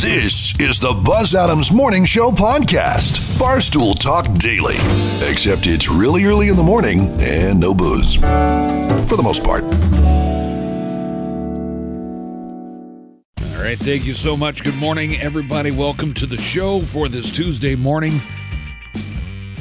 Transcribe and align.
This 0.00 0.58
is 0.58 0.80
the 0.80 0.94
Buzz 0.94 1.34
Adams 1.34 1.70
Morning 1.70 2.06
Show 2.06 2.30
podcast, 2.30 3.18
Barstool 3.38 3.94
Talk 3.96 4.32
Daily. 4.38 4.76
Except 5.30 5.66
it's 5.66 5.86
really 5.86 6.24
early 6.24 6.48
in 6.48 6.56
the 6.56 6.62
morning 6.62 7.10
and 7.20 7.60
no 7.60 7.74
booze. 7.74 8.14
For 8.16 8.22
the 9.16 9.22
most 9.22 9.44
part. 9.44 9.64
All 9.64 9.70
right, 13.62 13.78
thank 13.78 14.06
you 14.06 14.14
so 14.14 14.34
much. 14.34 14.64
Good 14.64 14.76
morning, 14.76 15.20
everybody. 15.20 15.70
Welcome 15.70 16.14
to 16.14 16.24
the 16.26 16.38
show 16.38 16.80
for 16.80 17.10
this 17.10 17.30
Tuesday 17.30 17.74
morning, 17.76 18.18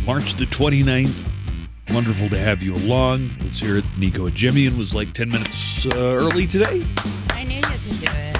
March 0.06 0.36
the 0.36 0.46
29th. 0.46 1.28
Wonderful 1.90 2.30
to 2.30 2.38
have 2.38 2.64
you 2.64 2.74
along. 2.76 3.32
Let's 3.42 3.60
hear 3.60 3.80
it. 3.80 3.86
Nico 3.98 4.30
Jimmy 4.30 4.66
and 4.66 4.78
was 4.78 4.96
like 4.96 5.12
10 5.14 5.30
minutes 5.30 5.86
uh, 5.88 5.98
early 5.98 6.48
today. 6.48 6.86
I 7.32 7.44
knew 7.44 7.56
you 7.56 7.62
could 7.64 8.00
do 8.00 8.06
it. 8.10 8.38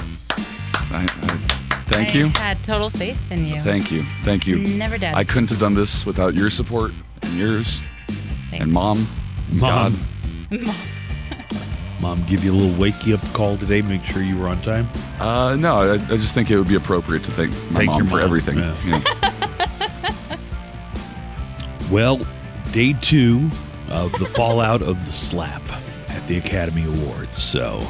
I, 0.90 1.06
I, 1.06 1.58
thank 1.92 2.14
I 2.14 2.18
you. 2.18 2.28
had 2.28 2.62
total 2.64 2.90
faith 2.90 3.18
in 3.30 3.46
you. 3.46 3.62
Thank 3.62 3.90
you. 3.92 4.04
Thank 4.24 4.46
you. 4.46 4.56
Never 4.58 4.98
doubt. 4.98 5.14
I 5.16 5.24
couldn't 5.24 5.48
have 5.50 5.60
done 5.60 5.74
this 5.74 6.04
without 6.06 6.34
your 6.34 6.50
support 6.50 6.92
and 7.22 7.32
yours 7.38 7.80
Thanks. 8.50 8.62
and 8.64 8.72
mom. 8.72 9.06
and 9.50 9.60
Mom. 9.60 10.06
God. 10.50 10.74
Mom, 12.00 12.26
give 12.26 12.44
you 12.44 12.52
a 12.52 12.56
little 12.56 12.80
wake 12.80 13.06
you 13.06 13.14
up 13.14 13.20
call 13.32 13.56
today. 13.56 13.80
Make 13.80 14.02
sure 14.04 14.22
you 14.22 14.36
were 14.36 14.48
on 14.48 14.60
time. 14.62 14.88
Uh, 15.20 15.54
no, 15.54 15.76
I, 15.76 15.92
I 15.94 16.16
just 16.16 16.34
think 16.34 16.50
it 16.50 16.58
would 16.58 16.66
be 16.66 16.74
appropriate 16.74 17.22
to 17.24 17.30
thank 17.30 17.52
my 17.70 17.76
Thank 17.78 17.86
mom 17.90 17.98
your 18.02 18.10
for 18.10 18.16
mom, 18.16 18.24
everything. 18.24 18.58
yeah. 18.58 18.76
Yeah. 18.84 19.32
Well, 21.90 22.26
day 22.72 22.94
two 23.02 23.50
of 23.90 24.12
the 24.12 24.24
fallout 24.24 24.80
of 24.80 25.04
the 25.04 25.12
slap 25.12 25.60
at 26.08 26.26
the 26.26 26.38
Academy 26.38 26.84
Awards. 26.84 27.42
So 27.42 27.86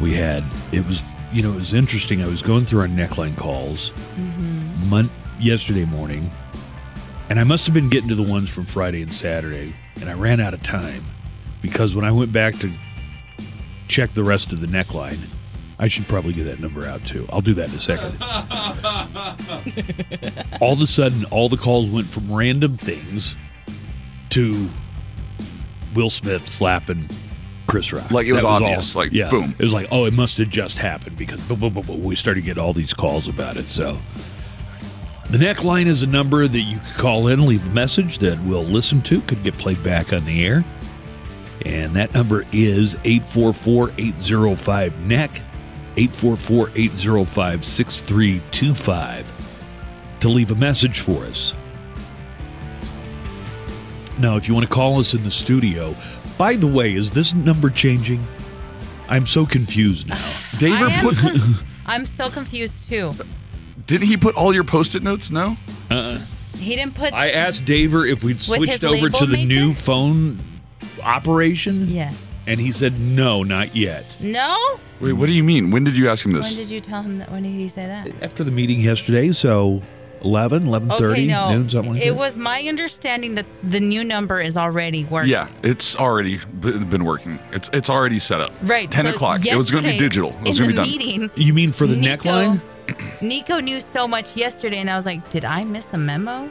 we 0.00 0.14
had 0.14 0.44
it 0.70 0.86
was 0.86 1.02
you 1.34 1.42
know 1.42 1.52
it 1.52 1.56
was 1.56 1.74
interesting. 1.74 2.22
I 2.22 2.28
was 2.28 2.40
going 2.42 2.64
through 2.64 2.80
our 2.80 2.88
neckline 2.88 3.36
calls 3.36 3.90
mm-hmm. 3.90 4.88
mon- 4.88 5.10
yesterday 5.40 5.84
morning, 5.84 6.30
and 7.28 7.40
I 7.40 7.44
must 7.44 7.66
have 7.66 7.74
been 7.74 7.90
getting 7.90 8.08
to 8.08 8.14
the 8.14 8.22
ones 8.22 8.48
from 8.48 8.64
Friday 8.66 9.02
and 9.02 9.12
Saturday, 9.12 9.74
and 9.96 10.08
I 10.08 10.14
ran 10.14 10.40
out 10.40 10.54
of 10.54 10.62
time 10.62 11.04
because 11.60 11.94
when 11.94 12.04
I 12.04 12.12
went 12.12 12.30
back 12.30 12.54
to 12.60 12.72
check 13.88 14.12
the 14.12 14.24
rest 14.24 14.52
of 14.52 14.60
the 14.60 14.66
neckline. 14.66 15.18
I 15.76 15.88
should 15.88 16.06
probably 16.06 16.32
get 16.32 16.44
that 16.44 16.60
number 16.60 16.86
out 16.86 17.04
too. 17.04 17.26
I'll 17.30 17.40
do 17.40 17.54
that 17.54 17.68
in 17.68 17.74
a 17.74 17.80
second. 17.80 18.16
all 20.60 20.72
of 20.72 20.80
a 20.80 20.86
sudden, 20.86 21.24
all 21.26 21.48
the 21.48 21.56
calls 21.56 21.90
went 21.90 22.06
from 22.06 22.32
random 22.32 22.76
things 22.76 23.34
to 24.30 24.68
Will 25.94 26.10
Smith 26.10 26.48
slapping 26.48 27.08
Chris 27.66 27.92
Rock. 27.92 28.10
Like, 28.10 28.26
it 28.26 28.32
was 28.32 28.42
That 28.42 28.48
obvious, 28.48 28.94
like, 28.94 29.12
yeah, 29.12 29.30
boom. 29.30 29.54
It 29.58 29.62
was 29.62 29.72
like, 29.72 29.88
oh, 29.90 30.04
it 30.04 30.12
must 30.12 30.38
have 30.38 30.50
just 30.50 30.78
happened 30.78 31.16
because 31.16 31.42
boom, 31.44 31.60
boom, 31.60 31.72
boom, 31.72 32.04
we 32.04 32.16
started 32.16 32.40
to 32.40 32.46
get 32.46 32.58
all 32.58 32.72
these 32.72 32.92
calls 32.92 33.28
about 33.28 33.56
it. 33.56 33.66
So 33.66 33.98
the 35.30 35.38
neckline 35.38 35.86
is 35.86 36.02
a 36.02 36.06
number 36.06 36.46
that 36.46 36.60
you 36.60 36.78
could 36.78 36.94
call 36.96 37.28
in, 37.28 37.46
leave 37.46 37.66
a 37.66 37.70
message 37.70 38.18
that 38.18 38.38
we'll 38.40 38.64
listen 38.64 39.00
to, 39.02 39.20
could 39.22 39.42
get 39.42 39.54
played 39.54 39.82
back 39.82 40.12
on 40.12 40.24
the 40.24 40.44
air. 40.46 40.64
And 41.64 41.96
that 41.96 42.12
number 42.12 42.44
is 42.52 42.94
844 43.04 43.92
805 43.96 45.00
NECK, 45.00 45.30
844 45.96 46.70
805 46.74 47.64
6325 47.64 49.32
to 50.20 50.28
leave 50.28 50.50
a 50.50 50.54
message 50.54 51.00
for 51.00 51.24
us. 51.24 51.54
Now, 54.18 54.36
if 54.36 54.46
you 54.46 54.54
want 54.54 54.66
to 54.68 54.72
call 54.72 55.00
us 55.00 55.14
in 55.14 55.24
the 55.24 55.30
studio, 55.30 55.94
by 56.38 56.56
the 56.56 56.66
way, 56.66 56.94
is 56.94 57.12
this 57.12 57.34
number 57.34 57.70
changing? 57.70 58.26
I'm 59.08 59.26
so 59.26 59.44
confused 59.46 60.08
now. 60.08 60.32
I 60.54 60.58
David 60.58 60.92
am 60.92 61.04
put, 61.04 61.16
con- 61.16 61.54
I'm 61.86 62.06
so 62.06 62.30
confused 62.30 62.86
too. 62.86 63.12
didn't 63.86 64.08
he 64.08 64.16
put 64.16 64.34
all 64.34 64.54
your 64.54 64.64
post-it 64.64 65.02
notes? 65.02 65.30
No. 65.30 65.56
Uh-uh. 65.90 66.18
He 66.56 66.76
didn't 66.76 66.94
put. 66.94 67.12
I 67.12 67.30
asked 67.30 67.64
Daver 67.64 68.08
if 68.10 68.22
we'd 68.24 68.40
switched 68.40 68.84
over 68.84 69.10
to 69.10 69.24
label 69.24 69.26
the 69.26 69.44
new 69.44 69.74
phone 69.74 70.40
operation, 71.02 71.88
yes. 71.88 72.44
and 72.46 72.60
he 72.60 72.72
said 72.72 72.98
no, 72.98 73.42
not 73.42 73.74
yet. 73.74 74.06
No. 74.20 74.56
Wait, 75.00 75.12
what 75.12 75.26
do 75.26 75.32
you 75.32 75.42
mean? 75.42 75.70
When 75.70 75.84
did 75.84 75.96
you 75.96 76.08
ask 76.08 76.24
him 76.24 76.32
this? 76.32 76.46
When 76.46 76.56
did 76.56 76.70
you 76.70 76.80
tell 76.80 77.02
him 77.02 77.18
that? 77.18 77.30
When 77.30 77.42
did 77.42 77.50
he 77.50 77.68
say 77.68 77.86
that? 77.86 78.22
After 78.22 78.44
the 78.44 78.52
meeting 78.52 78.80
yesterday, 78.80 79.32
so 79.32 79.82
11, 80.24 80.64
11.30, 80.64 81.10
Okay, 81.12 81.26
no. 81.26 81.50
noon, 81.52 81.70
something 81.70 81.92
like 81.94 82.02
it 82.02 82.06
that. 82.10 82.14
was 82.16 82.36
my 82.36 82.62
understanding 82.62 83.34
that 83.36 83.46
the 83.62 83.80
new 83.80 84.02
number 84.02 84.40
is 84.40 84.56
already 84.56 85.04
working. 85.04 85.30
yeah, 85.30 85.48
it's 85.62 85.94
already 85.96 86.38
been 86.60 87.04
working. 87.04 87.38
It's 87.52 87.68
it's 87.72 87.90
already 87.90 88.18
set 88.18 88.40
up. 88.40 88.52
Right. 88.62 88.90
Ten 88.90 89.04
so 89.04 89.10
o'clock. 89.10 89.44
It 89.46 89.56
was 89.56 89.70
going 89.70 89.84
to 89.84 89.90
be 89.90 89.98
digital. 89.98 90.30
It 90.44 90.48
was 90.48 90.58
going 90.58 90.70
to 90.74 90.82
be 90.82 90.98
done. 90.98 90.98
meeting. 90.98 91.30
you 91.36 91.52
mean 91.52 91.72
for 91.72 91.86
the 91.86 91.96
Nico- 91.96 92.28
neckline? 92.30 92.62
Nico 93.22 93.60
knew 93.60 93.80
so 93.80 94.06
much 94.08 94.36
yesterday, 94.36 94.78
and 94.78 94.90
I 94.90 94.96
was 94.96 95.06
like, 95.06 95.28
"Did 95.30 95.44
I 95.44 95.64
miss 95.64 95.92
a 95.94 95.98
memo?" 95.98 96.50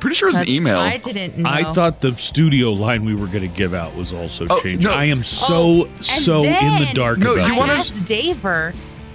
Pretty 0.00 0.16
sure 0.16 0.28
it 0.30 0.36
was 0.36 0.48
an 0.48 0.52
email. 0.52 0.78
I 0.78 0.96
didn't 0.96 1.38
know. 1.38 1.48
I 1.48 1.62
thought 1.74 2.00
the 2.00 2.12
studio 2.12 2.72
line 2.72 3.04
we 3.04 3.14
were 3.14 3.26
going 3.28 3.42
to 3.48 3.56
give 3.56 3.72
out 3.74 3.94
was 3.94 4.12
also 4.12 4.46
Oh, 4.50 4.60
changing. 4.60 4.82
no. 4.90 4.90
I 4.92 5.04
am 5.04 5.22
so, 5.22 5.46
Oh, 5.82 5.84
and 5.84 6.04
so 6.06 6.42
in 6.42 6.84
the 6.84 6.90
dark 6.94 7.18
No, 7.18 7.34
about 7.34 7.48
you 7.48 7.56
wanna- 7.56 7.74
this. 7.74 7.90
asked 7.90 8.04
Daver, 8.04 8.74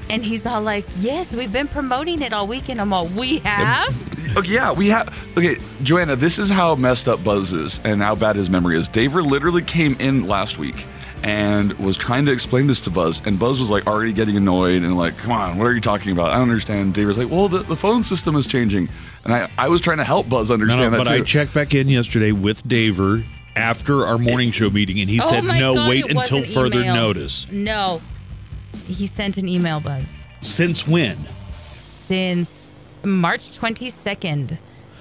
and 0.09 0.23
he's 0.23 0.45
all 0.45 0.62
like, 0.62 0.85
"Yes, 1.00 1.31
we've 1.34 1.51
been 1.51 1.68
promoting 1.68 2.22
it 2.22 2.34
all 2.34 2.47
weekend." 2.47 2.79
I'm 2.81 2.94
all, 2.94 3.07
"We 3.07 3.40
have." 3.40 4.38
Okay, 4.38 4.50
yeah, 4.50 4.72
we 4.73 4.88
have. 4.90 5.16
Okay, 5.38 5.57
Joanna, 5.84 6.16
this 6.16 6.38
is 6.38 6.50
how 6.50 6.75
messed 6.75 7.07
up 7.07 7.23
Buzz 7.23 7.53
is 7.53 7.79
and 7.84 8.01
how 8.01 8.13
bad 8.16 8.35
his 8.35 8.50
memory 8.50 8.78
is. 8.79 8.90
Daver 8.90 9.25
literally 9.25 9.62
came 9.62 9.95
in 10.00 10.28
last 10.28 10.57
week 10.59 10.75
and 11.23 11.73
was 11.79 11.97
trying 11.97 12.25
to 12.25 12.31
explain 12.31 12.68
this 12.68 12.79
to 12.81 12.90
Buzz, 12.90 13.22
and 13.25 13.40
Buzz 13.40 13.59
was 13.59 13.69
like 13.69 13.88
already 13.88 14.13
getting 14.13 14.38
annoyed 14.38 14.84
and 14.84 14.97
like, 14.97 15.18
"Come 15.18 15.31
on, 15.31 15.57
what 15.57 15.66
are 15.66 15.73
you 15.73 15.81
talking 15.81 16.12
about? 16.12 16.31
I 16.31 16.35
don't 16.35 16.50
understand." 16.50 16.94
Daver's 16.94 17.18
like, 17.18 17.29
"Well, 17.29 17.50
the, 17.50 17.59
the 17.59 17.75
phone 17.75 18.03
system 18.03 18.35
is 18.35 18.45
changing," 18.47 18.89
and 19.24 19.34
I 19.34 19.50
I 19.57 19.68
was 19.69 19.81
trying 19.81 19.97
to 19.97 20.03
help 20.03 20.29
Buzz 20.29 20.51
understand 20.51 20.91
no, 20.91 20.97
that 20.97 21.03
but 21.06 21.07
I 21.07 21.22
checked 21.22 21.53
back 21.53 21.74
in 21.74 21.88
yesterday 21.88 22.31
with 22.31 22.63
Daver 22.68 23.24
after 23.56 24.06
our 24.06 24.18
morning 24.19 24.51
show 24.51 24.69
meeting, 24.69 25.00
and 25.00 25.09
he 25.09 25.19
Oh 25.19 25.28
said, 25.29 25.44
no, 25.59 25.74
God, 25.74 25.89
wait 25.89 26.12
until 26.12 26.44
further 26.44 26.81
email. 26.81 26.94
notice. 26.94 27.47
No, 27.51 28.01
he 28.86 29.08
sent 29.08 29.38
an 29.38 29.48
email, 29.48 29.80
Buzz, 29.80 30.08
Since 30.42 30.88
when? 30.88 31.28
since 31.78 32.74
March 33.04 33.58
22nd. 33.58 34.58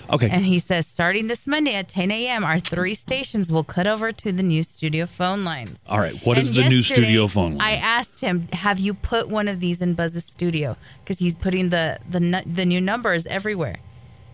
Okay. 0.09 0.29
And 0.31 0.45
he 0.45 0.61
says, 0.61 0.87
starting 0.87 1.27
this 1.27 1.47
Monday 1.49 1.75
at 1.75 1.89
10 1.89 2.13
a.m., 2.13 2.45
our 2.45 2.61
three 2.61 2.95
stations 2.95 3.51
will 3.51 3.65
cut 3.65 3.89
over 3.89 4.13
to 4.13 4.31
the 4.33 4.43
new 4.43 4.63
studio 4.63 5.05
phone 5.07 5.45
lines. 5.45 5.79
All 5.89 5.99
right. 5.99 6.15
What 6.25 6.39
is 6.39 6.57
And 6.57 6.65
the 6.65 6.69
new 6.69 6.83
studio 6.83 7.27
phone 7.27 7.59
line? 7.59 7.61
I 7.61 7.73
asked 7.77 8.21
him, 8.21 8.47
"Have 8.53 8.79
you 8.79 8.95
put 8.95 9.29
one 9.29 9.49
of 9.49 9.59
these 9.59 9.83
in 9.83 9.95
Buzz's 9.95 10.25
studio?" 10.25 10.77
Because 11.03 11.19
he's 11.19 11.35
putting 11.35 11.71
the 11.71 11.99
the 12.09 12.43
the 12.47 12.65
new 12.65 12.81
numbers 12.81 13.27
everywhere, 13.27 13.79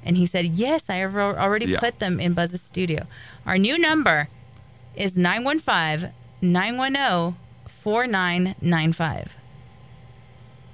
and 0.04 0.19
he 0.19 0.26
said, 0.26 0.58
"Yes, 0.58 0.91
I 0.91 0.97
have 0.97 1.16
already 1.16 1.66
Yeah. 1.66 1.81
put 1.81 2.00
them 2.00 2.20
in 2.20 2.34
Buzz's 2.34 2.60
studio." 2.60 3.06
Our 3.47 3.56
new 3.56 3.78
number 3.78 4.28
is 4.94 5.16
oh, 5.16 5.20
915-910-4995. 7.84 9.28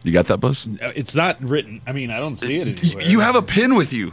you 0.03 0.13
got 0.13 0.27
that, 0.27 0.39
Buzz? 0.39 0.67
Uh, 0.81 0.93
it's 0.95 1.15
not 1.15 1.43
written. 1.43 1.81
I 1.87 1.93
mean, 1.93 2.11
I 2.11 2.19
don't 2.19 2.37
see 2.37 2.57
it 2.59 2.83
anywhere. 2.83 3.05
You 3.05 3.21
have 3.21 3.35
a 3.35 3.43
pin 3.43 3.75
with 3.75 3.93
you. 3.93 4.13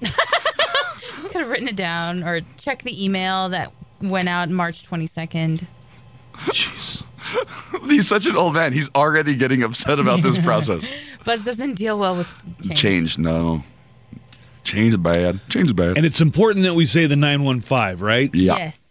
Could 0.00 1.42
have 1.42 1.48
written 1.50 1.68
it 1.68 1.76
down 1.76 2.24
or 2.24 2.40
check 2.56 2.82
the 2.82 3.04
email 3.04 3.48
that 3.50 3.72
went 4.00 4.28
out 4.28 4.48
March 4.50 4.88
22nd. 4.88 5.66
Jeez. 6.46 7.02
He's 7.88 8.08
such 8.08 8.26
an 8.26 8.36
old 8.36 8.54
man. 8.54 8.72
He's 8.72 8.88
already 8.94 9.34
getting 9.34 9.62
upset 9.62 10.00
about 10.00 10.22
this 10.22 10.42
process. 10.44 10.82
Buzz 11.24 11.44
doesn't 11.44 11.74
deal 11.74 11.98
well 11.98 12.16
with 12.16 12.32
change. 12.62 12.78
Change, 12.80 13.18
no. 13.18 13.62
Change 14.64 14.94
is 14.94 15.00
bad. 15.00 15.40
Change 15.48 15.68
is 15.68 15.72
bad. 15.72 15.96
And 15.96 16.06
it's 16.06 16.20
important 16.20 16.64
that 16.64 16.74
we 16.74 16.86
say 16.86 17.06
the 17.06 17.16
915, 17.16 17.96
right? 18.04 18.34
yeah. 18.34 18.56
Yes. 18.56 18.89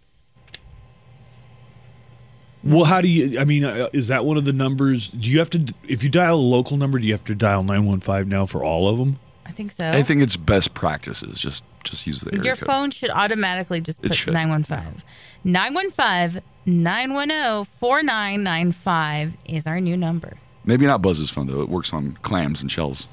Well, 2.64 2.84
how 2.86 3.00
do 3.02 3.08
you, 3.08 3.40
I 3.40 3.46
mean, 3.46 3.64
uh, 3.64 3.88
is 3.94 4.10
that 4.10 4.26
one 4.26 4.36
of 4.38 4.44
the 4.46 4.52
numbers? 4.54 5.08
Do 5.08 5.30
you 5.30 5.40
have 5.40 5.50
to, 5.52 5.74
if 5.88 6.04
you 6.04 6.10
dial 6.10 6.36
a 6.36 6.42
local 6.42 6.76
number, 6.78 7.00
do 7.00 7.06
you 7.06 7.14
have 7.14 7.24
to 7.26 7.36
dial 7.36 7.64
915 7.64 8.28
now 8.28 8.46
for 8.46 8.64
all 8.64 8.90
of 8.90 8.98
them? 8.98 9.18
I 9.46 9.52
think 9.52 9.72
so. 9.72 9.90
I 9.92 10.04
think 10.04 10.22
it's 10.22 10.36
best 10.38 10.74
practices. 10.74 11.40
Just 11.40 11.64
just 11.86 12.06
use 12.06 12.20
the 12.20 12.32
area 12.34 12.44
Your 12.44 12.56
code. 12.56 12.68
phone 12.68 12.92
should 12.92 13.10
automatically 13.10 13.80
just 13.82 14.04
It 14.04 14.10
put 14.10 14.18
should. 14.18 14.34
915. 14.34 15.02
915 15.46 16.44
910 16.66 17.64
4995 17.66 19.38
is 19.46 19.66
our 19.66 19.80
new 19.80 19.98
number. 19.98 20.38
Maybe 20.66 20.86
not 20.86 21.02
Buzz's 21.02 21.30
phone 21.32 21.48
though. 21.48 21.62
It 21.62 21.70
works 21.70 21.94
on 21.94 22.20
clams 22.22 22.62
and 22.62 22.72
shells. 22.72 23.08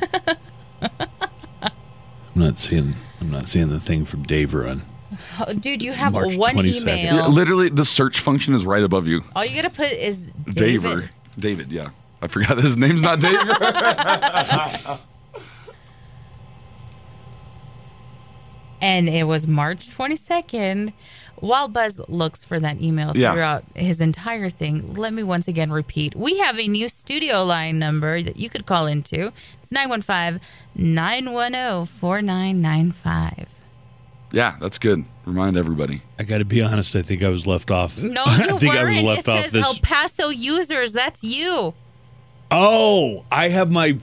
I'm 0.82 0.90
not 2.34 2.58
seeing, 2.58 2.94
I'm 3.20 3.30
not 3.30 3.46
seeing 3.48 3.68
the 3.70 3.80
thing 3.80 4.04
from 4.04 4.22
Dave 4.22 4.54
on. 4.54 4.82
Oh, 5.46 5.52
dude, 5.54 5.82
you 5.82 5.92
have 5.92 6.12
March 6.14 6.36
one 6.36 6.54
22nd. 6.56 6.82
email. 6.82 7.14
Yeah, 7.16 7.26
literally, 7.26 7.68
the 7.68 7.84
search 7.84 8.20
function 8.20 8.54
is 8.54 8.64
right 8.64 8.82
above 8.82 9.06
you. 9.06 9.22
All 9.36 9.44
you 9.44 9.54
got 9.54 9.62
to 9.62 9.70
put 9.70 9.92
is 9.92 10.32
David. 10.50 10.90
Daver. 10.90 11.08
David, 11.38 11.72
yeah. 11.72 11.90
I 12.20 12.28
forgot 12.28 12.58
his 12.62 12.76
name's 12.76 13.02
not 13.02 13.20
David. 13.20 13.48
and 18.80 19.08
it 19.08 19.24
was 19.24 19.46
March 19.46 19.90
22nd. 19.90 20.92
While 21.36 21.66
Buzz 21.68 22.00
looks 22.08 22.44
for 22.44 22.60
that 22.60 22.80
email 22.80 23.16
Yeah. 23.16 23.32
throughout 23.32 23.64
his 23.74 24.00
entire 24.00 24.48
thing, 24.48 24.94
let 24.94 25.12
me 25.12 25.24
once 25.24 25.48
again 25.48 25.72
repeat 25.72 26.14
we 26.14 26.38
have 26.38 26.56
a 26.58 26.68
new 26.68 26.86
studio 26.88 27.44
line 27.44 27.78
number 27.80 28.22
that 28.22 28.38
you 28.38 28.48
could 28.48 28.64
call 28.66 28.86
into. 28.86 29.32
It's 29.60 29.72
915 29.72 30.40
910 30.76 31.86
4995. 31.86 33.48
Yeah, 34.32 34.56
that's 34.60 34.78
good. 34.78 35.04
Remind 35.26 35.56
everybody. 35.56 36.02
I 36.18 36.22
got 36.24 36.38
to 36.38 36.44
be 36.44 36.62
honest. 36.62 36.96
I 36.96 37.02
think 37.02 37.22
I 37.22 37.28
was 37.28 37.46
left 37.46 37.70
off. 37.70 37.98
No, 37.98 38.22
I 38.26 38.46
you 38.48 38.58
think 38.58 38.74
I 38.74 38.84
was 38.84 38.94
weren't. 38.94 39.06
left 39.06 39.20
it 39.20 39.28
off 39.28 39.40
says 39.42 39.52
this. 39.52 39.64
El 39.64 39.74
Paso 39.76 40.28
users. 40.30 40.92
That's 40.92 41.22
you. 41.22 41.74
Oh, 42.50 43.24
I 43.30 43.48
have 43.48 43.70
my 43.70 43.98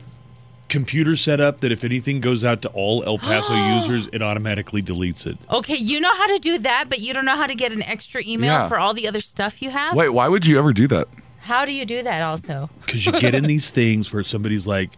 computer 0.69 1.15
set 1.15 1.41
up 1.41 1.61
that 1.61 1.71
if 1.71 1.83
anything 1.83 2.19
goes 2.19 2.43
out 2.43 2.61
to 2.61 2.69
all 2.69 3.03
El 3.03 3.17
Paso 3.17 3.53
users, 3.79 4.07
it 4.13 4.21
automatically 4.21 4.81
deletes 4.81 5.25
it. 5.25 5.37
Okay, 5.51 5.75
you 5.75 5.99
know 5.99 6.15
how 6.15 6.27
to 6.27 6.37
do 6.39 6.57
that, 6.59 6.85
but 6.89 6.99
you 6.99 7.13
don't 7.13 7.25
know 7.25 7.35
how 7.35 7.47
to 7.47 7.55
get 7.55 7.73
an 7.73 7.81
extra 7.83 8.21
email 8.25 8.51
Yeah. 8.53 8.67
for 8.67 8.77
all 8.79 8.93
the 8.93 9.07
other 9.07 9.21
stuff 9.21 9.61
you 9.61 9.71
have? 9.71 9.95
Wait, 9.95 10.09
why 10.09 10.27
would 10.27 10.45
you 10.45 10.57
ever 10.59 10.73
do 10.73 10.87
that? 10.87 11.07
How 11.39 11.65
do 11.65 11.71
you 11.71 11.85
do 11.85 12.03
that 12.03 12.21
also? 12.21 12.69
Because 12.85 13.05
you 13.05 13.11
get 13.19 13.33
in 13.35 13.45
these 13.45 13.69
things 13.71 14.11
where 14.13 14.23
somebody's 14.23 14.67
like, 14.67 14.91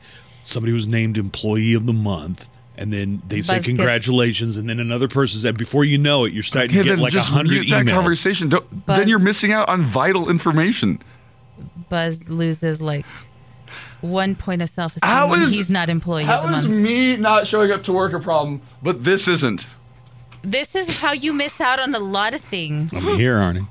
somebody 0.44 0.74
was 0.74 0.88
named 0.88 1.18
employee 1.18 1.74
of 1.74 1.86
the 1.86 1.94
month. 1.94 2.48
And 2.82 2.92
then 2.92 3.22
they 3.28 3.42
say 3.44 3.58
Buzz 3.58 3.64
gets- 3.66 3.78
congratulations, 3.78 4.58
and 4.58 4.68
then 4.68 4.80
another 4.80 5.08
person 5.08 5.40
said, 5.40 5.56
before 5.56 5.86
you 5.86 6.00
know 6.00 6.26
it, 6.26 6.34
you're 6.34 6.42
starting 6.42 6.72
Okay, 6.72 6.80
to 6.80 6.84
get 6.84 6.90
then 6.90 7.00
like 7.00 7.14
a 7.14 7.18
just 7.18 7.30
hundred 7.30 7.62
mute 7.62 7.70
that 7.70 7.86
emails. 7.86 7.94
conversation. 7.94 8.50
Don't, 8.50 8.86
Buzz- 8.88 8.98
then 8.98 9.08
you're 9.08 9.20
missing 9.20 9.52
out 9.52 9.70
on 9.70 9.84
vital 9.86 10.30
information. 10.32 10.98
Buzz 11.90 12.28
loses 12.28 12.82
like 12.82 13.06
one 14.02 14.34
point 14.34 14.64
of 14.64 14.70
self 14.72 14.96
esteem 14.96 15.08
How 15.08 15.30
when 15.30 15.44
is- 15.44 15.52
he's 15.52 15.70
not 15.70 15.92
employee 15.92 16.24
of 16.26 16.50
the 16.50 16.58
is 16.58 16.68
month. 16.68 16.80
me 16.82 17.18
not 17.18 17.46
showing 17.46 17.70
up 17.72 17.84
to 17.84 17.94
work 17.94 18.14
a 18.14 18.20
problem, 18.20 18.62
but 18.82 19.04
this 19.04 19.28
isn't? 19.28 19.68
This 20.44 20.74
is 20.76 20.90
how 20.98 21.12
you 21.14 21.34
miss 21.34 21.62
out 21.62 21.80
on 21.80 21.94
a 21.94 22.00
lot 22.00 22.34
of 22.34 22.42
things. 22.42 22.92
I'm 22.94 23.04
here, 23.18 23.38
Arnie. 23.38 23.68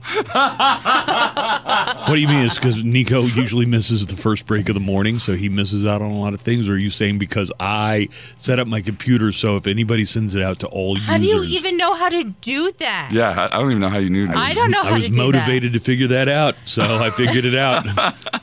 what 2.08 2.14
do 2.14 2.20
you 2.20 2.28
mean? 2.28 2.44
It's 2.46 2.54
because 2.56 2.82
Nico 2.84 3.22
usually 3.22 3.66
misses 3.66 4.06
the 4.06 4.14
first 4.14 4.46
break 4.46 4.68
of 4.68 4.74
the 4.74 4.80
morning, 4.80 5.18
so 5.18 5.34
he 5.34 5.48
misses 5.48 5.84
out 5.84 6.00
on 6.00 6.10
a 6.12 6.18
lot 6.18 6.32
of 6.32 6.40
things? 6.40 6.68
Or 6.68 6.74
are 6.74 6.78
you 6.78 6.90
saying 6.90 7.18
because 7.18 7.50
I 7.58 8.08
set 8.36 8.58
up 8.60 8.68
my 8.68 8.80
computer 8.80 9.32
so 9.32 9.56
if 9.56 9.66
anybody 9.66 10.04
sends 10.04 10.34
it 10.36 10.42
out 10.42 10.60
to 10.60 10.68
all 10.68 10.96
How 10.96 11.16
do 11.16 11.24
users, 11.24 11.50
you 11.50 11.58
even 11.58 11.76
know 11.76 11.94
how 11.94 12.08
to 12.08 12.24
do 12.40 12.70
that? 12.78 13.10
Yeah, 13.12 13.28
I, 13.30 13.46
I 13.56 13.58
don't 13.60 13.70
even 13.70 13.80
know 13.80 13.90
how 13.90 13.98
you 13.98 14.10
knew. 14.10 14.28
I 14.32 14.54
don't 14.54 14.70
know 14.70 14.82
I 14.82 14.86
how 14.86 14.94
was 14.94 15.04
to 15.04 15.10
do 15.10 15.16
that. 15.16 15.22
motivated 15.22 15.72
to 15.72 15.80
figure 15.80 16.06
that 16.08 16.28
out, 16.28 16.54
so 16.66 16.82
I 16.82 17.10
figured 17.10 17.44
it 17.44 17.56
out. 17.56 17.84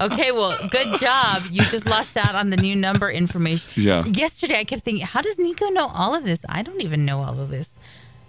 Okay, 0.00 0.30
well, 0.32 0.68
good 0.68 0.98
job. 1.00 1.42
You 1.50 1.62
just 1.62 1.86
lost 1.86 2.16
out 2.16 2.34
on 2.34 2.50
the 2.50 2.56
new 2.56 2.76
number 2.76 3.10
information. 3.10 3.68
Yeah. 3.76 4.04
Yesterday, 4.04 4.58
I 4.60 4.64
kept 4.64 4.82
thinking, 4.82 5.04
how 5.04 5.20
does 5.22 5.38
Nico 5.38 5.68
know 5.70 5.88
all 5.88 6.14
of 6.14 6.24
this? 6.24 6.44
I 6.48 6.62
don't 6.62 6.80
even 6.82 7.04
know 7.04 7.22
all 7.22 7.40
of 7.40 7.50
this. 7.50 7.78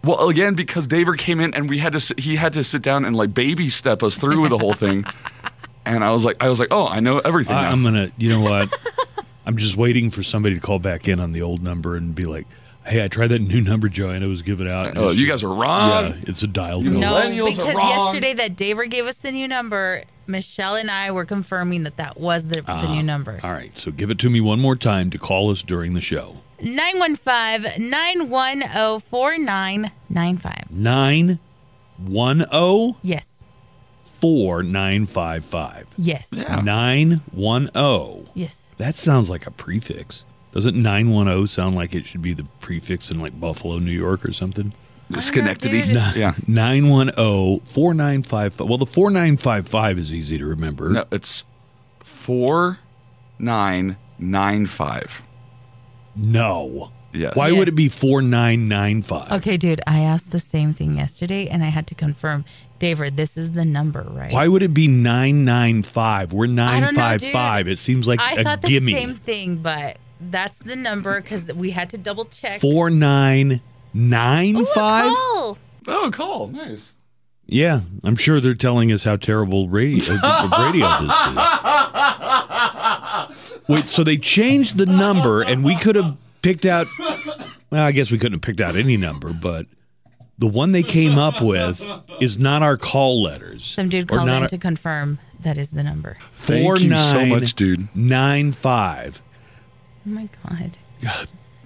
Well, 0.04 0.30
again, 0.30 0.56
because 0.56 0.88
Daver 0.88 1.18
came 1.18 1.40
in 1.40 1.54
and 1.54 1.70
we 1.70 1.78
had 1.80 1.94
to, 1.94 2.16
he 2.22 2.38
had 2.38 2.54
to 2.54 2.64
sit 2.64 2.82
down 2.82 3.06
and 3.06 3.16
like 3.16 3.34
baby 3.34 3.70
step 3.70 4.02
us 4.02 4.16
through 4.18 4.48
the 4.50 4.58
whole 4.58 4.74
thing, 4.74 5.06
and 5.86 6.04
I 6.04 6.12
was 6.12 6.24
like, 6.26 6.38
I 6.40 6.48
was 6.50 6.60
like, 6.60 6.70
oh, 6.72 6.88
I 6.88 7.00
know 7.02 7.20
everything. 7.20 7.56
I, 7.56 7.64
now. 7.64 7.72
I'm 7.72 7.84
gonna, 7.84 8.12
you 8.18 8.30
know 8.30 8.42
what? 8.42 8.74
I'm 9.46 9.58
just 9.58 9.76
waiting 9.76 10.10
for 10.10 10.24
somebody 10.24 10.56
to 10.56 10.62
call 10.62 10.80
back 10.80 11.08
in 11.08 11.20
on 11.20 11.32
the 11.32 11.42
old 11.42 11.62
number 11.64 11.96
and 11.96 12.14
be 12.14 12.24
like, 12.26 12.46
"Hey, 12.86 13.04
I 13.04 13.08
tried 13.08 13.28
that 13.28 13.40
new 13.40 13.60
number 13.62 13.90
Joanna 13.90 14.28
was 14.28 14.42
giving 14.44 14.70
out." 14.70 14.96
Oh, 14.96 15.10
you 15.10 15.26
just- 15.26 15.42
gues 15.42 15.44
are 15.44 15.54
wrong. 15.54 16.12
Yeah, 16.12 16.16
it's 16.28 16.44
a 16.44 16.48
dial 16.48 16.84
You 16.84 16.92
tone. 16.92 17.00
No, 17.02 17.14
Millennials 17.14 17.48
are 17.48 17.50
because 17.52 17.76
wrong. 17.76 17.90
yesterday 17.90 18.34
that 18.36 18.56
Daver 18.56 18.88
gave 18.90 19.06
us 19.08 19.16
the 19.16 19.32
new 19.32 19.48
number, 19.48 20.04
Michelle 20.30 20.76
and 20.76 20.90
I 20.90 21.12
were 21.12 21.26
confirming 21.26 21.84
that 21.84 21.98
that 21.98 22.20
was 22.20 22.44
the, 22.44 22.62
the 22.62 22.88
new 22.92 23.00
ah, 23.00 23.02
number. 23.02 23.40
All 23.44 23.52
right, 23.52 23.76
so 23.78 23.92
give 23.92 24.10
it 24.12 24.20
to 24.20 24.30
me 24.30 24.40
one 24.40 24.60
more 24.60 24.76
time 24.76 25.10
to 25.10 25.18
call 25.18 25.52
us 25.52 25.62
during 25.62 25.94
the 25.94 26.02
show. 26.02 26.38
915 26.62 27.90
910 27.90 29.00
4995. 29.00 30.72
Nine 30.72 31.40
one 31.98 32.38
zero 32.40 32.50
oh, 32.52 32.90
oh, 32.92 32.98
Yes. 33.02 33.44
four 34.20 34.64
nine 34.64 35.06
five 35.06 35.46
five. 35.46 35.88
Yes. 35.98 36.30
Yeah. 36.32 36.62
Nine 36.62 37.22
one 37.32 37.70
zero. 37.74 38.26
Yes. 38.34 38.76
That 38.78 38.96
sounds 38.96 39.30
like 39.30 39.46
a 39.48 39.52
prefix. 39.52 40.24
Doesn't 40.52 40.82
nine 40.82 41.10
one 41.10 41.28
zero 41.28 41.46
sound 41.46 41.76
like 41.76 41.94
it 41.94 42.06
should 42.06 42.22
be 42.22 42.34
the 42.34 42.46
prefix 42.60 43.10
in 43.10 43.20
like 43.20 43.40
Buffalo, 43.40 43.80
New 43.80 43.92
York, 43.92 44.26
or 44.26 44.34
something? 44.34 44.74
Schenectady. 45.20 45.82
dude. 45.84 45.96
Yeah. 46.16 46.34
910 46.48 47.60
4955. 47.66 48.60
Well, 48.68 48.78
the 48.78 48.86
4955 48.86 50.00
is 50.00 50.14
easy 50.14 50.38
to 50.38 50.46
remember. 50.46 50.90
No, 50.90 51.06
it's 51.12 51.44
four 52.04 52.80
nine 53.40 53.98
nine 54.20 54.66
five. 54.68 55.10
No. 56.16 56.92
Yes. 57.12 57.36
Why 57.36 57.48
Yes. 57.50 57.58
would 57.58 57.68
it 57.70 57.76
be 57.76 57.90
4995? 57.90 59.32
Okay, 59.32 59.58
dude, 59.58 59.82
I 59.88 60.02
asked 60.02 60.30
the 60.30 60.40
same 60.40 60.74
thing 60.74 60.98
yesterday 60.98 61.48
and 61.48 61.64
I 61.64 61.68
had 61.70 61.88
to 61.88 61.96
confirm. 61.96 62.46
David, 62.78 63.18
this 63.18 63.36
is 63.36 63.52
the 63.54 63.66
number, 63.66 64.06
right? 64.12 64.32
Why 64.32 64.48
would 64.48 64.62
it 64.62 64.74
be 64.76 64.88
995? 64.88 66.32
We're 66.34 66.44
I 66.46 66.48
don't 66.48 66.56
know, 66.56 67.02
955. 67.02 67.68
It 67.68 67.80
seems 67.80 68.08
like 68.08 68.20
I 68.20 68.34
a 68.34 68.44
thought 68.44 68.62
the 68.62 68.68
gimme. 68.70 68.94
same 68.94 69.16
thing, 69.16 69.58
but 69.58 69.98
that's 70.22 70.58
the 70.60 70.76
number 70.76 71.20
because 71.20 71.52
we 71.54 71.72
had 71.72 71.90
to 71.90 71.98
double 71.98 72.26
check. 72.26 72.62
4995? 72.62 73.62
Call. 75.14 75.58
Oh, 75.88 76.12
call. 76.14 76.48
Nice. 76.48 76.92
Yeah, 77.52 77.82
I'm 78.04 78.16
sure 78.16 78.40
they're 78.40 78.54
telling 78.54 78.92
us 78.92 79.04
how 79.06 79.16
terrible 79.16 79.70
radio, 79.70 80.20
uh, 80.22 80.50
radio 80.72 80.88
this 81.02 81.12
is. 83.58 83.58
Wait, 83.68 83.88
so 83.88 84.04
they 84.04 84.18
changed 84.18 84.78
the 84.78 84.86
number, 84.86 85.42
and 85.42 85.64
we 85.64 85.76
could 85.76 85.96
have 85.96 86.16
picked 86.44 86.66
out. 86.68 86.86
Well, 87.72 87.84
I 87.84 87.92
guess 87.92 88.12
we 88.12 88.20
couldn't 88.20 88.34
have 88.34 88.42
picked 88.42 88.62
out 88.62 88.76
any 88.76 88.98
number, 88.98 89.34
but 89.34 89.66
the 90.38 90.46
one 90.48 90.74
they 90.74 90.84
came 90.84 91.18
up 91.18 91.42
with 91.42 91.84
is 92.22 92.38
not 92.38 92.62
our 92.62 92.78
call 92.78 93.24
letters. 93.24 93.66
Some 93.66 93.90
dude 93.90 94.08
called 94.08 94.30
in 94.30 94.44
our- 94.44 94.48
to 94.48 94.58
confirm 94.60 95.18
that 95.40 95.58
is 95.58 95.70
the 95.72 95.84
number. 95.84 96.18
Thank 96.42 96.82
you 96.82 96.90
so 96.98 97.26
much, 97.26 97.56
dude. 97.56 97.88
Nine 97.96 98.52
five. 98.52 99.22
Oh 100.06 100.10
my 100.12 100.30
God. 100.48 100.78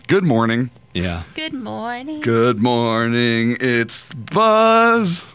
Good 0.08 0.24
morning. 0.24 0.70
Yeah. 0.94 1.24
Good 1.34 1.54
morning. 1.54 2.22
Good 2.22 2.60
morning. 2.60 3.58
It's 3.60 4.04
Buzz. 4.14 5.26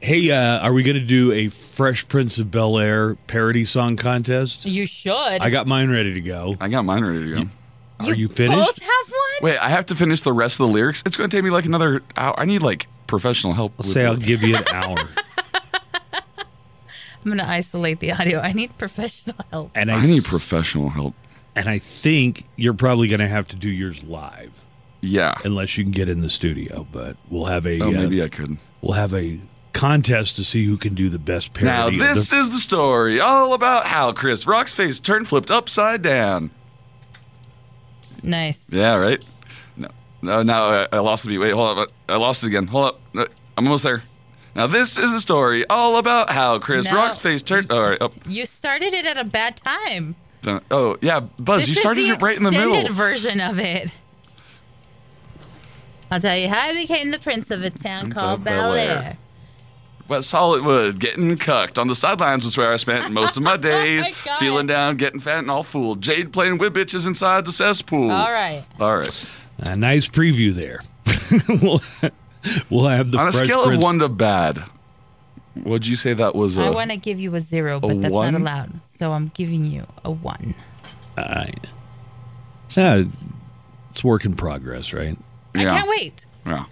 Hey, 0.00 0.30
uh, 0.30 0.60
are 0.60 0.72
we 0.72 0.82
going 0.82 0.96
to 0.96 1.04
do 1.04 1.32
a 1.32 1.48
Fresh 1.48 2.08
Prince 2.08 2.38
of 2.38 2.50
Bel 2.50 2.78
Air 2.78 3.16
parody 3.26 3.66
song 3.66 3.96
contest? 3.96 4.64
You 4.64 4.86
should. 4.86 5.12
I 5.12 5.50
got 5.50 5.66
mine 5.66 5.90
ready 5.90 6.14
to 6.14 6.20
go. 6.22 6.56
I 6.60 6.68
got 6.68 6.86
mine 6.86 7.04
ready 7.04 7.26
to 7.26 7.32
go. 7.44 7.50
Are 8.00 8.14
you 8.14 8.28
finished? 8.28 8.58
Both 8.58 8.78
have 8.80 9.08
one? 9.10 9.50
Wait, 9.50 9.58
I 9.58 9.68
have 9.68 9.84
to 9.86 9.94
finish 9.94 10.22
the 10.22 10.32
rest 10.32 10.54
of 10.58 10.66
the 10.68 10.72
lyrics. 10.72 11.02
It's 11.04 11.18
going 11.18 11.28
to 11.28 11.36
take 11.36 11.44
me 11.44 11.50
like 11.50 11.66
another 11.66 12.00
hour. 12.16 12.38
I 12.40 12.46
need 12.46 12.62
like 12.62 12.86
professional 13.06 13.52
help. 13.52 13.72
I'll 13.78 13.84
with 13.84 13.92
say 13.92 14.06
I'll 14.06 14.14
it. 14.14 14.22
give 14.22 14.42
you 14.42 14.56
an 14.56 14.64
hour. 14.68 14.96
I'm 16.14 17.26
going 17.26 17.36
to 17.36 17.46
isolate 17.46 18.00
the 18.00 18.12
audio. 18.12 18.40
I 18.40 18.52
need 18.52 18.78
professional 18.78 19.36
help. 19.50 19.72
And 19.74 19.90
I, 19.90 19.96
I 19.98 20.06
need 20.06 20.24
professional 20.24 20.88
help. 20.88 21.14
and 21.54 21.68
I 21.68 21.78
think 21.78 22.44
you're 22.56 22.72
probably 22.72 23.08
going 23.08 23.20
to 23.20 23.28
have 23.28 23.46
to 23.48 23.56
do 23.56 23.70
yours 23.70 24.02
live, 24.02 24.58
Yeah. 25.00 25.34
unless 25.44 25.76
you 25.78 25.84
can 25.84 25.92
get 25.92 26.08
in 26.08 26.20
the 26.20 26.30
studio. 26.30 26.86
But 26.92 27.16
we'll 27.28 27.46
have 27.46 27.66
a 27.66 27.80
Oh, 27.80 27.88
uh, 27.88 27.92
maybe 27.92 28.22
I 28.22 28.28
could. 28.28 28.58
we'll 28.80 28.94
have 28.94 29.14
a 29.14 29.40
contest 29.72 30.36
to 30.36 30.44
see 30.44 30.64
who 30.64 30.76
can 30.76 30.94
do 30.94 31.08
the 31.08 31.18
best 31.18 31.54
Now, 31.62 31.82
parody. 31.88 32.00
of 32.00 32.16
this 32.16 32.30
the- 32.30 32.40
is 32.40 32.50
the 32.50 32.58
story 32.58 33.20
all 33.20 33.52
about 33.54 33.86
how 33.86 34.12
Chris 34.12 34.46
Rock's 34.46 34.72
face 34.74 34.98
turned 34.98 35.28
flipped 35.28 35.50
upside 35.50 36.02
down. 36.02 36.50
Nice. 38.22 38.66
Yeah, 38.70 38.94
right? 38.96 39.24
No, 39.76 39.88
no, 40.22 40.42
now 40.42 40.64
I, 40.82 40.86
I 40.92 40.98
lost 40.98 41.22
the 41.24 41.30
beat. 41.30 41.38
Wait, 41.38 41.52
hold 41.52 41.78
up. 41.78 41.88
I 42.08 42.16
lost 42.16 42.42
it 42.42 42.48
again. 42.48 42.66
Hold 42.66 42.86
up. 42.86 43.00
I'm 43.56 43.66
almost 43.66 43.82
there. 43.84 44.02
Now, 44.54 44.66
this 44.66 44.98
is 44.98 45.12
the 45.12 45.20
story 45.20 45.64
all 45.68 45.96
about 45.96 46.28
how 46.30 46.58
Chris 46.58 46.84
No. 46.86 46.96
Rock's 46.96 47.18
face 47.18 47.40
turned. 47.40 47.70
All 47.70 47.80
right. 47.82 48.00
Up. 48.02 48.12
You 48.26 48.44
started 48.46 48.92
it 48.92 49.06
at 49.06 49.16
a 49.16 49.24
bad 49.24 49.56
time. 49.56 50.16
Oh, 50.70 50.96
yeah. 51.00 51.20
Buzz, 51.38 51.62
This 51.62 51.68
you 51.70 51.74
started 51.76 52.04
it 52.08 52.20
right 52.20 52.36
in 52.36 52.42
the 52.42 52.50
middle. 52.50 52.92
version 52.92 53.40
of 53.40 53.58
it. 53.58 53.92
I'll 56.10 56.20
tell 56.20 56.36
you 56.36 56.48
how 56.48 56.58
I 56.60 56.74
became 56.74 57.10
the 57.10 57.18
prince 57.18 57.50
of 57.50 57.62
a 57.62 57.70
town 57.70 58.10
called 58.10 58.44
Bel 58.44 58.72
Bel 58.72 58.74
Air. 58.74 59.02
Air. 59.02 59.18
West 60.08 60.32
Hollywood, 60.32 60.98
getting 60.98 61.36
cucked. 61.36 61.78
On 61.78 61.86
the 61.86 61.94
sidelines 61.94 62.44
was 62.44 62.56
where 62.56 62.72
I 62.72 62.76
spent 62.76 63.12
most 63.12 63.36
of 63.36 63.44
my 63.44 63.56
days. 63.58 64.04
Oh 64.06 64.10
my 64.10 64.16
God. 64.24 64.38
feeling 64.40 64.66
down, 64.66 64.96
getting 64.96 65.20
fat 65.20 65.38
and 65.38 65.50
all 65.50 65.62
fooled. 65.62 66.02
Jade 66.02 66.32
playing 66.32 66.58
with 66.58 66.74
bitches 66.74 67.06
inside 67.06 67.44
the 67.44 67.52
cesspool. 67.52 68.10
All 68.10 68.32
right. 68.32 68.64
All 68.80 68.96
right. 68.96 69.24
a 69.60 69.76
nice 69.76 70.08
preview 70.08 70.52
there. 70.52 70.80
we'll, 71.62 71.80
we'll 72.70 72.88
have 72.88 73.12
the 73.12 73.18
On 73.18 73.28
a 73.28 73.32
Fresh 73.32 73.44
scale 73.44 73.62
Prince. 73.64 73.76
of 73.78 73.82
one 73.84 74.00
to 74.00 74.08
bad, 74.08 74.64
what'd 75.54 75.86
you 75.86 75.94
say 75.94 76.12
that 76.12 76.34
was 76.34 76.56
a. 76.56 76.62
I 76.62 76.66
uh, 76.66 76.72
want 76.72 76.90
to 76.90 76.96
give 76.96 77.20
you 77.20 77.32
a 77.36 77.40
zero, 77.40 77.78
but 77.78 78.00
that's 78.00 78.12
one? 78.12 78.32
not 78.32 78.40
allowed. 78.40 78.84
So 78.84 79.12
I'm 79.12 79.30
giving 79.32 79.64
you 79.64 79.86
a 80.04 80.10
one. 80.10 80.56
All 81.16 81.24
right. 81.24 81.66
Yeah, 82.70 83.04
it's 83.90 84.02
work 84.02 84.24
in 84.24 84.34
progress, 84.34 84.92
right? 84.92 85.16
I 85.54 85.64
can't 85.64 85.88
wait. 85.88 86.26
Yeah. 86.46 86.64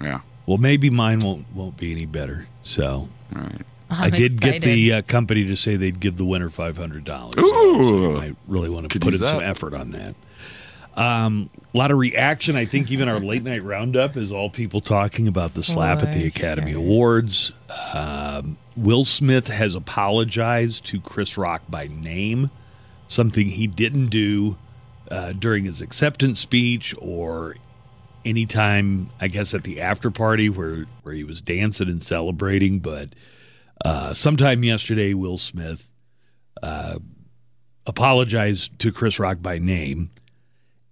Yeah. 0.00 0.20
Well, 0.46 0.58
maybe 0.58 0.90
mine 0.90 1.20
won't 1.20 1.46
won't 1.54 1.76
be 1.76 1.92
any 1.92 2.06
better. 2.06 2.46
So 2.62 3.08
All 3.34 3.42
right. 3.42 3.62
I'm 3.88 4.12
I 4.14 4.16
did 4.16 4.40
get 4.40 4.62
the 4.62 4.94
uh, 4.94 5.02
company 5.02 5.44
to 5.46 5.56
say 5.56 5.76
they'd 5.76 6.00
give 6.00 6.16
the 6.16 6.24
winner 6.24 6.50
five 6.50 6.76
hundred 6.76 7.04
dollars. 7.04 7.36
Ooh. 7.38 8.18
I 8.18 8.34
really 8.48 8.68
want 8.68 8.84
to 8.84 8.88
Could 8.88 9.02
put 9.02 9.12
use 9.12 9.20
in 9.20 9.26
some 9.26 9.40
effort 9.40 9.74
on 9.74 9.90
that. 9.90 10.14
Um, 10.96 11.50
a 11.74 11.76
lot 11.76 11.90
of 11.90 11.98
reaction. 11.98 12.56
I 12.56 12.64
think 12.64 12.90
even 12.90 13.08
our 13.08 13.20
late 13.20 13.42
night 13.42 13.62
roundup 13.62 14.16
is 14.16 14.32
all 14.32 14.48
people 14.48 14.80
talking 14.80 15.28
about 15.28 15.52
the 15.54 15.62
slap 15.62 16.02
at 16.02 16.14
the 16.14 16.26
Academy 16.26 16.72
sure. 16.72 16.80
Awards. 16.80 17.52
Um, 17.92 18.56
Will 18.76 19.04
Smith 19.04 19.48
has 19.48 19.74
apologized 19.74 20.86
to 20.86 21.00
Chris 21.00 21.36
Rock 21.36 21.62
by 21.68 21.86
name, 21.86 22.50
something 23.08 23.50
he 23.50 23.66
didn't 23.66 24.06
do 24.06 24.56
uh, 25.10 25.32
during 25.32 25.64
his 25.64 25.82
acceptance 25.82 26.40
speech 26.40 26.94
or 26.98 27.56
anytime, 28.26 29.10
I 29.20 29.28
guess, 29.28 29.54
at 29.54 29.64
the 29.64 29.80
after 29.80 30.10
party 30.10 30.48
where, 30.48 30.86
where 31.02 31.14
he 31.14 31.24
was 31.24 31.40
dancing 31.40 31.88
and 31.88 32.02
celebrating. 32.02 32.80
But 32.80 33.10
uh, 33.84 34.14
sometime 34.14 34.64
yesterday, 34.64 35.14
Will 35.14 35.38
Smith 35.38 35.88
uh, 36.62 36.98
apologized 37.86 38.78
to 38.80 38.92
Chris 38.92 39.18
Rock 39.18 39.38
by 39.40 39.58
name. 39.58 40.10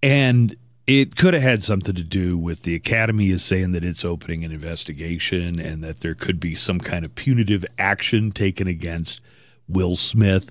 And 0.02 0.56
it 0.86 1.16
could 1.16 1.34
have 1.34 1.42
had 1.42 1.64
something 1.64 1.94
to 1.94 2.02
do 2.02 2.36
with 2.36 2.62
the 2.62 2.74
Academy 2.74 3.30
is 3.30 3.42
saying 3.42 3.72
that 3.72 3.84
it's 3.84 4.04
opening 4.04 4.44
an 4.44 4.52
investigation 4.52 5.58
and 5.58 5.82
that 5.82 6.00
there 6.00 6.14
could 6.14 6.38
be 6.38 6.54
some 6.54 6.78
kind 6.78 7.04
of 7.04 7.14
punitive 7.14 7.64
action 7.78 8.30
taken 8.30 8.66
against 8.66 9.20
Will 9.66 9.96
Smith 9.96 10.50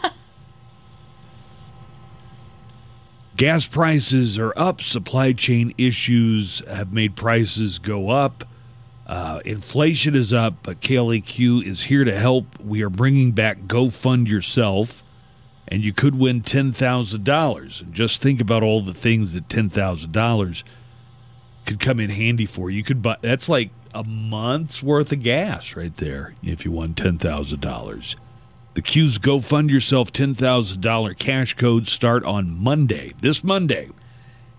Gas 3.39 3.65
prices 3.67 4.38
are 4.38 4.51
up. 4.58 4.81
Supply 4.81 5.31
chain 5.31 5.74
issues 5.77 6.62
have 6.67 6.91
made 6.91 7.15
prices 7.15 7.79
go 7.79 8.10
up. 8.10 8.43
Uh, 9.08 9.39
inflation 9.46 10.13
is 10.13 10.34
up, 10.34 10.55
but 10.62 10.81
KLAQ 10.81 11.65
is 11.65 11.84
here 11.84 12.03
to 12.03 12.12
help. 12.19 12.60
We 12.60 12.81
are 12.81 12.89
bringing 12.89 13.31
back 13.31 13.65
Go 13.65 13.89
Fund 13.89 14.27
Yourself, 14.27 15.05
and 15.69 15.81
you 15.81 15.93
could 15.93 16.15
win 16.15 16.41
$10,000. 16.41 17.81
And 17.81 17.93
just 17.93 18.22
think 18.22 18.41
about 18.41 18.62
all 18.62 18.81
the 18.81 18.93
things 18.93 19.31
that 19.31 19.48
$10,000 19.48 20.63
could 21.65 21.79
come 21.79 22.01
in 22.01 22.10
handy 22.10 22.46
for. 22.46 22.69
You 22.69 22.84
could 22.84 23.01
buy 23.01 23.15
that's 23.22 23.48
like 23.48 23.69
a 23.93 24.03
month's 24.03 24.84
worth 24.84 25.13
of 25.13 25.24
gas 25.24 25.77
right 25.77 25.96
there 25.96 26.36
if 26.43 26.65
you 26.65 26.72
won 26.74 26.93
$10,000. 26.93 28.15
The 28.79 28.83
Q's 28.83 29.17
Go 29.17 29.41
Fund 29.41 29.69
Yourself 29.69 30.13
$10,000 30.13 31.19
cash 31.19 31.53
codes 31.55 31.91
start 31.91 32.24
on 32.24 32.57
Monday, 32.57 33.12
this 33.19 33.43
Monday. 33.43 33.89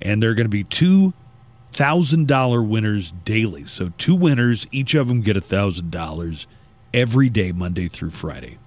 And 0.02 0.22
they're 0.22 0.34
going 0.34 0.44
to 0.44 0.50
be 0.50 0.62
$2,000 0.62 2.68
winners 2.68 3.14
daily. 3.24 3.64
So 3.64 3.92
two 3.96 4.14
winners, 4.14 4.66
each 4.70 4.94
of 4.94 5.08
them 5.08 5.22
get 5.22 5.38
$1,000 5.38 6.46
every 6.92 7.30
day, 7.30 7.52
Monday 7.52 7.88
through 7.88 8.10
Friday. 8.10 8.58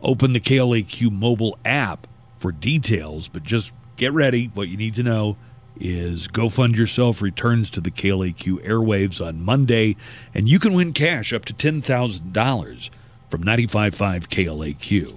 Open 0.00 0.32
the 0.32 0.38
KLAQ 0.38 1.10
mobile 1.10 1.58
app 1.64 2.06
for 2.38 2.52
details, 2.52 3.26
but 3.26 3.42
just 3.42 3.72
get 3.96 4.12
ready. 4.12 4.52
What 4.54 4.68
you 4.68 4.76
need 4.76 4.94
to 4.94 5.02
know 5.02 5.36
is 5.80 6.28
Go 6.28 6.48
Fund 6.48 6.76
Yourself 6.76 7.20
returns 7.20 7.68
to 7.70 7.80
the 7.80 7.90
KLAQ 7.90 8.64
airwaves 8.64 9.20
on 9.20 9.42
Monday, 9.42 9.96
and 10.32 10.48
you 10.48 10.60
can 10.60 10.72
win 10.72 10.92
cash 10.92 11.32
up 11.32 11.44
to 11.46 11.52
$10,000 11.52 12.90
from 13.30 13.42
95.5 13.44 14.28
KLAQ. 14.28 15.14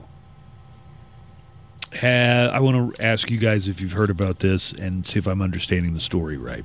Ha- 2.00 2.52
I 2.56 2.60
want 2.60 2.96
to 2.96 3.06
ask 3.06 3.30
you 3.30 3.38
guys 3.38 3.68
if 3.68 3.82
you've 3.82 3.92
heard 3.94 4.10
about 4.10 4.40
this 4.40 4.72
and 4.74 5.06
see 5.06 5.20
if 5.20 5.28
I'm 5.28 5.42
understanding 5.42 5.94
the 5.94 6.00
story 6.00 6.38
right. 6.38 6.64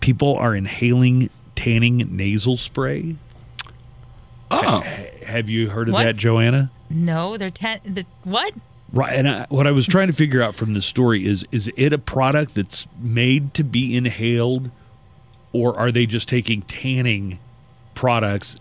People 0.00 0.36
are 0.36 0.54
inhaling 0.54 1.30
tanning 1.56 1.98
nasal 2.14 2.56
spray. 2.56 3.16
Oh, 4.50 4.80
Ha- 4.80 4.82
have 5.26 5.48
you 5.48 5.70
heard 5.70 5.88
of 5.88 5.94
What? 5.94 6.04
that, 6.04 6.16
Joanna? 6.16 6.70
No, 6.90 7.36
they're 7.38 7.48
ten. 7.50 7.80
The, 7.84 8.04
what? 8.24 8.52
Right, 8.92 9.12
and 9.12 9.28
I, 9.28 9.46
what 9.48 9.66
I 9.66 9.72
was 9.72 9.86
trying 9.86 10.06
to 10.08 10.12
figure 10.12 10.42
out 10.42 10.54
from 10.54 10.74
this 10.74 10.84
story 10.86 11.26
is: 11.26 11.44
is 11.50 11.70
it 11.76 11.92
a 11.92 11.98
product 11.98 12.54
that's 12.54 12.86
made 13.00 13.54
to 13.54 13.64
be 13.64 13.96
inhaled, 13.96 14.70
or 15.52 15.76
are 15.78 15.90
they 15.90 16.04
just 16.06 16.28
taking 16.28 16.62
tanning 16.62 17.38
products 17.94 18.56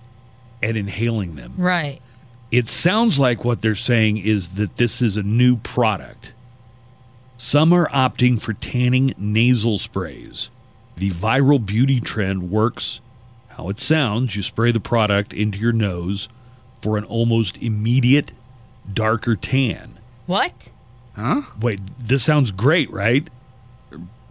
and 0.64 0.78
inhaling 0.78 1.36
them? 1.36 1.54
Right. 1.58 2.00
It 2.52 2.70
sounds 2.70 3.20
like 3.20 3.44
what 3.44 3.62
they're 3.62 3.76
saying 3.76 4.18
is 4.18 4.50
that 4.50 4.78
this 4.78 5.02
is 5.02 5.18
a 5.18 5.24
new 5.24 5.58
product. 5.58 6.34
Some 7.38 7.74
are 7.74 7.90
opting 7.90 8.40
for 8.40 8.54
tanning 8.54 9.14
nasal 9.18 9.78
sprays. 9.78 10.50
The 10.96 11.10
viral 11.10 11.64
beauty 11.64 12.00
trend 12.00 12.52
works 12.52 13.02
how 13.50 13.70
it 13.70 13.80
sounds. 13.80 14.36
You 14.36 14.44
spray 14.44 14.72
the 14.72 14.80
product 14.80 15.34
into 15.34 15.60
your 15.60 15.74
nose 15.74 16.28
for 16.82 16.98
an 16.98 17.04
almost 17.04 17.58
immediate 17.58 18.32
darker 18.92 19.36
tan. 19.36 20.00
What? 20.26 20.70
huh? 21.16 21.44
Wait, 21.60 21.80
this 22.00 22.24
sounds 22.24 22.52
great, 22.52 22.92
right? 22.92 23.30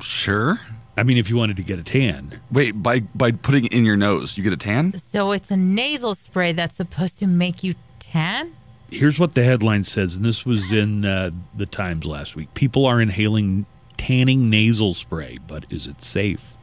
Sure. 0.01 0.61
I 0.97 1.05
mean, 1.05 1.17
if 1.17 1.31
you 1.31 1.37
wanted 1.37 1.57
to 1.57 1.63
get 1.63 1.79
a 1.79 1.83
tan. 1.83 2.41
Wait, 2.51 2.83
by 2.83 3.01
by 3.01 3.33
putting 3.33 3.65
it 3.65 3.73
in 3.73 3.85
your 3.85 3.97
nose, 3.97 4.37
you 4.37 4.43
get 4.43 4.53
a 4.53 4.59
tan? 4.59 4.99
So 4.99 5.33
it's 5.33 5.51
a 5.51 5.57
nasal 5.57 6.15
spray 6.15 6.53
that's 6.53 6.77
supposed 6.77 7.19
to 7.21 7.27
make 7.27 7.65
you 7.65 7.75
tan? 7.99 8.55
Here's 8.91 9.19
what 9.19 9.35
the 9.35 9.43
headline 9.43 9.85
says, 9.85 10.17
and 10.17 10.25
this 10.25 10.45
was 10.45 10.71
in 10.71 11.07
uh, 11.07 11.31
the 11.57 11.65
Times 11.65 12.05
last 12.05 12.37
week. 12.37 12.53
People 12.53 12.85
are 12.85 13.01
inhaling 13.01 13.65
tanning 13.97 14.51
nasal 14.51 14.93
spray, 14.93 15.39
but 15.47 15.65
is 15.71 15.87
it 15.87 16.03
safe? 16.03 16.57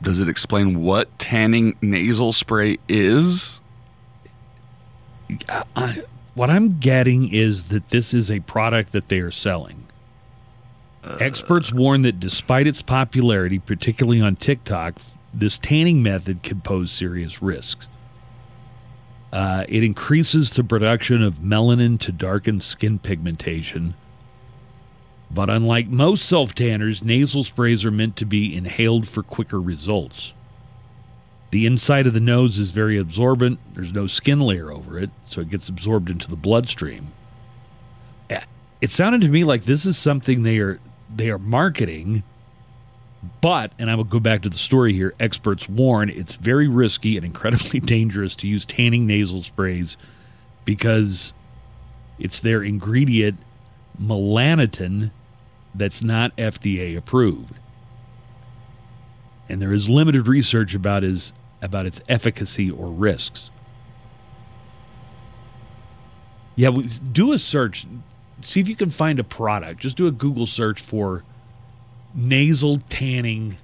Does 0.00 0.18
it 0.18 0.28
explain 0.28 0.82
what 0.82 1.18
tanning 1.18 1.76
nasal 1.82 2.32
spray 2.32 2.78
is? 2.88 3.60
I, 5.76 6.04
what 6.34 6.50
I'm 6.50 6.78
getting 6.78 7.32
is 7.32 7.64
that 7.64 7.90
this 7.90 8.14
is 8.14 8.30
a 8.30 8.40
product 8.40 8.92
that 8.92 9.08
they 9.08 9.18
are 9.20 9.30
selling. 9.30 9.83
Experts 11.20 11.72
warn 11.72 12.02
that 12.02 12.18
despite 12.20 12.66
its 12.66 12.82
popularity, 12.82 13.58
particularly 13.58 14.22
on 14.22 14.36
TikTok, 14.36 14.94
this 15.32 15.58
tanning 15.58 16.02
method 16.02 16.42
can 16.42 16.60
pose 16.60 16.90
serious 16.90 17.42
risks. 17.42 17.88
Uh, 19.32 19.64
it 19.68 19.82
increases 19.82 20.50
the 20.50 20.62
production 20.64 21.22
of 21.22 21.40
melanin 21.40 21.98
to 21.98 22.12
darken 22.12 22.60
skin 22.60 22.98
pigmentation. 22.98 23.94
But 25.30 25.50
unlike 25.50 25.88
most 25.88 26.26
self 26.26 26.54
tanners, 26.54 27.04
nasal 27.04 27.42
sprays 27.42 27.84
are 27.84 27.90
meant 27.90 28.16
to 28.16 28.24
be 28.24 28.56
inhaled 28.56 29.08
for 29.08 29.22
quicker 29.22 29.60
results. 29.60 30.32
The 31.50 31.66
inside 31.66 32.06
of 32.06 32.14
the 32.14 32.20
nose 32.20 32.58
is 32.58 32.70
very 32.70 32.96
absorbent. 32.96 33.58
There's 33.74 33.92
no 33.92 34.06
skin 34.06 34.40
layer 34.40 34.72
over 34.72 34.98
it, 34.98 35.10
so 35.26 35.40
it 35.40 35.50
gets 35.50 35.68
absorbed 35.68 36.10
into 36.10 36.28
the 36.28 36.36
bloodstream. 36.36 37.08
Eh, 38.30 38.40
It 38.80 38.90
sounded 38.90 39.20
to 39.22 39.28
me 39.28 39.44
like 39.44 39.64
this 39.64 39.84
is 39.86 39.98
something 39.98 40.42
they 40.42 40.58
are 40.58 40.78
they 41.14 41.30
are 41.30 41.38
marketing, 41.38 42.22
but 43.40 43.72
and 43.78 43.90
I 43.90 43.94
will 43.94 44.04
go 44.04 44.20
back 44.20 44.42
to 44.42 44.48
the 44.48 44.58
story 44.58 44.92
here. 44.94 45.14
Experts 45.18 45.68
warn 45.68 46.10
it's 46.10 46.36
very 46.36 46.68
risky 46.68 47.16
and 47.16 47.24
incredibly 47.24 47.80
dangerous 47.96 48.36
to 48.36 48.46
use 48.46 48.64
tanning 48.64 49.06
nasal 49.06 49.42
sprays 49.42 49.96
because 50.64 51.32
it's 52.18 52.40
their 52.40 52.62
ingredient 52.62 53.38
melanotan 54.00 55.10
that's 55.74 56.02
not 56.02 56.36
FDA 56.36 56.96
approved 56.96 57.54
and 59.48 59.60
there 59.60 59.72
is 59.72 59.90
limited 59.90 60.26
research 60.26 60.74
about 60.74 61.02
his 61.02 61.32
about 61.60 61.86
its 61.86 62.00
efficacy 62.08 62.70
or 62.70 62.88
risks. 62.88 63.50
Yeah, 66.56 66.68
we 66.68 66.84
do 66.84 67.32
a 67.32 67.38
search. 67.38 67.86
See 68.44 68.60
if 68.60 68.68
you 68.68 68.76
can 68.76 68.90
find 68.90 69.18
a 69.18 69.24
product. 69.24 69.80
Just 69.80 69.96
do 69.96 70.06
a 70.06 70.10
Google 70.12 70.46
search 70.46 70.80
for 70.80 71.24
nasal 72.14 72.78
tanning 72.88 73.58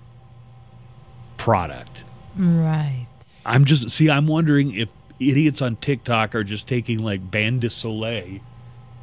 product. 1.36 2.04
Right. 2.36 3.06
I'm 3.46 3.64
just 3.64 3.90
see. 3.90 4.10
I'm 4.10 4.26
wondering 4.26 4.74
if 4.74 4.90
idiots 5.18 5.62
on 5.62 5.76
TikTok 5.76 6.34
are 6.34 6.44
just 6.44 6.66
taking 6.66 6.98
like 6.98 7.30
Bain 7.30 7.58
de 7.58 7.70
Soleil 7.70 8.40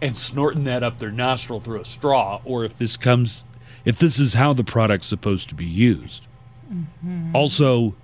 and 0.02 0.16
snorting 0.16 0.64
that 0.66 0.84
up 0.84 1.00
their 1.00 1.12
nostril 1.12 1.60
through 1.60 1.82
a 1.82 1.86
straw, 1.86 2.42
or 2.46 2.64
if 2.64 2.78
this 2.78 2.98
comes, 2.98 3.46
if 3.86 3.98
this 3.98 4.20
is 4.20 4.34
how 4.34 4.54
the 4.54 4.64
product's 4.64 5.08
supposed 5.08 5.50
to 5.50 5.56
be 5.56 5.66
used. 5.66 6.28
Mm-hmm. 6.72 7.36
Also, 7.36 7.96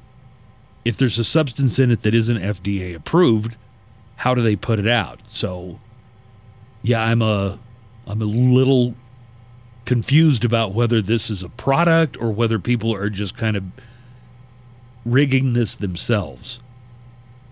if 0.86 0.98
there's 0.98 1.20
a 1.20 1.24
substance 1.24 1.80
in 1.80 1.92
it 1.92 2.02
that 2.02 2.16
isn't 2.16 2.38
FDA 2.38 2.96
approved, 2.96 3.56
how 4.18 4.34
do 4.34 4.42
they 4.42 4.56
put 4.56 4.80
it 4.80 4.88
out? 4.88 5.20
So, 5.30 5.80
yeah, 6.84 7.02
I'm 7.02 7.22
a, 7.22 7.58
I'm 8.06 8.22
a 8.22 8.26
little 8.26 8.94
confused 9.86 10.46
about 10.46 10.74
whether 10.74 11.02
this 11.02 11.30
is 11.30 11.44
a 11.44 11.50
product 11.50 12.18
or 12.22 12.32
whether 12.32 12.60
people 12.60 12.94
are 12.94 13.10
just 13.10 13.36
kind 13.36 13.58
of 13.58 13.64
rigging 15.06 15.54
this 15.54 15.76
themselves. 15.76 16.60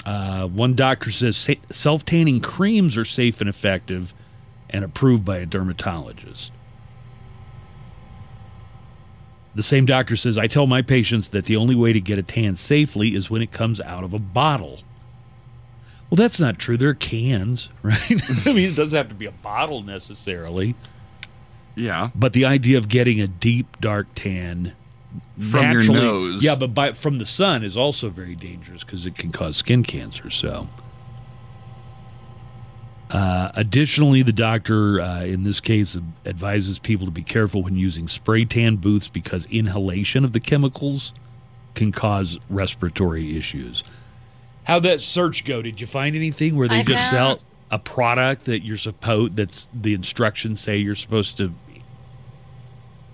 Uh, 0.06 0.48
one 0.48 0.74
doctor 0.74 1.12
says 1.12 1.50
self 1.72 2.06
tanning 2.06 2.42
creams 2.42 2.98
are 2.98 3.06
safe 3.06 3.40
and 3.40 3.50
effective 3.50 4.14
and 4.70 4.84
approved 4.84 5.24
by 5.24 5.38
a 5.38 5.46
dermatologist. 5.46 6.52
The 9.54 9.64
same 9.64 9.86
doctor 9.86 10.16
says, 10.16 10.38
I 10.38 10.48
tell 10.48 10.66
my 10.66 10.82
patients 10.82 11.30
that 11.30 11.46
the 11.46 11.58
only 11.58 11.76
way 11.76 11.92
to 11.92 12.00
get 12.00 12.18
a 12.18 12.24
tan 12.24 12.56
safely 12.56 13.16
is 13.16 13.30
when 13.30 13.42
it 13.42 13.52
comes 13.52 13.82
out 13.82 14.04
of 14.04 14.14
a 14.14 14.20
bottle. 14.20 14.80
Well, 16.12 16.18
that's 16.18 16.40
not 16.40 16.60
true. 16.60 16.76
They're 16.78 16.94
cans, 16.94 17.70
right? 17.84 18.22
I 18.46 18.52
mean, 18.54 18.70
it 18.70 18.76
doesn't 18.76 18.96
have 18.96 19.08
to 19.10 19.16
be 19.16 19.26
a 19.26 19.32
bottle 19.32 19.82
necessarily. 19.82 20.76
Yeah. 21.74 22.10
But 22.14 22.34
the 22.34 22.44
idea 22.46 22.78
of 22.78 22.90
getting 22.90 23.20
a 23.22 23.28
deep, 23.28 23.80
dark 23.80 24.08
tan 24.14 24.74
From 25.38 25.46
your 25.52 25.62
naturally- 25.78 26.00
nose. 26.02 26.44
yeah, 26.44 26.56
but 26.56 26.74
by, 26.74 26.92
from 26.94 27.18
the 27.18 27.26
sun 27.26 27.64
is 27.64 27.78
also 27.78 28.10
very 28.10 28.36
dangerous 28.36 28.84
because 28.84 29.06
it 29.06 29.16
can 29.18 29.32
cause 29.32 29.56
skin 29.56 29.84
cancer. 29.84 30.30
So, 30.30 30.68
uh, 33.10 33.52
additionally, 33.56 34.22
the 34.22 34.32
doctor 34.34 35.02
uh, 35.02 35.24
in 35.24 35.44
this 35.44 35.60
case 35.60 35.98
advises 36.26 36.80
people 36.80 37.06
to 37.06 37.12
be 37.12 37.24
careful 37.24 37.62
when 37.64 37.76
using 37.76 38.08
spray 38.08 38.46
tan 38.46 38.78
booths 38.78 39.08
because 39.10 39.46
inhalation 39.46 40.24
of 40.24 40.32
the 40.34 40.40
chemicals 40.40 41.12
can 41.76 41.92
cause 41.92 42.38
respiratory 42.50 43.38
issues. 43.38 43.84
How'd 44.66 44.84
that 44.84 45.02
search 45.02 45.44
go? 45.46 45.62
Did 45.62 45.82
you 45.82 45.88
find 45.88 46.16
anything 46.16 46.56
where 46.56 46.68
they 46.68 46.80
I 46.80 46.84
just 46.84 47.12
found- 47.12 47.40
sell 47.40 47.42
a 47.72 47.80
product 47.80 48.46
that 48.46 48.64
you're 48.64 48.78
supposed 48.78 49.36
that's 49.36 49.68
the 49.74 49.94
instructions 49.94 50.60
say 50.62 50.78
you're 50.78 50.96
supposed 50.96 51.38
to 51.38 51.54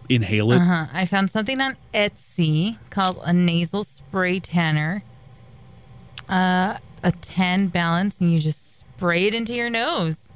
inhale 0.10 0.52
it? 0.52 0.58
Uh-huh. 0.58 0.86
I 0.94 1.06
found 1.06 1.30
something 1.30 1.60
on 1.62 1.76
Etsy 1.94 2.78
called 2.90 3.20
a 3.24 3.34
nasal 3.34 3.84
spray 3.84 4.40
tanner. 4.40 5.04
Uh, 6.30 6.78
a 7.04 7.12
10 7.12 7.68
balance, 7.68 8.20
and 8.20 8.34
you 8.34 8.40
just 8.40 8.80
spray 8.80 9.26
it 9.28 9.34
into 9.34 9.54
your 9.56 9.70
nose. 9.70 10.34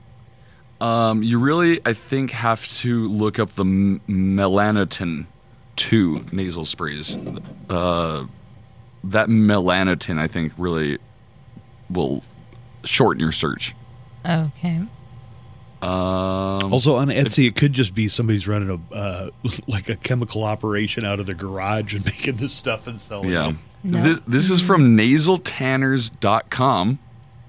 Um, 0.80 1.22
you 1.22 1.38
really, 1.38 1.82
I 1.86 1.94
think, 1.94 2.32
have 2.32 2.65
to 2.80 3.10
look 3.10 3.39
up 3.39 3.56
the 3.56 3.65
M- 3.65 4.01
Melanotan 4.08 5.25
2 5.75 6.27
nasal 6.32 6.63
sprays. 6.65 7.18
Uh, 7.70 8.25
that 9.03 9.29
Melanotan, 9.29 10.20
I 10.20 10.27
think, 10.27 10.53
really 10.58 11.00
will 11.89 12.24
shorten 12.84 13.20
your 13.20 13.31
search. 13.31 13.74
Okay. 14.27 14.81
Um, 15.81 16.72
Also 16.72 16.96
on 16.96 17.08
Etsy, 17.08 17.48
it 17.48 17.55
could 17.55 17.74
just 17.74 17.96
be 17.96 18.08
somebody's 18.08 18.48
running 18.48 18.70
a 18.70 18.96
uh, 18.96 19.29
like 19.67 19.89
a 19.89 19.96
chemical 19.96 20.43
operation 20.43 21.03
out 21.03 21.20
of 21.20 21.25
their 21.25 21.36
garage 21.36 21.96
and 21.96 22.05
making 22.12 22.36
this 22.36 22.53
stuff 22.53 22.86
and 22.88 23.01
selling 23.01 23.29
yeah. 23.29 23.50
it. 23.50 23.55
No. 23.84 24.03
This, 24.03 24.20
this 24.27 24.50
is 24.51 24.62
from 24.62 24.96
nasaltanners.com. 24.96 27.00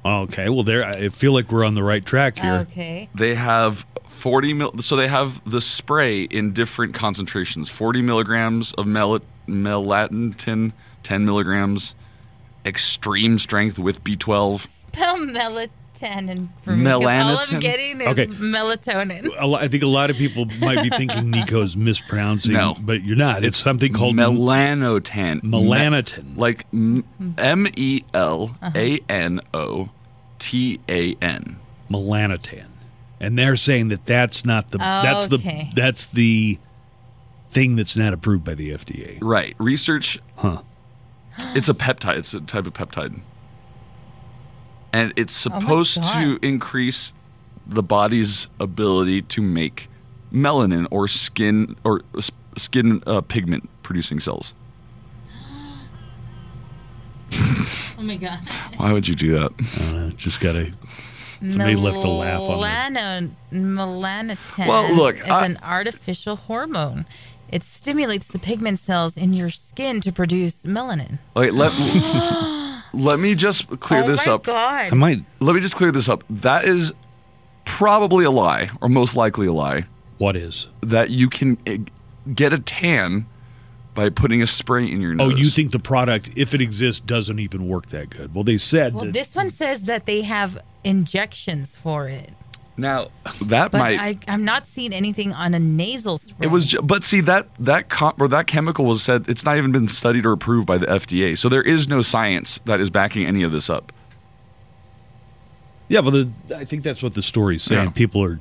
Okay, 0.05 0.49
well, 0.49 0.65
there 0.65 0.85
I 0.85 1.09
feel 1.11 1.33
like 1.33 1.53
we're 1.53 1.65
on 1.65 1.75
the 1.75 1.83
right 1.83 2.05
track 2.05 2.39
here. 2.39 2.67
Okay. 2.71 3.09
They 3.15 3.35
have 3.35 3.87
40 4.09 4.55
mil. 4.55 4.73
So 4.81 4.97
they 4.97 5.09
have 5.09 5.41
the 5.49 5.61
spray 5.61 6.23
in 6.23 6.53
different 6.53 6.95
concentrations 6.95 7.69
40 7.69 8.03
milligrams 8.03 8.73
of 8.75 8.87
mel- 8.87 9.21
melatonin, 9.47 10.73
10 11.03 11.25
milligrams, 11.25 11.95
extreme 12.65 13.39
strength 13.39 13.79
with 13.79 14.03
B12. 14.05 14.67
Spell 14.93 15.17
melatonin 15.19 16.49
for 16.63 16.73
me. 16.77 16.85
'cause 16.85 16.93
All 17.03 17.09
I'm 17.09 17.37
Melanotin? 17.37 17.61
getting 17.61 18.01
is 18.01 18.07
Okay. 18.09 18.27
melatonin. 18.27 19.29
A 19.39 19.47
lo- 19.47 19.59
I 19.59 19.69
think 19.69 19.83
a 19.83 19.87
lot 19.89 20.11
of 20.11 20.17
people 20.17 20.47
might 20.61 20.83
be 20.83 20.91
thinking 20.91 21.31
Nico's 21.31 21.77
mispronouncing, 21.77 22.53
No. 22.53 22.77
but 22.81 23.03
you're 23.05 23.17
not. 23.17 23.45
It's 23.45 23.59
something 23.59 23.93
called 23.93 24.17
melanotan. 24.17 25.41
melanotin. 25.43 26.37
like 26.37 26.67
M 26.73 27.67
E 27.77 28.03
L 28.15 28.57
A 28.75 29.01
N 29.09 29.41
O 29.55 29.91
T 30.39 30.81
A 30.89 31.15
N. 31.23 31.57
melanotan, 31.91 32.67
and 33.21 33.39
they're 33.39 33.57
saying 33.57 33.89
that 33.89 34.07
that's 34.07 34.45
not 34.45 34.71
the 34.71 34.79
that's 34.79 35.31
Okay. 35.33 35.71
the 35.75 35.81
that's 35.81 36.07
the 36.07 36.59
thing 37.51 37.77
that's 37.77 37.97
not 37.97 38.13
approved 38.13 38.45
by 38.45 38.55
the 38.55 38.71
FDA. 38.71 39.19
Right. 39.21 39.55
Research. 39.59 40.19
Huh. 40.37 40.63
It's 41.39 41.69
a 41.69 41.75
peptide. 41.75 42.19
It's 42.19 42.35
a 42.35 42.41
type 42.41 42.67
of 42.67 42.75
peptide. 42.75 43.21
And 44.93 45.13
it's 45.17 45.47
Oh 45.47 45.51
supposed 45.61 45.95
to 46.03 46.39
increase 46.43 47.13
the 47.67 47.83
body's 47.83 48.47
ability 48.61 49.23
to 49.23 49.41
make 49.41 49.89
melanin 50.33 50.87
or 50.91 51.09
skin 51.09 51.77
or 51.85 52.03
s- 52.19 52.31
skin 52.57 53.03
uh, 53.07 53.21
pigment 53.23 53.69
producing 53.83 54.21
cells. 54.21 54.53
Oh 57.99 58.03
my 58.05 58.17
god. 58.17 58.41
Why 58.79 58.93
would 58.93 59.07
you 59.07 59.15
do 59.15 59.39
that? 59.39 59.53
I 59.77 59.79
don't 59.79 59.95
know, 59.95 60.11
just 60.17 60.41
gotta. 60.41 60.73
Somebody 61.41 61.75
left 61.77 62.05
a 62.05 62.09
laugh 62.09 62.41
on 62.43 62.59
Melano- 62.61 63.35
melanotan 63.53 64.67
Well, 64.67 64.93
look, 64.95 65.19
is 65.19 65.29
I- 65.29 65.47
an 65.47 65.59
artificial 65.63 66.37
hormone. 66.37 67.05
It 67.53 67.63
stimulates 67.63 68.29
the 68.29 68.39
pigment 68.39 68.81
cells 68.81 69.17
in 69.17 69.35
your 69.35 69.51
skin 69.51 70.01
to 70.01 70.11
produce 70.11 70.63
melanin. 70.65 71.19
Like 71.37 71.53
let 71.53 71.73
let 72.95 73.19
me 73.21 73.35
just 73.35 73.69
clear 73.81 74.03
oh 74.03 74.09
this 74.09 74.27
my 74.27 74.33
up. 74.33 74.45
god. 74.45 74.93
I 74.93 74.95
might. 74.97 75.23
Let 75.39 75.55
me 75.55 75.61
just 75.61 75.77
clear 75.77 75.93
this 75.93 76.09
up. 76.09 76.25
That 76.31 76.65
is 76.65 76.93
probably 77.65 78.25
a 78.25 78.31
lie, 78.31 78.71
or 78.81 78.89
most 78.89 79.15
likely 79.15 79.47
a 79.47 79.53
lie. 79.53 79.85
What 80.19 80.37
is? 80.37 80.67
that 80.83 81.11
you 81.11 81.29
can 81.29 81.59
eh, 81.67 81.79
get 82.35 82.53
a 82.53 82.59
tan 82.59 83.27
by 83.95 84.09
putting 84.09 84.41
a 84.41 84.47
spray 84.47 84.91
in 84.91 85.01
your 85.01 85.15
nose. 85.15 85.33
Oh, 85.33 85.37
you 85.37 85.51
think 85.51 85.73
the 85.73 85.79
product, 85.79 86.31
if 86.37 86.55
it 86.55 86.61
exists, 86.61 87.01
doesn't 87.01 87.39
even 87.39 87.69
work 87.69 87.87
that 87.91 88.09
good? 88.11 88.35
Well, 88.35 88.45
they 88.45 88.57
said 88.57 88.95
Well, 88.95 89.05
that 89.07 89.13
this 89.13 89.35
one 89.35 89.51
says 89.51 89.83
that 89.83 90.07
they 90.07 90.23
have 90.23 90.59
injections 90.85 91.77
for 91.77 92.09
it, 92.09 92.31
now 92.77 93.09
that 93.43 93.71
but 93.71 93.79
might 93.79 93.99
I, 94.01 94.19
I'm 94.29 94.45
not 94.45 94.67
seeing 94.67 94.93
anything 94.95 95.33
on 95.35 95.53
a 95.55 95.59
nasal 95.59 96.17
spray. 96.19 96.47
it 96.47 96.51
was 96.51 96.67
ju- 96.67 96.81
but 96.83 97.05
see 97.05 97.21
that 97.23 97.47
that 97.59 97.89
com- 97.91 98.15
or 98.19 98.29
that 98.29 98.47
chemical 98.47 98.85
was 98.87 99.03
said 99.03 99.27
it's 99.29 99.45
not 99.45 99.59
even 99.59 99.73
been 99.73 99.89
studied 99.89 100.25
or 100.25 100.33
approved 100.33 100.67
by 100.67 100.79
the 100.79 100.87
FDA. 100.87 101.37
So 101.37 101.49
there 101.51 101.63
is 101.63 101.87
no 101.89 102.01
science 102.03 102.61
that 102.65 102.81
is 102.81 102.89
backing 102.89 103.27
any 103.27 103.43
of 103.43 103.53
this 103.53 103.69
up. 103.69 103.93
Yeah, 105.89 106.01
but 106.01 106.11
the, 106.13 106.57
I 106.57 106.65
think 106.65 106.83
that's 106.83 107.03
what 107.03 107.15
the 107.15 107.23
story's 107.23 107.63
saying. 107.63 107.85
Yeah. 107.89 107.91
People 107.91 108.25
are 108.25 108.41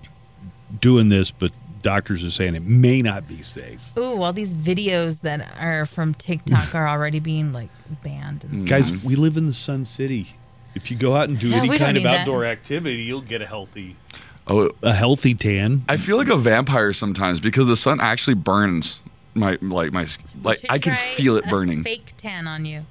doing 0.80 1.10
this, 1.10 1.32
but 1.32 1.52
doctors 1.82 2.24
are 2.24 2.32
saying 2.32 2.56
it 2.56 2.64
may 2.64 3.02
not 3.02 3.28
be 3.28 3.42
safe. 3.42 3.92
Ooh, 3.98 4.22
all 4.22 4.32
these 4.32 4.54
videos 4.54 5.22
that 5.22 5.52
are 5.60 5.86
from 5.86 6.14
TikTok 6.14 6.74
are 6.76 6.88
already 6.88 7.20
being 7.20 7.52
like 7.52 7.70
banned. 8.04 8.46
And 8.46 8.62
stuff. 8.66 8.70
Guys, 8.70 9.04
we 9.04 9.16
live 9.16 9.36
in 9.36 9.48
the 9.48 9.54
Sun 9.54 9.86
City. 9.86 10.36
If 10.74 10.90
you 10.90 10.96
go 10.96 11.18
out 11.18 11.28
and 11.28 11.38
do 11.38 11.50
Yeah, 11.50 11.58
any 11.58 11.78
kind 11.78 11.98
of 11.98 12.04
need 12.04 12.06
that. 12.06 12.22
outdoor 12.22 12.46
activity, 12.46 13.04
you'll 13.04 13.20
get 13.20 13.42
a 13.42 13.46
healthy 13.46 13.98
Oh, 14.48 14.72
a 14.82 14.94
healthy 14.94 15.36
tan. 15.36 15.86
I 15.88 15.98
feel 15.98 16.18
like 16.18 16.30
a 16.30 16.38
vampire 16.38 16.94
sometimes 16.94 17.40
because 17.40 17.68
the 17.68 17.78
sun 17.78 18.02
actually 18.02 18.34
burns 18.34 19.00
my 19.34 19.58
like 19.62 19.94
my 19.94 20.08
like 20.44 20.66
I 20.70 20.78
can 20.80 20.94
try 20.96 21.06
feel 21.16 21.38
it 21.38 21.46
a 21.46 21.50
burning. 21.50 21.84
Fake 21.84 22.14
tan 22.18 22.48
on 22.48 22.66
you. 22.66 22.86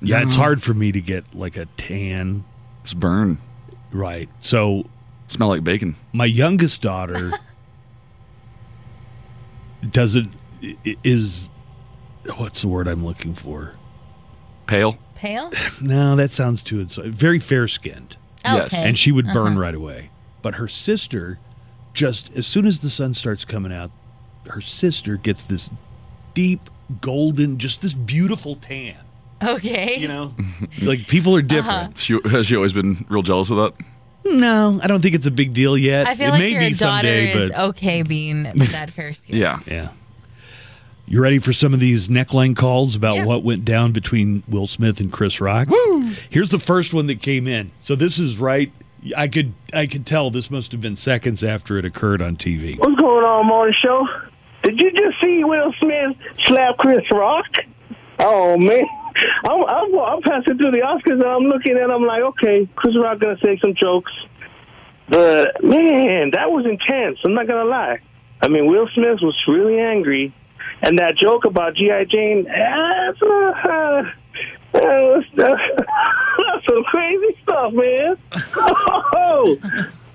Yeah, 0.00 0.22
it's 0.22 0.34
hard 0.34 0.62
for 0.62 0.74
me 0.74 0.92
to 0.92 1.00
get 1.00 1.34
like 1.34 1.56
a 1.56 1.66
tan. 1.76 2.44
Just 2.84 3.00
burn. 3.00 3.38
Right. 3.90 4.28
So 4.40 4.84
Smell 5.28 5.48
like 5.48 5.64
bacon. 5.64 5.96
my 6.12 6.26
youngest 6.26 6.82
daughter 6.82 7.32
does 9.90 10.16
it 10.16 10.26
i- 10.62 10.96
is 11.02 11.50
what's 12.36 12.62
the 12.62 12.68
word 12.68 12.88
I'm 12.88 13.04
looking 13.04 13.34
for? 13.34 13.74
Pale. 14.66 14.98
Pale? 15.14 15.52
No, 15.80 16.16
that 16.16 16.30
sounds 16.30 16.62
too 16.62 16.80
ins- 16.80 16.96
very 16.96 17.38
fair 17.38 17.68
skinned. 17.68 18.16
Yes. 18.44 18.66
Okay. 18.66 18.88
and 18.88 18.98
she 18.98 19.10
would 19.10 19.26
burn 19.26 19.52
uh-huh. 19.52 19.60
right 19.60 19.74
away. 19.74 20.10
But 20.44 20.56
her 20.56 20.68
sister, 20.68 21.38
just 21.94 22.30
as 22.36 22.46
soon 22.46 22.66
as 22.66 22.80
the 22.80 22.90
sun 22.90 23.14
starts 23.14 23.46
coming 23.46 23.72
out, 23.72 23.90
her 24.50 24.60
sister 24.60 25.16
gets 25.16 25.42
this 25.42 25.70
deep 26.34 26.68
golden, 27.00 27.56
just 27.58 27.80
this 27.80 27.94
beautiful 27.94 28.56
tan. 28.56 28.96
okay. 29.42 29.96
You 29.96 30.08
know, 30.08 30.34
like 30.82 31.08
people 31.08 31.34
are 31.34 31.40
different. 31.40 31.94
Uh-huh. 31.94 31.98
She 31.98 32.18
has 32.30 32.44
she 32.46 32.56
always 32.56 32.74
been 32.74 33.06
real 33.08 33.22
jealous 33.22 33.48
of 33.48 33.56
that. 33.56 33.72
No, 34.26 34.78
I 34.82 34.86
don't 34.86 35.00
think 35.00 35.14
it's 35.14 35.26
a 35.26 35.30
big 35.30 35.54
deal 35.54 35.78
yet. 35.78 36.06
I 36.06 36.14
feel 36.14 36.28
it 36.28 36.30
like 36.32 36.38
may 36.40 36.50
your 36.50 36.60
be 36.60 36.74
daughter 36.74 37.08
someday, 37.08 37.32
is 37.32 37.50
but 37.52 37.58
okay 37.70 38.02
being 38.02 38.42
that 38.54 38.90
fair 38.90 39.14
skinned. 39.14 39.38
Yeah. 39.38 39.60
yeah. 39.66 39.88
You 41.06 41.20
ready 41.22 41.38
for 41.38 41.52
some 41.54 41.72
of 41.74 41.80
these 41.80 42.08
neckline 42.08 42.54
calls 42.54 42.96
about 42.96 43.16
Yeah. 43.16 43.24
what 43.24 43.42
went 43.42 43.64
down 43.64 43.92
between 43.92 44.42
Will 44.48 44.66
Smith 44.66 45.00
and 45.00 45.10
Chris 45.12 45.40
Rock? 45.40 45.68
Woo! 45.68 46.12
Here's 46.28 46.50
the 46.50 46.58
first 46.58 46.92
one 46.94 47.06
that 47.06 47.20
came 47.20 47.46
in. 47.46 47.70
So 47.80 47.94
this 47.94 48.18
is 48.18 48.38
right. 48.38 48.70
I 49.16 49.28
could 49.28 49.54
I 49.72 49.86
could 49.86 50.06
tell 50.06 50.30
this 50.30 50.50
must 50.50 50.72
have 50.72 50.80
been 50.80 50.96
seconds 50.96 51.42
after 51.42 51.76
it 51.76 51.84
occurred 51.84 52.22
on 52.22 52.36
TV. 52.36 52.78
What's 52.78 52.98
going 52.98 53.24
on, 53.24 53.46
morning 53.46 53.74
show? 53.82 54.06
Did 54.62 54.80
you 54.80 54.90
just 54.92 55.20
see 55.22 55.44
Will 55.44 55.72
Smith 55.78 56.16
slap 56.46 56.78
Chris 56.78 57.04
Rock? 57.12 57.46
Oh 58.18 58.56
man, 58.56 58.84
I'm, 59.44 59.64
I'm, 59.64 59.98
I'm 59.98 60.22
passing 60.22 60.56
through 60.56 60.70
the 60.70 60.78
Oscars 60.78 61.20
and 61.20 61.24
I'm 61.24 61.42
looking 61.42 61.76
and 61.76 61.92
I'm 61.92 62.04
like, 62.06 62.22
okay, 62.22 62.68
Chris 62.76 62.96
Rock 62.96 63.18
gonna 63.20 63.36
say 63.44 63.58
some 63.60 63.74
jokes, 63.74 64.12
but 65.08 65.62
man, 65.62 66.30
that 66.30 66.50
was 66.50 66.64
intense. 66.64 67.18
I'm 67.24 67.34
not 67.34 67.46
gonna 67.46 67.68
lie. 67.68 67.98
I 68.40 68.48
mean, 68.48 68.66
Will 68.66 68.88
Smith 68.94 69.18
was 69.20 69.36
really 69.46 69.78
angry, 69.78 70.34
and 70.82 70.98
that 70.98 71.16
joke 71.16 71.44
about 71.44 71.74
GI 71.74 72.06
Jane, 72.10 72.44
that's, 72.44 73.22
uh, 73.22 74.02
that's, 74.74 75.26
that's 75.36 76.66
some 76.68 76.84
crazy 76.84 77.36
stuff, 77.42 77.72
man. 77.72 78.16
Oh, 79.16 79.58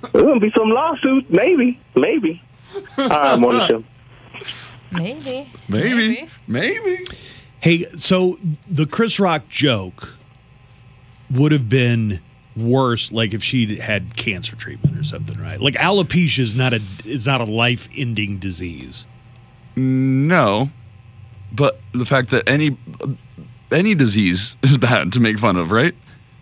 there's 0.02 0.24
gonna 0.24 0.40
be 0.40 0.52
some 0.56 0.70
lawsuits, 0.70 1.30
maybe, 1.30 1.80
maybe. 1.96 2.42
All 2.98 3.08
right, 3.10 3.40
morning 3.40 3.68
show. 3.70 3.84
Maybe. 4.92 5.50
Maybe. 5.68 6.30
Maybe. 6.48 7.06
Hey, 7.60 7.86
so 7.98 8.38
the 8.68 8.86
Chris 8.86 9.20
Rock 9.20 9.48
joke 9.50 10.16
would 11.30 11.52
have 11.52 11.70
been 11.70 12.22
worse 12.56 13.12
like 13.12 13.34
if 13.34 13.44
she 13.44 13.78
had 13.78 14.16
cancer 14.16 14.56
treatment 14.56 14.98
or 14.98 15.04
something, 15.04 15.40
right? 15.40 15.60
Like 15.60 15.76
alopecia 15.76 16.40
is 16.40 16.56
not 16.56 16.74
a 16.74 16.82
is 17.06 17.26
not 17.26 17.42
a 17.42 17.46
life-ending 17.46 18.40
disease. 18.40 19.06
No. 19.76 20.70
But 21.52 21.80
the 21.94 22.06
fact 22.06 22.30
that 22.32 22.50
any 22.50 22.78
any 23.72 23.96
disease 23.96 24.56
is 24.64 24.78
bad 24.78 25.14
to 25.14 25.20
make 25.20 25.40
fun 25.40 25.58
of, 25.58 25.72
right? 25.72 25.96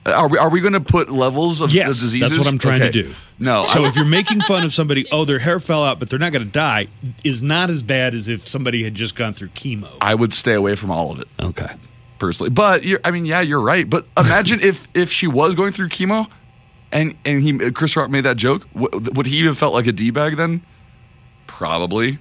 Are 0.06 0.30
we 0.30 0.38
are 0.38 0.50
we 0.50 0.62
going 0.62 0.72
to 0.74 0.80
put 0.80 1.10
levels 1.12 1.60
of 1.60 1.74
Yes, 1.74 1.88
the 1.98 2.06
diseases? 2.06 2.30
that's 2.30 2.38
what 2.40 2.48
I'm 2.48 2.58
trying 2.60 2.80
to 2.80 2.92
do. 2.92 3.14
No. 3.40 3.66
So 3.66 3.84
if 3.86 3.96
you're 3.98 4.06
making 4.06 4.40
fun 4.40 4.64
of 4.64 4.72
somebody, 4.74 5.06
oh, 5.12 5.26
their 5.26 5.40
hair 5.40 5.60
fell 5.60 5.84
out, 5.84 6.00
but 6.00 6.10
they're 6.10 6.18
not 6.18 6.32
going 6.32 6.46
to 6.46 6.50
die, 6.52 6.88
is 7.26 7.42
not 7.42 7.70
as 7.70 7.84
bad 7.84 8.14
as 8.14 8.30
if 8.30 8.48
somebody 8.48 8.84
had 8.86 8.96
just 8.96 9.16
gone 9.16 9.34
through 9.34 9.50
chemo. 9.50 9.90
I 10.00 10.16
would 10.16 10.34
stay 10.34 10.54
away 10.54 10.76
from 10.76 10.92
all 10.92 11.12
of 11.12 11.20
it 11.20 11.28
Okay. 11.42 11.68
personally. 12.20 12.52
But 12.52 12.86
you're, 12.86 13.02
I 13.04 13.12
mean, 13.12 13.26
yeah, 13.26 13.42
you're 13.42 13.60
right. 13.60 13.90
But 13.90 14.06
imagine 14.18 14.62
if 14.62 14.88
if 14.94 15.12
she 15.12 15.28
was 15.28 15.56
going 15.56 15.74
through 15.74 15.90
chemo, 15.90 16.28
and 16.94 17.14
and 17.26 17.42
he 17.44 17.72
Chris 17.72 17.98
Rock 17.98 18.10
made 18.10 18.24
that 18.24 18.38
joke, 18.38 18.66
w- 18.80 19.12
would 19.12 19.26
he 19.26 19.36
even 19.40 19.56
felt 19.56 19.74
like 19.74 19.88
a 19.88 19.92
d 19.92 20.10
bag 20.10 20.38
then? 20.38 20.62
Probably. 21.48 22.20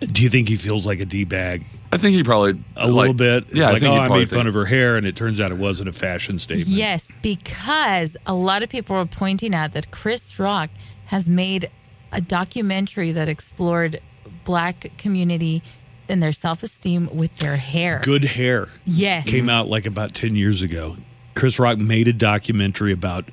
Do 0.00 0.22
you 0.22 0.28
think 0.28 0.48
he 0.48 0.56
feels 0.56 0.86
like 0.86 1.00
a 1.00 1.04
d 1.06 1.24
bag 1.24 1.64
I 1.90 1.96
think 1.98 2.16
he 2.16 2.22
probably 2.22 2.62
a 2.76 2.88
little 2.88 3.14
bit? 3.14 3.44
It's 3.48 3.54
Yeah, 3.54 3.68
I 3.68 3.72
like 3.72 3.80
think 3.80 3.94
oh, 3.94 3.96
I 3.96 4.06
probably 4.06 4.18
made 4.24 4.30
fun 4.30 4.38
think- 4.40 4.48
of 4.48 4.54
her 4.54 4.66
hair, 4.66 4.96
and 4.96 5.06
it 5.06 5.16
turns 5.16 5.40
out 5.40 5.50
it 5.52 5.56
wasn't 5.58 5.88
a 5.88 5.92
fashion 5.92 6.38
statement. 6.38 6.68
Yes, 6.68 7.10
because 7.22 8.16
a 8.26 8.34
lot 8.34 8.62
of 8.62 8.68
people 8.68 8.96
were 8.96 9.06
pointing 9.06 9.54
out 9.54 9.72
that 9.72 9.90
Chris 9.92 10.38
Rock 10.38 10.68
has 11.06 11.28
made 11.28 11.70
a 12.12 12.20
documentary 12.20 13.12
that 13.12 13.28
explored 13.28 14.00
black 14.44 14.90
community 14.98 15.62
and 16.08 16.22
their 16.22 16.32
self-esteem 16.32 17.08
with 17.12 17.34
their 17.36 17.56
hair. 17.56 18.00
Good 18.04 18.24
hair. 18.24 18.68
Yes. 18.84 19.28
came 19.28 19.48
out 19.48 19.68
like 19.68 19.86
about 19.86 20.12
10 20.14 20.34
years 20.36 20.60
ago. 20.62 20.96
Chris 21.34 21.58
Rock 21.58 21.78
made 21.78 22.08
a 22.08 22.12
documentary 22.12 22.92
about 22.92 23.28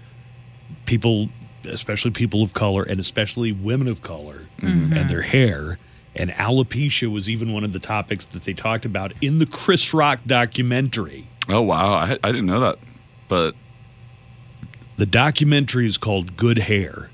people, 0.85 1.29
especially 1.65 2.11
people 2.11 2.41
of 2.43 2.53
color 2.53 2.83
and 2.83 2.99
especially 2.99 3.51
women 3.51 3.87
of 3.87 4.01
color 4.01 4.47
Mm-hmm. 4.61 4.93
and 4.93 5.09
their 5.09 5.23
hair. 5.23 5.77
And 6.15 6.29
alopecia 6.31 7.11
was 7.11 7.27
even 7.27 7.53
one 7.53 7.63
of 7.63 7.73
the 7.73 7.79
topics 7.79 8.25
that 8.27 8.43
they 8.43 8.53
talked 8.53 8.85
about 8.85 9.13
in 9.21 9.39
the 9.39 9.45
Chris 9.45 9.93
Rock 9.93 10.19
documentary. 10.27 11.27
Oh 11.49 11.61
wow, 11.61 11.93
I, 11.93 12.17
I 12.23 12.31
didn't 12.31 12.45
know 12.45 12.59
that. 12.59 12.77
But 13.27 13.55
The 14.97 15.05
documentary 15.07 15.87
is 15.87 15.97
called 15.97 16.37
Good 16.37 16.59
Hair. 16.59 17.09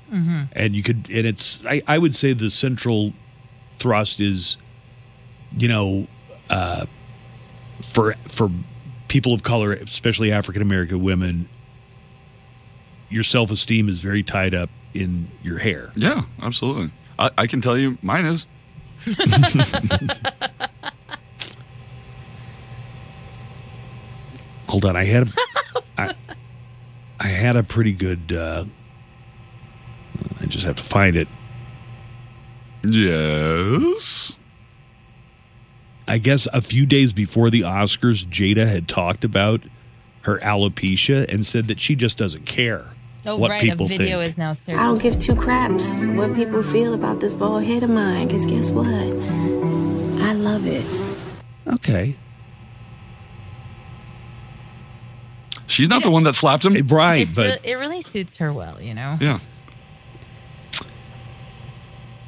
And 0.52 0.74
you 0.74 0.82
could, 0.82 1.08
and 1.10 1.26
it's, 1.26 1.60
I, 1.66 1.80
I 1.86 1.96
would 1.98 2.14
say 2.16 2.32
the 2.32 2.50
central 2.50 3.12
thrust 3.78 4.20
is, 4.20 4.56
you 5.56 5.68
know, 5.68 6.06
uh, 6.50 6.86
for, 7.92 8.14
for 8.28 8.50
people 9.08 9.32
of 9.32 9.42
color, 9.44 9.72
especially 9.72 10.30
African 10.32 10.62
American 10.62 11.02
women, 11.02 11.48
your 13.08 13.22
self 13.24 13.50
esteem 13.50 13.88
is 13.88 14.00
very 14.00 14.22
tied 14.22 14.52
up 14.54 14.68
in 14.94 15.30
your 15.42 15.58
hair. 15.58 15.92
yeah, 15.96 16.22
absolutely. 16.42 16.90
I, 17.18 17.30
I 17.38 17.46
can 17.46 17.60
tell 17.60 17.78
you, 17.78 17.96
mine 18.02 18.26
is. 18.26 18.46
Hold 24.68 24.84
on, 24.84 24.96
I 24.96 25.04
had 25.04 25.28
a, 25.28 25.32
I, 25.98 26.14
I 27.18 27.26
had 27.28 27.56
a 27.56 27.62
pretty 27.62 27.92
good. 27.92 28.32
Uh, 28.32 28.64
I 30.40 30.46
just 30.46 30.66
have 30.66 30.76
to 30.76 30.82
find 30.82 31.16
it. 31.16 31.28
Yes. 32.84 34.32
I 36.06 36.18
guess 36.18 36.46
a 36.52 36.60
few 36.60 36.86
days 36.86 37.12
before 37.12 37.50
the 37.50 37.60
Oscars, 37.60 38.26
Jada 38.26 38.66
had 38.66 38.88
talked 38.88 39.24
about 39.24 39.62
her 40.22 40.38
alopecia 40.40 41.28
and 41.32 41.46
said 41.46 41.68
that 41.68 41.80
she 41.80 41.94
just 41.94 42.18
doesn't 42.18 42.46
care 42.46 42.86
Oh, 43.26 43.36
what 43.36 43.50
right. 43.50 43.60
people 43.60 43.86
a 43.86 43.88
video 43.88 44.18
think. 44.20 44.30
is 44.30 44.38
now 44.38 44.52
I 44.68 44.82
don't 44.84 45.00
give 45.02 45.18
two 45.18 45.34
craps 45.36 46.08
what 46.08 46.34
people 46.34 46.62
feel 46.62 46.94
about 46.94 47.20
this 47.20 47.34
bald 47.34 47.64
head 47.64 47.82
of 47.82 47.90
mine, 47.90 48.26
because 48.28 48.46
guess 48.46 48.70
what? 48.70 48.86
I 48.86 50.32
love 50.32 50.66
it. 50.66 50.84
okay, 51.74 52.16
She's 55.66 55.88
not 55.88 56.02
the 56.02 56.10
one 56.10 56.24
that 56.24 56.34
slapped 56.34 56.64
him. 56.64 56.74
right, 56.88 57.22
It's 57.22 57.34
but 57.36 57.60
re- 57.64 57.70
it 57.70 57.74
really 57.74 58.02
suits 58.02 58.38
her 58.38 58.52
well, 58.52 58.80
you 58.82 58.92
know. 58.92 59.18
Yeah. 59.20 59.38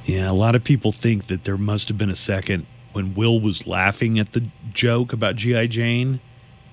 yeah, 0.04 0.30
a 0.30 0.32
lot 0.32 0.54
of 0.54 0.62
people 0.62 0.92
think 0.92 1.26
that 1.26 1.42
there 1.44 1.56
must 1.58 1.88
have 1.88 1.98
been 1.98 2.10
a 2.10 2.14
second 2.16 2.66
when 2.92 3.14
Will 3.14 3.40
was 3.40 3.66
laughing 3.66 4.18
at 4.18 4.32
the 4.32 4.44
joke 4.72 5.12
about 5.12 5.36
GI 5.36 5.68
Jane 5.68 6.20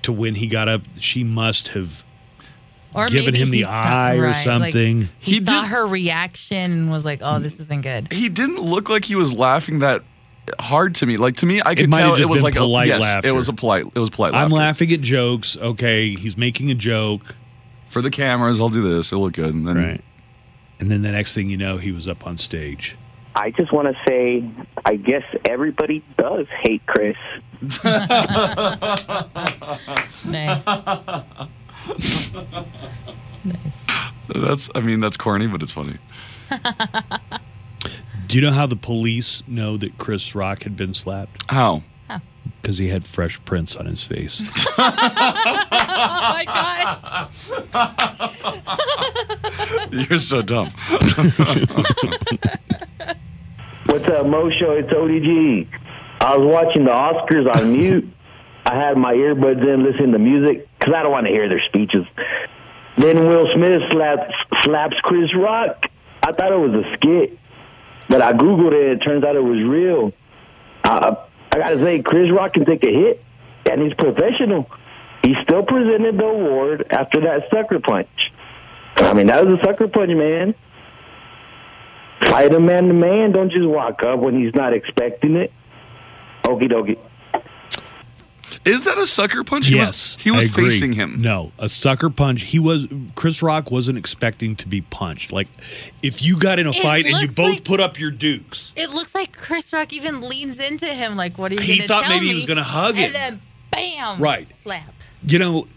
to 0.03 0.11
when 0.11 0.35
he 0.35 0.45
got 0.47 0.67
up. 0.67 0.81
She 0.99 1.23
must 1.23 1.69
have 1.69 2.03
Or 2.93 3.07
giving 3.07 3.33
maybe 3.33 3.39
him 3.39 3.51
the 3.51 3.57
he 3.57 3.63
saw- 3.63 3.69
eye 3.71 4.15
or 4.15 4.21
right, 4.23 4.31
like, 4.31 4.43
something. 4.43 5.01
he, 5.19 5.33
He 5.39 5.45
saw 5.45 5.61
did- 5.61 5.69
her 5.69 5.85
reaction 5.85 6.71
and 6.71 6.91
was 6.91 7.05
like, 7.05 7.19
"Oh, 7.21 7.39
this 7.39 7.59
isn't 7.59 7.81
good." 7.83 8.11
He 8.11 8.29
didn't 8.29 8.59
look 8.61 8.89
like 8.89 9.05
he 9.05 9.15
was 9.15 9.31
laughing 9.33 9.79
that 9.79 10.03
hard 10.59 10.95
to 10.95 11.05
me. 11.05 11.17
Like 11.17 11.37
to 11.37 11.45
me, 11.45 11.61
I 11.63 11.75
could 11.75 11.89
might 11.89 11.99
have 11.99 12.15
tell 12.15 12.21
it 12.21 12.27
was 12.29 12.39
been 12.39 12.43
like 12.45 12.55
polite 12.55 12.87
a, 12.87 12.89
yes, 12.93 13.01
laughter. 13.01 13.29
It 13.29 13.35
was 13.35 13.47
a 13.49 13.53
polite. 13.53 13.85
It 13.93 13.99
was 13.99 14.09
polite. 14.09 14.33
I'm 14.33 14.49
laughter. 14.49 14.55
laughing 14.55 14.91
at 14.93 15.01
jokes. 15.01 15.55
Okay, 15.57 16.15
he's 16.15 16.35
making 16.37 16.71
a 16.71 16.75
joke. 16.75 17.35
for 17.91 18.01
the 18.01 18.09
cameras. 18.11 18.59
I'll 18.61 18.69
do 18.69 18.81
this. 18.95 19.11
It'll 19.11 19.23
look 19.23 19.33
good. 19.33 19.53
And 19.53 19.67
then 19.67 19.75
Right. 19.77 20.03
And 20.79 20.89
then 20.89 21.01
the 21.01 21.11
next 21.11 21.33
thing 21.33 21.49
you 21.49 21.57
know, 21.57 21.77
he 21.77 21.91
was 21.91 22.07
up 22.07 22.25
on 22.25 22.37
stage. 22.37 22.95
I 23.35 23.51
just 23.51 23.71
want 23.73 23.87
to 23.87 23.95
say, 24.07 24.43
I 24.85 24.95
guess 24.95 25.23
everybody 25.49 26.03
does 26.17 26.47
hate 26.63 26.81
Chris. 26.87 27.15
Nice. 30.25 30.63
That's. 34.27 34.69
I 34.75 34.81
mean, 34.81 34.99
that's 34.99 35.17
corny, 35.17 35.47
but 35.47 35.63
it's 35.63 35.71
funny. 35.71 35.97
Do 38.27 38.37
you 38.37 38.41
know 38.41 38.51
how 38.51 38.67
the 38.67 38.75
police 38.75 39.41
know 39.47 39.77
that 39.77 39.97
Chris 39.97 40.35
Rock 40.35 40.63
had 40.63 40.75
been 40.75 40.93
slapped? 40.93 41.43
How? 41.49 41.83
Because 42.61 42.77
he 42.77 42.89
had 42.89 43.05
fresh 43.05 43.43
prints 43.45 43.75
on 43.75 43.87
his 43.87 44.03
face. 44.03 44.41
oh 44.77 44.93
my 46.37 46.45
god. 46.45 47.29
You're 50.09 50.19
so 50.19 50.41
dumb. 50.43 50.71
What's 53.85 54.07
up, 54.07 54.25
Mo 54.27 54.51
Show? 54.59 54.73
It's 54.73 54.89
ODG. 54.89 55.67
I 56.21 56.37
was 56.37 56.45
watching 56.45 56.85
the 56.85 56.91
Oscars 56.91 57.51
on 57.55 57.71
mute. 57.71 58.07
I 58.65 58.75
had 58.75 58.97
my 58.97 59.13
earbuds 59.13 59.65
in 59.65 59.83
listening 59.83 60.11
to 60.11 60.19
music 60.19 60.68
because 60.89 60.99
I 60.99 61.03
don't 61.03 61.11
want 61.11 61.27
to 61.27 61.31
hear 61.31 61.47
their 61.47 61.61
speeches. 61.67 62.05
Then 62.97 63.27
Will 63.27 63.47
Smith 63.53 63.81
slaps, 63.91 64.33
slaps 64.63 64.95
Chris 65.03 65.29
Rock. 65.35 65.85
I 66.23 66.31
thought 66.31 66.51
it 66.51 66.59
was 66.59 66.73
a 66.73 66.93
skit, 66.95 67.37
but 68.09 68.21
I 68.21 68.33
Googled 68.33 68.73
it. 68.73 68.91
And 68.91 69.01
it 69.01 69.05
turns 69.05 69.23
out 69.23 69.35
it 69.35 69.43
was 69.43 69.61
real. 69.63 70.11
Uh, 70.83 71.15
I 71.51 71.57
got 71.57 71.69
to 71.69 71.79
say, 71.79 72.01
Chris 72.01 72.31
Rock 72.31 72.53
can 72.53 72.65
take 72.65 72.83
a 72.83 72.91
hit, 72.91 73.23
and 73.69 73.81
he's 73.81 73.93
professional. 73.93 74.69
He 75.23 75.35
still 75.43 75.63
presented 75.63 76.17
the 76.17 76.25
award 76.25 76.87
after 76.89 77.21
that 77.21 77.43
sucker 77.53 77.79
punch. 77.79 78.07
I 78.97 79.13
mean, 79.13 79.27
that 79.27 79.45
was 79.45 79.59
a 79.59 79.63
sucker 79.63 79.87
punch, 79.87 80.11
man. 80.11 80.55
Fight 82.23 82.53
a 82.53 82.59
man 82.59 82.87
to 82.87 82.93
man. 82.93 83.31
Don't 83.31 83.51
just 83.51 83.67
walk 83.67 84.03
up 84.03 84.19
when 84.19 84.41
he's 84.41 84.53
not 84.55 84.73
expecting 84.73 85.35
it. 85.35 85.53
Okie 86.43 86.71
dokie. 86.71 86.97
Is 88.65 88.83
that 88.85 88.97
a 88.97 89.05
sucker 89.07 89.43
punch? 89.43 89.67
He 89.67 89.75
yes, 89.75 89.87
was, 90.15 90.23
he 90.23 90.31
was 90.31 90.41
I 90.41 90.43
agree. 90.45 90.69
facing 90.69 90.93
him. 90.93 91.21
No, 91.21 91.51
a 91.59 91.69
sucker 91.69 92.09
punch. 92.09 92.43
He 92.43 92.59
was 92.59 92.87
Chris 93.15 93.41
Rock 93.41 93.71
wasn't 93.71 93.97
expecting 93.97 94.55
to 94.57 94.67
be 94.67 94.81
punched. 94.81 95.31
Like 95.31 95.47
if 96.03 96.21
you 96.21 96.37
got 96.37 96.59
in 96.59 96.67
a 96.67 96.71
It 96.71 96.75
fight 96.81 97.05
and 97.05 97.15
you 97.21 97.27
both 97.27 97.53
like- 97.55 97.63
put 97.63 97.79
up 97.79 97.99
your 97.99 98.11
dukes, 98.11 98.73
It 98.75 98.89
looks 98.91 99.13
like 99.15 99.35
Chris 99.37 99.71
Rock 99.73 99.93
even 99.93 100.21
leans 100.21 100.59
into 100.59 100.87
him, 100.87 101.15
like, 101.15 101.37
"What 101.37 101.51
are 101.51 101.55
you 101.55 101.61
He 101.61 101.67
going 101.77 101.81
to 101.81 101.87
thought 101.87 102.03
tell 102.03 102.11
maybe 102.13 102.27
he 102.29 102.35
was 102.35 102.45
gonna 102.45 102.63
hug 102.63 102.95
him. 102.95 103.05
and 103.05 103.15
then 103.15 103.41
bam, 103.71 104.19
Right. 104.19 104.47
slap. 104.63 104.93
you 105.25 105.37
know, 105.39 105.67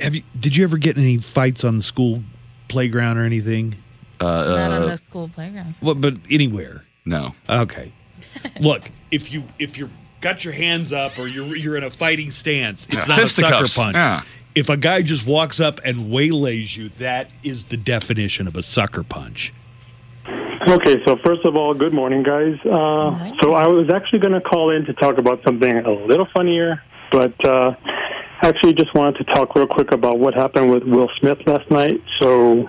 have 0.00 0.14
you? 0.14 0.22
Did 0.38 0.56
you 0.56 0.64
ever 0.64 0.76
get 0.78 0.96
in 0.96 1.02
any 1.02 1.18
fights 1.18 1.64
on 1.64 1.76
the 1.76 1.82
school 1.82 2.22
playground 2.68 3.18
or 3.18 3.24
anything? 3.24 3.76
Uh, 4.20 4.24
Not 4.24 4.70
on 4.72 4.82
uh, 4.82 4.86
the 4.86 4.98
school 4.98 5.28
playground. 5.28 5.74
Well, 5.80 5.94
but 5.94 6.14
anywhere. 6.30 6.84
no. 7.04 7.34
Okay. 7.48 7.92
Look, 8.60 8.90
if 9.10 9.32
you 9.32 9.44
if 9.58 9.76
you 9.78 9.90
got 10.22 10.44
your 10.44 10.54
hands 10.54 10.92
up 10.92 11.18
or 11.18 11.26
you're 11.28 11.54
you're 11.56 11.76
in 11.76 11.84
a 11.84 11.90
fighting 11.90 12.30
stance, 12.30 12.86
it's 12.90 13.06
Yeah. 13.06 13.16
not 13.16 13.24
a 13.24 13.28
sucker 13.28 13.48
Fisticuffs. 13.64 13.74
punch. 13.76 13.96
Yeah. 13.96 14.22
If 14.54 14.68
a 14.68 14.76
guy 14.76 15.02
just 15.02 15.26
walks 15.26 15.60
up 15.60 15.80
and 15.84 16.10
waylays 16.10 16.76
you, 16.76 16.88
that 16.98 17.30
is 17.42 17.64
the 17.64 17.76
definition 17.76 18.46
of 18.46 18.56
a 18.56 18.62
sucker 18.62 19.02
punch. 19.02 19.52
Okay, 20.68 21.02
so 21.06 21.16
first 21.24 21.44
of 21.44 21.56
all, 21.56 21.74
good 21.74 21.92
morning, 21.92 22.22
guys. 22.22 22.54
Uh, 22.64 23.32
so 23.40 23.54
I 23.54 23.66
was 23.66 23.90
actually 23.92 24.20
going 24.20 24.34
to 24.34 24.40
call 24.40 24.70
in 24.70 24.84
to 24.84 24.92
talk 24.92 25.18
about 25.18 25.42
something 25.44 25.78
a 25.78 25.90
little 25.90 26.28
funnier, 26.36 26.80
but 27.10 27.32
uh, 27.44 27.74
actually 28.42 28.74
just 28.74 28.94
wanted 28.94 29.24
to 29.26 29.34
talk 29.34 29.54
real 29.56 29.66
quick 29.66 29.90
about 29.90 30.18
what 30.18 30.34
happened 30.34 30.70
with 30.70 30.84
Will 30.84 31.10
Smith 31.18 31.38
last 31.46 31.68
night. 31.70 32.00
So, 32.20 32.68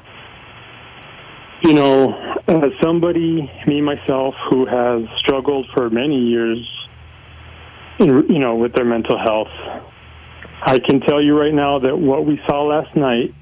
you 1.63 1.73
know, 1.73 2.13
as 2.47 2.71
somebody, 2.81 3.51
me 3.67 3.81
myself, 3.81 4.33
who 4.49 4.65
has 4.65 5.03
struggled 5.19 5.67
for 5.75 5.89
many 5.89 6.17
years, 6.17 6.57
in, 6.57 6.82
you 7.99 8.39
know, 8.39 8.55
with 8.55 8.73
their 8.73 8.85
mental 8.85 9.17
health, 9.17 9.47
I 10.65 10.79
can 10.79 10.99
tell 11.01 11.21
you 11.21 11.37
right 11.39 11.53
now 11.53 11.79
that 11.79 11.97
what 11.97 12.25
we 12.25 12.39
saw 12.47 12.63
last 12.63 12.95
night 12.95 13.33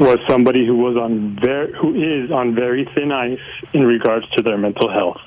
was 0.00 0.18
somebody 0.28 0.66
who 0.66 0.76
was 0.76 0.96
on 0.96 1.38
very 1.40 1.72
who 1.80 1.94
is 1.94 2.30
on 2.30 2.54
very 2.54 2.86
thin 2.94 3.12
ice 3.12 3.38
in 3.72 3.82
regards 3.84 4.28
to 4.30 4.42
their 4.42 4.58
mental 4.58 4.90
health. 4.92 5.18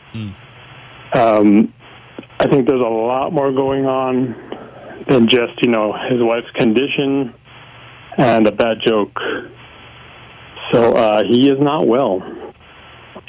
Um, 1.13 1.73
I 2.39 2.47
think 2.47 2.67
there's 2.67 2.81
a 2.81 2.83
lot 2.83 3.31
more 3.31 3.51
going 3.51 3.86
on 3.86 4.36
than 5.10 5.27
just 5.29 5.53
you 5.63 5.71
know 5.71 5.93
his 6.10 6.19
wife's 6.21 6.51
condition 6.55 7.33
and 8.17 8.45
a 8.45 8.51
bad 8.51 8.77
joke. 8.86 9.17
So 10.73 10.93
uh, 10.95 11.23
he 11.23 11.49
is 11.49 11.60
not 11.60 11.88
well. 11.88 12.19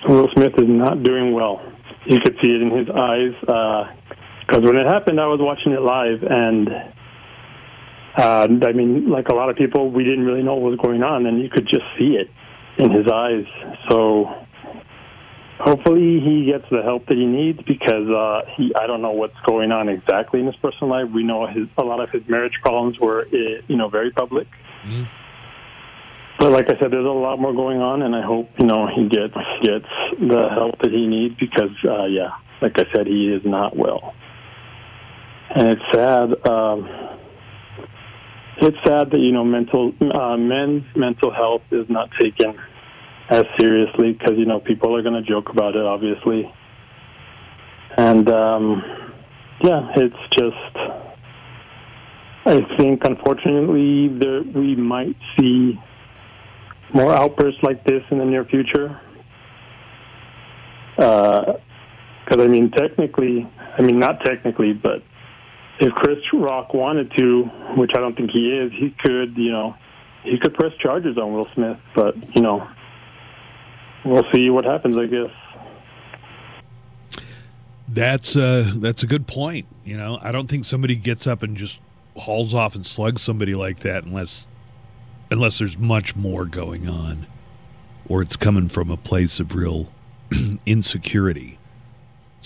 Will 0.09 0.29
Smith 0.35 0.55
is 0.59 0.69
not 0.69 1.05
doing 1.05 1.33
well. 1.33 1.63
You 2.05 2.19
could 2.21 2.37
see 2.43 2.51
it 2.51 2.63
in 2.63 2.71
his 2.71 2.89
eyes 2.89 3.35
because 4.49 4.65
when 4.65 4.77
it 4.77 4.87
happened, 4.87 5.21
I 5.21 5.27
was 5.27 5.41
watching 5.41 5.73
it 5.73 5.83
live 5.83 6.23
and. 6.23 6.69
Uh, 8.17 8.49
I 8.67 8.73
mean, 8.73 9.09
like 9.09 9.29
a 9.29 9.35
lot 9.35 9.49
of 9.49 9.55
people, 9.55 9.93
we 9.93 10.03
didn't 10.03 10.25
really 10.25 10.43
know 10.43 10.57
what 10.57 10.73
was 10.73 10.81
going 10.81 11.05
on, 11.05 11.27
and 11.27 11.41
you 11.41 11.49
could 11.49 11.69
just 11.69 11.85
see 11.97 12.17
it 12.17 12.29
in 12.77 12.91
his 12.91 13.07
eyes. 13.07 13.45
So 13.89 14.25
hopefully 15.61 16.21
he 16.21 16.51
gets 16.51 16.65
the 16.71 16.83
help 16.83 17.07
that 17.07 17.17
he 17.17 17.27
needs 17.27 17.61
because 17.63 18.09
uh, 18.09 18.43
he 18.57 18.73
I 18.75 18.87
don't 18.87 19.03
know 19.03 19.13
what's 19.13 19.39
going 19.47 19.73
on 19.73 19.89
exactly 19.89 20.41
in 20.41 20.47
his 20.47 20.57
personal 20.57 20.91
life. 20.91 21.13
We 21.15 21.25
know 21.25 21.47
his 21.47 21.69
a 21.77 21.83
lot 21.83 22.01
of 22.01 22.11
his 22.11 22.23
marriage 22.29 22.59
problems 22.63 22.99
were 22.99 23.27
eh, 23.33 23.61
you 23.67 23.77
know 23.77 23.89
very 23.89 24.11
public. 24.11 24.47
But 26.39 26.53
like 26.53 26.67
I 26.67 26.79
said, 26.79 26.93
there's 26.93 27.05
a 27.05 27.09
lot 27.09 27.39
more 27.39 27.53
going 27.53 27.81
on, 27.81 28.03
and 28.03 28.15
I 28.15 28.23
hope 28.23 28.49
you 28.59 28.67
know 28.67 28.87
he 28.87 29.09
gets 29.09 29.35
gets 29.63 29.91
the 30.21 30.49
help 30.51 30.79
that 30.83 30.93
he 30.93 31.07
needs 31.07 31.35
because 31.39 31.75
uh, 31.89 32.07
yeah, 32.07 32.31
like 32.63 32.79
I 32.79 32.85
said, 32.95 33.07
he 33.07 33.29
is 33.29 33.43
not 33.45 33.77
well, 33.77 34.15
and 35.55 35.69
it's 35.69 35.83
sad. 35.93 36.49
Um, 36.49 36.89
it's 38.61 38.77
sad 38.85 39.11
that 39.11 39.19
you 39.19 39.33
know 39.33 39.45
mental 39.45 39.93
uh, 40.01 40.37
men's 40.37 40.85
mental 40.97 41.33
health 41.33 41.63
is 41.71 41.87
not 41.89 42.11
taken 42.21 42.59
as 43.31 43.45
seriously 43.59 44.13
because 44.13 44.37
you 44.37 44.47
know 44.47 44.61
people 44.61 44.97
are 44.97 45.03
going 45.03 45.23
to 45.23 45.29
joke 45.29 45.49
about 45.51 45.77
it, 45.77 45.85
obviously, 45.85 46.53
and 47.97 48.29
um, 48.31 48.83
yeah, 49.63 49.93
it's 49.97 50.17
just. 50.37 51.05
I 52.47 52.63
think, 52.79 53.03
unfortunately, 53.05 54.09
there 54.09 54.43
we 54.43 54.75
might 54.75 55.17
see 55.39 55.79
more 56.95 57.13
outbursts 57.13 57.63
like 57.63 57.85
this 57.85 58.03
in 58.11 58.17
the 58.17 58.25
near 58.25 58.47
future. 58.47 58.99
Because 60.97 61.61
I 62.31 62.47
mean, 62.47 62.71
technically, 62.71 63.47
I 63.79 63.83
mean 63.83 63.99
not 63.99 64.25
technically, 64.25 64.73
but 64.73 65.03
if 65.81 65.93
Chris 65.95 66.19
Rock 66.33 66.75
wanted 66.75 67.13
to, 67.17 67.45
which 67.77 67.93
I 67.95 68.01
don't 68.01 68.17
think 68.17 68.31
he 68.31 68.51
is, 68.51 68.73
he 68.73 68.95
could, 68.99 69.37
you 69.37 69.53
know, 69.53 69.75
he 70.25 70.39
could 70.39 70.55
press 70.55 70.73
charges 70.81 71.17
on 71.17 71.33
Will 71.33 71.49
Smith. 71.55 71.79
But 71.95 72.17
you 72.37 72.43
know, 72.43 72.69
we'll 74.05 74.27
see 74.33 74.51
what 74.51 74.65
happens. 74.65 74.97
I 74.99 75.07
guess. 75.07 75.31
That's 77.89 78.37
uh 78.37 78.73
that's 78.77 79.03
a 79.03 79.07
good 79.07 79.27
point. 79.27 79.67
You 79.85 79.97
know, 79.97 80.19
I 80.21 80.33
don't 80.33 80.49
think 80.49 80.65
somebody 80.65 80.95
gets 80.97 81.27
up 81.27 81.43
and 81.43 81.57
just 81.57 81.81
hauls 82.17 82.53
off 82.53 82.75
and 82.75 82.87
slugs 82.87 83.23
somebody 83.23 83.55
like 83.55 83.81
that 83.81 84.05
unless 84.05 84.47
unless 85.31 85.59
there's 85.59 85.79
much 85.79 86.17
more 86.17 86.45
going 86.45 86.89
on 86.89 87.27
or 88.09 88.23
it's 88.23 88.37
coming 88.37 88.69
from 88.69 88.91
a 88.91 88.97
place 88.97 89.39
of 89.41 89.55
real 89.55 89.93
insecurity. 90.67 91.58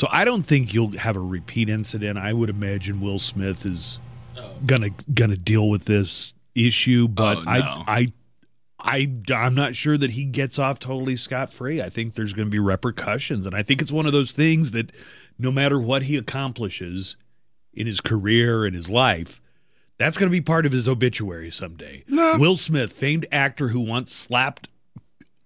So 0.03 0.09
I 0.11 0.25
don't 0.25 0.43
think 0.43 0.75
you'll 0.75 0.99
have 0.99 1.17
a 1.17 1.21
repeat 1.21 1.69
incident. 1.69 2.19
I 2.19 2.33
would 2.33 2.51
imagine 2.51 3.01
Will 3.01 3.21
Smith 3.21 3.65
is 3.65 4.01
oh. 4.37 4.51
gonna 4.67 4.91
gonna 5.15 5.37
deal 5.37 5.69
with 5.69 5.85
this 5.85 6.35
issue, 6.57 7.07
but 7.07 7.39
Oh, 7.39 7.43
no. 7.43 7.85
I 7.87 8.09
I 8.81 9.09
I 9.29 9.33
I'm 9.33 9.55
not 9.55 9.77
sure 9.77 9.97
that 9.97 10.11
he 10.11 10.25
gets 10.25 10.59
off 10.59 10.81
totally 10.81 11.17
scot 11.17 11.53
free. 11.53 11.81
I 11.81 11.89
think 11.89 12.15
there's 12.15 12.33
going 12.33 12.49
to 12.49 12.51
be 12.51 12.59
repercussions, 12.59 13.47
and 13.47 13.55
I 13.55 13.63
think 13.63 13.81
it's 13.81 13.93
one 13.93 14.07
of 14.07 14.13
those 14.13 14.33
things 14.33 14.73
that 14.73 14.91
no 15.39 15.53
matter 15.53 15.79
what 15.79 16.03
he 16.03 16.17
accomplishes 16.17 17.15
in 17.73 17.87
his 17.87 18.01
career 18.01 18.65
and 18.65 18.75
his 18.75 18.91
life, 18.91 19.41
that's 19.99 20.19
going 20.19 20.29
to 20.29 20.37
be 20.37 20.41
part 20.41 20.67
of 20.67 20.73
his 20.73 20.89
obituary 20.89 21.53
someday. 21.53 22.03
No. 22.09 22.39
Will 22.39 22.57
Smith, 22.57 22.93
famed 22.93 23.27
actor 23.31 23.69
who 23.69 23.79
once 23.79 24.13
slapped. 24.13 24.67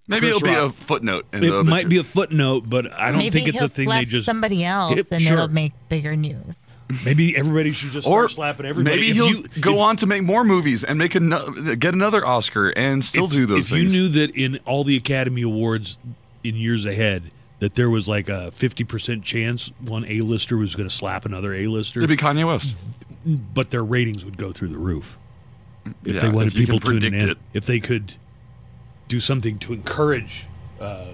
Maybe 0.09 0.29
Chris 0.31 0.37
it'll 0.43 0.49
be 0.49 0.55
a 0.55 0.71
footnote. 0.71 1.27
In 1.33 1.43
It 1.45 1.51
the 1.51 1.65
might 1.65 1.89
be 1.89 1.99
a 1.99 2.05
footnote, 2.05 2.69
but 2.71 2.93
I 2.93 3.09
don't 3.11 3.19
Maybe 3.19 3.31
think 3.31 3.49
it's 3.49 3.59
he'll 3.59 3.67
a 3.67 3.69
thing 3.69 3.87
slap 3.87 3.99
they 4.01 4.05
just. 4.05 4.27
somebody 4.27 4.65
else, 4.65 4.97
Yep, 4.97 5.07
and 5.11 5.23
sure. 5.23 5.33
it'll 5.35 5.49
make 5.49 5.73
bigger 5.89 6.15
news. 6.15 6.57
Maybe 7.05 7.37
everybody 7.37 7.73
should 7.73 7.91
just 7.91 8.07
or 8.07 8.29
start 8.29 8.31
slapping 8.31 8.67
everybody. 8.67 8.95
maybe 8.97 9.09
If 9.11 9.17
he'll 9.17 9.29
you- 9.29 9.45
go 9.61 9.75
if- 9.75 9.81
on 9.81 9.97
to 9.97 10.07
make 10.07 10.23
more 10.23 10.45
movies 10.45 10.85
and 10.85 10.97
make 10.99 11.17
ano- 11.17 11.75
get 11.75 11.95
another 11.95 12.25
Oscar 12.25 12.69
and 12.71 13.05
still 13.05 13.25
if, 13.25 13.33
do 13.33 13.47
those 13.47 13.59
if 13.67 13.67
things. 13.71 13.83
you 13.83 13.89
knew 13.89 14.09
that 14.11 14.31
in 14.37 14.61
all 14.65 14.85
the 14.85 14.97
Academy 14.97 15.43
Awards 15.43 15.99
in 16.45 16.55
years 16.55 16.85
ahead 16.85 17.25
that 17.59 17.75
there 17.75 17.91
was 17.91 18.07
like 18.07 18.29
a 18.29 18.53
50% 18.53 19.25
chance 19.25 19.73
one 19.81 20.05
A-lister 20.07 20.57
was 20.57 20.77
going 20.77 20.89
to 20.89 20.95
slap 20.95 21.25
another 21.27 21.53
A-lister, 21.55 21.99
It'd 22.01 22.09
be 22.11 22.17
Kanye 22.17 22.47
West. 22.47 22.77
but 23.53 23.71
their 23.71 23.83
ratings 23.83 24.25
would 24.25 24.37
go 24.37 24.53
through 24.53 24.69
the 24.69 24.79
roof. 24.79 25.19
If 26.05 26.15
Yeah, 26.15 26.21
they 26.21 26.29
wanted 26.29 26.53
if 26.53 26.59
you 26.59 26.67
people 26.67 26.79
can 26.79 26.87
tuning 27.01 27.01
predict 27.11 27.23
in, 27.25 27.31
it. 27.31 27.39
if 27.53 27.67
they 27.67 27.81
could 27.81 28.13
do 29.09 29.21
something 29.21 29.59
to 29.61 29.73
encourage 29.73 30.47
uh, 30.81 31.13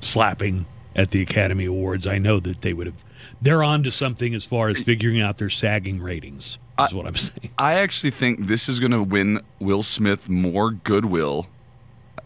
slapping 0.00 0.66
at 0.94 1.10
the 1.10 1.20
Academy 1.20 1.66
Awards, 1.66 2.06
I 2.06 2.18
know 2.18 2.40
that 2.40 2.62
they 2.62 2.72
would 2.72 2.86
have. 2.86 3.04
They're 3.40 3.62
on 3.62 3.82
to 3.82 3.90
something 3.90 4.34
as 4.34 4.44
far 4.44 4.68
as 4.70 4.82
figuring 4.82 5.20
out 5.20 5.36
their 5.36 5.50
sagging 5.50 6.00
ratings. 6.00 6.58
Is 6.78 6.92
what 6.92 7.06
I'm 7.06 7.14
saying. 7.16 7.50
I 7.58 7.74
actually 7.74 8.10
think 8.10 8.48
this 8.48 8.68
is 8.68 8.80
going 8.80 8.92
to 8.92 9.02
win 9.02 9.40
Will 9.58 9.82
Smith 9.82 10.28
more 10.28 10.70
goodwill 10.70 11.46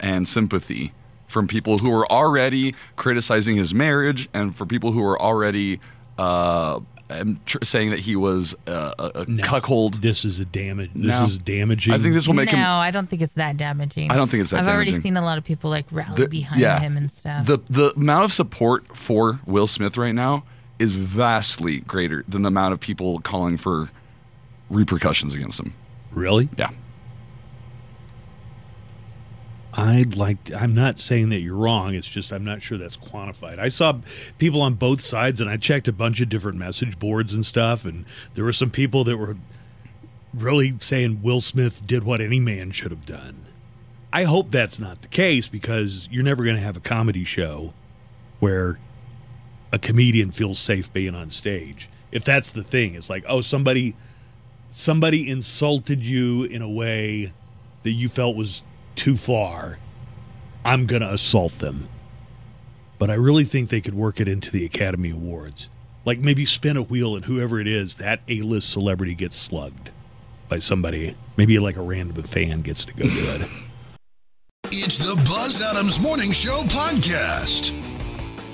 and 0.01 0.27
sympathy 0.27 0.93
from 1.29 1.47
people 1.47 1.79
who 1.79 1.93
are 1.93 2.11
already 2.11 2.75
criticizing 2.97 3.57
his 3.57 3.73
marriage 3.73 4.29
and 4.35 4.57
for 4.57 4.67
people 4.67 4.91
who 4.91 5.05
are 5.05 5.21
already 5.21 5.81
uh, 6.19 6.81
um, 7.11 7.41
tr- 7.47 7.59
saying 7.65 7.91
that 7.91 7.99
he 8.01 8.17
was 8.17 8.55
uh, 8.67 8.95
a, 8.99 9.11
a 9.21 9.25
No, 9.27 9.43
cuckold. 9.45 10.01
This 10.03 10.25
is 10.25 10.41
a 10.41 10.45
damage. 10.45 10.91
This 10.95 11.19
No. 11.19 11.25
is 11.25 11.37
damaging. 11.39 11.93
I 11.93 11.99
think 11.99 12.15
this 12.15 12.27
will 12.27 12.35
make 12.35 12.51
no, 12.53 12.59
him. 12.59 12.65
I 12.67 12.91
don't 12.91 13.09
think 13.09 13.21
it's 13.23 13.35
that 13.35 13.57
damaging. 13.57 14.11
I 14.11 14.17
don't 14.17 14.31
think 14.31 14.43
it's 14.43 14.51
that 14.53 14.61
I've 14.61 14.69
already 14.69 14.99
seen 15.01 15.17
a 15.17 15.23
lot 15.23 15.37
of 15.39 15.45
people 15.45 15.71
like 15.71 15.87
rally 15.91 16.15
The- 16.17 16.29
behind 16.29 16.61
yeah. 16.61 16.79
him 16.81 16.97
and 16.97 17.11
stuff. 17.11 17.47
The 17.47 17.59
the 17.69 17.93
amount 17.97 18.25
of 18.25 18.33
support 18.33 18.97
for 18.97 19.41
Will 19.47 19.67
Smith 19.67 19.97
right 19.97 20.15
now 20.15 20.45
is 20.79 20.93
vastly 20.93 21.81
greater 21.81 22.25
than 22.29 22.43
the 22.43 22.49
amount 22.49 22.73
of 22.73 22.81
people 22.81 23.21
calling 23.21 23.57
for 23.59 23.91
repercussions 24.71 25.35
against 25.35 25.61
him. 25.61 25.75
really. 26.13 26.49
Yeah. 26.57 26.71
I'd 29.81 30.15
like. 30.15 30.53
I'm 30.53 30.75
not 30.75 31.01
saying 31.01 31.31
that 31.31 31.41
you're 31.41 31.57
wrong. 31.57 31.95
It's 31.95 32.09
just 32.09 32.33
I'm 32.33 32.45
not 32.45 32.63
sure 32.63 32.79
that's 32.79 32.97
quantified. 32.97 33.59
I 33.59 33.69
saw 33.69 33.99
people 34.39 34.63
on 34.63 34.75
both 34.75 35.01
sides, 35.01 35.41
and 35.41 35.49
I 35.49 35.57
checked 35.57 35.89
a 35.89 35.93
bunch 35.93 36.21
of 36.21 36.29
different 36.29 36.59
message 36.59 36.99
boards 36.99 37.35
and 37.35 37.45
stuff, 37.45 37.85
and 37.85 38.05
there 38.35 38.45
were 38.45 38.53
some 38.53 38.71
people 38.71 39.05
that 39.05 39.17
were 39.17 39.37
really 40.35 40.77
saying 40.81 41.21
Will 41.23 41.41
Smith 41.41 41.87
did 41.87 42.05
what 42.05 42.21
any 42.21 42.41
man 42.41 42.71
should 42.71 42.91
have 42.91 43.07
done. 43.07 43.47
I 44.13 44.25
hope 44.25 44.51
that's 44.51 44.79
not 44.79 45.03
the 45.03 45.09
case 45.09 45.49
because 45.49 46.09
you're 46.11 46.25
never 46.25 46.45
going 46.45 46.57
to 46.57 46.63
have 46.63 46.77
a 46.77 46.81
comedy 46.81 47.25
show 47.25 47.73
where 48.41 48.79
a 49.73 49.79
comedian 49.79 50.33
feels 50.33 50.59
safe 50.59 50.93
being 50.93 51.15
on 51.15 51.31
stage. 51.31 51.89
If 52.11 52.25
that's 52.25 52.51
the 52.51 52.65
thing, 52.65 52.95
it's 52.95 53.09
like, 53.09 53.25
oh, 53.29 53.41
somebody 53.41 53.95
somebody 54.73 55.29
insulted 55.29 56.03
you 56.03 56.45
in 56.45 56.63
a 56.63 56.69
way 56.69 57.33
that 57.83 57.91
you 57.91 58.09
felt 58.09 58.37
was 58.37 58.63
too 59.01 59.17
far, 59.17 59.79
I'm 60.63 60.85
going 60.85 61.01
to 61.01 61.11
assault 61.11 61.59
them. 61.59 61.89
But 62.99 63.09
I 63.09 63.15
really 63.15 63.45
think 63.45 63.71
they 63.71 63.81
could 63.81 63.95
work 63.95 64.21
it 64.21 64.29
into 64.29 64.51
the 64.51 64.63
Academy 64.67 65.09
Awards. 65.09 65.69
Like 66.05 66.19
maybe 66.19 66.45
spin 66.45 66.77
a 66.77 66.83
wheel 66.83 67.17
and 67.17 67.25
whoever 67.25 67.59
it 67.59 67.67
is, 67.67 67.95
that 67.95 68.21
A 68.29 68.43
list 68.43 68.69
celebrity 68.69 69.15
gets 69.15 69.39
slugged 69.39 69.91
by 70.51 70.59
somebody. 70.59 71.17
Maybe 71.39 71.59
like 71.59 71.77
a 71.77 71.83
random 71.83 72.23
fan 72.25 72.61
gets 72.61 72.85
to 72.85 72.93
go 72.93 73.05
do 73.05 73.31
it. 73.31 73.49
It's 74.65 74.99
the 74.99 75.17
Buzz 75.25 75.63
Adams 75.63 75.99
Morning 75.99 76.31
Show 76.31 76.61
podcast. 76.65 77.73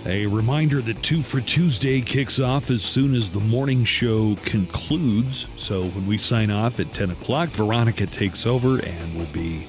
A 0.07 0.27
reminder 0.27 0.81
that 0.83 1.03
Two 1.03 1.23
for 1.23 1.41
Tuesday 1.41 2.01
kicks 2.01 2.39
off 2.39 2.71
as 2.71 2.85
soon 2.85 3.17
as 3.17 3.31
the 3.31 3.41
morning 3.41 3.85
show 3.85 4.37
concludes. 4.45 5.47
So 5.57 5.87
when 5.87 6.07
we 6.07 6.19
sign 6.19 6.53
off 6.53 6.79
at 6.79 6.95
10 6.95 7.11
o'clock, 7.11 7.49
Veronica 7.49 8.07
takes 8.07 8.47
over 8.47 8.79
and 8.79 9.19
will 9.19 9.27
be 9.33 9.67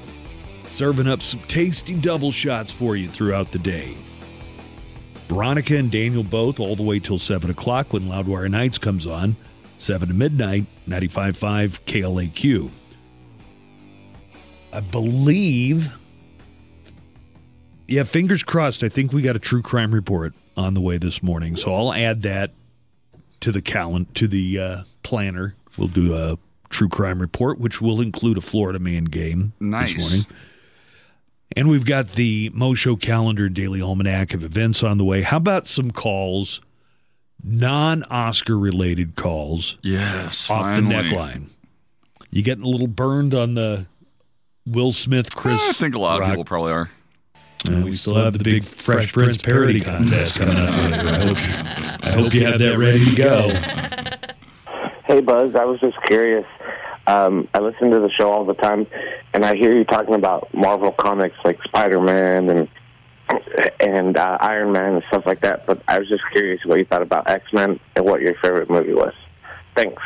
serving 0.77 1.07
up 1.07 1.23
some 1.23 1.39
tasty 1.47 1.95
double 1.95 2.31
shots 2.31 2.71
for 2.71 2.95
you 2.95 3.07
throughout 3.09 3.51
the 3.51 3.57
day. 3.57 3.97
Veronica 5.27 5.75
and 5.75 5.89
Daniel 5.89 6.21
both 6.21 6.59
all 6.59 6.75
the 6.75 6.83
way 6.83 6.99
till 6.99 7.17
7 7.17 7.49
o'clock 7.49 7.91
when 7.93 8.03
Loudwire 8.03 8.49
Nights 8.49 8.77
comes 8.77 9.07
on, 9.07 9.35
7 9.79 10.07
to 10.07 10.13
midnight, 10.13 10.67
95.5 10.87 11.81
KLAQ. 11.85 12.69
I 14.71 14.79
believe 14.81 15.91
yeah, 17.87 18.03
fingers 18.03 18.43
crossed. 18.43 18.83
I 18.83 18.89
think 18.89 19.11
we 19.13 19.23
got 19.23 19.35
a 19.35 19.39
true 19.39 19.63
crime 19.63 19.95
report 19.95 20.33
on 20.55 20.75
the 20.75 20.81
way 20.81 20.99
this 20.99 21.23
morning, 21.23 21.55
so 21.55 21.73
I'll 21.73 21.93
add 21.93 22.21
that 22.21 22.51
to 23.39 23.51
the 23.51 23.61
calendar 23.61 24.09
to 24.15 24.27
the 24.27 24.59
uh, 24.59 24.77
planner. 25.01 25.55
We'll 25.75 25.87
do 25.87 26.13
a 26.13 26.37
true 26.69 26.89
crime 26.89 27.19
report, 27.19 27.59
which 27.59 27.81
will 27.81 27.99
include 27.99 28.37
a 28.37 28.41
Florida 28.41 28.77
man 28.77 29.05
game 29.05 29.53
Nice. 29.59 29.93
this 29.93 30.01
morning. 30.01 30.27
And 31.55 31.69
we've 31.69 31.85
got 31.85 32.09
the 32.13 32.51
Mo 32.53 32.73
Show 32.73 32.95
calendar 32.95 33.49
daily 33.49 33.81
almanac 33.81 34.33
of 34.33 34.43
events 34.43 34.83
on 34.83 34.97
the 34.97 35.05
way. 35.05 35.21
How 35.21 35.37
about 35.37 35.67
some 35.67 35.91
calls, 35.91 36.61
non 37.43 38.03
Oscar 38.09 38.57
related 38.57 39.15
calls 39.15 39.77
Yes. 39.81 40.49
off 40.49 40.65
finally. 40.65 40.95
the 41.09 41.15
neckline? 41.15 41.43
You 42.29 42.43
getting 42.43 42.65
a 42.65 42.67
little 42.67 42.87
burned 42.87 43.33
on 43.33 43.53
the 43.53 43.85
Will 44.65 44.91
Smith, 44.91 45.33
Chris? 45.35 45.61
I 45.61 45.71
think 45.73 45.95
a 45.95 45.99
lot 45.99 46.21
of 46.21 46.27
people 46.27 46.43
probably 46.45 46.73
are. 46.73 46.89
Uh, 47.67 47.71
and 47.71 47.85
we 47.85 47.95
still 47.95 48.15
have 48.15 48.33
the 48.37 48.43
big 48.43 48.63
Fresh 48.63 49.13
Prince 49.13 49.37
parody 49.37 49.79
contest 49.79 50.37
coming 50.39 50.57
up 50.57 50.75
later. 50.75 51.07
I 51.09 51.17
hope, 51.25 52.03
I 52.05 52.11
hope 52.11 52.33
you 52.33 52.45
have 52.45 52.59
that 52.59 52.77
ready 52.77 53.05
to 53.05 53.15
go. 53.15 53.49
Hey, 55.05 55.21
Buzz. 55.21 55.55
I 55.55 55.63
was 55.63 55.79
just 55.79 55.97
curious. 56.03 56.45
Um, 57.07 57.47
I 57.53 57.59
listen 57.59 57.89
to 57.91 57.99
the 57.99 58.09
show 58.11 58.29
all 58.29 58.45
the 58.45 58.53
time, 58.53 58.85
and 59.33 59.45
I 59.45 59.55
hear 59.55 59.75
you 59.75 59.85
talking 59.85 60.13
about 60.13 60.53
Marvel 60.53 60.91
comics 60.91 61.37
like 61.45 61.57
Spider 61.63 62.01
Man 62.01 62.49
and 62.49 62.67
and 63.79 64.17
uh, 64.17 64.37
Iron 64.41 64.71
Man 64.73 64.95
and 64.95 65.03
stuff 65.07 65.23
like 65.25 65.41
that. 65.41 65.65
But 65.65 65.81
I 65.87 65.99
was 65.99 66.07
just 66.09 66.23
curious 66.33 66.59
what 66.65 66.79
you 66.79 66.85
thought 66.85 67.01
about 67.01 67.29
X 67.29 67.45
Men 67.53 67.79
and 67.95 68.05
what 68.05 68.21
your 68.21 68.35
favorite 68.41 68.69
movie 68.69 68.93
was. 68.93 69.13
Thanks. 69.75 70.01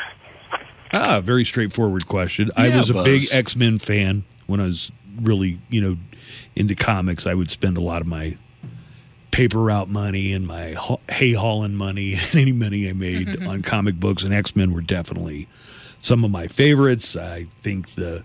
Ah, 0.94 1.22
very 1.22 1.46
straightforward 1.46 2.06
question. 2.08 2.52
I 2.56 2.76
was 2.76 2.90
a 2.90 2.94
Buzz. 2.94 3.06
big 3.06 3.24
X 3.32 3.56
Men 3.56 3.80
fan 3.80 4.24
when 4.48 4.60
I 4.60 4.66
was 4.66 4.92
really, 5.22 5.60
you 5.70 5.82
know, 5.82 5.98
into 6.56 6.76
comics. 6.76 7.26
I 7.26 7.34
would 7.34 7.50
spend 7.50 7.78
a 7.78 7.82
lot 7.82 8.02
of 8.02 8.08
my 8.08 8.38
paper 9.32 9.60
route 9.60 9.88
money 9.90 10.34
and 10.34 10.46
my 10.46 10.74
ha- 10.74 10.98
hay 11.10 11.32
hauling 11.34 11.74
money 11.76 12.14
and 12.32 12.36
any 12.36 12.52
money 12.52 12.90
I 12.90 12.94
made 12.94 13.42
on 13.48 13.62
comic 13.64 14.00
books, 14.00 14.24
and 14.24 14.34
X 14.34 14.56
Men 14.56 14.72
were 14.74 14.82
definitely 14.82 15.48
some 16.02 16.24
of 16.24 16.32
my 16.32 16.48
favorites. 16.48 17.16
I 17.16 17.46
think 17.62 17.96
the 17.96 18.24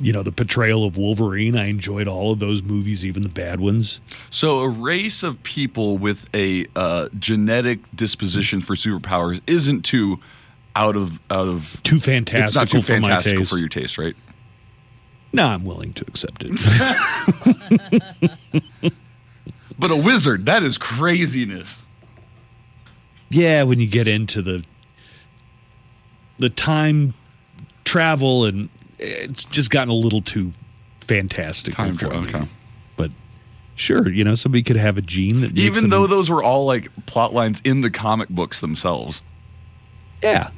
you 0.00 0.12
know 0.12 0.22
the 0.22 0.32
portrayal 0.32 0.84
of 0.84 0.96
Wolverine. 0.96 1.56
I 1.56 1.66
enjoyed 1.66 2.08
all 2.08 2.32
of 2.32 2.40
those 2.40 2.62
movies, 2.62 3.04
even 3.04 3.22
the 3.22 3.28
bad 3.28 3.60
ones. 3.60 4.00
So, 4.30 4.60
a 4.60 4.68
race 4.68 5.22
of 5.22 5.42
people 5.42 5.98
with 5.98 6.26
a 6.34 6.66
uh, 6.76 7.08
genetic 7.18 7.78
disposition 7.94 8.60
for 8.60 8.74
superpowers 8.74 9.40
isn't 9.46 9.84
too 9.84 10.18
out 10.76 10.96
of 10.96 11.20
out 11.30 11.48
of. 11.48 11.80
Too 11.84 12.00
fantastical. 12.00 12.46
It's 12.46 12.54
not 12.54 12.68
too 12.68 12.82
for 12.82 13.00
my 13.00 13.08
fantastical 13.08 13.40
taste. 13.40 13.50
for 13.50 13.58
your 13.58 13.68
taste, 13.68 13.96
right? 13.96 14.16
No, 15.32 15.46
I'm 15.46 15.64
willing 15.64 15.92
to 15.94 16.04
accept 16.06 16.44
it. 16.46 18.92
But 19.78 19.90
a 19.90 19.96
wizard, 19.96 20.46
that 20.46 20.62
is 20.62 20.78
craziness. 20.78 21.68
yeah, 23.30 23.64
when 23.64 23.80
you 23.80 23.88
get 23.88 24.06
into 24.06 24.40
the 24.40 24.62
the 26.38 26.50
time 26.50 27.14
travel 27.84 28.44
and 28.44 28.68
it's 28.98 29.44
just 29.46 29.70
gotten 29.70 29.90
a 29.90 29.94
little 29.94 30.20
too 30.20 30.52
fantastic 31.00 31.74
Time 31.74 31.92
for 31.94 32.06
travel, 32.06 32.22
me. 32.22 32.28
okay. 32.30 32.48
But 32.96 33.10
sure, 33.74 34.08
you 34.08 34.24
know, 34.24 34.34
somebody 34.34 34.62
could 34.62 34.76
have 34.76 34.96
a 34.98 35.02
gene 35.02 35.40
that 35.42 35.52
makes 35.54 35.66
Even 35.66 35.82
them- 35.82 35.90
though 35.90 36.06
those 36.06 36.30
were 36.30 36.42
all 36.42 36.64
like 36.64 36.90
plot 37.06 37.34
lines 37.34 37.60
in 37.64 37.80
the 37.82 37.90
comic 37.90 38.28
books 38.28 38.60
themselves. 38.60 39.22
yeah. 40.22 40.50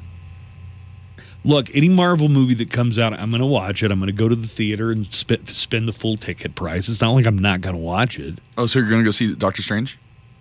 Look, 1.44 1.72
any 1.76 1.88
Marvel 1.88 2.28
movie 2.28 2.54
that 2.54 2.72
comes 2.72 2.98
out, 2.98 3.12
I'm 3.12 3.30
going 3.30 3.40
to 3.40 3.46
watch 3.46 3.84
it. 3.84 3.92
I'm 3.92 4.00
going 4.00 4.08
to 4.08 4.12
go 4.12 4.28
to 4.28 4.34
the 4.34 4.48
theater 4.48 4.90
and 4.90 5.06
sp- 5.14 5.46
spend 5.46 5.86
the 5.86 5.92
full 5.92 6.16
ticket 6.16 6.56
price. 6.56 6.88
It's 6.88 7.00
not 7.00 7.12
like 7.12 7.24
I'm 7.24 7.38
not 7.38 7.60
going 7.60 7.76
to 7.76 7.80
watch 7.80 8.18
it. 8.18 8.40
Oh, 8.58 8.66
so 8.66 8.80
you're 8.80 8.88
going 8.88 9.00
to 9.02 9.04
go 9.04 9.12
see 9.12 9.32
Doctor 9.32 9.62
Strange 9.62 9.96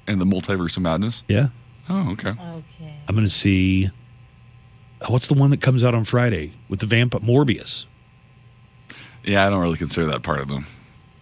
and 0.07 0.19
the 0.19 0.25
Multiverse 0.25 0.75
of 0.77 0.81
Madness? 0.81 1.21
Yeah. 1.27 1.49
Oh, 1.89 2.09
okay. 2.13 2.29
Okay. 2.29 2.95
I'm 3.07 3.13
going 3.13 3.27
to 3.27 3.31
see 3.31 3.91
what's 5.07 5.27
the 5.27 5.33
one 5.33 5.49
that 5.51 5.61
comes 5.61 5.83
out 5.83 5.93
on 5.95 6.03
Friday 6.03 6.51
with 6.69 6.79
the 6.79 6.85
vamp 6.85 7.13
Morbius. 7.13 7.85
Yeah, 9.23 9.45
I 9.45 9.49
don't 9.49 9.61
really 9.61 9.77
consider 9.77 10.05
that 10.07 10.23
part 10.23 10.39
of 10.39 10.47
them. 10.47 10.67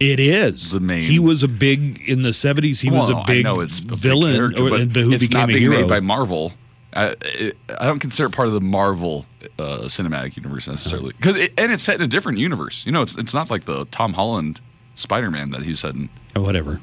It 0.00 0.20
is 0.20 0.72
The 0.72 0.80
main- 0.80 1.04
He 1.10 1.18
was 1.18 1.42
a 1.42 1.48
big 1.48 2.02
in 2.08 2.22
the 2.22 2.32
seventies. 2.32 2.80
He 2.80 2.90
was 2.90 3.08
a 3.08 3.22
big 3.26 3.46
I 3.46 3.50
know 3.54 3.60
it's 3.60 3.78
a 3.78 3.82
big 3.86 3.96
villain, 3.96 4.40
or, 4.40 4.70
but 4.70 4.96
who 4.96 5.12
it's 5.12 5.26
became 5.26 5.40
not 5.40 5.50
a 5.50 5.52
being 5.54 5.62
hero. 5.62 5.80
made 5.80 5.88
by 5.88 6.00
Marvel. 6.00 6.52
I, 6.92 7.16
it, 7.22 7.56
I 7.80 7.86
don't 7.86 7.98
consider 7.98 8.28
it 8.28 8.32
part 8.32 8.46
of 8.46 8.54
the 8.54 8.60
Marvel 8.60 9.26
uh, 9.58 9.78
cinematic 9.86 10.36
universe 10.36 10.68
necessarily, 10.68 11.12
because 11.16 11.36
it, 11.36 11.52
and 11.58 11.72
it's 11.72 11.82
set 11.82 11.96
in 11.96 12.02
a 12.02 12.06
different 12.06 12.38
universe. 12.38 12.84
You 12.86 12.92
know, 12.92 13.02
it's 13.02 13.16
it's 13.16 13.34
not 13.34 13.50
like 13.50 13.64
the 13.64 13.84
Tom 13.86 14.12
Holland 14.12 14.60
Spider 14.94 15.30
Man 15.30 15.50
that 15.50 15.62
he's 15.62 15.80
set 15.80 15.94
in. 15.94 16.08
Oh, 16.36 16.42
whatever. 16.42 16.80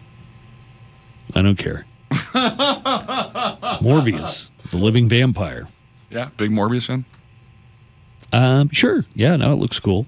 I 1.36 1.42
don't 1.42 1.58
care. 1.58 1.86
it's 2.12 3.78
Morbius, 3.78 4.50
the 4.72 4.78
living 4.78 5.08
vampire. 5.08 5.68
Yeah, 6.12 6.30
big 6.38 6.52
Morbius 6.52 6.86
fan. 6.88 7.06
Um, 8.34 8.70
sure. 8.70 9.06
Yeah, 9.16 9.36
no, 9.38 9.52
it 9.54 9.56
looks 9.56 9.80
cool. 9.80 10.06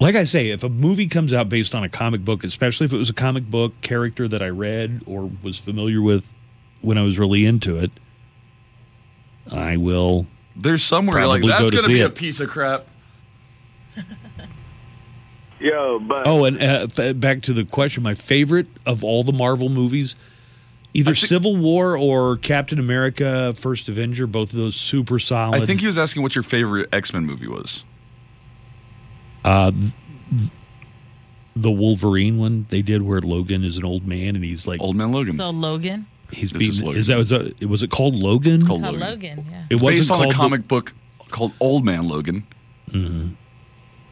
Like 0.00 0.14
I 0.16 0.24
say, 0.24 0.50
if 0.50 0.64
a 0.64 0.68
movie 0.68 1.06
comes 1.06 1.32
out 1.32 1.48
based 1.48 1.74
on 1.74 1.84
a 1.84 1.88
comic 1.88 2.24
book, 2.24 2.42
especially 2.44 2.86
if 2.86 2.92
it 2.92 2.96
was 2.96 3.08
a 3.10 3.14
comic 3.14 3.48
book 3.50 3.72
character 3.82 4.26
that 4.26 4.42
I 4.42 4.48
read 4.48 5.02
or 5.06 5.30
was 5.42 5.58
familiar 5.58 6.02
with 6.02 6.32
when 6.80 6.98
I 6.98 7.02
was 7.02 7.18
really 7.18 7.46
into 7.46 7.78
it, 7.78 7.92
I 9.50 9.76
will. 9.76 10.26
There's 10.56 10.82
somewhere 10.82 11.24
like 11.26 11.42
Probably 11.42 11.52
go 11.52 11.70
that's 11.70 11.70
to 11.70 11.76
gonna 11.76 11.88
see 11.88 11.94
be 11.94 12.00
a 12.00 12.10
piece 12.10 12.40
of 12.40 12.50
crap. 12.50 12.86
Yo, 15.60 16.00
but 16.00 16.26
Oh, 16.26 16.44
and 16.44 16.60
uh, 16.60 16.88
f- 16.96 17.20
back 17.20 17.42
to 17.42 17.52
the 17.52 17.64
question, 17.64 18.02
my 18.02 18.14
favorite 18.14 18.66
of 18.84 19.04
all 19.04 19.22
the 19.22 19.32
Marvel 19.32 19.68
movies, 19.68 20.16
either 20.94 21.14
think- 21.14 21.26
Civil 21.26 21.56
War 21.56 21.96
or 21.96 22.36
Captain 22.36 22.78
America: 22.78 23.52
First 23.54 23.88
Avenger, 23.88 24.26
both 24.26 24.52
of 24.52 24.58
those 24.58 24.74
super 24.76 25.18
solid. 25.18 25.62
I 25.62 25.66
think 25.66 25.80
he 25.80 25.86
was 25.86 25.98
asking 25.98 26.22
what 26.22 26.34
your 26.34 26.42
favorite 26.42 26.88
X 26.92 27.12
Men 27.12 27.24
movie 27.26 27.48
was. 27.48 27.84
uh, 29.44 29.70
th- 29.70 29.92
th- 30.38 30.50
the 31.54 31.70
Wolverine 31.70 32.38
one 32.38 32.66
they 32.70 32.80
did, 32.82 33.02
where 33.02 33.20
Logan 33.20 33.64
is 33.64 33.76
an 33.76 33.84
old 33.84 34.06
man 34.06 34.34
and 34.36 34.44
he's 34.44 34.66
like 34.66 34.80
Old 34.80 34.96
Man 34.96 35.12
Logan. 35.12 35.36
So 35.36 35.50
Logan, 35.50 36.06
he's 36.32 36.50
This 36.50 36.58
being. 36.58 36.70
is 36.70 36.82
Logan. 36.82 36.98
Is 37.00 37.06
that 37.08 37.18
was, 37.18 37.28
that 37.30 37.60
was 37.68 37.82
it 37.82 37.90
called 37.90 38.14
Logan? 38.14 38.66
Called 38.66 38.82
called 38.82 38.94
Logan. 38.98 39.10
Logan. 39.38 39.46
Yeah. 39.50 39.64
it 39.70 39.74
wasn't 39.82 39.98
based 40.00 40.10
on 40.10 40.16
called 40.18 40.26
a 40.26 40.28
the- 40.28 40.34
comic 40.34 40.68
book 40.68 40.94
called 41.30 41.52
Old 41.60 41.84
Man 41.84 42.08
Logan 42.08 42.46
Mm-hmm. 42.90 43.28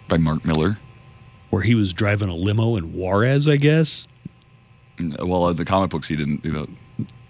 by 0.08 0.16
Mark 0.16 0.44
Millar. 0.44 0.78
where 1.50 1.62
he 1.62 1.74
was 1.74 1.92
driving 1.92 2.28
a 2.28 2.34
limo 2.34 2.76
in 2.76 2.92
Juarez. 2.92 3.48
I 3.48 3.56
guess. 3.56 4.04
Well, 5.18 5.48
in 5.48 5.56
the 5.56 5.64
comic 5.64 5.90
books, 5.90 6.08
he 6.08 6.16
didn't 6.16 6.42
do 6.42 6.52
that. 6.52 6.68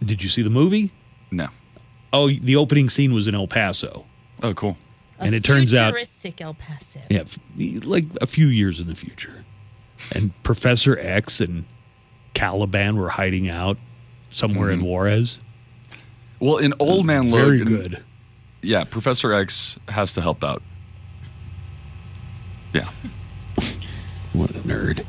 Did 0.05 0.23
you 0.23 0.29
see 0.29 0.43
the 0.43 0.51
movie? 0.51 0.93
No. 1.31 1.49
Oh, 2.13 2.31
the 2.31 2.57
opening 2.57 2.89
scene 2.91 3.13
was 3.15 3.29
in 3.29 3.35
El 3.35 3.47
Paso, 3.47 4.05
Oh, 4.43 4.55
cool. 4.55 4.77
A 5.19 5.25
and 5.25 5.35
it 5.35 5.45
turns 5.45 5.75
out 5.75 5.93
futuristic 5.93 6.41
El 6.41 6.55
Paso. 6.55 7.01
Yeah, 7.11 7.21
f- 7.21 7.39
like 7.57 8.07
a 8.21 8.27
few 8.27 8.47
years 8.47 8.81
in 8.81 8.87
the 8.87 8.95
future. 8.95 9.45
And 10.13 10.33
Professor 10.43 10.99
X 10.99 11.41
and 11.41 11.67
Caliban 12.33 12.97
were 12.97 13.11
hiding 13.11 13.49
out 13.49 13.77
somewhere 14.31 14.71
in 14.71 14.79
mm-hmm. 14.79 14.89
Juarez. 14.89 15.39
Well, 16.41 16.57
in 16.57 16.73
Old 16.79 17.05
Man 17.05 17.29
Very 17.29 17.59
Logan, 17.59 17.69
good. 17.69 18.03
yeah, 18.63 18.85
Professor 18.85 19.35
X 19.35 19.79
has 19.89 20.15
to 20.15 20.23
help 20.23 20.43
out. 20.43 20.63
Yeah. 22.73 22.89
What 24.33 24.51
a 24.51 24.61
nerd. 24.61 25.05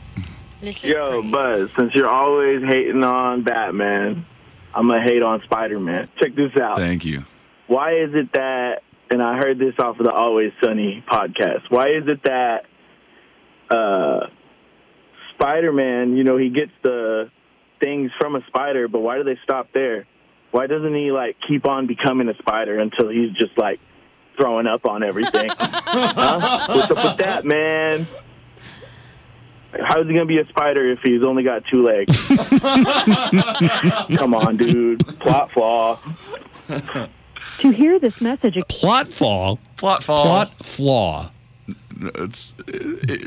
Little 0.62 0.90
yo, 0.90 1.22
Fred. 1.22 1.32
Buzz, 1.32 1.70
since 1.78 1.96
you're 1.96 2.10
always 2.10 2.62
hating 2.64 3.04
on 3.04 3.44
Batman, 3.44 4.26
I'm 4.74 4.90
gonna 4.90 5.04
hate 5.04 5.24
on 5.24 5.42
Spider 5.44 5.80
Man. 5.80 6.10
Check 6.20 6.36
this 6.36 6.52
out. 6.62 6.78
Thank 6.78 7.06
you. 7.06 7.26
Why 7.68 7.94
is 7.96 8.14
it 8.14 8.34
that 8.34 8.84
and 9.12 9.22
I 9.22 9.36
heard 9.36 9.60
this 9.60 9.74
off 9.78 10.00
of 10.00 10.06
the 10.06 10.12
Always 10.12 10.54
Sunny 10.64 11.04
podcast. 11.08 11.70
Why 11.70 11.88
is 11.90 12.08
it 12.08 12.24
that 12.24 12.66
uh, 13.70 14.28
Spider 15.34 15.74
Man, 15.74 16.16
you 16.16 16.24
know, 16.24 16.38
he 16.38 16.50
gets 16.50 16.72
the 16.82 17.30
things 17.82 18.12
from 18.18 18.36
a 18.36 18.46
spider, 18.48 18.88
but 18.88 19.00
why 19.00 19.18
do 19.18 19.24
they 19.24 19.38
stop 19.44 19.68
there? 19.74 20.08
Why 20.52 20.68
doesn't 20.68 20.96
he 20.96 21.12
like 21.12 21.36
keep 21.46 21.68
on 21.68 21.88
becoming 21.88 22.30
a 22.30 22.38
spider 22.38 22.80
until 22.80 23.10
he's 23.10 23.32
just 23.34 23.58
like 23.58 23.80
throwing 24.40 24.66
up 24.66 24.86
on 24.86 25.04
everything? 25.04 25.50
huh? 25.60 26.68
What's 26.70 26.92
up 26.92 27.04
with 27.04 27.26
that, 27.26 27.44
man? 27.44 28.08
How's 29.80 30.08
he 30.08 30.14
gonna 30.14 30.26
be 30.26 30.40
a 30.40 30.48
spider 30.48 30.90
if 30.92 31.00
he's 31.02 31.24
only 31.24 31.44
got 31.44 31.64
two 31.66 31.84
legs? 31.84 32.18
Come 34.18 34.34
on, 34.34 34.58
dude. 34.58 35.06
Plot 35.20 35.52
flaw. 35.52 36.00
To 37.60 37.70
hear 37.72 38.00
this 38.00 38.20
message, 38.22 38.58
Plot 38.68 39.10
flaw. 39.10 39.58
Plot 39.78 40.04
flaw. 40.04 40.24
Plot 40.24 40.66
flaw. 40.66 41.32
It's 42.16 42.54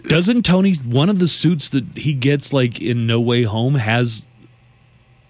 Doesn't 0.07 0.43
Tony 0.45 0.75
one 0.77 1.09
of 1.09 1.19
the 1.19 1.29
suits 1.29 1.69
that 1.71 1.85
he 1.97 2.13
gets 2.13 2.53
like 2.53 2.81
in 2.81 3.07
No 3.07 3.21
Way 3.21 3.45
Home 3.45 3.77
has 3.77 4.27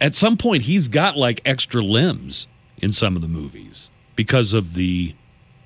at 0.01 0.15
some 0.15 0.37
point 0.37 0.63
he's 0.63 0.89
got 0.89 1.17
like 1.17 1.41
extra 1.45 1.83
limbs 1.83 2.47
in 2.79 2.93
some 2.93 3.17
of 3.17 3.23
the 3.23 3.29
movies 3.29 3.89
because 4.17 4.53
of 4.55 4.75
the 4.75 5.15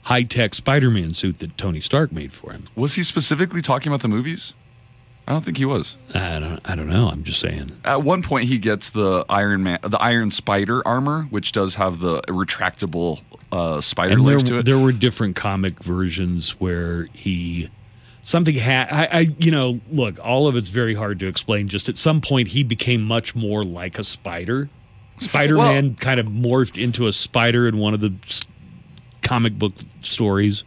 high 0.02 0.22
tech 0.24 0.54
Spider 0.54 0.90
Man 0.90 1.14
suit 1.14 1.38
that 1.38 1.56
Tony 1.56 1.80
Stark 1.80 2.12
made 2.12 2.32
for 2.32 2.52
him. 2.52 2.64
was 2.74 2.94
he 2.94 3.02
specifically 3.02 3.62
talking 3.62 3.92
about 3.92 4.02
the 4.02 4.08
movies? 4.08 4.52
I 5.28 5.32
don't 5.32 5.44
think 5.44 5.58
he 5.58 5.66
was. 5.66 5.94
I 6.14 6.38
don't 6.38 6.58
I 6.64 6.74
don't 6.74 6.88
know. 6.88 7.08
I'm 7.08 7.22
just 7.22 7.38
saying. 7.38 7.72
At 7.84 8.02
one 8.02 8.22
point, 8.22 8.48
he 8.48 8.56
gets 8.56 8.88
the 8.88 9.26
Iron 9.28 9.62
Man, 9.62 9.78
the 9.82 9.98
Iron 9.98 10.30
Spider 10.30 10.82
armor, 10.88 11.24
which 11.24 11.52
does 11.52 11.74
have 11.74 12.00
the 12.00 12.22
retractable 12.22 13.20
uh, 13.52 13.82
spider 13.82 14.14
And 14.14 14.24
legs 14.24 14.44
there, 14.44 14.54
to 14.54 14.58
it. 14.60 14.64
there 14.64 14.78
were 14.78 14.90
different 14.90 15.36
comic 15.36 15.82
versions 15.82 16.52
where 16.60 17.08
he 17.12 17.68
something 18.22 18.54
had 18.54 18.88
I, 18.90 19.08
I 19.12 19.34
you 19.38 19.50
know 19.50 19.80
look 19.90 20.18
all 20.24 20.48
of 20.48 20.56
it's 20.56 20.70
very 20.70 20.94
hard 20.94 21.18
to 21.20 21.26
explain 21.26 21.68
just 21.68 21.88
at 21.90 21.98
some 21.98 22.20
point 22.22 22.48
he 22.48 22.62
became 22.62 23.02
much 23.02 23.34
more 23.34 23.64
like 23.64 23.98
a 23.98 24.04
spider 24.04 24.68
spider-man 25.18 25.94
kind 25.94 26.20
of 26.20 26.26
morphed 26.26 26.82
into 26.82 27.06
a 27.06 27.12
spider 27.12 27.66
in 27.66 27.78
one 27.78 27.94
of 27.94 28.00
the 28.00 28.12
comic 29.22 29.58
book 29.58 29.72
stories 30.02 30.64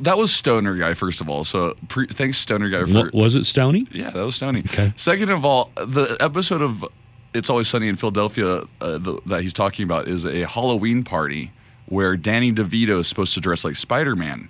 that 0.00 0.18
was 0.18 0.32
Stoner 0.34 0.74
guy, 0.74 0.94
first 0.94 1.20
of 1.20 1.28
all. 1.28 1.44
So 1.44 1.74
pre- 1.88 2.06
thanks, 2.06 2.38
Stoner 2.38 2.68
guy, 2.68 2.90
for 2.90 3.10
Wa- 3.12 3.22
was 3.22 3.34
it 3.34 3.44
stony 3.44 3.86
Yeah, 3.92 4.10
that 4.10 4.24
was 4.24 4.36
Stony. 4.36 4.60
Okay. 4.66 4.92
Second 4.96 5.30
of 5.30 5.44
all, 5.44 5.70
the 5.76 6.16
episode 6.20 6.62
of 6.62 6.84
It's 7.32 7.48
Always 7.50 7.68
Sunny 7.68 7.88
in 7.88 7.96
Philadelphia 7.96 8.62
uh, 8.80 8.98
the, 8.98 9.20
that 9.26 9.42
he's 9.42 9.52
talking 9.54 9.84
about 9.84 10.08
is 10.08 10.24
a 10.24 10.46
Halloween 10.46 11.04
party 11.04 11.50
where 11.86 12.16
Danny 12.16 12.52
DeVito 12.52 13.00
is 13.00 13.08
supposed 13.08 13.34
to 13.34 13.40
dress 13.40 13.64
like 13.64 13.76
Spider 13.76 14.16
Man. 14.16 14.48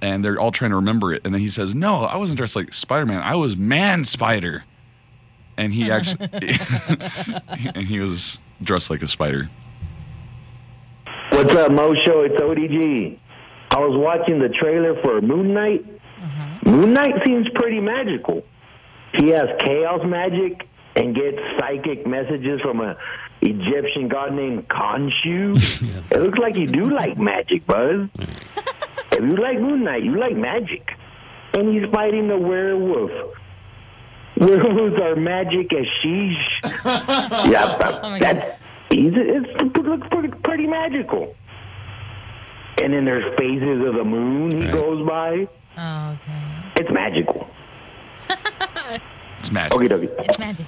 And 0.00 0.24
they're 0.24 0.40
all 0.40 0.50
trying 0.50 0.70
to 0.70 0.76
remember 0.76 1.12
it. 1.14 1.22
And 1.24 1.32
then 1.32 1.40
he 1.40 1.48
says, 1.48 1.74
No, 1.76 2.04
I 2.04 2.16
wasn't 2.16 2.36
dressed 2.36 2.56
like 2.56 2.72
Spider 2.74 3.06
Man. 3.06 3.22
I 3.22 3.36
was 3.36 3.56
Man 3.56 4.04
Spider. 4.04 4.64
And 5.56 5.72
he 5.72 5.90
actually, 5.92 6.28
and 7.74 7.86
he 7.86 8.00
was 8.00 8.38
dressed 8.62 8.90
like 8.90 9.02
a 9.02 9.08
spider. 9.08 9.48
What's 11.30 11.54
up, 11.54 11.72
Mo 11.72 11.94
Show? 12.04 12.22
It's 12.22 12.34
ODG. 12.40 13.18
I 13.72 13.78
was 13.78 13.96
watching 13.96 14.38
the 14.38 14.50
trailer 14.50 15.00
for 15.00 15.22
Moon 15.22 15.54
Knight. 15.54 15.82
Mm-hmm. 16.20 16.70
Moon 16.70 16.92
Knight 16.92 17.14
seems 17.24 17.48
pretty 17.54 17.80
magical. 17.80 18.44
He 19.14 19.28
has 19.30 19.48
chaos 19.60 20.00
magic 20.04 20.68
and 20.94 21.14
gets 21.14 21.38
psychic 21.58 22.06
messages 22.06 22.60
from 22.60 22.82
a 22.82 22.96
Egyptian 23.40 24.08
god 24.08 24.34
named 24.34 24.68
Khonshu. 24.68 25.56
It 26.10 26.20
looks 26.20 26.38
like 26.38 26.54
you 26.56 26.66
do 26.66 26.90
like 26.90 27.16
magic, 27.16 27.66
Buzz. 27.66 28.08
if 28.18 29.20
you 29.20 29.36
like 29.36 29.58
Moon 29.58 29.84
Knight, 29.84 30.02
you 30.04 30.18
like 30.18 30.36
magic. 30.36 30.90
And 31.54 31.74
he's 31.74 31.90
fighting 31.90 32.28
the 32.28 32.36
werewolf. 32.36 33.10
Werewolves 34.36 35.00
are 35.00 35.16
magic 35.16 35.72
as 35.72 35.86
sheesh. 36.02 36.62
yeah, 36.64 37.76
that, 37.78 38.00
oh 38.02 38.18
that's 38.18 38.58
he's, 38.90 39.12
it's, 39.14 39.48
it 39.60 39.82
looks 39.82 40.06
pretty, 40.10 40.28
pretty 40.42 40.66
magical. 40.66 41.34
And 42.80 42.92
then 42.92 43.04
there's 43.04 43.36
phases 43.38 43.84
of 43.86 43.94
the 43.94 44.04
moon 44.04 44.50
he 44.62 44.70
goes 44.70 45.06
by. 45.06 45.48
Oh, 45.76 46.10
okay. 46.12 46.70
It's 46.76 46.90
magical. 46.90 47.48
It's 49.40 49.50
magic. 49.50 49.72
Okie 49.78 49.88
dokie. 49.88 50.14
It's 50.24 50.38
magic. 50.38 50.66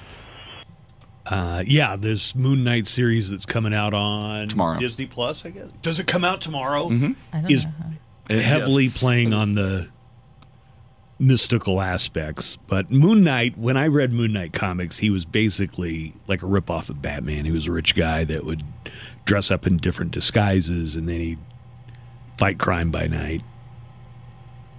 uh 1.27 1.63
yeah 1.65 1.95
this 1.95 2.35
moon 2.35 2.63
knight 2.63 2.87
series 2.87 3.31
that's 3.31 3.45
coming 3.47 3.73
out 3.73 3.93
on 3.95 4.47
Tomorrow. 4.47 4.77
disney 4.77 5.07
plus 5.07 5.43
i 5.43 5.49
guess 5.49 5.65
does 5.81 5.97
it 5.97 6.05
come 6.05 6.23
out 6.23 6.39
tomorrow 6.39 6.85
I 6.85 7.41
don't 7.41 7.49
is 7.51 7.65
know. 7.65 7.71
It- 8.29 8.41
heavily 8.43 8.85
yes. 8.85 8.97
playing 8.97 9.33
on 9.33 9.55
the 9.55 9.87
mystical 11.17 11.79
aspects. 11.81 12.57
But 12.67 12.91
Moon 12.91 13.23
Knight, 13.23 13.57
when 13.57 13.77
I 13.77 13.87
read 13.87 14.11
Moon 14.11 14.33
Knight 14.33 14.51
comics, 14.51 14.97
he 14.97 15.09
was 15.09 15.23
basically 15.23 16.13
like 16.27 16.43
a 16.43 16.45
ripoff 16.45 16.89
of 16.89 17.01
Batman. 17.01 17.45
He 17.45 17.51
was 17.51 17.67
a 17.67 17.71
rich 17.71 17.95
guy 17.95 18.23
that 18.25 18.43
would 18.43 18.63
dress 19.23 19.49
up 19.49 19.65
in 19.65 19.77
different 19.77 20.11
disguises 20.11 20.95
and 20.95 21.07
then 21.07 21.19
he'd 21.21 21.39
fight 22.37 22.57
crime 22.57 22.91
by 22.91 23.07
night. 23.07 23.41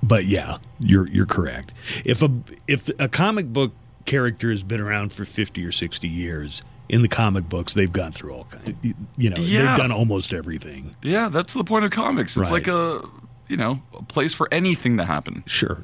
But 0.02 0.26
yeah, 0.26 0.58
you're 0.78 1.08
you're 1.08 1.26
correct. 1.26 1.72
If 2.04 2.22
a 2.22 2.30
if 2.68 2.88
a 2.98 3.08
comic 3.08 3.52
book 3.52 3.72
character 4.04 4.50
has 4.50 4.62
been 4.62 4.80
around 4.80 5.12
for 5.12 5.24
50 5.24 5.64
or 5.64 5.72
60 5.72 6.06
years, 6.08 6.62
in 6.88 7.02
the 7.02 7.08
comic 7.08 7.48
books 7.48 7.74
they've 7.74 7.92
gone 7.92 8.12
through 8.12 8.32
all 8.34 8.44
kinds 8.44 8.74
you 9.16 9.30
know, 9.30 9.36
Yeah. 9.38 9.66
they've 9.70 9.76
done 9.78 9.90
almost 9.92 10.32
everything. 10.32 10.94
Yeah, 11.02 11.28
that's 11.28 11.54
the 11.54 11.64
point 11.64 11.84
of 11.84 11.90
comics. 11.90 12.36
It's 12.36 12.50
Right. 12.50 12.52
like 12.52 12.68
a, 12.68 13.02
you 13.48 13.56
know, 13.56 13.82
a 13.98 14.02
place 14.04 14.32
for 14.32 14.48
anything 14.52 14.96
to 14.98 15.04
happen. 15.04 15.42
Sure. 15.46 15.78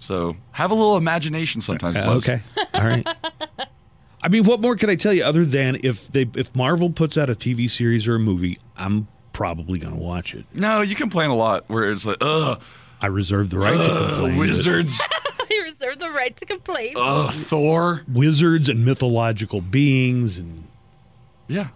So 0.00 0.36
have 0.52 0.70
a 0.72 0.74
little 0.74 0.96
imagination 0.96 1.60
sometimes. 1.60 1.96
Uh, 1.96 2.14
okay. 2.14 2.42
All 2.74 2.82
right. 2.84 3.06
I 4.20 4.28
mean, 4.28 4.42
what 4.44 4.60
more 4.60 4.74
can 4.74 4.90
I 4.90 4.96
tell 4.96 5.12
you 5.12 5.22
other 5.22 5.44
than 5.44 5.78
if 5.84 6.08
they 6.08 6.26
if 6.34 6.52
Marvel 6.56 6.90
puts 6.90 7.16
out 7.16 7.30
a 7.30 7.34
TV 7.36 7.70
series 7.70 8.08
or 8.08 8.16
a 8.16 8.18
movie, 8.18 8.56
I'm 8.76 9.06
probably 9.38 9.78
going 9.78 9.94
to 9.94 9.98
watch 10.00 10.34
it. 10.34 10.44
No, 10.52 10.80
you 10.80 10.96
complain 10.96 11.30
a 11.30 11.36
lot 11.36 11.64
where 11.68 11.92
it's 11.92 12.04
like, 12.04 12.16
ugh, 12.20 12.60
I 13.00 13.06
reserve 13.06 13.50
the 13.50 13.58
right 13.60 13.76
to 13.76 14.06
complain. 14.08 14.36
wizards, 14.36 15.00
you 15.50 15.62
reserve 15.62 16.00
the 16.00 16.10
right 16.10 16.34
to 16.36 16.44
complain. 16.44 16.94
ugh, 16.96 17.32
Thor. 17.46 18.02
wizards 18.12 18.68
and 18.68 18.84
mythological 18.84 19.60
beings 19.60 20.38
and 20.38 20.64
Yeah. 21.46 21.68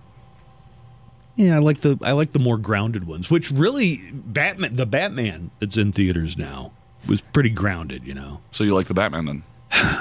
yeah, 1.36 1.54
I 1.54 1.58
like 1.60 1.82
the 1.82 1.96
I 2.02 2.10
like 2.12 2.32
the 2.32 2.40
more 2.40 2.58
grounded 2.58 3.06
ones, 3.06 3.30
which 3.30 3.52
really 3.52 4.10
Batman 4.12 4.74
the 4.74 4.84
Batman 4.86 5.52
that's 5.60 5.76
in 5.76 5.92
theaters 5.92 6.36
now 6.36 6.72
was 7.06 7.20
pretty 7.20 7.50
grounded, 7.50 8.04
you 8.04 8.14
know. 8.14 8.40
So 8.50 8.64
you 8.64 8.74
like 8.74 8.88
the 8.88 8.94
Batman 8.94 9.26
then? 9.26 9.42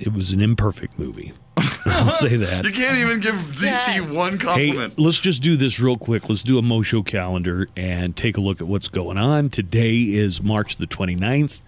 It 0.00 0.12
was 0.12 0.32
an 0.32 0.40
imperfect 0.40 0.96
movie. 0.96 1.32
I'll 1.86 2.10
say 2.10 2.36
that. 2.36 2.64
You 2.64 2.72
can't 2.72 2.98
even 2.98 3.20
give 3.20 3.34
DC 3.34 4.10
one 4.12 4.38
compliment. 4.38 4.94
Hey, 4.96 5.02
let's 5.02 5.18
just 5.18 5.42
do 5.42 5.56
this 5.56 5.80
real 5.80 5.96
quick. 5.96 6.28
Let's 6.28 6.42
do 6.42 6.58
a 6.58 6.62
Mo 6.62 6.82
Show 6.82 7.02
calendar 7.02 7.68
and 7.76 8.16
take 8.16 8.36
a 8.36 8.40
look 8.40 8.60
at 8.60 8.66
what's 8.66 8.88
going 8.88 9.18
on. 9.18 9.50
Today 9.50 10.02
is 10.02 10.42
March 10.42 10.76
the 10.76 10.86
29th. 10.86 11.60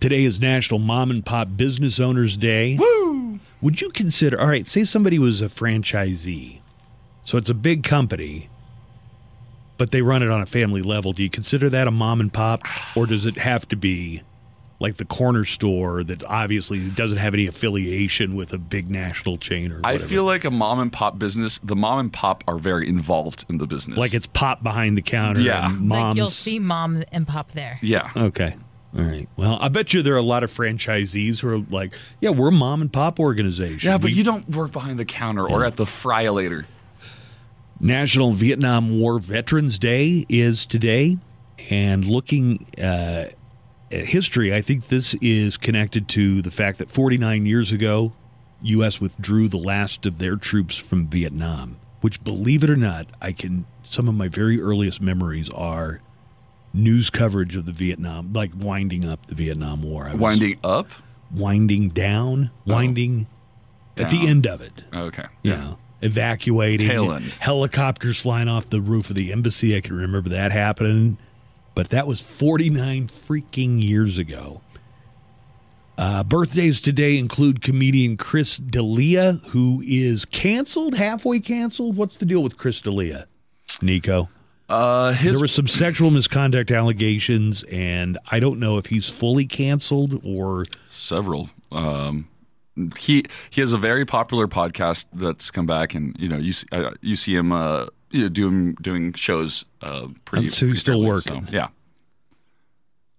Today 0.00 0.24
is 0.24 0.40
National 0.40 0.80
Mom 0.80 1.10
and 1.10 1.24
Pop 1.24 1.56
Business 1.56 2.00
Owners 2.00 2.36
Day. 2.36 2.76
Woo! 2.76 3.38
Would 3.60 3.80
you 3.80 3.90
consider, 3.90 4.40
all 4.40 4.48
right, 4.48 4.66
say 4.66 4.84
somebody 4.84 5.18
was 5.18 5.40
a 5.40 5.46
franchisee. 5.46 6.60
So 7.24 7.38
it's 7.38 7.48
a 7.48 7.54
big 7.54 7.84
company, 7.84 8.48
but 9.78 9.92
they 9.92 10.02
run 10.02 10.22
it 10.22 10.30
on 10.30 10.42
a 10.42 10.46
family 10.46 10.82
level. 10.82 11.12
Do 11.12 11.22
you 11.22 11.30
consider 11.30 11.70
that 11.70 11.86
a 11.86 11.92
mom 11.92 12.20
and 12.20 12.32
pop? 12.32 12.62
Or 12.96 13.06
does 13.06 13.24
it 13.26 13.38
have 13.38 13.68
to 13.68 13.76
be 13.76 14.22
like 14.82 14.96
the 14.96 15.04
corner 15.06 15.44
store 15.46 16.04
that 16.04 16.22
obviously 16.24 16.90
doesn't 16.90 17.16
have 17.18 17.32
any 17.32 17.46
affiliation 17.46 18.34
with 18.34 18.52
a 18.52 18.58
big 18.58 18.90
national 18.90 19.38
chain 19.38 19.72
or 19.72 19.80
I 19.84 19.92
whatever? 19.92 20.08
feel 20.08 20.24
like 20.24 20.44
a 20.44 20.50
mom 20.50 20.80
and 20.80 20.92
pop 20.92 21.18
business. 21.18 21.58
The 21.62 21.76
mom 21.76 21.98
and 22.00 22.12
pop 22.12 22.44
are 22.46 22.58
very 22.58 22.88
involved 22.88 23.44
in 23.48 23.58
the 23.58 23.66
business. 23.66 23.96
like 23.96 24.12
it's 24.12 24.26
pop 24.26 24.62
behind 24.62 24.98
the 24.98 25.02
counter. 25.02 25.40
Yeah. 25.40 25.66
and 25.70 25.88
like 25.88 26.16
you'll 26.16 26.28
see 26.30 26.58
mom 26.58 27.02
and 27.12 27.26
pop 27.26 27.52
there. 27.52 27.78
yeah. 27.80 28.10
Okay. 28.16 28.54
All 28.94 29.04
right. 29.04 29.26
Well, 29.36 29.56
I 29.58 29.68
bet 29.68 29.94
you 29.94 30.02
there 30.02 30.12
are 30.12 30.18
a 30.18 30.22
lot 30.22 30.44
of 30.44 30.50
franchisees 30.50 31.40
who 31.40 31.48
are 31.48 31.58
like, 31.70 31.94
yeah, 32.20 32.28
we're 32.28 32.48
a 32.48 32.52
mom 32.52 32.82
and 32.82 32.92
pop 32.92 33.18
organization. 33.18 33.88
Yeah, 33.88 33.96
but 33.96 34.10
We- 34.10 34.12
you 34.12 34.22
don't 34.24 34.46
work 34.50 34.70
behind 34.72 34.98
the 34.98 35.06
counter 35.06 35.48
or 35.48 35.64
at 35.64 35.76
the 35.76 35.86
fryolator. 35.86 36.66
National 37.80 38.32
Vietnam 38.32 39.00
War 39.00 39.18
Veterans 39.18 39.78
Day 39.78 40.26
is 40.28 40.66
today. 40.66 41.16
And 41.70 42.04
looking 42.06 42.66
uh, 42.76 42.80
at 42.82 43.34
history, 43.98 44.54
I 44.54 44.60
think 44.62 44.88
this 44.88 45.14
is 45.20 45.56
connected 45.56 46.08
to 46.10 46.42
the 46.42 46.50
fact 46.50 46.78
that 46.78 46.90
49 46.90 47.46
years 47.46 47.72
ago, 47.72 48.12
U.S. 48.62 49.00
withdrew 49.00 49.48
the 49.48 49.56
last 49.58 50.06
of 50.06 50.18
their 50.18 50.36
troops 50.36 50.76
from 50.76 51.06
Vietnam, 51.06 51.76
which, 52.00 52.22
believe 52.24 52.62
it 52.64 52.70
or 52.70 52.76
not, 52.76 53.06
I 53.20 53.32
can, 53.32 53.66
some 53.84 54.08
of 54.08 54.14
my 54.14 54.28
very 54.28 54.60
earliest 54.60 55.00
memories 55.00 55.50
are 55.50 56.00
news 56.72 57.10
coverage 57.10 57.56
of 57.56 57.66
the 57.66 57.72
Vietnam, 57.72 58.32
like 58.32 58.50
winding 58.56 59.04
up 59.04 59.26
the 59.26 59.34
Vietnam 59.34 59.82
War. 59.82 60.08
I 60.08 60.14
Winding 60.14 60.58
up. 60.64 60.86
winding 61.34 61.90
down, 61.90 62.50
oh. 62.66 62.72
winding 62.72 63.26
at 63.96 64.10
the 64.10 64.26
end 64.26 64.46
of 64.46 64.60
it. 64.60 64.72
Okay. 64.94 65.24
You 65.42 65.56
know, 65.56 65.78
evacuating, 66.00 66.88
Tail 66.88 67.12
end. 67.12 67.24
helicopters 67.40 68.20
flying 68.20 68.48
off 68.48 68.70
the 68.70 68.80
roof 68.80 69.10
of 69.10 69.16
the 69.16 69.32
embassy. 69.32 69.76
I 69.76 69.80
can 69.80 69.96
remember 69.96 70.30
that 70.30 70.52
happening, 70.52 71.18
but 71.74 71.90
that 71.90 72.06
was 72.06 72.20
49 72.20 73.08
freaking 73.08 73.82
years 73.82 74.18
ago. 74.18 74.60
Uh, 75.98 76.22
birthdays 76.22 76.80
today 76.80 77.18
include 77.18 77.60
comedian 77.60 78.16
Chris 78.16 78.56
D'Elia, 78.56 79.34
who 79.50 79.82
is 79.86 80.24
canceled, 80.24 80.94
halfway 80.94 81.38
canceled. 81.38 81.96
What's 81.96 82.16
the 82.16 82.24
deal 82.24 82.42
with 82.42 82.56
Chris 82.56 82.80
D'Elia, 82.80 83.26
Nico? 83.80 84.28
Uh, 84.68 85.12
his 85.12 85.34
there 85.34 85.40
were 85.40 85.48
some 85.48 85.68
sexual 85.68 86.10
misconduct 86.10 86.70
allegations, 86.70 87.62
and 87.64 88.18
I 88.30 88.40
don't 88.40 88.58
know 88.58 88.78
if 88.78 88.86
he's 88.86 89.08
fully 89.08 89.44
canceled 89.44 90.20
or 90.24 90.64
several. 90.90 91.50
Um, 91.70 92.26
he 92.98 93.26
he 93.50 93.60
has 93.60 93.74
a 93.74 93.78
very 93.78 94.06
popular 94.06 94.48
podcast 94.48 95.04
that's 95.12 95.50
come 95.50 95.66
back, 95.66 95.94
and 95.94 96.16
you 96.18 96.28
know 96.28 96.38
you 96.38 96.54
see, 96.54 96.66
uh, 96.72 96.92
you 97.02 97.16
see 97.16 97.34
him 97.34 97.52
uh, 97.52 97.86
you 98.12 98.22
know, 98.22 98.28
doing 98.28 98.74
doing 98.80 99.12
shows. 99.14 99.64
Uh, 99.80 100.08
pretty. 100.24 100.48
so 100.48 100.66
he's 100.66 100.80
still 100.80 101.02
working. 101.02 101.46
so, 101.46 101.52
yeah. 101.52 101.68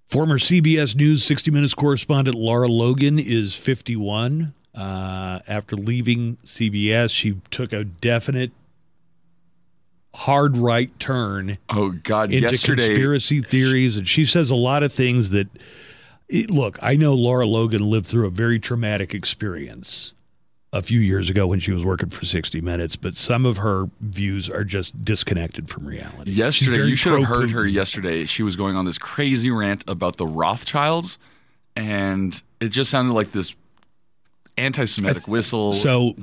Former 0.08 0.38
CBS 0.38 0.96
News 0.96 1.24
60 1.24 1.50
Minutes 1.50 1.74
correspondent 1.74 2.38
Laura 2.38 2.68
Logan 2.68 3.18
is 3.18 3.56
51. 3.56 4.54
Uh, 4.76 5.40
after 5.48 5.76
leaving 5.76 6.38
CBS, 6.46 7.12
she 7.12 7.42
took 7.52 7.74
a 7.74 7.84
definite 7.84 8.52
hard 10.14 10.58
right 10.58 10.98
turn. 11.00 11.58
Oh 11.70 11.92
God! 11.92 12.32
into 12.32 12.52
yesterday, 12.52 12.88
conspiracy 12.88 13.42
theories, 13.42 13.98
and 13.98 14.08
she 14.08 14.26
says 14.26 14.50
a 14.50 14.56
lot 14.56 14.84
of 14.84 14.94
things 14.94 15.32
that. 15.32 15.48
It, 16.30 16.50
look, 16.50 16.80
I 16.82 16.96
know 16.96 17.14
Laura 17.14 17.46
Logan 17.46 17.82
lived 17.82 18.08
through 18.08 18.26
a 18.26 18.32
very 18.32 18.58
traumatic 18.58 19.14
experience 19.14 20.14
a 20.74 20.82
few 20.82 21.00
years 21.00 21.30
ago 21.30 21.46
when 21.46 21.60
she 21.60 21.72
was 21.72 21.86
working 21.86 22.10
for 22.10 22.26
60 22.26 22.60
Minutes, 22.60 22.96
but 22.96 23.16
some 23.16 23.46
of 23.46 23.58
her 23.58 23.90
views 24.02 24.50
are 24.50 24.64
just 24.64 25.06
disconnected 25.06 25.70
from 25.70 25.86
reality. 25.86 26.32
Yesterday 26.32 26.88
you 26.88 26.96
should 26.96 27.14
have 27.14 27.30
heard 27.30 27.52
her 27.52 27.66
yesterday. 27.66 28.26
She 28.26 28.42
was 28.42 28.56
going 28.56 28.76
on 28.76 28.84
this 28.84 28.98
crazy 28.98 29.52
rant 29.52 29.84
about 29.88 30.18
the 30.18 30.26
Rothschilds, 30.26 31.20
and 31.76 32.42
it 32.60 32.70
just 32.70 32.90
sounded 32.90 33.14
like 33.14 33.32
this 33.32 33.54
anti-Semitic 34.58 35.28
whistle. 35.28 35.74
So 35.74 36.16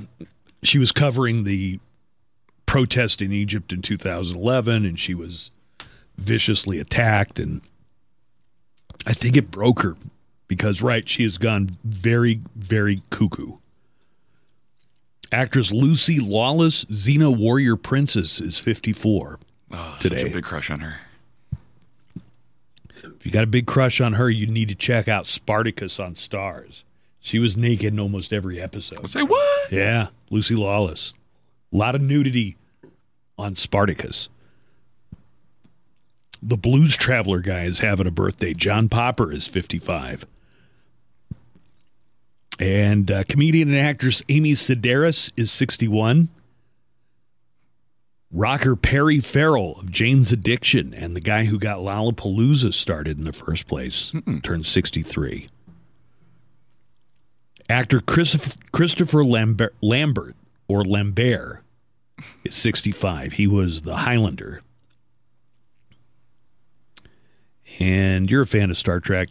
she 0.63 0.77
was 0.77 0.91
covering 0.91 1.45
the 1.45 1.79
protest 2.65 3.21
in 3.21 3.31
Egypt 3.31 3.71
in 3.71 3.81
2011, 3.81 4.85
and 4.85 4.99
she 4.99 5.13
was 5.13 5.49
viciously 6.17 6.77
attacked. 6.77 7.39
And 7.39 7.61
I 9.05 9.13
think 9.13 9.37
it 9.37 9.49
broke 9.49 9.81
her 9.81 9.95
because, 10.49 10.81
right, 10.81 11.07
she 11.07 11.23
has 11.23 11.37
gone 11.37 11.77
very, 11.85 12.41
very 12.53 13.01
cuckoo. 13.09 13.59
Actress 15.31 15.71
Lucy 15.71 16.19
Lawless, 16.19 16.85
Xena 16.85 17.35
Warrior 17.35 17.77
Princess, 17.77 18.41
is 18.41 18.59
54 18.59 19.39
oh, 19.71 19.97
today. 19.99 20.17
such 20.17 20.29
a 20.29 20.33
big 20.33 20.43
crush 20.43 20.69
on 20.69 20.81
her. 20.81 20.99
If 23.03 23.25
you 23.25 23.31
got 23.31 23.43
a 23.43 23.47
big 23.47 23.65
crush 23.65 24.01
on 24.01 24.13
her, 24.13 24.29
you 24.29 24.47
need 24.47 24.69
to 24.69 24.75
check 24.75 25.07
out 25.07 25.25
Spartacus 25.25 25.99
on 25.99 26.15
Starz. 26.15 26.83
She 27.19 27.39
was 27.39 27.55
naked 27.55 27.93
in 27.93 27.99
almost 27.99 28.33
every 28.33 28.59
episode. 28.59 28.99
I 29.03 29.07
Say 29.07 29.21
what? 29.21 29.71
Yeah, 29.71 30.07
Lucy 30.29 30.55
Lawless. 30.55 31.13
A 31.71 31.77
lot 31.77 31.95
of 31.95 32.01
nudity 32.01 32.57
on 33.37 33.55
Spartacus. 33.55 34.27
The 36.41 36.57
Blues 36.57 36.97
Traveler 36.97 37.39
guy 37.39 37.63
is 37.63 37.79
having 37.79 38.07
a 38.07 38.11
birthday. 38.11 38.53
John 38.53 38.89
Popper 38.89 39.31
is 39.31 39.47
55. 39.47 40.25
And 42.61 43.09
uh, 43.09 43.23
comedian 43.23 43.69
and 43.69 43.77
actress 43.79 44.21
Amy 44.29 44.51
Sedaris 44.53 45.31
is 45.35 45.51
61. 45.51 46.29
Rocker 48.31 48.75
Perry 48.75 49.19
Farrell 49.19 49.79
of 49.79 49.91
Jane's 49.91 50.31
Addiction 50.31 50.93
and 50.93 51.15
the 51.15 51.21
guy 51.21 51.45
who 51.45 51.57
got 51.57 51.79
Lollapalooza 51.79 52.71
started 52.71 53.17
in 53.17 53.23
the 53.23 53.33
first 53.33 53.65
place 53.65 54.13
turned 54.43 54.67
63. 54.67 55.49
Actor 57.67 58.01
Chris, 58.01 58.55
Christopher 58.71 59.25
Lambert, 59.25 59.73
Lambert 59.81 60.35
or 60.67 60.83
Lambert 60.83 61.63
is 62.43 62.53
65. 62.53 63.33
He 63.33 63.47
was 63.47 63.81
the 63.81 63.97
Highlander. 63.97 64.61
And 67.79 68.29
you're 68.29 68.43
a 68.43 68.47
fan 68.47 68.69
of 68.69 68.77
Star 68.77 68.99
Trek 68.99 69.29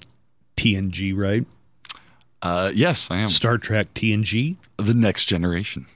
TNG, 0.56 1.16
right? 1.16 1.46
Uh, 2.42 2.70
yes, 2.74 3.08
I 3.10 3.18
am. 3.20 3.28
Star 3.28 3.58
Trek 3.58 3.92
TNG. 3.94 4.56
The 4.78 4.94
Next 4.94 5.26
Generation. 5.26 5.86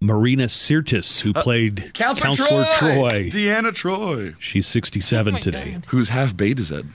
Marina 0.00 0.44
Sirtis, 0.44 1.20
who 1.20 1.32
played 1.32 1.92
Counselor, 1.94 2.26
Counselor 2.36 2.64
Troi. 2.64 3.30
Troi. 3.30 3.30
Deanna 3.32 3.72
Troi. 3.72 4.34
She's 4.38 4.66
67 4.66 5.40
today. 5.40 5.78
Who's 5.88 6.10
half 6.10 6.34
Betazed. 6.34 6.86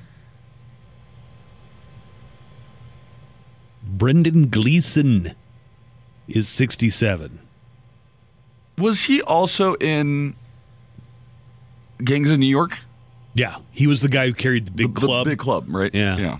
Brendan 3.83 4.49
Gleeson 4.49 5.33
is 6.27 6.47
67. 6.47 7.39
Was 8.77 9.03
he 9.03 9.21
also 9.23 9.73
in 9.75 10.35
Gangs 12.03 12.29
of 12.31 12.39
New 12.39 12.45
York? 12.45 12.77
Yeah, 13.33 13.57
he 13.71 13.87
was 13.87 14.01
the 14.01 14.09
guy 14.09 14.27
who 14.27 14.33
carried 14.33 14.65
the 14.65 14.71
big 14.71 14.93
The- 14.93 15.01
club. 15.01 15.25
The 15.25 15.31
big 15.31 15.39
club, 15.39 15.65
right? 15.69 15.93
Yeah. 15.93 16.17
Yeah. 16.17 16.37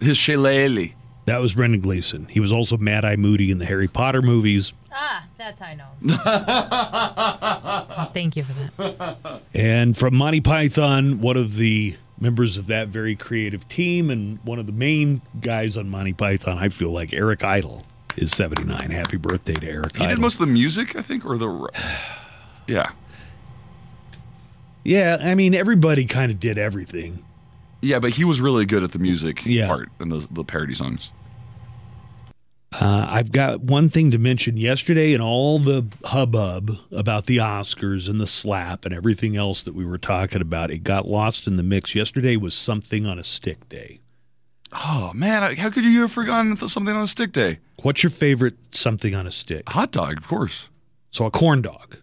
His 0.00 0.16
shillelagh. 0.16 0.90
That 1.26 1.38
was 1.38 1.54
Brendan 1.54 1.80
Gleeson. 1.80 2.26
He 2.26 2.38
was 2.40 2.52
also 2.52 2.76
Mad 2.76 3.04
Eye 3.04 3.16
Moody 3.16 3.50
in 3.50 3.58
the 3.58 3.64
Harry 3.64 3.88
Potter 3.88 4.20
movies. 4.20 4.72
Ah, 4.92 5.24
that's 5.38 5.58
how 5.58 5.66
I 5.66 5.74
know. 5.74 5.86
Thank 8.14 8.36
you 8.36 8.44
for 8.44 8.52
that. 8.52 9.40
And 9.54 9.96
from 9.96 10.14
Monty 10.14 10.40
Python, 10.42 11.20
one 11.20 11.36
of 11.38 11.56
the 11.56 11.96
members 12.20 12.56
of 12.58 12.66
that 12.68 12.88
very 12.88 13.16
creative 13.16 13.66
team 13.68 14.10
and 14.10 14.38
one 14.44 14.58
of 14.58 14.66
the 14.66 14.72
main 14.72 15.22
guys 15.40 15.76
on 15.76 15.88
Monty 15.88 16.12
Python, 16.12 16.58
I 16.58 16.68
feel 16.68 16.90
like 16.90 17.12
Eric 17.14 17.42
Idle 17.42 17.84
is 18.16 18.30
79. 18.32 18.90
Happy 18.90 19.16
birthday 19.16 19.54
to 19.54 19.66
Eric 19.68 19.96
He 19.96 20.04
Idle. 20.04 20.14
did 20.16 20.20
most 20.20 20.34
of 20.34 20.40
the 20.40 20.46
music, 20.46 20.94
I 20.94 21.02
think, 21.02 21.24
or 21.24 21.38
the. 21.38 21.68
Yeah. 22.66 22.92
yeah, 24.84 25.18
I 25.20 25.34
mean, 25.34 25.54
everybody 25.54 26.06
kind 26.06 26.32
of 26.32 26.40
did 26.40 26.56
everything. 26.56 27.22
Yeah, 27.84 27.98
but 27.98 28.12
he 28.12 28.24
was 28.24 28.40
really 28.40 28.64
good 28.64 28.82
at 28.82 28.92
the 28.92 28.98
music 28.98 29.42
Yeah. 29.44 29.66
part 29.68 29.90
and 30.00 30.10
the, 30.10 30.26
the 30.30 30.42
parody 30.44 30.74
songs. 30.74 31.10
Uh, 32.72 33.06
I've 33.08 33.30
got 33.30 33.60
one 33.60 33.88
thing 33.88 34.10
to 34.10 34.18
mention. 34.18 34.56
Yesterday, 34.56 35.12
and 35.14 35.22
all 35.22 35.60
the 35.60 35.86
hubbub 36.04 36.76
about 36.90 37.26
the 37.26 37.36
Oscars 37.36 38.08
and 38.08 38.20
the 38.20 38.26
slap 38.26 38.84
and 38.84 38.92
everything 38.92 39.36
else 39.36 39.62
that 39.62 39.74
we 39.74 39.84
were 39.84 39.98
talking 39.98 40.40
about, 40.40 40.72
it 40.72 40.78
got 40.82 41.06
lost 41.06 41.46
in 41.46 41.54
the 41.56 41.62
mix. 41.62 41.94
Yesterday 41.94 42.36
was 42.36 42.52
something 42.54 43.06
on 43.06 43.16
a 43.18 43.22
stick 43.24 43.68
day. 43.68 44.00
Oh, 44.72 45.12
man. 45.14 45.54
How 45.54 45.70
could 45.70 45.84
you 45.84 46.00
have 46.00 46.10
forgotten 46.10 46.56
something 46.68 46.96
on 46.96 47.04
a 47.04 47.06
stick 47.06 47.30
day? 47.32 47.60
What's 47.82 48.02
your 48.02 48.10
favorite 48.10 48.56
something 48.72 49.14
on 49.14 49.24
a 49.24 49.30
stick? 49.30 49.68
Hot 49.68 49.92
dog, 49.92 50.16
of 50.16 50.26
course. 50.26 50.64
So 51.12 51.26
a 51.26 51.30
corn 51.30 51.62
dog, 51.62 51.98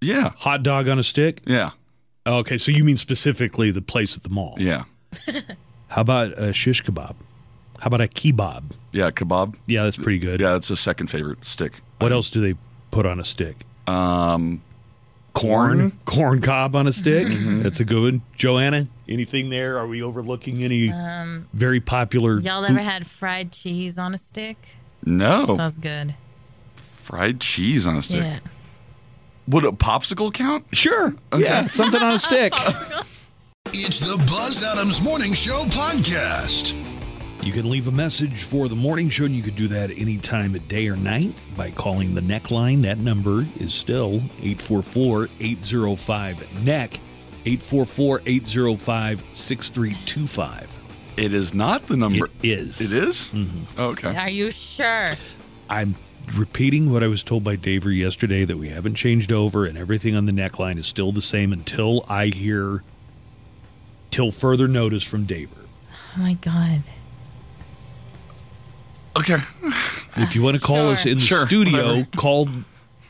Yeah. 0.00 0.30
hot 0.38 0.64
dog 0.64 0.88
on 0.88 0.98
a 0.98 1.04
stick. 1.04 1.40
Yeah. 1.46 1.70
Okay, 2.26 2.58
so 2.58 2.72
you 2.72 2.82
mean 2.82 2.96
specifically 2.96 3.70
the 3.70 3.82
place 3.82 4.16
at 4.16 4.24
the 4.24 4.28
mall? 4.30 4.56
Yeah. 4.58 4.84
How 5.88 6.00
about 6.02 6.32
a 6.38 6.52
shish 6.52 6.82
kebab? 6.82 7.14
How 7.80 7.86
about 7.88 8.00
a 8.00 8.08
kebab? 8.08 8.64
Yeah. 8.92 9.10
Kebab. 9.10 9.54
Yeah, 9.66 9.84
that's 9.84 9.96
pretty 9.96 10.18
good. 10.18 10.40
Yeah, 10.40 10.52
that's 10.52 10.70
a 10.70 10.76
second 10.76 11.08
favorite 11.08 11.44
stick. 11.44 11.74
What 11.98 12.12
else 12.12 12.30
do 12.30 12.40
they 12.40 12.58
put 12.90 13.06
on 13.06 13.20
a 13.20 13.24
stick? 13.24 13.64
Um, 13.86 14.62
corn. 15.34 15.98
corn 16.06 16.40
cob 16.40 16.74
on 16.76 16.86
a 16.86 16.92
stick. 16.92 17.26
Mm-hmm. 17.28 17.62
That's 17.62 17.80
a 17.80 17.84
good 17.84 18.02
one. 18.02 18.22
Joanna, 18.36 18.88
anything 19.08 19.50
there? 19.50 19.78
Are 19.78 19.86
we 19.86 20.02
overlooking 20.02 20.62
any 20.64 20.90
Um, 20.90 21.48
very 21.52 21.80
popular? 21.80 22.40
y'all 22.40 22.62
food- 22.62 22.70
ever 22.70 22.80
had 22.82 23.06
fried 23.06 23.52
cheese 23.52 23.98
on 23.98 24.14
a 24.14 24.18
stick? 24.18 24.76
No. 25.04 25.56
That's 25.56 25.78
good. 25.78 26.14
Fried 27.02 27.40
cheese 27.40 27.86
on 27.86 27.96
a 27.96 28.02
stick. 28.02 28.22
Yeah. 28.22 28.38
Would 29.46 29.64
a 29.66 29.72
popsicle 29.72 30.32
count? 30.32 30.64
Sure. 30.72 31.14
Yeah, 31.36 31.68
something 31.68 32.00
on 32.00 32.14
a 32.14 32.18
stick. 32.30 32.54
It's 33.76 33.98
the 33.98 34.16
Buzz 34.28 34.62
Adams 34.62 35.02
Morning 35.02 35.32
Show 35.32 35.64
podcast. 35.64 36.80
You 37.42 37.52
can 37.52 37.68
leave 37.68 37.88
a 37.88 37.90
message 37.90 38.44
for 38.44 38.68
the 38.68 38.76
morning 38.76 39.10
show, 39.10 39.24
and 39.24 39.34
you 39.34 39.42
could 39.42 39.56
do 39.56 39.66
that 39.66 39.90
any 39.90 40.16
time 40.18 40.54
of 40.54 40.68
day 40.68 40.86
or 40.86 40.94
night 40.94 41.34
by 41.56 41.72
calling 41.72 42.14
the 42.14 42.20
neckline. 42.20 42.82
That 42.82 42.98
number 42.98 43.44
is 43.58 43.74
still 43.74 44.22
844 44.40 45.28
805 45.40 46.64
NECK, 46.64 46.94
844 47.44 48.22
805 48.24 49.24
6325. 49.32 50.78
It 51.16 51.34
is 51.34 51.52
not 51.52 51.84
the 51.88 51.96
number. 51.96 52.26
It 52.26 52.32
is. 52.44 52.80
It 52.80 52.96
is? 52.96 53.30
Mm-hmm. 53.32 53.80
Okay. 53.80 54.16
Are 54.16 54.30
you 54.30 54.52
sure? 54.52 55.08
I'm 55.68 55.96
repeating 56.36 56.92
what 56.92 57.02
I 57.02 57.08
was 57.08 57.24
told 57.24 57.42
by 57.42 57.56
Daver 57.56 57.94
yesterday 57.94 58.44
that 58.44 58.56
we 58.56 58.68
haven't 58.68 58.94
changed 58.94 59.32
over 59.32 59.66
and 59.66 59.76
everything 59.76 60.14
on 60.14 60.26
the 60.26 60.32
neckline 60.32 60.78
is 60.78 60.86
still 60.86 61.10
the 61.10 61.20
same 61.20 61.52
until 61.52 62.04
I 62.08 62.26
hear, 62.26 62.84
till 64.14 64.30
further 64.30 64.68
notice 64.68 65.02
from 65.02 65.26
Daver. 65.26 65.48
Oh 66.16 66.20
my 66.20 66.34
god. 66.34 66.88
Okay. 69.16 69.38
If 70.16 70.34
you 70.36 70.42
want 70.42 70.56
to 70.56 70.62
call 70.62 70.90
us 70.90 71.04
in 71.04 71.18
the 71.18 71.24
Sure, 71.24 71.46
studio, 71.46 71.86
whatever. 71.88 72.08
call 72.16 72.48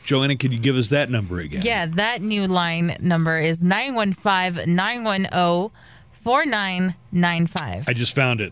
Joanna, 0.03 0.35
can 0.35 0.51
you 0.51 0.57
give 0.59 0.75
us 0.75 0.89
that 0.89 1.09
number 1.11 1.39
again? 1.39 1.61
Yeah, 1.63 1.85
that 1.85 2.21
new 2.23 2.47
line 2.47 2.97
number 2.99 3.39
is 3.39 3.61
915 3.63 4.73
910 4.75 5.69
4995. 6.11 7.87
I 7.87 7.93
just 7.93 8.13
found 8.15 8.41
it. 8.41 8.51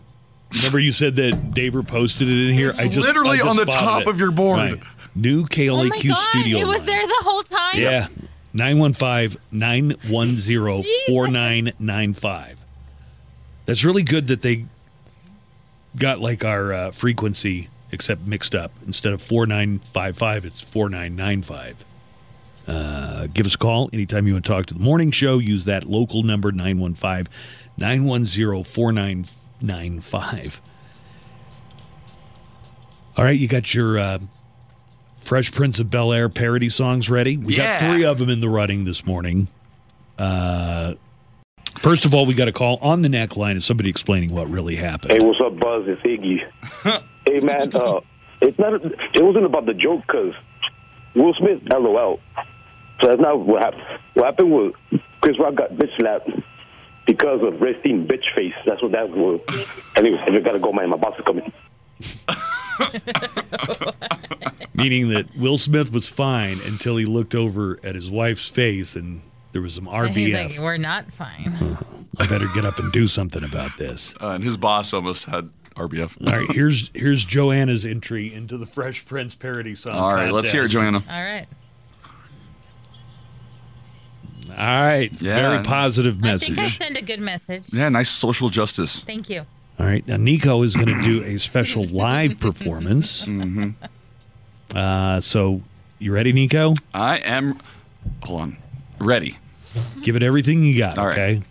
Remember 0.56 0.78
you 0.78 0.92
said 0.92 1.16
that 1.16 1.50
Daver 1.52 1.84
posted 1.86 2.28
it 2.28 2.48
in 2.48 2.54
here? 2.54 2.70
It's 2.70 2.78
I 2.80 2.86
just 2.86 3.06
literally 3.06 3.40
I 3.40 3.44
just 3.44 3.50
on 3.50 3.56
the 3.56 3.62
spotted 3.72 3.84
top 3.86 4.02
it. 4.02 4.08
of 4.08 4.20
your 4.20 4.30
board. 4.30 4.58
Right. 4.58 4.80
New 5.16 5.44
KLAQ 5.46 5.70
Oh 5.70 5.88
my 5.88 6.02
God, 6.02 6.28
studio. 6.30 6.58
it 6.58 6.66
was 6.66 6.78
line. 6.78 6.86
there 6.86 7.06
the 7.06 7.20
whole 7.22 7.42
time? 7.42 7.80
Yeah. 7.80 8.06
915 8.54 9.40
910 9.50 10.84
4995. 11.08 12.58
That's 13.66 13.84
really 13.84 14.02
good 14.04 14.28
that 14.28 14.42
they 14.42 14.66
got 15.96 16.20
like 16.20 16.44
our 16.44 16.72
uh, 16.72 16.90
frequency, 16.92 17.68
except 17.90 18.22
mixed 18.22 18.54
up. 18.54 18.70
Instead 18.86 19.12
of 19.12 19.20
4955, 19.22 20.44
it's 20.44 20.60
4995. 20.62 21.84
Uh, 22.66 23.26
give 23.34 23.44
us 23.44 23.54
a 23.56 23.58
call 23.58 23.90
anytime 23.92 24.26
you 24.26 24.32
want 24.34 24.44
to 24.44 24.50
talk 24.50 24.66
to 24.66 24.74
the 24.74 24.80
morning 24.80 25.10
show. 25.10 25.38
Use 25.38 25.64
that 25.64 25.84
local 25.84 26.22
number, 26.22 26.52
915 26.52 27.26
910 27.76 28.62
4995. 28.64 30.62
All 33.16 33.24
right, 33.24 33.38
you 33.38 33.48
got 33.48 33.74
your 33.74 33.98
uh, 33.98 34.18
Fresh 35.24 35.52
Prince 35.52 35.80
of 35.80 35.90
Bel 35.90 36.12
Air 36.12 36.28
parody 36.28 36.68
songs 36.68 37.08
ready? 37.08 37.36
We 37.36 37.56
Yeah. 37.56 37.78
got 37.78 37.80
three 37.80 38.04
of 38.04 38.18
them 38.18 38.28
in 38.30 38.40
the 38.40 38.48
running 38.48 38.84
this 38.84 39.06
morning. 39.06 39.48
Uh, 40.18 40.94
first 41.80 42.04
of 42.04 42.14
all, 42.14 42.26
we 42.26 42.34
got 42.34 42.46
a 42.48 42.52
call 42.52 42.78
on 42.82 43.02
the 43.02 43.08
neck 43.08 43.36
line 43.36 43.56
of 43.56 43.64
somebody 43.64 43.88
explaining 43.90 44.32
what 44.34 44.48
really 44.50 44.76
happened. 44.76 45.12
Hey, 45.12 45.20
what's 45.20 45.40
up, 45.40 45.58
Buzz? 45.58 45.84
It's 45.86 46.02
Iggy. 46.02 47.02
hey, 47.26 47.40
man, 47.40 47.74
uh, 47.74 48.00
it's 48.40 48.58
not. 48.58 48.74
It 48.84 49.24
wasn't 49.24 49.46
about 49.46 49.66
the 49.66 49.74
joke 49.74 50.02
because 50.06 50.34
Will 51.14 51.34
Smith, 51.34 51.60
LOL. 51.72 52.20
So 53.00 53.08
that's 53.08 53.20
not 53.20 53.40
what 53.40 53.62
happened. 53.62 53.82
What 54.14 54.26
happened 54.26 54.50
was 54.50 54.72
Chris 55.20 55.38
Rock 55.40 55.56
got 55.56 55.70
bitch 55.72 55.96
slapped 55.98 56.30
because 57.06 57.42
of 57.42 57.60
resting 57.60 58.06
bitch 58.06 58.24
face. 58.36 58.54
That's 58.66 58.80
what 58.82 58.92
that 58.92 59.10
was. 59.10 59.40
Anyway, 59.96 60.18
I 60.24 60.30
just 60.30 60.44
gotta 60.44 60.58
go, 60.60 60.72
man. 60.72 60.90
My 60.90 60.96
boss 60.96 61.14
is 61.18 61.24
coming. 61.24 61.52
Meaning 64.74 65.08
that 65.10 65.36
Will 65.36 65.58
Smith 65.58 65.92
was 65.92 66.06
fine 66.06 66.60
until 66.64 66.96
he 66.96 67.04
looked 67.06 67.34
over 67.34 67.78
at 67.84 67.94
his 67.94 68.10
wife's 68.10 68.48
face 68.48 68.96
and 68.96 69.22
there 69.52 69.62
was 69.62 69.74
some 69.74 69.86
And 69.88 70.08
he's 70.10 70.30
RBF. 70.34 70.50
like, 70.56 70.58
we're 70.60 70.76
not 70.78 71.12
fine. 71.12 71.78
I 72.18 72.26
better 72.26 72.48
get 72.48 72.64
up 72.64 72.78
and 72.78 72.90
do 72.92 73.06
something 73.06 73.44
about 73.44 73.76
this. 73.78 74.14
Uh, 74.20 74.30
and 74.30 74.42
his 74.44 74.56
boss 74.56 74.92
almost 74.92 75.24
had 75.26 75.48
RBF. 75.76 76.26
All 76.26 76.38
right, 76.40 76.50
here's 76.52 76.90
here's 76.94 77.24
Joanna's 77.24 77.84
entry 77.84 78.32
into 78.32 78.56
the 78.58 78.66
Fresh 78.66 79.06
Prince 79.06 79.34
parody 79.34 79.74
song. 79.74 79.94
All 79.94 80.12
right, 80.14 80.32
let's 80.32 80.50
hear 80.50 80.64
it. 80.64 80.68
Joanna. 80.68 80.98
All 81.08 81.22
right. 81.22 81.46
All 84.50 84.56
right, 84.56 85.10
Yeah. 85.20 85.34
very 85.36 85.64
positive 85.64 86.18
I 86.22 86.32
message. 86.32 86.48
think 86.56 86.58
I 86.58 86.68
sent 86.68 86.96
a 86.98 87.02
good 87.02 87.20
message. 87.20 87.72
Yeah, 87.72 87.88
nice 87.88 88.10
social 88.10 88.50
justice. 88.50 89.02
Thank 89.06 89.28
you. 89.30 89.46
All 89.78 89.86
right, 89.86 90.06
now 90.06 90.16
Nico 90.16 90.62
is 90.62 90.74
going 90.74 90.88
to 90.88 91.02
do 91.02 91.24
a 91.24 91.38
special 91.38 91.84
live 91.88 92.38
performance. 92.38 93.22
Mm-hmm. 93.22 93.70
Uh, 94.76 95.20
so, 95.20 95.62
you 95.98 96.12
ready, 96.12 96.32
Nico? 96.32 96.74
I 96.92 97.18
am. 97.18 97.60
Hold 98.22 98.40
on. 98.40 98.56
Ready. 98.98 99.38
Give 100.02 100.14
it 100.14 100.22
everything 100.22 100.62
you 100.62 100.78
got. 100.78 100.98
All 100.98 101.06
right. 101.06 101.18
okay. 101.18 101.42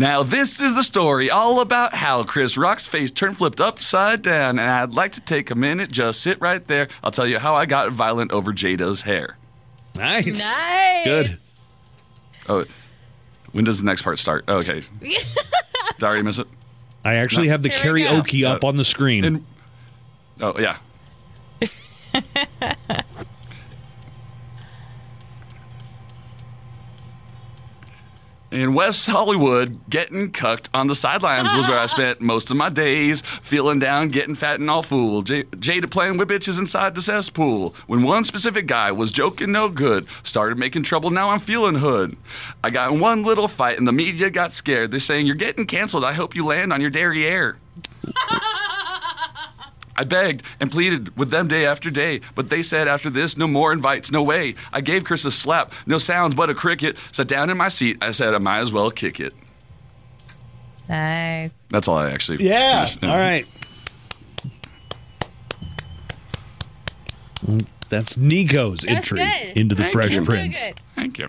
Now, 0.00 0.22
this 0.22 0.62
is 0.62 0.74
the 0.74 0.82
story 0.82 1.30
all 1.30 1.60
about 1.60 1.94
how 1.94 2.24
Chris 2.24 2.56
Rock's 2.56 2.86
face 2.86 3.10
turned 3.10 3.36
flipped 3.36 3.60
upside 3.60 4.22
down, 4.22 4.58
and 4.58 4.70
I'd 4.70 4.94
like 4.94 5.12
to 5.12 5.20
take 5.20 5.50
a 5.50 5.54
minute, 5.54 5.90
just 5.90 6.22
sit 6.22 6.40
right 6.40 6.66
there. 6.66 6.88
I'll 7.04 7.10
tell 7.12 7.26
you 7.26 7.38
how 7.38 7.54
I 7.54 7.66
got 7.66 7.92
violent 7.92 8.32
over 8.32 8.50
Jada's 8.52 9.02
hair. 9.02 9.36
Nice. 9.94 10.38
Nice. 10.38 11.04
Good. 11.04 11.38
Oh, 12.48 12.64
when 13.52 13.64
does 13.64 13.78
the 13.78 13.84
next 13.84 14.02
part 14.02 14.18
start? 14.18 14.44
Oh, 14.48 14.56
okay. 14.56 14.82
Did 15.00 15.14
I 16.02 16.06
already 16.06 16.22
miss 16.22 16.38
it? 16.38 16.46
I 17.04 17.14
actually 17.14 17.46
No. 17.46 17.52
have 17.52 17.62
the 17.62 17.68
Here 17.70 17.92
we 17.92 18.02
go. 18.04 18.20
karaoke 18.22 18.46
up 18.46 18.62
Uh, 18.64 18.68
on 18.68 18.76
the 18.76 18.84
screen. 18.84 19.24
And, 19.24 19.46
oh, 20.40 20.58
yeah. 20.58 20.78
In 28.50 28.74
West 28.74 29.06
Hollywood, 29.06 29.78
getting 29.88 30.32
cucked 30.32 30.70
on 30.74 30.88
the 30.88 30.94
sidelines 30.96 31.52
was 31.54 31.68
where 31.68 31.78
I 31.78 31.86
spent 31.86 32.20
most 32.20 32.50
of 32.50 32.56
my 32.56 32.68
days. 32.68 33.22
Feeling 33.42 33.78
down, 33.78 34.08
getting 34.08 34.34
fat 34.34 34.58
and 34.58 34.68
all 34.68 34.82
fool. 34.82 35.22
J- 35.22 35.44
Jada 35.44 35.88
playing 35.88 36.16
with 36.16 36.28
bitches 36.28 36.58
inside 36.58 36.96
the 36.96 37.02
cesspool. 37.02 37.76
When 37.86 38.02
one 38.02 38.24
specific 38.24 38.66
guy 38.66 38.90
was 38.90 39.12
joking 39.12 39.52
no 39.52 39.68
good, 39.68 40.04
started 40.24 40.58
making 40.58 40.82
trouble, 40.82 41.10
now 41.10 41.30
I'm 41.30 41.38
feeling 41.38 41.76
hood. 41.76 42.16
I 42.64 42.70
got 42.70 42.90
in 42.92 42.98
one 42.98 43.22
little 43.22 43.46
fight 43.46 43.78
and 43.78 43.86
the 43.86 43.92
media 43.92 44.30
got 44.30 44.52
scared. 44.52 44.90
They're 44.90 44.98
saying, 44.98 45.26
You're 45.26 45.36
getting 45.36 45.66
canceled. 45.66 46.04
I 46.04 46.12
hope 46.12 46.34
you 46.34 46.44
land 46.44 46.72
on 46.72 46.80
your 46.80 46.90
derriere. 46.90 47.56
I 50.00 50.04
begged 50.04 50.42
and 50.58 50.72
pleaded 50.72 51.14
with 51.18 51.28
them 51.28 51.46
day 51.46 51.66
after 51.66 51.90
day, 51.90 52.22
but 52.34 52.48
they 52.48 52.62
said 52.62 52.88
after 52.88 53.10
this, 53.10 53.36
no 53.36 53.46
more 53.46 53.70
invites, 53.70 54.10
no 54.10 54.22
way. 54.22 54.54
I 54.72 54.80
gave 54.80 55.04
Chris 55.04 55.26
a 55.26 55.30
slap, 55.30 55.74
no 55.84 55.98
sounds 55.98 56.34
but 56.34 56.48
a 56.48 56.54
cricket. 56.54 56.96
Sat 57.12 57.28
down 57.28 57.50
in 57.50 57.58
my 57.58 57.68
seat, 57.68 57.98
I 58.00 58.12
said 58.12 58.32
I 58.34 58.38
might 58.38 58.60
as 58.60 58.72
well 58.72 58.90
kick 58.90 59.20
it. 59.20 59.34
Nice. 60.88 61.52
That's 61.68 61.86
all 61.86 61.98
I 61.98 62.10
actually. 62.12 62.42
yeah. 62.42 62.86
finished. 62.86 63.04
All 63.04 63.18
right. 63.18 63.46
That's 67.90 68.16
Nico's 68.16 68.80
That's 68.80 69.12
entry 69.12 69.18
good. 69.18 69.58
into 69.58 69.74
the 69.74 69.82
Thank 69.82 69.92
Fresh 69.92 70.14
you. 70.14 70.24
Prince. 70.24 70.58
Thank 70.96 71.18
you. 71.18 71.28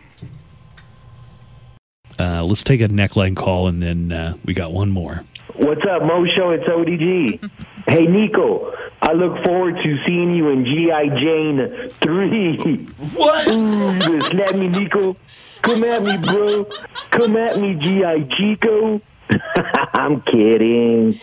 Uh, 2.22 2.44
let's 2.44 2.62
take 2.62 2.82
a 2.82 2.88
neckline 2.88 3.36
call, 3.36 3.68
and 3.68 3.82
then 3.82 4.12
uh, 4.12 4.36
we 4.46 4.54
got 4.54 4.72
one 4.72 4.92
more. 4.92 5.24
What's 5.56 5.82
up, 5.90 6.04
Mo 6.04 6.24
Show? 6.36 6.52
It's 6.52 6.64
ODG. 6.68 7.50
hey, 7.88 8.06
Nico. 8.06 8.72
I 9.02 9.14
look 9.14 9.44
forward 9.44 9.78
to 9.84 9.98
seeing 10.06 10.36
you 10.36 10.50
in 10.50 10.64
G.I. 10.64 11.08
Jane 11.20 11.92
3. 12.04 12.86
What? 13.16 13.48
Ooh, 13.48 14.22
slap 14.22 14.54
me, 14.54 14.68
Nico. 14.68 15.18
Come 15.64 15.84
at 15.84 16.04
me, 16.04 16.18
bro. 16.18 16.66
Come 17.10 17.36
at 17.38 17.60
me, 17.60 17.74
G.I. 17.74 18.28
Chico. 18.38 19.02
I'm 19.94 20.22
kidding. 20.22 21.20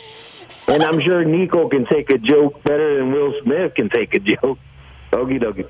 And 0.66 0.82
I'm 0.82 1.00
sure 1.00 1.24
Nico 1.24 1.68
can 1.68 1.86
take 1.86 2.10
a 2.10 2.18
joke 2.18 2.60
better 2.64 2.98
than 2.98 3.12
Will 3.12 3.34
Smith 3.44 3.76
can 3.76 3.88
take 3.88 4.14
a 4.14 4.18
joke. 4.18 4.58
Okie 5.12 5.40
dokie. 5.40 5.68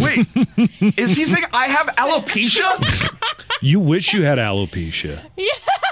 Wait, 0.00 0.96
is 0.96 1.16
he 1.16 1.24
saying 1.26 1.44
I 1.52 1.66
have 1.66 1.88
alopecia? 1.96 3.14
You 3.60 3.80
wish 3.80 4.12
you 4.14 4.22
had 4.24 4.38
alopecia. 4.38 5.24
Yeah. 5.36 5.46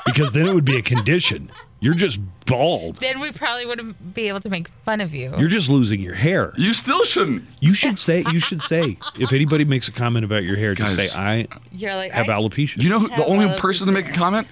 Because 0.05 0.33
then 0.33 0.47
it 0.47 0.55
would 0.55 0.65
be 0.65 0.77
a 0.77 0.83
condition. 0.83 1.51
You're 1.81 1.95
just 1.95 2.21
bald. 2.47 2.97
Then 2.97 3.19
we 3.21 3.33
probably 3.33 3.67
wouldn't 3.67 4.15
be 4.15 4.29
able 4.29 4.39
to 4.41 4.49
make 4.49 4.69
fun 4.69 5.01
of 5.01 5.13
you. 5.13 5.35
You're 5.37 5.49
just 5.49 5.69
losing 5.69 6.01
your 6.01 6.15
hair. 6.15 6.53
You 6.57 6.75
still 6.75 7.05
shouldn't. 7.05 7.45
You 7.61 7.75
should 7.75 7.99
say. 7.99 8.25
You 8.31 8.39
should 8.39 8.63
say. 8.63 8.99
If 9.19 9.33
anybody 9.33 9.65
makes 9.65 9.89
a 9.89 9.93
comment 9.93 10.25
about 10.25 10.45
your 10.45 10.57
hair, 10.57 10.75
just 10.77 10.97
Guys. 10.97 11.11
say 11.11 11.17
I 11.19 11.49
You're 11.73 11.97
like, 11.97 12.13
have 12.13 12.29
I- 12.29 12.35
alopecia. 12.35 12.81
You 12.81 12.89
know 12.89 13.01
who, 13.01 13.09
the 13.09 13.15
Have 13.17 13.27
only 13.27 13.47
alopecia. 13.47 13.59
person 13.59 13.87
to 13.87 13.93
make 13.93 14.09
a 14.09 14.13
comment? 14.13 14.47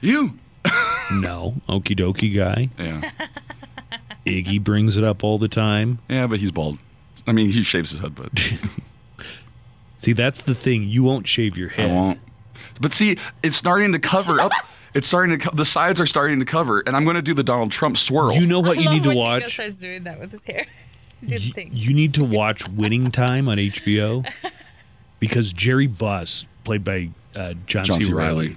You. 0.00 0.34
no, 1.12 1.54
okie 1.68 1.96
dokie 1.98 2.34
guy. 2.34 2.68
Yeah. 2.78 3.10
Iggy 4.26 4.62
brings 4.62 4.96
it 4.96 5.04
up 5.04 5.22
all 5.22 5.38
the 5.38 5.48
time. 5.48 6.00
Yeah, 6.08 6.26
but 6.26 6.40
he's 6.40 6.50
bald. 6.50 6.78
I 7.28 7.32
mean, 7.32 7.50
he 7.50 7.62
shaves 7.62 7.90
his 7.92 8.00
head, 8.00 8.14
but 8.16 8.30
See, 10.04 10.12
that's 10.12 10.42
the 10.42 10.54
thing. 10.54 10.84
You 10.88 11.02
won't 11.02 11.26
shave 11.26 11.56
your 11.56 11.70
I 11.78 11.86
won't. 11.86 12.20
But 12.80 12.92
see, 12.94 13.18
it's 13.42 13.56
starting 13.56 13.92
to 13.92 13.98
cover 13.98 14.40
up. 14.40 14.52
It's 14.96 15.08
starting 15.08 15.36
to. 15.36 15.44
Co- 15.44 15.56
the 15.56 15.64
sides 15.64 15.98
are 15.98 16.06
starting 16.06 16.38
to 16.38 16.44
cover, 16.44 16.78
and 16.86 16.94
I'm 16.96 17.02
going 17.02 17.16
to 17.16 17.20
do 17.22 17.34
the 17.34 17.42
Donald 17.42 17.72
Trump 17.72 17.96
swirl. 17.98 18.32
You 18.32 18.46
know 18.46 18.60
what 18.60 18.78
I 18.78 18.80
you 18.80 18.84
love 18.86 18.94
need 18.94 19.02
to 19.02 19.08
when 19.08 19.16
Nico 19.16 19.26
watch? 19.28 19.52
starts 19.54 19.80
doing 19.80 20.04
that 20.04 20.20
with 20.20 20.30
his 20.30 20.44
hair. 20.44 20.66
Do 21.20 21.36
the 21.36 21.40
You, 21.40 21.52
thing. 21.52 21.70
you 21.72 21.92
need 21.92 22.14
to 22.14 22.22
watch 22.22 22.68
Winning 22.68 23.10
Time 23.10 23.48
on 23.48 23.58
HBO 23.58 24.24
because 25.18 25.52
Jerry 25.52 25.88
Buss, 25.88 26.46
played 26.62 26.84
by 26.84 27.10
uh, 27.34 27.54
John, 27.66 27.86
John 27.86 28.00
C. 28.00 28.06
C. 28.06 28.12
Riley, 28.12 28.34
Reilly. 28.50 28.56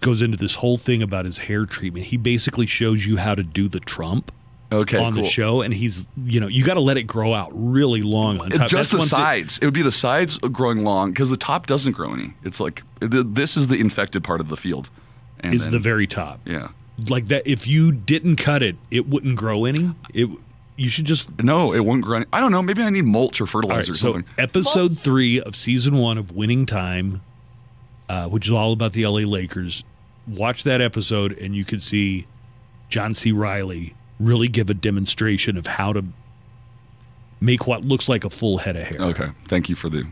goes 0.00 0.22
into 0.22 0.36
this 0.36 0.54
whole 0.54 0.76
thing 0.76 1.02
about 1.02 1.24
his 1.24 1.38
hair 1.38 1.66
treatment. 1.66 2.06
He 2.06 2.18
basically 2.18 2.66
shows 2.66 3.04
you 3.04 3.16
how 3.16 3.34
to 3.34 3.42
do 3.42 3.66
the 3.66 3.80
Trump 3.80 4.30
okay, 4.74 4.98
on 4.98 5.14
the 5.14 5.24
show, 5.24 5.62
and 5.62 5.72
he's 5.74 6.04
you 6.24 6.40
know 6.40 6.46
you 6.48 6.64
got 6.64 6.74
to 6.74 6.80
let 6.80 6.96
it 6.96 7.04
grow 7.04 7.32
out 7.34 7.50
really 7.52 8.02
long 8.02 8.40
on 8.40 8.50
top. 8.50 8.68
just 8.68 8.72
That's 8.72 8.88
the 8.90 8.96
one 8.98 9.08
thing- 9.08 9.18
sides. 9.18 9.58
It 9.58 9.64
would 9.64 9.74
be 9.74 9.82
the 9.82 9.92
sides 9.92 10.38
growing 10.38 10.84
long 10.84 11.10
because 11.12 11.30
the 11.30 11.36
top 11.36 11.66
doesn't 11.66 11.92
grow 11.92 12.12
any. 12.14 12.34
It's 12.44 12.60
like 12.60 12.82
th- 13.00 13.26
this 13.28 13.56
is 13.56 13.66
the 13.68 13.76
infected 13.76 14.22
part 14.24 14.40
of 14.40 14.48
the 14.48 14.56
field. 14.56 14.90
And 15.40 15.52
is 15.54 15.62
then- 15.62 15.72
the 15.72 15.78
very 15.78 16.06
top. 16.06 16.40
yeah. 16.46 16.68
Like 17.08 17.26
that, 17.26 17.46
if 17.46 17.66
you 17.66 17.90
didn't 17.90 18.36
cut 18.36 18.62
it, 18.62 18.76
it 18.90 19.08
wouldn't 19.08 19.34
grow 19.36 19.64
any. 19.64 19.94
It 20.12 20.28
you 20.76 20.88
should 20.88 21.04
just 21.04 21.28
No, 21.42 21.72
it 21.72 21.80
won't 21.80 22.02
grow. 22.02 22.16
Any- 22.18 22.26
I 22.32 22.40
don't 22.40 22.50
know. 22.52 22.62
Maybe 22.62 22.82
I 22.82 22.90
need 22.90 23.04
mulch 23.04 23.40
or 23.40 23.46
fertilizer 23.46 23.78
right, 23.78 23.88
or 23.90 23.94
so 23.98 24.12
something. 24.12 24.24
episode 24.38 24.96
three 24.98 25.40
of 25.40 25.54
season 25.56 25.98
one 25.98 26.18
of 26.18 26.32
Winning 26.32 26.66
Time, 26.66 27.20
uh, 28.08 28.26
which 28.28 28.46
is 28.46 28.52
all 28.52 28.72
about 28.72 28.92
the 28.92 29.04
LA 29.06 29.20
Lakers. 29.20 29.82
Watch 30.26 30.62
that 30.64 30.80
episode, 30.80 31.36
and 31.38 31.54
you 31.54 31.64
could 31.64 31.82
see 31.82 32.26
John 32.88 33.14
C. 33.14 33.30
Reilly 33.32 33.94
really 34.20 34.48
give 34.48 34.70
a 34.70 34.74
demonstration 34.74 35.56
of 35.56 35.66
how 35.66 35.92
to 35.92 36.04
make 37.40 37.66
what 37.66 37.84
looks 37.84 38.08
like 38.08 38.24
a 38.24 38.30
full 38.30 38.58
head 38.58 38.76
of 38.76 38.84
hair. 38.84 39.00
Okay. 39.00 39.28
Thank 39.48 39.68
you 39.68 39.74
for 39.74 39.88
the 39.88 40.04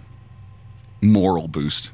moral 1.00 1.48
boost. 1.48 1.90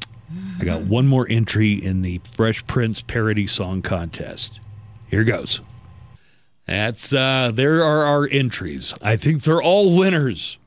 I 0.60 0.64
got 0.64 0.82
one 0.82 1.06
more 1.06 1.26
entry 1.30 1.72
in 1.72 2.02
the 2.02 2.20
Fresh 2.36 2.66
Prince 2.66 3.00
parody 3.00 3.46
song 3.46 3.80
contest. 3.80 4.60
Here 5.08 5.24
goes. 5.24 5.60
That's 6.66 7.14
uh 7.14 7.50
there 7.54 7.82
are 7.82 8.04
our 8.04 8.28
entries. 8.30 8.92
I 9.00 9.16
think 9.16 9.42
they're 9.42 9.62
all 9.62 9.96
winners. 9.96 10.58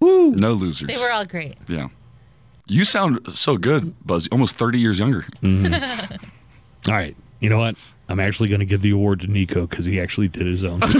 Woo! 0.00 0.32
No 0.32 0.52
losers. 0.54 0.88
They 0.88 0.98
were 0.98 1.12
all 1.12 1.24
great. 1.24 1.54
Yeah. 1.68 1.88
You 2.66 2.84
sound 2.84 3.20
so 3.32 3.56
good, 3.56 3.94
Buzz. 4.04 4.26
Almost 4.32 4.56
30 4.56 4.80
years 4.80 4.98
younger. 4.98 5.24
All 5.42 6.94
right. 6.94 7.16
You 7.38 7.48
know 7.48 7.58
what? 7.58 7.76
I'm 8.08 8.20
actually 8.20 8.48
going 8.48 8.60
to 8.60 8.66
give 8.66 8.82
the 8.82 8.90
award 8.92 9.20
to 9.20 9.26
Nico 9.26 9.66
because 9.66 9.84
he 9.84 10.00
actually 10.00 10.28
did 10.28 10.46
his 10.46 10.64
own. 10.64 10.80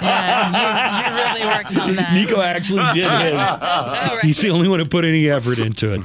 Yeah, 0.00 1.00
you, 1.02 1.10
you 1.10 1.16
really 1.16 1.56
worked 1.56 1.76
on 1.76 1.96
that. 1.96 2.14
Nico 2.14 2.40
actually 2.40 2.84
did 2.94 3.10
his. 3.10 4.22
He's 4.22 4.38
the 4.40 4.50
only 4.50 4.68
one 4.68 4.78
who 4.78 4.84
put 4.84 5.04
any 5.04 5.28
effort 5.28 5.58
into 5.58 5.92
it. 5.94 6.02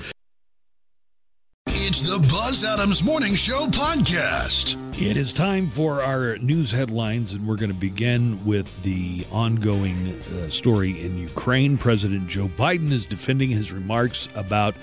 It's 1.67 2.01
the 2.01 2.17
Buzz 2.27 2.63
Adams 2.63 3.03
Morning 3.03 3.35
Show 3.35 3.67
podcast. 3.67 4.79
It 4.99 5.15
is 5.15 5.31
time 5.31 5.67
for 5.67 6.01
our 6.01 6.37
news 6.37 6.71
headlines, 6.71 7.33
and 7.33 7.47
we're 7.47 7.55
going 7.55 7.71
to 7.71 7.75
begin 7.77 8.43
with 8.45 8.81
the 8.81 9.27
ongoing 9.31 10.19
uh, 10.19 10.49
story 10.49 10.99
in 11.03 11.17
Ukraine. 11.19 11.77
President 11.77 12.27
Joe 12.27 12.47
Biden 12.47 12.91
is 12.91 13.05
defending 13.05 13.51
his 13.51 13.71
remarks 13.71 14.27
about 14.33 14.73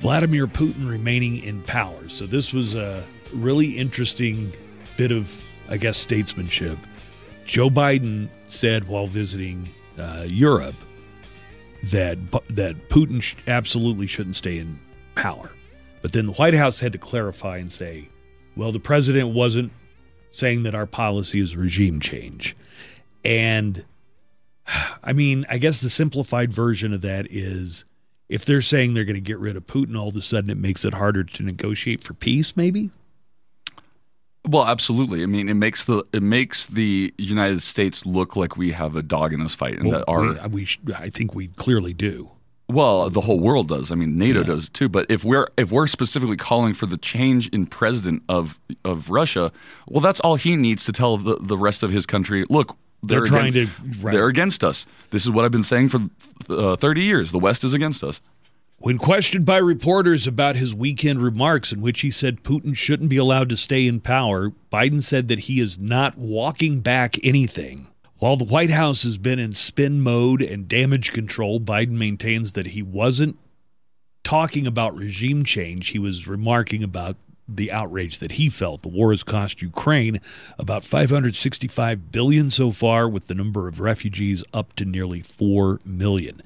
Vladimir 0.00 0.46
Putin 0.46 0.88
remaining 0.88 1.42
in 1.42 1.62
power. 1.62 2.08
So, 2.10 2.26
this 2.26 2.52
was 2.52 2.74
a 2.74 3.02
really 3.32 3.70
interesting 3.70 4.52
bit 4.96 5.12
of, 5.12 5.42
I 5.68 5.76
guess, 5.76 5.98
statesmanship. 5.98 6.78
Joe 7.46 7.70
Biden 7.70 8.28
said 8.48 8.88
while 8.88 9.06
visiting 9.06 9.68
uh, 9.98 10.26
Europe 10.28 10.76
that 11.84 12.18
that 12.48 12.88
Putin 12.88 13.20
sh- 13.20 13.36
absolutely 13.46 14.06
shouldn't 14.06 14.36
stay 14.36 14.58
in 14.58 14.78
power. 15.14 15.50
But 16.02 16.12
then 16.12 16.26
the 16.26 16.32
White 16.32 16.54
House 16.54 16.80
had 16.80 16.92
to 16.92 16.98
clarify 16.98 17.58
and 17.58 17.72
say, 17.72 18.08
well, 18.56 18.72
the 18.72 18.80
president 18.80 19.34
wasn't 19.34 19.72
saying 20.30 20.64
that 20.64 20.74
our 20.74 20.86
policy 20.86 21.40
is 21.40 21.56
regime 21.56 22.00
change. 22.00 22.56
And 23.24 23.84
I 25.02 25.12
mean, 25.12 25.44
I 25.48 25.58
guess 25.58 25.80
the 25.80 25.90
simplified 25.90 26.52
version 26.52 26.92
of 26.92 27.02
that 27.02 27.26
is 27.30 27.84
if 28.28 28.44
they're 28.44 28.62
saying 28.62 28.94
they're 28.94 29.04
going 29.04 29.14
to 29.14 29.20
get 29.20 29.38
rid 29.38 29.56
of 29.56 29.66
Putin, 29.66 29.98
all 29.98 30.08
of 30.08 30.16
a 30.16 30.22
sudden 30.22 30.50
it 30.50 30.56
makes 30.56 30.84
it 30.84 30.94
harder 30.94 31.24
to 31.24 31.42
negotiate 31.42 32.02
for 32.02 32.14
peace, 32.14 32.56
maybe? 32.56 32.90
Well, 34.46 34.66
absolutely. 34.66 35.22
I 35.22 35.26
mean, 35.26 35.48
it 35.48 35.54
makes 35.54 35.84
the 35.84 36.04
it 36.12 36.22
makes 36.22 36.66
the 36.66 37.14
United 37.16 37.62
States 37.62 38.04
look 38.04 38.36
like 38.36 38.56
we 38.56 38.72
have 38.72 38.94
a 38.96 39.02
dog 39.02 39.32
in 39.32 39.40
this 39.42 39.54
fight, 39.54 39.78
and 39.78 39.88
Well, 39.88 39.98
that 40.00 40.04
our 40.08 40.48
we, 40.48 40.68
we 40.84 40.94
I 40.94 41.08
think 41.10 41.34
we 41.34 41.48
clearly 41.48 41.94
do. 41.94 42.30
well, 42.68 43.08
the 43.08 43.22
whole 43.22 43.40
world 43.40 43.68
does. 43.68 43.90
I 43.90 43.94
mean, 43.94 44.18
NATO 44.18 44.42
does 44.42 44.68
too. 44.68 44.88
But 44.88 45.06
if 45.10 45.24
we're 45.24 45.48
if 45.56 45.70
we're 45.72 45.86
specifically 45.86 46.36
calling 46.36 46.74
for 46.74 46.84
the 46.86 46.98
change 46.98 47.48
in 47.48 47.66
president 47.66 48.22
of 48.28 48.58
of 48.84 49.08
Russia, 49.08 49.50
well, 49.88 50.00
that's 50.02 50.20
all 50.20 50.36
he 50.36 50.56
needs 50.56 50.84
to 50.84 50.92
tell 50.92 51.16
the 51.16 51.36
the 51.40 51.56
rest 51.56 51.82
of 51.82 51.90
his 51.90 52.04
country. 52.04 52.44
Look, 52.50 52.76
They're 53.02 53.24
trying 53.24 53.48
against, 53.56 53.72
to- 53.76 53.98
right. 54.02 54.12
they're 54.12 54.28
against 54.28 54.62
us. 54.62 54.84
This 55.10 55.24
is 55.24 55.30
what 55.30 55.44
I've 55.46 55.52
been 55.52 55.64
saying 55.64 55.88
for 55.88 56.00
uh, 56.50 56.76
thirty 56.76 57.02
years. 57.02 57.32
The 57.32 57.38
West 57.38 57.64
is 57.64 57.72
against 57.72 58.04
us. 58.04 58.20
When 58.84 58.98
questioned 58.98 59.46
by 59.46 59.56
reporters 59.56 60.26
about 60.26 60.56
his 60.56 60.74
weekend 60.74 61.22
remarks 61.22 61.72
in 61.72 61.80
which 61.80 62.02
he 62.02 62.10
said 62.10 62.42
Putin 62.42 62.76
shouldn't 62.76 63.08
be 63.08 63.16
allowed 63.16 63.48
to 63.48 63.56
stay 63.56 63.86
in 63.86 63.98
power, 63.98 64.52
Biden 64.70 65.02
said 65.02 65.28
that 65.28 65.38
he 65.38 65.58
is 65.58 65.78
not 65.78 66.18
walking 66.18 66.80
back 66.80 67.16
anything. 67.24 67.86
While 68.18 68.36
the 68.36 68.44
White 68.44 68.68
House 68.68 69.02
has 69.04 69.16
been 69.16 69.38
in 69.38 69.54
spin 69.54 70.02
mode 70.02 70.42
and 70.42 70.68
damage 70.68 71.12
control, 71.12 71.60
Biden 71.60 71.92
maintains 71.92 72.52
that 72.52 72.66
he 72.66 72.82
wasn't 72.82 73.38
talking 74.22 74.66
about 74.66 74.94
regime 74.94 75.46
change. 75.46 75.88
He 75.88 75.98
was 75.98 76.28
remarking 76.28 76.82
about 76.82 77.16
the 77.48 77.72
outrage 77.72 78.18
that 78.18 78.32
he 78.32 78.50
felt. 78.50 78.82
The 78.82 78.88
war 78.88 79.12
has 79.12 79.22
cost 79.22 79.62
Ukraine 79.62 80.20
about 80.58 80.84
565 80.84 82.12
billion 82.12 82.50
so 82.50 82.70
far 82.70 83.08
with 83.08 83.28
the 83.28 83.34
number 83.34 83.66
of 83.66 83.80
refugees 83.80 84.44
up 84.52 84.74
to 84.74 84.84
nearly 84.84 85.20
4 85.20 85.80
million. 85.86 86.42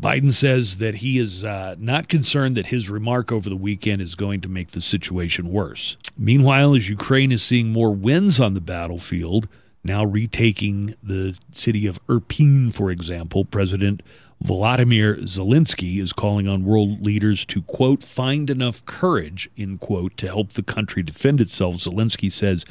Biden 0.00 0.32
says 0.32 0.76
that 0.76 0.96
he 0.96 1.18
is 1.18 1.42
uh, 1.42 1.74
not 1.78 2.08
concerned 2.08 2.56
that 2.56 2.66
his 2.66 2.88
remark 2.88 3.32
over 3.32 3.48
the 3.48 3.56
weekend 3.56 4.00
is 4.00 4.14
going 4.14 4.40
to 4.42 4.48
make 4.48 4.70
the 4.70 4.80
situation 4.80 5.50
worse. 5.50 5.96
Meanwhile, 6.16 6.76
as 6.76 6.88
Ukraine 6.88 7.32
is 7.32 7.42
seeing 7.42 7.70
more 7.70 7.90
wins 7.90 8.38
on 8.38 8.54
the 8.54 8.60
battlefield, 8.60 9.48
now 9.82 10.04
retaking 10.04 10.94
the 11.02 11.36
city 11.52 11.86
of 11.86 12.04
Irpin, 12.06 12.72
for 12.72 12.90
example, 12.90 13.44
President 13.44 14.02
Volodymyr 14.44 15.22
Zelensky 15.22 16.00
is 16.00 16.12
calling 16.12 16.46
on 16.46 16.64
world 16.64 17.04
leaders 17.04 17.44
to, 17.46 17.62
quote, 17.62 18.04
find 18.04 18.50
enough 18.50 18.84
courage, 18.86 19.50
end 19.58 19.80
quote, 19.80 20.16
to 20.18 20.28
help 20.28 20.52
the 20.52 20.62
country 20.62 21.02
defend 21.02 21.40
itself. 21.40 21.76
Zelensky 21.76 22.30
says 22.30 22.64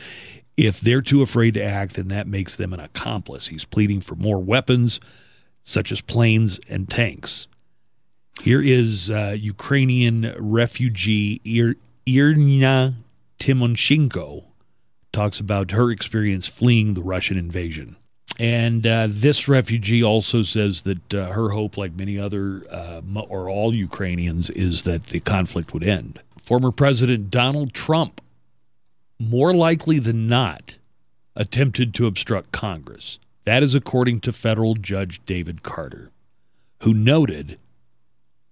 if 0.55 0.79
they're 0.79 1.01
too 1.01 1.21
afraid 1.21 1.53
to 1.55 1.63
act, 1.63 1.95
then 1.95 2.07
that 2.07 2.25
makes 2.25 2.55
them 2.55 2.73
an 2.73 2.79
accomplice. 2.79 3.47
He's 3.47 3.65
pleading 3.65 4.01
for 4.01 4.15
more 4.15 4.39
weapons, 4.39 5.01
such 5.67 5.91
as 5.91 5.99
planes 5.99 6.61
and 6.69 6.89
tanks. 6.89 7.45
Here 8.41 8.61
is 8.61 9.11
uh, 9.11 9.35
Ukrainian 9.37 10.33
refugee 10.39 11.41
Ir- 11.43 11.75
Irina 12.05 12.95
Timoshenko 13.37 14.45
talks 15.11 15.41
about 15.41 15.71
her 15.71 15.91
experience 15.91 16.47
fleeing 16.47 16.93
the 16.93 17.01
Russian 17.01 17.37
invasion. 17.37 17.97
And 18.39 18.87
uh, 18.87 19.07
this 19.09 19.49
refugee 19.49 20.01
also 20.01 20.41
says 20.41 20.83
that 20.83 21.13
uh, 21.13 21.31
her 21.31 21.49
hope, 21.49 21.75
like 21.75 21.93
many 21.97 22.17
other 22.17 22.63
uh, 22.71 23.01
or 23.27 23.49
all 23.49 23.75
Ukrainians, 23.75 24.49
is 24.51 24.83
that 24.83 25.07
the 25.07 25.19
conflict 25.19 25.73
would 25.73 25.83
end. 25.83 26.21
Former 26.41 26.71
President 26.71 27.29
Donald 27.29 27.73
Trump, 27.73 28.21
more 29.19 29.53
likely 29.53 29.99
than 29.99 30.27
not, 30.27 30.75
attempted 31.35 31.93
to 31.95 32.07
obstruct 32.07 32.53
Congress. 32.53 33.19
That 33.47 33.63
is 33.63 33.73
according 33.73 34.19
to 34.21 34.33
federal 34.33 34.73
judge 34.75 35.21
David 35.25 35.63
Carter, 35.63 36.11
who 36.83 36.93
noted, 36.93 37.57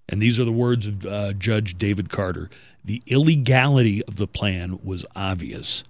and 0.08 0.22
these 0.22 0.40
are 0.40 0.46
the 0.46 0.54
words 0.54 0.88
of 0.88 1.06
uh, 1.06 1.34
Judge 1.34 1.78
David 1.78 2.10
Carter, 2.10 2.50
the 2.82 3.04
illegality 3.06 4.06
of 4.06 4.16
the 4.16 4.26
plan 4.26 4.80
was 4.82 5.06
obvious. 5.14 5.84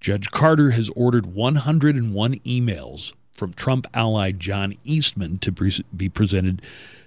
Judge 0.00 0.32
Carter 0.32 0.72
has 0.72 0.90
ordered 0.96 1.26
101 1.26 2.34
emails 2.40 3.12
from 3.30 3.52
Trump 3.52 3.86
ally 3.94 4.32
John 4.32 4.74
Eastman 4.82 5.38
to 5.38 5.52
be 5.96 6.08
presented 6.08 6.60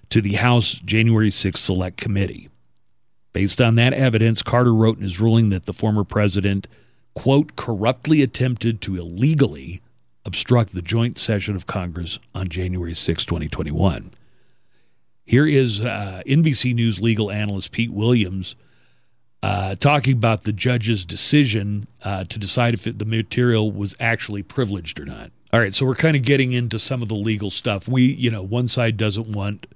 to 0.09 0.21
the 0.21 0.35
House 0.35 0.75
January 0.75 1.29
6th 1.29 1.57
Select 1.57 1.97
Committee. 1.97 2.47
Based 3.33 3.59
on 3.59 3.75
that 3.75 3.91
evidence, 3.93 4.41
Carter 4.41 4.73
wrote 4.73 4.95
in 4.95 5.03
his 5.03 5.19
ruling 5.19 5.49
that 5.49 5.65
the 5.65 5.73
former 5.73 6.05
president, 6.05 6.69
quote, 7.13 7.57
corruptly 7.57 8.21
attempted 8.21 8.79
to 8.79 8.95
illegally 8.95 9.81
obstruct 10.25 10.73
the 10.73 10.81
joint 10.81 11.17
session 11.17 11.55
of 11.55 11.67
Congress 11.67 12.19
on 12.33 12.47
January 12.49 12.95
6, 12.95 13.25
2021. 13.25 14.11
Here 15.23 15.47
is 15.47 15.81
uh, 15.81 16.21
NBC 16.25 16.73
News 16.75 16.99
legal 16.99 17.31
analyst 17.31 17.71
Pete 17.71 17.91
Williams 17.91 18.55
uh, 19.41 19.75
talking 19.75 20.13
about 20.13 20.43
the 20.43 20.51
judge's 20.51 21.05
decision 21.05 21.87
uh, 22.03 22.23
to 22.25 22.39
decide 22.39 22.73
if 22.73 22.87
it, 22.87 22.99
the 22.99 23.05
material 23.05 23.71
was 23.71 23.95
actually 23.99 24.43
privileged 24.43 24.99
or 24.99 25.05
not. 25.05 25.31
All 25.53 25.59
right, 25.59 25.73
so 25.73 25.85
we're 25.85 25.95
kind 25.95 26.17
of 26.17 26.23
getting 26.23 26.51
into 26.51 26.79
some 26.79 27.01
of 27.01 27.07
the 27.07 27.15
legal 27.15 27.49
stuff. 27.49 27.87
We, 27.87 28.03
you 28.03 28.29
know, 28.29 28.41
one 28.41 28.67
side 28.67 28.97
doesn't 28.97 29.31
want 29.31 29.67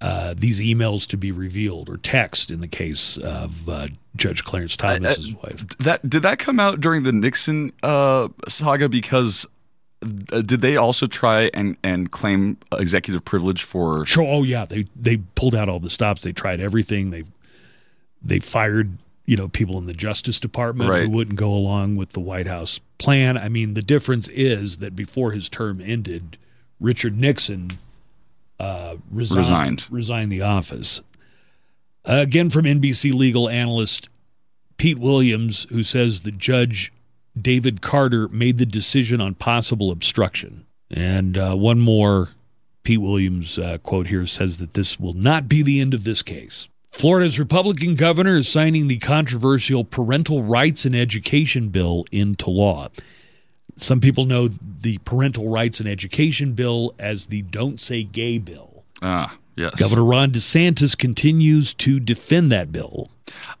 uh, 0.00 0.34
these 0.36 0.60
emails 0.60 1.06
to 1.08 1.16
be 1.16 1.32
revealed 1.32 1.88
or 1.88 1.96
text 1.96 2.50
in 2.50 2.60
the 2.60 2.68
case 2.68 3.16
of 3.18 3.68
uh, 3.68 3.88
Judge 4.16 4.44
Clarence 4.44 4.76
Thomas's 4.76 5.32
wife. 5.34 5.66
That 5.78 6.08
did 6.08 6.22
that 6.22 6.38
come 6.38 6.60
out 6.60 6.80
during 6.80 7.02
the 7.02 7.12
Nixon 7.12 7.72
uh, 7.82 8.28
saga 8.48 8.88
because 8.88 9.46
uh, 10.32 10.40
did 10.40 10.60
they 10.62 10.76
also 10.76 11.06
try 11.06 11.50
and 11.54 11.76
and 11.82 12.10
claim 12.10 12.56
executive 12.72 13.24
privilege 13.24 13.62
for? 13.62 14.04
Sure. 14.06 14.24
Oh 14.26 14.42
yeah, 14.42 14.64
they 14.64 14.86
they 14.96 15.18
pulled 15.34 15.54
out 15.54 15.68
all 15.68 15.80
the 15.80 15.90
stops. 15.90 16.22
They 16.22 16.32
tried 16.32 16.60
everything. 16.60 17.10
They 17.10 17.24
they 18.22 18.38
fired 18.38 18.96
you 19.26 19.36
know 19.36 19.48
people 19.48 19.78
in 19.78 19.86
the 19.86 19.92
Justice 19.94 20.40
Department 20.40 20.90
Right. 20.90 21.02
who 21.04 21.10
wouldn't 21.10 21.36
go 21.36 21.52
along 21.52 21.96
with 21.96 22.10
the 22.10 22.20
White 22.20 22.46
House 22.46 22.80
plan. 22.98 23.36
I 23.36 23.48
mean, 23.48 23.74
the 23.74 23.82
difference 23.82 24.26
is 24.28 24.78
that 24.78 24.96
before 24.96 25.32
his 25.32 25.48
term 25.48 25.80
ended, 25.80 26.36
Richard 26.80 27.14
Nixon 27.14 27.72
uh, 28.58 28.96
resigned, 29.10 29.38
Resigned. 29.46 29.84
resigned 29.90 30.32
the 30.32 30.42
office. 30.42 31.00
again, 32.04 32.50
from 32.50 32.64
NBC 32.64 33.12
legal 33.14 33.48
analyst 33.48 34.08
Pete 34.76 34.98
Williams, 34.98 35.66
who 35.70 35.82
says 35.82 36.22
the 36.22 36.30
Judge 36.32 36.92
David 37.42 37.80
Carter 37.80 38.28
made 38.28 38.58
the 38.58 38.66
decision 38.66 39.20
on 39.20 39.34
possible 39.34 39.90
obstruction. 39.90 40.66
And 40.90 41.38
uh, 41.38 41.54
one 41.54 41.80
more 41.80 42.30
Pete 42.82 43.00
Williams 43.00 43.58
uh, 43.58 43.78
quote 43.78 44.08
here 44.08 44.26
says 44.26 44.58
that 44.58 44.74
this 44.74 44.98
will 44.98 45.14
not 45.14 45.48
be 45.48 45.62
the 45.62 45.80
end 45.80 45.94
of 45.94 46.04
this 46.04 46.22
case. 46.22 46.68
Florida's 46.90 47.38
Republican 47.38 47.94
governor 47.94 48.36
is 48.36 48.48
signing 48.48 48.88
the 48.88 48.98
controversial 48.98 49.84
Parental 49.84 50.42
Rights 50.42 50.84
and 50.84 50.96
Education 50.96 51.68
Bill 51.68 52.04
into 52.10 52.50
law. 52.50 52.88
Some 53.76 54.00
people 54.00 54.26
know 54.26 54.48
the 54.48 54.98
Parental 54.98 55.48
Rights 55.48 55.80
and 55.80 55.88
Education 55.88 56.52
Bill 56.52 56.92
as 56.98 57.26
the 57.26 57.42
Don't 57.42 57.80
Say 57.80 58.02
Gay 58.02 58.38
Bill. 58.38 58.84
Ah, 59.00 59.36
yes. 59.60 59.74
Governor 59.76 60.04
Ron 60.04 60.30
DeSantis 60.30 60.96
continues 60.96 61.74
to 61.74 62.00
defend 62.00 62.50
that 62.52 62.72
bill. 62.72 63.10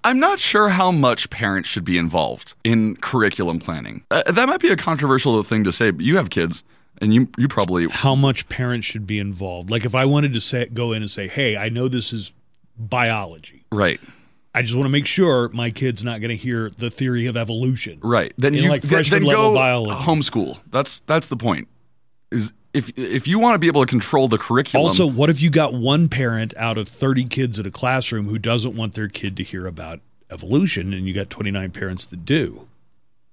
I'm 0.02 0.18
not 0.18 0.40
sure 0.40 0.68
how 0.68 0.90
much 0.90 1.30
parents 1.30 1.68
should 1.68 1.84
be 1.84 1.96
involved 1.96 2.54
in 2.64 2.96
curriculum 2.96 3.60
planning. 3.60 4.02
Uh, 4.10 4.22
that 4.32 4.48
might 4.48 4.60
be 4.60 4.68
a 4.68 4.76
controversial 4.76 5.42
thing 5.44 5.62
to 5.64 5.72
say, 5.72 5.90
but 5.90 6.04
you 6.04 6.16
have 6.16 6.30
kids, 6.30 6.62
and 7.00 7.14
you 7.14 7.28
you 7.38 7.48
probably 7.48 7.86
How 7.88 8.14
much 8.14 8.48
parents 8.48 8.86
should 8.86 9.06
be 9.06 9.18
involved? 9.18 9.70
Like 9.70 9.84
if 9.84 9.94
I 9.94 10.04
wanted 10.06 10.32
to 10.34 10.40
say, 10.40 10.66
go 10.66 10.92
in 10.92 11.02
and 11.02 11.10
say, 11.10 11.28
"Hey, 11.28 11.56
I 11.56 11.68
know 11.68 11.88
this 11.88 12.12
is 12.12 12.32
biology. 12.76 13.64
right. 13.72 14.00
I 14.52 14.62
just 14.62 14.74
want 14.74 14.86
to 14.86 14.90
make 14.90 15.06
sure 15.06 15.48
my 15.50 15.70
kid's 15.70 16.02
not 16.02 16.20
going 16.20 16.30
to 16.30 16.36
hear 16.36 16.70
the 16.70 16.90
theory 16.90 17.26
of 17.26 17.36
evolution." 17.36 18.00
Right. 18.02 18.32
Then 18.36 18.54
you 18.54 18.68
like 18.68 18.82
freshman 18.82 19.20
then 19.22 19.28
level 19.28 19.50
go 19.50 19.54
biology. 19.54 20.02
homeschool. 20.04 20.58
That's 20.72 21.00
that's 21.06 21.28
the 21.28 21.36
point. 21.36 21.68
Is 22.32 22.52
if 22.72 22.90
if 22.96 23.26
you 23.26 23.38
want 23.38 23.54
to 23.54 23.58
be 23.58 23.66
able 23.66 23.84
to 23.84 23.90
control 23.90 24.28
the 24.28 24.38
curriculum. 24.38 24.86
Also, 24.86 25.06
what 25.06 25.30
if 25.30 25.42
you 25.42 25.50
got 25.50 25.74
one 25.74 26.08
parent 26.08 26.54
out 26.56 26.78
of 26.78 26.88
30 26.88 27.24
kids 27.24 27.58
at 27.58 27.66
a 27.66 27.70
classroom 27.70 28.28
who 28.28 28.38
doesn't 28.38 28.76
want 28.76 28.94
their 28.94 29.08
kid 29.08 29.36
to 29.38 29.42
hear 29.42 29.66
about 29.66 30.00
evolution 30.30 30.92
and 30.92 31.06
you 31.06 31.14
got 31.14 31.30
29 31.30 31.70
parents 31.72 32.06
that 32.06 32.24
do? 32.24 32.68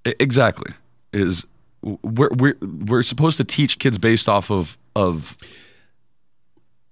Exactly 0.06 0.74
is 1.14 1.46
we're 1.82 2.30
we're 2.30 2.58
we're 2.62 3.04
supposed 3.04 3.38
to 3.38 3.44
teach 3.44 3.80
kids 3.80 3.98
based 3.98 4.28
off 4.28 4.50
of 4.50 4.78
of 4.96 5.38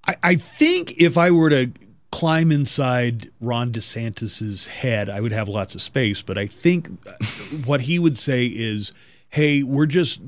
I, 0.08 0.16
I 0.24 0.36
think 0.36 0.94
if 0.98 1.18
I 1.18 1.32
were 1.32 1.50
to 1.50 1.72
climb 2.12 2.52
inside 2.52 3.30
Ron 3.42 3.72
DeSantis's 3.72 4.68
head, 4.68 5.10
I 5.10 5.20
would 5.20 5.32
have 5.32 5.50
lots 5.50 5.76
of 5.76 5.82
space. 5.82 6.22
But 6.22 6.38
I 6.38 6.46
think 6.46 6.90
uh, 7.08 7.14
what 7.66 7.82
he 7.82 8.00
would 8.00 8.18
say 8.18 8.46
is, 8.46 8.94
"Hey, 9.30 9.64
we're 9.64 9.86
just 9.86 10.22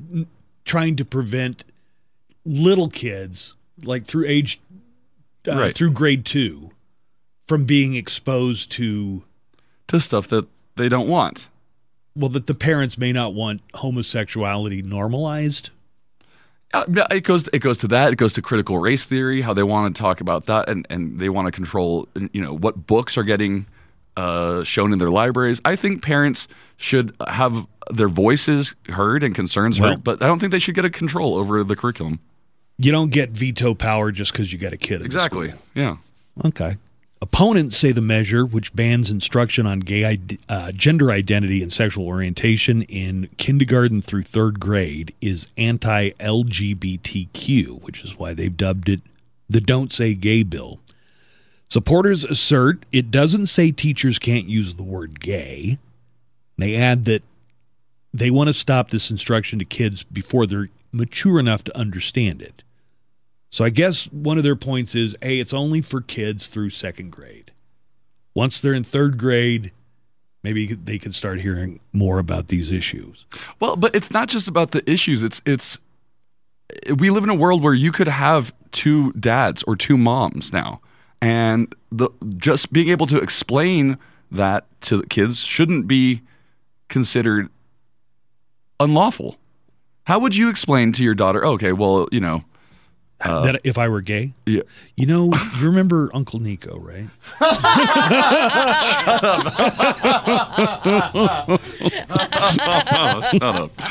trying 0.65 0.95
to 0.97 1.05
prevent 1.05 1.63
little 2.47 2.89
kids, 2.89 3.53
like 3.83 4.05
through 4.05 4.25
age, 4.27 4.59
uh, 5.47 5.55
Right. 5.55 5.75
through 5.75 5.91
grade 5.91 6.25
two, 6.25 6.71
from 7.47 7.65
being 7.65 7.95
exposed 7.95 8.71
to 8.71 9.23
to 9.89 9.99
stuff 9.99 10.27
that 10.29 10.47
they 10.75 10.89
don't 10.89 11.07
want." 11.07 11.47
well, 12.15 12.29
that 12.29 12.47
the 12.47 12.55
parents 12.55 12.97
may 12.97 13.11
not 13.13 13.33
want 13.35 13.61
homosexuality 13.75 14.81
normalized." 14.81 15.69
Uh, 16.73 16.83
it 17.11 17.21
goes 17.23 17.47
it 17.53 17.59
goes 17.59 17.77
to 17.77 17.87
that. 17.87 18.11
It 18.11 18.15
goes 18.17 18.33
to 18.33 18.41
critical 18.41 18.77
race 18.79 19.05
theory, 19.05 19.41
how 19.41 19.53
they 19.53 19.63
want 19.63 19.95
to 19.95 20.01
talk 20.01 20.19
about 20.19 20.45
that, 20.47 20.67
and 20.67 20.85
and 20.89 21.19
they 21.19 21.29
want 21.29 21.45
to 21.47 21.51
control, 21.51 22.07
you 22.33 22.41
know, 22.41 22.53
what 22.55 22.87
books 22.87 23.17
are 23.17 23.23
getting 23.23 23.65
uh, 24.17 24.63
shown 24.63 24.91
in 24.93 24.99
their 24.99 25.11
libraries. 25.11 25.61
I 25.63 25.75
think 25.75 26.01
parents 26.01 26.47
should 26.77 27.15
have 27.27 27.67
their 27.91 28.09
voices 28.09 28.73
heard 28.89 29.23
and 29.23 29.33
concerns 29.35 29.79
Well- 29.79 29.91
heard, 29.91 30.03
but 30.03 30.21
I 30.23 30.27
don't 30.27 30.39
think 30.39 30.51
they 30.51 30.59
should 30.59 30.75
get 30.75 30.85
a 30.85 30.89
control 30.89 31.35
over 31.35 31.63
the 31.63 31.75
curriculum. 31.75 32.19
You 32.77 32.91
don't 32.91 33.09
get 33.09 33.31
veto 33.31 33.73
power 33.73 34.11
just 34.11 34.31
because 34.31 34.53
you 34.53 34.59
got 34.59 34.73
a 34.73 34.77
kid. 34.77 35.01
Exactly. 35.01 35.53
Yeah. 35.73 35.97
Okay. 36.45 36.75
Opponents 37.19 37.77
say 37.77 37.91
the 37.91 38.01
measure, 38.01 38.45
which 38.45 38.75
bans 38.75 39.09
instruction 39.09 39.65
on 39.65 39.79
gay 39.79 40.19
uh, 40.47 40.71
gender 40.71 41.09
identity 41.09 41.63
and 41.63 41.73
sexual 41.73 42.05
orientation 42.05 42.83
in 42.83 43.29
kindergarten 43.37 44.03
through 44.03 44.21
third 44.21 44.59
grade, 44.59 45.15
is 45.19 45.47
anti 45.57 46.11
LGBTQ, 46.11 47.81
which 47.81 48.03
is 48.03 48.19
why 48.19 48.35
they've 48.35 48.55
dubbed 48.55 48.89
it 48.89 49.01
the 49.49 49.61
Don't 49.61 49.91
Say 49.91 50.13
Gay 50.13 50.43
Bill. 50.43 50.79
Supporters 51.69 52.23
assert 52.23 52.85
it 52.91 53.09
doesn't 53.09 53.47
say 53.47 53.71
teachers 53.71 54.19
can't 54.19 54.47
use 54.47 54.75
the 54.75 54.83
word 54.83 55.19
gay. 55.19 55.79
They 56.57 56.75
add 56.75 57.05
that 57.05 57.23
they 58.13 58.29
want 58.29 58.47
to 58.47 58.53
stop 58.53 58.89
this 58.89 59.09
instruction 59.09 59.59
to 59.59 59.65
kids 59.65 60.03
before 60.03 60.45
they're 60.45 60.69
mature 60.91 61.39
enough 61.39 61.63
to 61.65 61.77
understand 61.77 62.41
it. 62.41 62.63
So 63.49 63.63
I 63.63 63.69
guess 63.69 64.05
one 64.05 64.37
of 64.37 64.43
their 64.43 64.55
points 64.55 64.95
is, 64.95 65.15
hey, 65.21 65.39
it's 65.39 65.53
only 65.53 65.81
for 65.81 66.01
kids 66.01 66.47
through 66.47 66.71
second 66.71 67.11
grade. 67.11 67.51
Once 68.33 68.61
they're 68.61 68.73
in 68.73 68.83
third 68.83 69.17
grade, 69.17 69.71
maybe 70.43 70.73
they 70.73 70.99
can 70.99 71.13
start 71.13 71.41
hearing 71.41 71.79
more 71.91 72.19
about 72.19 72.49
these 72.49 72.71
issues. 72.71 73.25
Well, 73.59 73.75
but 73.75 73.95
it's 73.95 74.11
not 74.11 74.29
just 74.29 74.47
about 74.47 74.71
the 74.71 74.87
issues. 74.89 75.23
It's 75.23 75.41
it's 75.45 75.79
we 76.95 77.09
live 77.09 77.23
in 77.23 77.29
a 77.29 77.35
world 77.35 77.63
where 77.63 77.73
you 77.73 77.91
could 77.91 78.07
have 78.07 78.53
two 78.71 79.11
dads 79.13 79.63
or 79.63 79.75
two 79.75 79.97
moms 79.97 80.51
now, 80.53 80.81
and 81.21 81.73
the 81.91 82.09
just 82.37 82.71
being 82.71 82.89
able 82.89 83.07
to 83.07 83.17
explain 83.17 83.97
that 84.31 84.65
to 84.81 84.97
the 84.97 85.07
kids 85.07 85.39
shouldn't 85.39 85.87
be 85.87 86.21
considered 86.89 87.49
unlawful. 88.79 89.37
How 90.03 90.19
would 90.19 90.35
you 90.35 90.49
explain 90.49 90.93
to 90.93 91.03
your 91.03 91.15
daughter? 91.15 91.43
Oh, 91.43 91.53
okay, 91.53 91.71
well, 91.71 92.07
you 92.11 92.19
know, 92.19 92.43
uh, 93.21 93.41
that 93.41 93.61
if 93.63 93.77
I 93.77 93.87
were 93.87 94.01
gay, 94.01 94.33
yeah. 94.45 94.61
you 94.95 95.05
know, 95.05 95.31
you 95.59 95.65
remember 95.65 96.09
Uncle 96.13 96.39
Nico, 96.39 96.77
right? 96.77 97.07
Shut 102.51 103.41
up. 103.41 103.71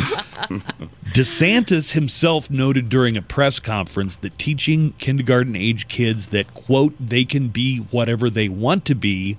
DeSantis 1.12 1.92
himself 1.92 2.50
noted 2.50 2.88
during 2.88 3.16
a 3.16 3.22
press 3.22 3.58
conference 3.58 4.16
that 4.16 4.38
teaching 4.38 4.92
kindergarten 4.98 5.56
age 5.56 5.88
kids 5.88 6.28
that, 6.28 6.52
quote, 6.54 6.94
they 7.00 7.24
can 7.24 7.48
be 7.48 7.78
whatever 7.78 8.30
they 8.30 8.48
want 8.48 8.84
to 8.84 8.94
be 8.94 9.38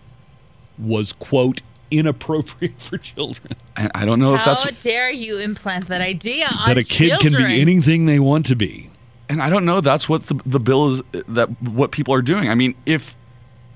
was, 0.78 1.14
quote, 1.14 1.62
inappropriate 1.92 2.74
for 2.82 2.98
children. 2.98 3.56
And 3.76 3.92
I 3.96 4.06
don't 4.06 4.20
know 4.20 4.36
if 4.36 4.44
that's. 4.44 4.64
How 4.64 4.70
dare 4.72 5.12
you 5.12 5.38
implant 5.38 5.88
that 5.88 6.02
idea 6.02 6.48
on 6.48 6.68
that 6.68 6.78
a 6.78 6.84
kid 6.84 7.20
can 7.20 7.34
be 7.34 7.62
anything 7.62 8.06
they 8.06 8.20
want 8.20 8.46
to 8.48 8.56
be. 8.56 8.90
And 9.30 9.42
I 9.42 9.50
don't 9.50 9.66
know 9.66 9.82
that's 9.82 10.08
what 10.08 10.28
the 10.28 10.40
the 10.46 10.60
bill 10.60 10.96
is 10.96 11.02
that 11.28 11.50
what 11.62 11.92
people 11.92 12.14
are 12.14 12.22
doing. 12.22 12.50
I 12.50 12.56
mean, 12.56 12.76
if 12.86 13.16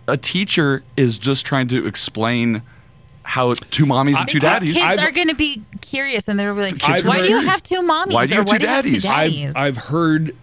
a 0.07 0.17
teacher 0.17 0.83
is 0.97 1.17
just 1.17 1.45
trying 1.45 1.67
to 1.69 1.85
explain 1.85 2.61
how 3.23 3.53
two 3.53 3.85
mommies 3.85 4.17
and 4.17 4.27
two 4.27 4.39
Because 4.39 4.59
daddies, 4.59 4.73
Kids 4.73 5.01
are 5.01 5.11
going 5.11 5.27
to 5.27 5.35
be 5.35 5.63
curious 5.81 6.27
and 6.27 6.39
they're 6.39 6.53
like, 6.53 6.83
I've 6.83 7.07
why 7.07 7.21
do 7.21 7.29
you 7.29 7.41
have 7.41 7.61
two 7.63 7.81
mommies? 7.81 8.13
Why 8.13 8.25
do 8.25 8.33
you 8.33 8.39
or 8.39 8.39
have 8.39 8.47
why 8.47 8.57
two 8.57 8.59
do 8.59 8.63
you 8.65 8.69
have 8.69 8.85
two 8.85 8.99
daddies? 8.99 9.03
daddies? 9.03 9.55
I've 9.55 9.77
I've 9.77 9.77
heard, 9.77 10.35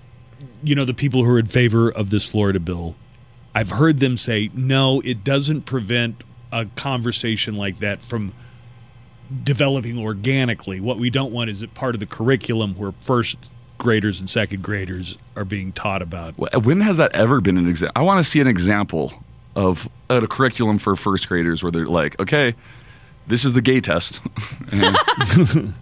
you 0.62 0.74
know, 0.74 0.84
the 0.84 0.94
people 0.94 1.24
who 1.24 1.30
are 1.32 1.38
in 1.38 1.46
favor 1.46 1.90
of 1.90 2.11
this 2.11 2.24
Florida 2.28 2.61
bill. 2.61 2.94
I've 3.54 3.70
heard 3.70 3.98
them 3.98 4.16
say, 4.16 4.50
no, 4.54 5.00
it 5.00 5.24
doesn't 5.24 5.62
prevent 5.62 6.22
a 6.52 6.66
conversation 6.76 7.56
like 7.56 7.78
that 7.78 8.02
from 8.02 8.32
developing 9.42 9.98
organically. 9.98 10.80
What 10.80 10.98
we 10.98 11.11
don't 11.11 11.32
want 11.32 11.50
is 11.50 11.62
it 11.62 11.74
part 11.74 11.94
of 11.94 12.00
the 12.00 12.06
curriculum 12.06 12.74
where 12.76 12.92
first 13.00 13.36
graders 13.79 14.20
and 14.20 14.29
second 14.29 14.62
graders 14.62 15.16
are 15.37 15.45
being 15.45 15.72
taught 15.72 16.03
about. 16.03 16.37
when 16.64 16.81
has 16.81 16.97
that 16.97 17.14
ever 17.14 17.41
been 17.41 17.57
an 17.57 17.68
example? 17.68 17.93
I 17.97 18.05
want 18.05 18.24
to 18.24 18.29
see 18.29 18.41
an 18.41 18.47
example 18.47 19.12
of 19.57 19.89
a 20.11 20.26
curriculum 20.26 20.79
for 20.79 20.95
first 20.97 21.29
graders 21.29 21.62
where 21.62 21.72
they're 21.72 21.87
like, 21.87 22.18
okay, 22.20 22.55
this 23.26 23.45
is 23.45 23.53
the 23.53 23.62
gay 23.62 23.81
test. 23.81 24.20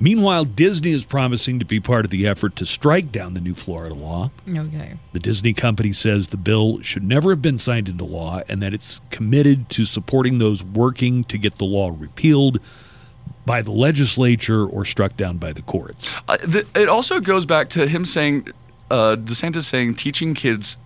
Meanwhile, 0.00 0.44
Disney 0.44 0.92
is 0.92 1.04
promising 1.04 1.58
to 1.58 1.64
be 1.64 1.80
part 1.80 2.04
of 2.04 2.12
the 2.12 2.24
effort 2.24 2.54
to 2.56 2.64
strike 2.64 3.10
down 3.10 3.34
the 3.34 3.40
new 3.40 3.54
Florida 3.54 3.96
law. 3.96 4.30
okay. 4.48 4.94
The 5.12 5.18
Disney 5.18 5.52
company 5.52 5.92
says 5.92 6.28
the 6.28 6.36
bill 6.36 6.80
should 6.82 7.02
never 7.02 7.30
have 7.30 7.42
been 7.42 7.58
signed 7.58 7.88
into 7.88 8.04
law 8.04 8.40
and 8.48 8.62
that 8.62 8.72
it's 8.72 9.00
committed 9.10 9.68
to 9.70 9.84
supporting 9.84 10.38
those 10.38 10.62
working 10.62 11.24
to 11.24 11.36
get 11.36 11.58
the 11.58 11.64
law 11.64 11.92
repealed 11.96 12.60
by 13.48 13.62
the 13.62 13.72
legislature 13.72 14.66
or 14.66 14.84
struck 14.84 15.16
down 15.16 15.38
by 15.38 15.52
the 15.52 15.62
courts. 15.62 16.12
Uh, 16.28 16.36
th- 16.36 16.66
it 16.76 16.88
also 16.88 17.18
goes 17.18 17.46
back 17.46 17.70
to 17.70 17.88
him 17.88 18.04
saying, 18.04 18.48
uh, 18.90 19.16
DeSantis 19.16 19.64
saying, 19.64 19.96
teaching 19.96 20.34
kids 20.34 20.76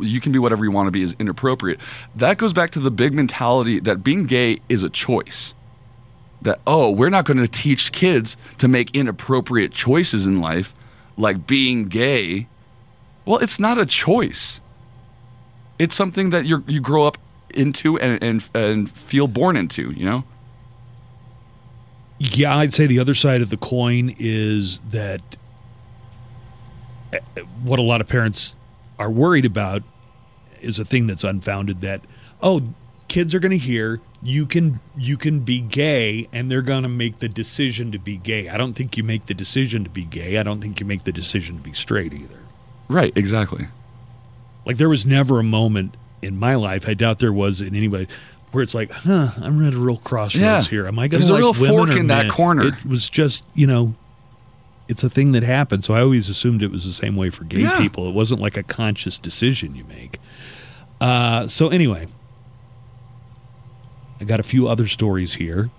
you 0.00 0.20
can 0.20 0.32
be 0.32 0.38
whatever 0.38 0.64
you 0.64 0.70
want 0.70 0.86
to 0.86 0.90
be 0.90 1.02
is 1.02 1.14
inappropriate. 1.18 1.80
That 2.14 2.38
goes 2.38 2.52
back 2.52 2.70
to 2.72 2.80
the 2.80 2.90
big 2.90 3.12
mentality 3.12 3.80
that 3.80 4.02
being 4.02 4.26
gay 4.26 4.60
is 4.68 4.82
a 4.82 4.90
choice. 4.90 5.54
That, 6.40 6.60
oh, 6.66 6.90
we're 6.90 7.10
not 7.10 7.24
going 7.24 7.38
to 7.38 7.48
teach 7.48 7.92
kids 7.92 8.36
to 8.58 8.68
make 8.68 8.94
inappropriate 8.94 9.72
choices 9.72 10.26
in 10.26 10.40
life, 10.40 10.74
like 11.16 11.46
being 11.46 11.88
gay. 11.88 12.48
Well, 13.24 13.38
it's 13.38 13.58
not 13.60 13.78
a 13.78 13.86
choice. 13.86 14.60
It's 15.78 15.94
something 15.94 16.30
that 16.30 16.44
you 16.44 16.64
you 16.66 16.80
grow 16.80 17.06
up 17.06 17.18
into 17.50 17.98
and, 17.98 18.22
and 18.22 18.48
and 18.54 18.90
feel 18.90 19.28
born 19.28 19.56
into. 19.56 19.92
You 19.92 20.04
know. 20.04 20.24
Yeah, 22.22 22.56
I'd 22.56 22.72
say 22.72 22.86
the 22.86 23.00
other 23.00 23.14
side 23.14 23.42
of 23.42 23.50
the 23.50 23.56
coin 23.56 24.14
is 24.16 24.78
that 24.90 25.22
eh, 27.12 27.18
what 27.64 27.80
a 27.80 27.82
lot 27.82 28.00
of 28.00 28.06
parents 28.06 28.54
are 28.96 29.10
worried 29.10 29.44
about 29.44 29.82
is 30.60 30.78
a 30.78 30.84
thing 30.84 31.08
that's 31.08 31.24
unfounded 31.24 31.80
that 31.80 32.02
oh 32.40 32.62
kids 33.08 33.34
are 33.34 33.40
going 33.40 33.50
to 33.50 33.58
hear 33.58 34.00
you 34.22 34.46
can 34.46 34.78
you 34.96 35.16
can 35.16 35.40
be 35.40 35.58
gay 35.60 36.28
and 36.32 36.48
they're 36.48 36.62
going 36.62 36.84
to 36.84 36.88
make 36.88 37.18
the 37.18 37.28
decision 37.28 37.90
to 37.90 37.98
be 37.98 38.18
gay. 38.18 38.48
I 38.48 38.56
don't 38.56 38.74
think 38.74 38.96
you 38.96 39.02
make 39.02 39.26
the 39.26 39.34
decision 39.34 39.82
to 39.82 39.90
be 39.90 40.04
gay. 40.04 40.38
I 40.38 40.44
don't 40.44 40.60
think 40.60 40.78
you 40.78 40.86
make 40.86 41.02
the 41.02 41.10
decision 41.10 41.56
to 41.56 41.62
be 41.62 41.72
straight 41.72 42.14
either. 42.14 42.38
Right. 42.86 43.12
Exactly. 43.16 43.66
Like 44.64 44.76
there 44.76 44.88
was 44.88 45.04
never 45.04 45.40
a 45.40 45.44
moment 45.44 45.96
in 46.22 46.38
my 46.38 46.54
life, 46.54 46.88
I 46.88 46.94
doubt 46.94 47.18
there 47.18 47.32
was 47.32 47.60
in 47.60 47.74
anybody 47.74 48.06
where 48.52 48.62
it's 48.62 48.74
like, 48.74 48.90
huh, 48.90 49.30
I'm 49.38 49.64
at 49.66 49.74
a 49.74 49.78
real 49.78 49.96
crossroads 49.98 50.40
Yeah. 50.40 50.62
here. 50.62 50.86
Am 50.86 50.98
I 50.98 51.08
going 51.08 51.20
There's 51.22 51.28
to 51.28 51.32
a 51.32 51.34
like 51.34 51.40
real 51.40 51.52
women 51.54 51.86
fork 51.88 51.96
or 51.96 52.00
in 52.00 52.06
that 52.08 52.30
corner. 52.30 52.68
It 52.68 52.86
was 52.86 53.08
just, 53.08 53.44
you 53.54 53.66
know, 53.66 53.94
it's 54.88 55.02
a 55.02 55.10
thing 55.10 55.32
that 55.32 55.42
happens. 55.42 55.86
So 55.86 55.94
I 55.94 56.00
always 56.02 56.28
assumed 56.28 56.62
it 56.62 56.70
was 56.70 56.84
the 56.84 56.92
same 56.92 57.16
way 57.16 57.30
for 57.30 57.44
gay 57.44 57.60
Yeah. 57.60 57.78
people. 57.78 58.08
It 58.08 58.12
wasn't 58.14 58.40
like 58.40 58.56
a 58.56 58.62
conscious 58.62 59.18
decision 59.18 59.74
you 59.74 59.84
make. 59.84 60.18
Uh, 61.00 61.48
so 61.48 61.68
anyway, 61.68 62.06
I 64.20 64.24
got 64.24 64.38
a 64.38 64.42
few 64.44 64.68
other 64.68 64.86
stories 64.86 65.34
here. 65.34 65.70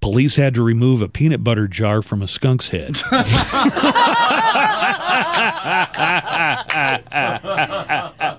Police 0.00 0.36
had 0.36 0.54
to 0.54 0.62
remove 0.62 1.02
a 1.02 1.08
peanut 1.08 1.44
butter 1.44 1.68
jar 1.68 2.00
from 2.02 2.22
a 2.22 2.28
skunk's 2.28 2.70
head. 2.70 3.00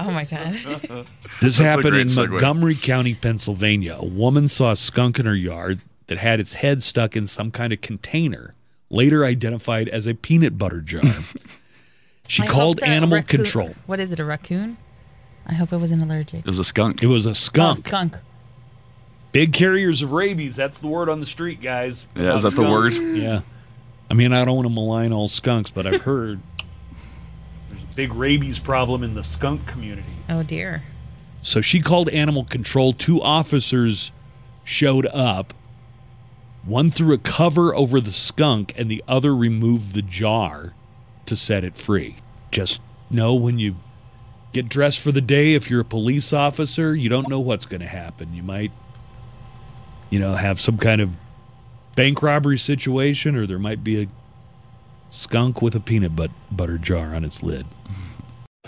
Oh 0.06 0.10
my 0.10 0.24
god. 0.24 0.52
This 0.54 1.06
That's 1.40 1.58
happened 1.58 1.96
in 1.96 2.06
segue. 2.08 2.30
Montgomery 2.30 2.74
County, 2.76 3.14
Pennsylvania. 3.14 3.96
A 3.98 4.04
woman 4.06 4.48
saw 4.48 4.72
a 4.72 4.76
skunk 4.76 5.18
in 5.18 5.26
her 5.26 5.34
yard 5.34 5.80
that 6.06 6.18
had 6.18 6.40
its 6.40 6.54
head 6.54 6.82
stuck 6.82 7.16
in 7.16 7.26
some 7.26 7.50
kind 7.50 7.72
of 7.72 7.80
container, 7.80 8.54
later 8.88 9.24
identified 9.24 9.88
as 9.88 10.06
a 10.06 10.14
peanut 10.14 10.58
butter 10.58 10.80
jar. 10.80 11.02
she 12.28 12.42
I 12.42 12.46
called 12.46 12.80
animal 12.82 13.16
raccoon- 13.18 13.44
control. 13.44 13.74
What 13.86 14.00
is 14.00 14.10
it? 14.12 14.18
A 14.20 14.24
raccoon? 14.24 14.76
I 15.46 15.54
hope 15.54 15.72
it 15.72 15.78
wasn't 15.78 16.02
allergic. 16.02 16.40
It 16.40 16.46
was 16.46 16.58
a 16.58 16.64
skunk. 16.64 17.02
It 17.02 17.06
was 17.06 17.26
a 17.26 17.30
Oh, 17.30 17.32
skunk. 17.34 17.86
skunk. 17.86 18.16
Big 19.32 19.52
carriers 19.52 20.02
of 20.02 20.12
rabies. 20.12 20.56
That's 20.56 20.78
the 20.80 20.88
word 20.88 21.08
on 21.08 21.20
the 21.20 21.26
street, 21.26 21.60
guys. 21.62 22.06
Yeah, 22.16 22.34
is 22.34 22.42
About 22.44 22.56
that 22.56 22.62
the 22.62 22.70
word? 22.70 22.92
Yeah. 23.16 23.42
I 24.10 24.14
mean, 24.14 24.32
I 24.32 24.44
don't 24.44 24.56
want 24.56 24.66
to 24.66 24.74
malign 24.74 25.12
all 25.12 25.28
skunks, 25.28 25.70
but 25.70 25.86
I've 25.86 26.02
heard 26.02 26.40
there's 26.40 26.59
a 26.59 26.59
big 27.96 28.12
rabies 28.12 28.58
problem 28.58 29.02
in 29.02 29.14
the 29.14 29.24
skunk 29.24 29.66
community. 29.66 30.16
Oh 30.28 30.42
dear. 30.42 30.84
So 31.42 31.60
she 31.60 31.80
called 31.80 32.08
animal 32.10 32.44
control. 32.44 32.92
Two 32.92 33.20
officers 33.22 34.12
showed 34.64 35.06
up. 35.06 35.54
One 36.64 36.90
threw 36.90 37.14
a 37.14 37.18
cover 37.18 37.74
over 37.74 38.00
the 38.00 38.12
skunk, 38.12 38.74
and 38.76 38.90
the 38.90 39.02
other 39.08 39.34
removed 39.34 39.94
the 39.94 40.02
jar 40.02 40.74
to 41.26 41.34
set 41.34 41.64
it 41.64 41.78
free. 41.78 42.16
Just 42.50 42.80
know 43.08 43.34
when 43.34 43.58
you 43.58 43.76
get 44.52 44.68
dressed 44.68 45.00
for 45.00 45.12
the 45.12 45.22
day, 45.22 45.54
if 45.54 45.70
you're 45.70 45.80
a 45.80 45.84
police 45.84 46.32
officer, 46.32 46.94
you 46.94 47.08
don't 47.08 47.28
know 47.28 47.40
what's 47.40 47.64
going 47.64 47.80
to 47.80 47.86
happen. 47.86 48.34
You 48.34 48.42
might, 48.42 48.72
you 50.10 50.18
know, 50.18 50.34
have 50.34 50.60
some 50.60 50.76
kind 50.76 51.00
of 51.00 51.16
bank 51.96 52.22
robbery 52.22 52.58
situation, 52.58 53.34
or 53.36 53.46
there 53.46 53.58
might 53.58 53.82
be 53.82 54.02
a 54.02 54.06
skunk 55.10 55.60
with 55.60 55.74
a 55.74 55.80
peanut 55.80 56.16
but- 56.16 56.30
butter 56.50 56.78
jar 56.78 57.14
on 57.14 57.24
its 57.24 57.42
lid. 57.42 57.66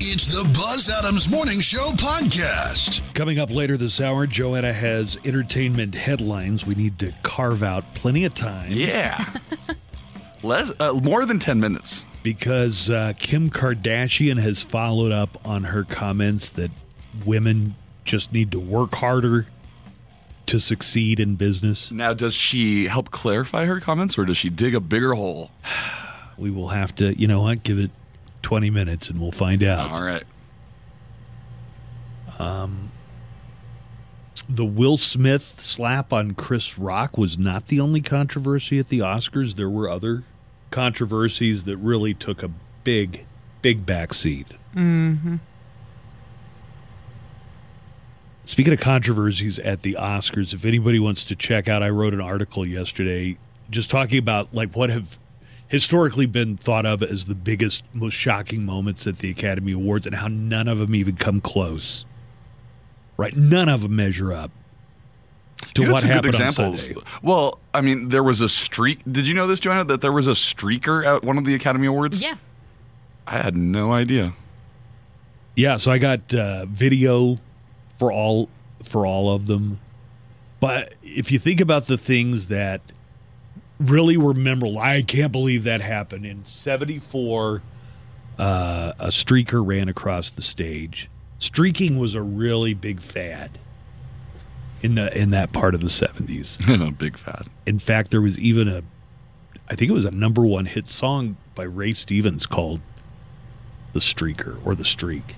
It's 0.00 0.26
the 0.26 0.42
Buzz 0.52 0.88
Adams 0.88 1.28
Morning 1.28 1.60
Show 1.60 1.90
podcast. 1.92 3.02
Coming 3.14 3.38
up 3.38 3.52
later 3.52 3.76
this 3.76 4.00
hour, 4.00 4.26
Joanna 4.26 4.72
has 4.72 5.16
entertainment 5.24 5.94
headlines. 5.94 6.66
We 6.66 6.74
need 6.74 6.98
to 7.00 7.12
carve 7.22 7.62
out 7.62 7.94
plenty 7.94 8.24
of 8.24 8.34
time. 8.34 8.72
Yeah. 8.72 9.32
Less, 10.42 10.72
uh, 10.80 10.94
more 10.94 11.24
than 11.24 11.38
10 11.38 11.60
minutes. 11.60 12.04
Because 12.24 12.90
uh, 12.90 13.12
Kim 13.18 13.48
Kardashian 13.48 14.40
has 14.40 14.62
followed 14.62 15.12
up 15.12 15.38
on 15.46 15.64
her 15.64 15.84
comments 15.84 16.50
that 16.50 16.70
women 17.24 17.76
just 18.04 18.32
need 18.32 18.50
to 18.52 18.58
work 18.58 18.96
harder 18.96 19.46
to 20.46 20.58
succeed 20.58 21.20
in 21.20 21.36
business. 21.36 21.92
Now, 21.92 22.12
does 22.12 22.34
she 22.34 22.88
help 22.88 23.12
clarify 23.12 23.66
her 23.66 23.78
comments 23.78 24.18
or 24.18 24.24
does 24.24 24.36
she 24.36 24.48
dig 24.48 24.74
a 24.74 24.80
bigger 24.80 25.14
hole? 25.14 25.52
We 26.42 26.50
will 26.50 26.68
have 26.68 26.92
to, 26.96 27.16
you 27.18 27.28
know 27.28 27.42
what, 27.42 27.62
give 27.62 27.78
it 27.78 27.92
20 28.42 28.68
minutes 28.68 29.08
and 29.08 29.20
we'll 29.20 29.30
find 29.30 29.62
out. 29.62 29.90
All 29.92 30.02
right. 30.02 30.24
Um, 32.40 32.90
the 34.48 34.64
Will 34.64 34.96
Smith 34.96 35.60
slap 35.60 36.12
on 36.12 36.32
Chris 36.32 36.76
Rock 36.76 37.16
was 37.16 37.38
not 37.38 37.66
the 37.66 37.78
only 37.78 38.00
controversy 38.00 38.80
at 38.80 38.88
the 38.88 38.98
Oscars. 38.98 39.54
There 39.54 39.70
were 39.70 39.88
other 39.88 40.24
controversies 40.70 41.62
that 41.64 41.76
really 41.76 42.12
took 42.12 42.42
a 42.42 42.50
big, 42.82 43.24
big 43.62 43.86
backseat. 43.86 44.46
Mm-hmm. 44.74 45.36
Speaking 48.44 48.72
of 48.72 48.80
controversies 48.80 49.60
at 49.60 49.82
the 49.82 49.94
Oscars, 49.94 50.52
if 50.52 50.64
anybody 50.64 50.98
wants 50.98 51.22
to 51.24 51.36
check 51.36 51.68
out, 51.68 51.84
I 51.84 51.90
wrote 51.90 52.12
an 52.12 52.20
article 52.20 52.66
yesterday 52.66 53.38
just 53.70 53.88
talking 53.88 54.18
about 54.18 54.52
like 54.52 54.74
what 54.74 54.90
have 54.90 55.18
historically 55.72 56.26
been 56.26 56.54
thought 56.54 56.84
of 56.84 57.02
as 57.02 57.24
the 57.24 57.34
biggest, 57.34 57.82
most 57.94 58.12
shocking 58.12 58.62
moments 58.62 59.06
at 59.06 59.20
the 59.20 59.30
Academy 59.30 59.72
Awards 59.72 60.06
and 60.06 60.14
how 60.14 60.28
none 60.28 60.68
of 60.68 60.76
them 60.76 60.94
even 60.94 61.16
come 61.16 61.40
close. 61.40 62.04
Right? 63.16 63.34
None 63.34 63.70
of 63.70 63.80
them 63.80 63.96
measure 63.96 64.34
up 64.34 64.50
to 65.72 65.80
You 65.82 65.88
got 65.88 65.92
what 65.94 66.02
happened 66.02 66.34
on 66.34 66.42
examples. 66.42 66.82
Sunday. 66.82 67.00
Well, 67.22 67.58
I 67.72 67.80
mean, 67.80 68.10
there 68.10 68.22
was 68.22 68.42
a 68.42 68.50
streak. 68.50 69.00
Did 69.10 69.26
you 69.26 69.32
know 69.32 69.46
this, 69.46 69.60
Joanna, 69.60 69.84
that 69.84 70.02
there 70.02 70.12
was 70.12 70.26
a 70.26 70.32
streaker 70.32 71.06
at 71.06 71.24
one 71.24 71.38
of 71.38 71.46
the 71.46 71.54
Academy 71.54 71.86
Awards? 71.86 72.20
Yeah. 72.20 72.34
I 73.26 73.38
had 73.38 73.56
no 73.56 73.94
idea. 73.94 74.34
Yeah, 75.56 75.78
so 75.78 75.90
I 75.90 75.96
got 75.96 76.34
uh, 76.34 76.66
video 76.66 77.38
for 77.98 78.12
all 78.12 78.50
for 78.84 79.06
all 79.06 79.34
of 79.34 79.46
them. 79.46 79.80
But 80.60 80.96
if 81.02 81.32
you 81.32 81.38
think 81.38 81.62
about 81.62 81.86
the 81.86 81.96
things 81.96 82.48
that 82.48 82.82
really 83.88 84.16
were 84.16 84.34
memorable, 84.34 84.78
I 84.78 85.02
can't 85.02 85.32
believe 85.32 85.64
that 85.64 85.80
happened 85.80 86.26
in 86.26 86.44
'74. 86.44 87.62
Uh, 88.38 88.92
a 88.98 89.08
streaker 89.08 89.64
ran 89.64 89.88
across 89.88 90.30
the 90.30 90.42
stage. 90.42 91.10
Streaking 91.38 91.98
was 91.98 92.14
a 92.14 92.22
really 92.22 92.72
big 92.72 93.00
fad 93.00 93.58
in 94.82 94.94
the 94.94 95.16
in 95.16 95.30
that 95.30 95.52
part 95.52 95.74
of 95.74 95.80
the 95.80 95.88
'70s. 95.88 96.58
a 96.88 96.90
Big 96.90 97.18
fad. 97.18 97.46
In 97.66 97.78
fact, 97.78 98.10
there 98.10 98.20
was 98.20 98.38
even 98.38 98.68
a, 98.68 98.82
I 99.68 99.74
think 99.74 99.90
it 99.90 99.94
was 99.94 100.04
a 100.04 100.10
number 100.10 100.42
one 100.42 100.66
hit 100.66 100.88
song 100.88 101.36
by 101.54 101.64
Ray 101.64 101.92
Stevens 101.92 102.46
called 102.46 102.80
"The 103.92 104.00
Streaker" 104.00 104.58
or 104.64 104.74
"The 104.74 104.84
Streak." 104.84 105.36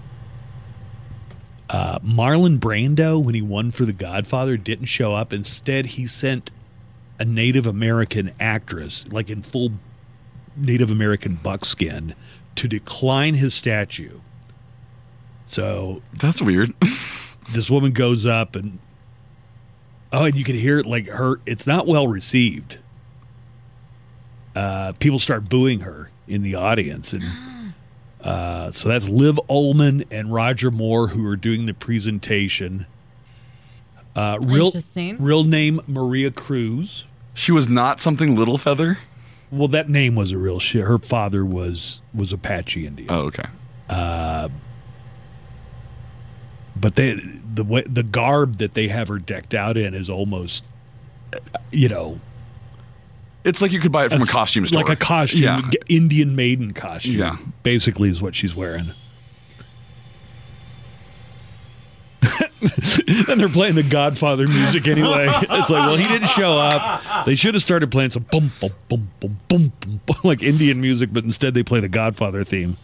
Uh, 1.70 1.99
Marlon 2.01 2.59
Brando, 2.59 3.22
when 3.22 3.34
he 3.34 3.42
won 3.42 3.70
for 3.70 3.84
The 3.84 3.92
Godfather, 3.92 4.57
didn't 4.57 4.86
show 4.86 5.14
up. 5.14 5.32
Instead, 5.32 5.86
he 5.86 6.07
sent 6.07 6.51
a 7.18 7.24
Native 7.24 7.66
American 7.66 8.32
actress, 8.40 9.04
like 9.10 9.30
in 9.30 9.42
full 9.42 9.72
Native 10.56 10.90
American 10.90 11.36
buckskin, 11.36 12.14
to 12.56 12.68
decline 12.68 13.34
his 13.34 13.54
statue. 13.54 14.20
So 15.46 16.02
that's 16.18 16.40
weird. 16.40 16.74
this 17.52 17.70
woman 17.70 17.92
goes 17.92 18.26
up 18.26 18.56
and 18.56 18.78
oh, 20.12 20.24
and 20.24 20.34
you 20.34 20.44
can 20.44 20.56
hear 20.56 20.78
it 20.78 20.86
like 20.86 21.08
her. 21.08 21.40
It's 21.46 21.66
not 21.66 21.86
well 21.86 22.08
received. 22.08 22.78
Uh, 24.54 24.92
people 24.98 25.18
start 25.18 25.48
booing 25.48 25.80
her 25.80 26.10
in 26.28 26.42
the 26.42 26.54
audience, 26.54 27.12
and 27.12 27.24
uh, 28.20 28.72
so 28.72 28.88
that's 28.88 29.08
Liv 29.08 29.38
Ullmann 29.48 30.06
and 30.10 30.32
Roger 30.32 30.70
Moore 30.70 31.08
who 31.08 31.26
are 31.26 31.36
doing 31.36 31.66
the 31.66 31.74
presentation. 31.74 32.86
Uh, 34.16 34.38
real, 34.42 34.66
Interesting. 34.66 35.20
real 35.22 35.44
name 35.44 35.80
Maria 35.86 36.30
Cruz. 36.30 37.04
She 37.34 37.50
was 37.52 37.68
not 37.68 38.00
something 38.00 38.36
Little 38.36 38.58
Feather. 38.58 38.98
Well, 39.50 39.68
that 39.68 39.88
name 39.88 40.14
was 40.14 40.30
a 40.32 40.38
real 40.38 40.58
shit. 40.60 40.82
Her 40.84 40.98
father 40.98 41.44
was 41.44 42.00
was 42.14 42.32
Apache 42.32 42.86
Indian. 42.86 43.10
Oh, 43.10 43.22
okay. 43.22 43.44
Uh, 43.88 44.48
but 46.76 46.96
they 46.96 47.14
the 47.54 47.64
way 47.64 47.82
the 47.86 48.02
garb 48.02 48.58
that 48.58 48.74
they 48.74 48.88
have 48.88 49.08
her 49.08 49.18
decked 49.18 49.54
out 49.54 49.76
in 49.76 49.94
is 49.94 50.08
almost, 50.10 50.64
you 51.70 51.88
know, 51.88 52.20
It's 53.44 53.60
like 53.60 53.70
you 53.72 53.78
could 53.80 53.92
buy 53.92 54.06
it 54.06 54.12
from 54.12 54.22
a, 54.22 54.26
costume 54.26 54.66
store. 54.66 54.80
like 54.82 54.88
a 54.88 54.96
costume, 54.96 55.42
Yeah. 55.42 55.60
Indian 55.88 56.34
maiden 56.34 56.72
costume. 56.72 57.18
Yeah. 57.18 57.36
basically 57.62 58.08
is 58.10 58.20
what 58.22 58.34
she's 58.34 58.54
wearing. 58.56 58.92
and 63.28 63.40
they're 63.40 63.48
playing 63.48 63.74
the 63.74 63.82
Godfather 63.82 64.48
music 64.48 64.86
anyway. 64.88 65.28
It's 65.54 65.70
like, 65.70 65.86
well, 65.86 65.96
he 65.96 66.06
didn't 66.06 66.28
show 66.28 66.58
up. 66.58 67.24
They 67.24 67.36
should 67.36 67.54
have 67.54 67.62
started 67.62 67.90
playing 67.90 68.10
some 68.10 68.26
boom, 68.30 68.52
boom, 68.60 68.72
boom, 68.88 69.10
boom, 69.20 69.40
boom, 69.48 69.72
boom, 69.80 70.00
boom, 70.06 70.16
like 70.24 70.42
Indian 70.42 70.80
music, 70.80 71.10
but 71.12 71.24
instead 71.24 71.54
they 71.54 71.62
play 71.62 71.80
the 71.80 71.88
Godfather 71.88 72.44
theme. 72.44 72.76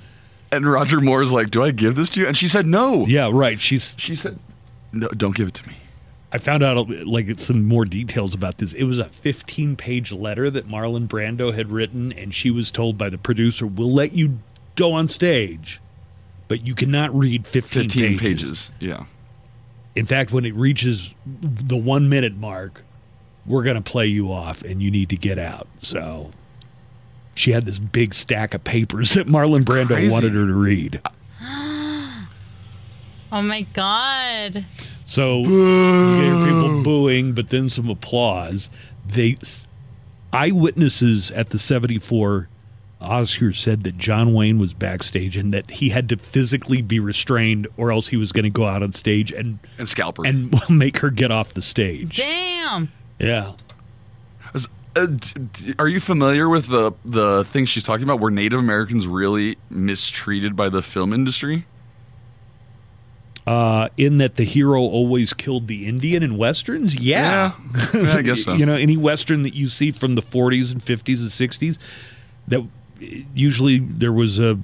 And 0.53 0.71
Roger 0.71 1.01
Moore's 1.01 1.33
like, 1.33 1.51
"Do 1.51 1.63
I 1.63 1.71
give 1.71 1.95
this 1.95 2.11
to 2.11 2.21
you?" 2.21 2.27
And 2.27 2.37
she 2.37 2.49
said, 2.49 2.67
"No." 2.67 3.07
Yeah, 3.07 3.31
right. 3.33 3.61
She's 3.61 3.95
she 3.99 4.17
said, 4.17 4.39
"No, 4.93 5.09
don't 5.09 5.35
give 5.35 5.49
it 5.49 5.55
to 5.55 5.69
me." 5.69 5.77
I 6.33 6.39
found 6.39 6.63
out 6.63 6.89
like 7.07 7.39
some 7.39 7.65
more 7.65 7.85
details 7.85 8.35
about 8.35 8.59
this. 8.59 8.73
It 8.73 8.85
was 8.85 8.99
a 8.99 9.05
15 9.05 9.77
page 9.77 10.13
letter 10.13 10.51
that 10.51 10.69
Marlon 10.69 11.07
Brando 11.07 11.55
had 11.55 11.71
written, 11.71 12.13
and 12.13 12.35
she 12.35 12.51
was 12.51 12.71
told 12.71 12.99
by 12.99 13.11
the 13.11 13.19
producer, 13.19 13.67
"We'll 13.67 13.93
let 13.93 14.13
you 14.13 14.39
go 14.77 14.93
on 14.93 15.09
stage, 15.09 15.81
but 16.49 16.67
you 16.67 16.75
cannot 16.75 17.17
read 17.17 17.47
15, 17.47 17.85
15 17.85 18.19
pages. 18.19 18.19
pages. 18.21 18.71
Yeah. 18.81 19.05
In 19.97 20.07
fact, 20.07 20.31
when 20.33 20.45
it 20.45 20.55
reaches 20.55 21.11
the 21.27 21.77
one 21.77 22.09
minute 22.09 22.37
mark, 22.37 22.83
we're 23.47 23.65
going 23.65 23.77
to 23.77 23.83
play 23.91 24.07
you 24.07 24.33
off, 24.33 24.63
and 24.63 24.83
you 24.83 24.91
need 24.91 25.09
to 25.11 25.17
get 25.17 25.39
out." 25.39 25.67
So 25.83 26.31
she 27.35 27.53
had 27.53 27.65
this 27.67 27.79
big 27.79 28.15
stack 28.15 28.55
of 28.55 28.65
papers 28.65 29.15
that 29.15 29.27
Marlon 29.27 29.65
Brando 29.65 29.89
Crazy. 29.89 30.13
wanted 30.13 30.35
her 30.35 30.47
to 30.47 30.55
read. 30.55 31.01
Oh 33.33 33.43
my 33.43 33.63
god. 33.75 34.65
So 35.05 35.39
you 35.43 36.15
hear 36.21 36.35
people 36.47 36.83
booing, 36.83 37.33
but 37.33 37.51
then 37.51 37.71
some 37.71 37.89
applause. 37.89 38.69
They 39.07 39.37
eyewitnesses 40.33 41.31
at 41.31 41.51
the 41.51 41.59
74 41.59 42.49
Oscars 43.01 43.57
said 43.57 43.83
that 43.85 43.97
John 43.97 44.35
Wayne 44.35 44.59
was 44.59 44.75
backstage 44.75 45.37
and 45.37 45.55
that 45.55 45.71
he 45.71 45.89
had 45.89 46.09
to 46.11 46.17
physically 46.17 46.83
be 46.83 47.01
restrained 47.01 47.67
or 47.77 47.91
else 47.91 48.09
he 48.09 48.17
was 48.17 48.31
going 48.33 48.43
to 48.45 48.51
go 48.51 48.67
out 48.67 48.83
on 48.83 48.93
stage 48.93 49.33
and 49.33 49.59
and 49.79 49.89
scalp 49.89 50.19
her 50.19 50.27
and 50.27 50.55
make 50.71 50.99
her 50.99 51.09
get 51.11 51.31
off 51.31 51.55
the 51.55 51.63
stage. 51.63 52.17
Damn. 52.19 52.93
Yeah. 53.19 53.53
Uh, 54.97 55.07
d- 55.07 55.19
d- 55.53 55.75
are 55.79 55.87
you 55.87 56.01
familiar 56.01 56.49
with 56.49 56.67
the 56.67 56.91
the 57.05 57.45
thing 57.45 57.65
she's 57.65 57.85
talking 57.85 58.03
about 58.03 58.19
where 58.19 58.31
Native 58.33 58.59
Americans 58.59 59.07
really 59.07 59.57
mistreated 59.71 60.57
by 60.57 60.69
the 60.69 60.83
film 60.83 61.13
industry? 61.13 61.65
Uh, 63.47 63.89
in 63.97 64.19
that 64.19 64.37
the 64.37 64.45
hero 64.45 64.81
always 64.81 65.33
killed 65.33 65.67
the 65.69 65.87
Indian 65.87 66.23
in 66.23 66.37
westerns? 66.37 66.95
Yeah. 66.97 67.53
Yeah. 67.73 67.87
Yeah, 68.03 68.17
I 68.17 68.23
guess 68.23 68.43
so. 68.43 68.55
you 68.55 68.67
know, 68.67 68.75
any 68.75 68.97
western 68.97 69.43
that 69.43 69.55
you 69.55 69.69
see 69.69 69.91
from 69.93 70.15
the 70.17 70.23
40s 70.23 70.73
and 70.73 70.85
50s 70.85 71.21
and 71.21 71.31
60s, 71.31 71.79
that 72.49 72.63
usually 73.01 73.79
there 73.79 74.13
was 74.13 74.39
a 74.39 74.59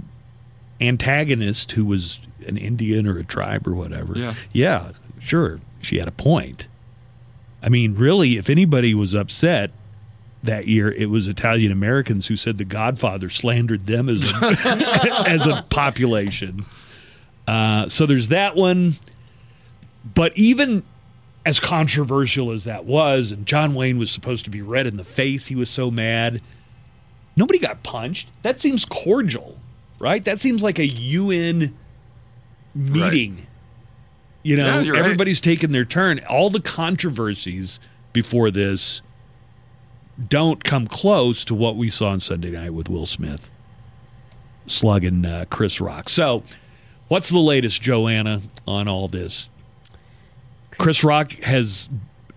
antagonist 0.80 1.72
who 1.72 1.84
was 1.84 2.18
an 2.46 2.56
Indian 2.56 3.06
or 3.06 3.18
a 3.18 3.24
tribe 3.24 3.66
or 3.66 3.74
whatever. 3.74 4.16
Yeah. 4.16 4.34
Yeah, 4.52 4.92
sure. 5.18 5.60
She 5.80 5.98
had 5.98 6.08
a 6.08 6.12
point. 6.12 6.68
I 7.62 7.68
mean, 7.68 7.94
really, 7.94 8.36
if 8.36 8.48
anybody 8.50 8.94
was 8.94 9.14
upset 9.14 9.70
that 10.42 10.68
year, 10.68 10.90
it 10.92 11.06
was 11.06 11.26
Italian 11.26 11.72
Americans 11.72 12.26
who 12.26 12.36
said 12.36 12.58
the 12.58 12.64
Godfather 12.64 13.30
slandered 13.30 13.86
them 13.86 14.08
as 14.08 14.30
a, 14.30 15.24
as 15.26 15.46
a 15.46 15.64
population. 15.70 16.66
Uh, 17.48 17.88
so 17.88 18.06
there's 18.06 18.28
that 18.28 18.54
one. 18.54 18.96
But 20.14 20.36
even 20.36 20.84
as 21.44 21.58
controversial 21.58 22.52
as 22.52 22.64
that 22.64 22.84
was, 22.84 23.32
and 23.32 23.46
John 23.46 23.74
Wayne 23.74 23.98
was 23.98 24.10
supposed 24.10 24.44
to 24.44 24.50
be 24.50 24.62
red 24.62 24.86
in 24.86 24.96
the 24.96 25.04
face, 25.04 25.46
he 25.46 25.54
was 25.54 25.70
so 25.70 25.90
mad. 25.90 26.42
Nobody 27.36 27.58
got 27.58 27.82
punched. 27.82 28.28
That 28.42 28.60
seems 28.60 28.84
cordial, 28.84 29.58
right? 30.00 30.24
That 30.24 30.40
seems 30.40 30.62
like 30.62 30.78
a 30.78 30.86
UN 30.86 31.76
meeting. 32.74 33.46
You 34.42 34.56
know, 34.56 34.66
Yeah, 34.66 34.80
you're 34.80 34.94
right. 34.94 35.02
everybody's 35.04 35.40
taking 35.40 35.72
their 35.72 35.84
turn. 35.84 36.20
All 36.28 36.50
the 36.50 36.60
controversies 36.60 37.78
before 38.12 38.50
this 38.50 39.02
don't 40.28 40.64
come 40.64 40.86
close 40.86 41.44
to 41.44 41.54
what 41.54 41.76
we 41.76 41.90
saw 41.90 42.08
on 42.10 42.20
Sunday 42.20 42.50
night 42.52 42.72
with 42.72 42.88
Will 42.88 43.06
Smith 43.06 43.50
slugging 44.66 45.24
uh, 45.24 45.44
Chris 45.50 45.80
Rock. 45.80 46.08
So, 46.08 46.42
what's 47.08 47.28
the 47.28 47.38
latest, 47.38 47.82
Joanna, 47.82 48.42
on 48.66 48.88
all 48.88 49.08
this? 49.08 49.48
Chris 50.78 51.04
Rock 51.04 51.32
has 51.42 51.88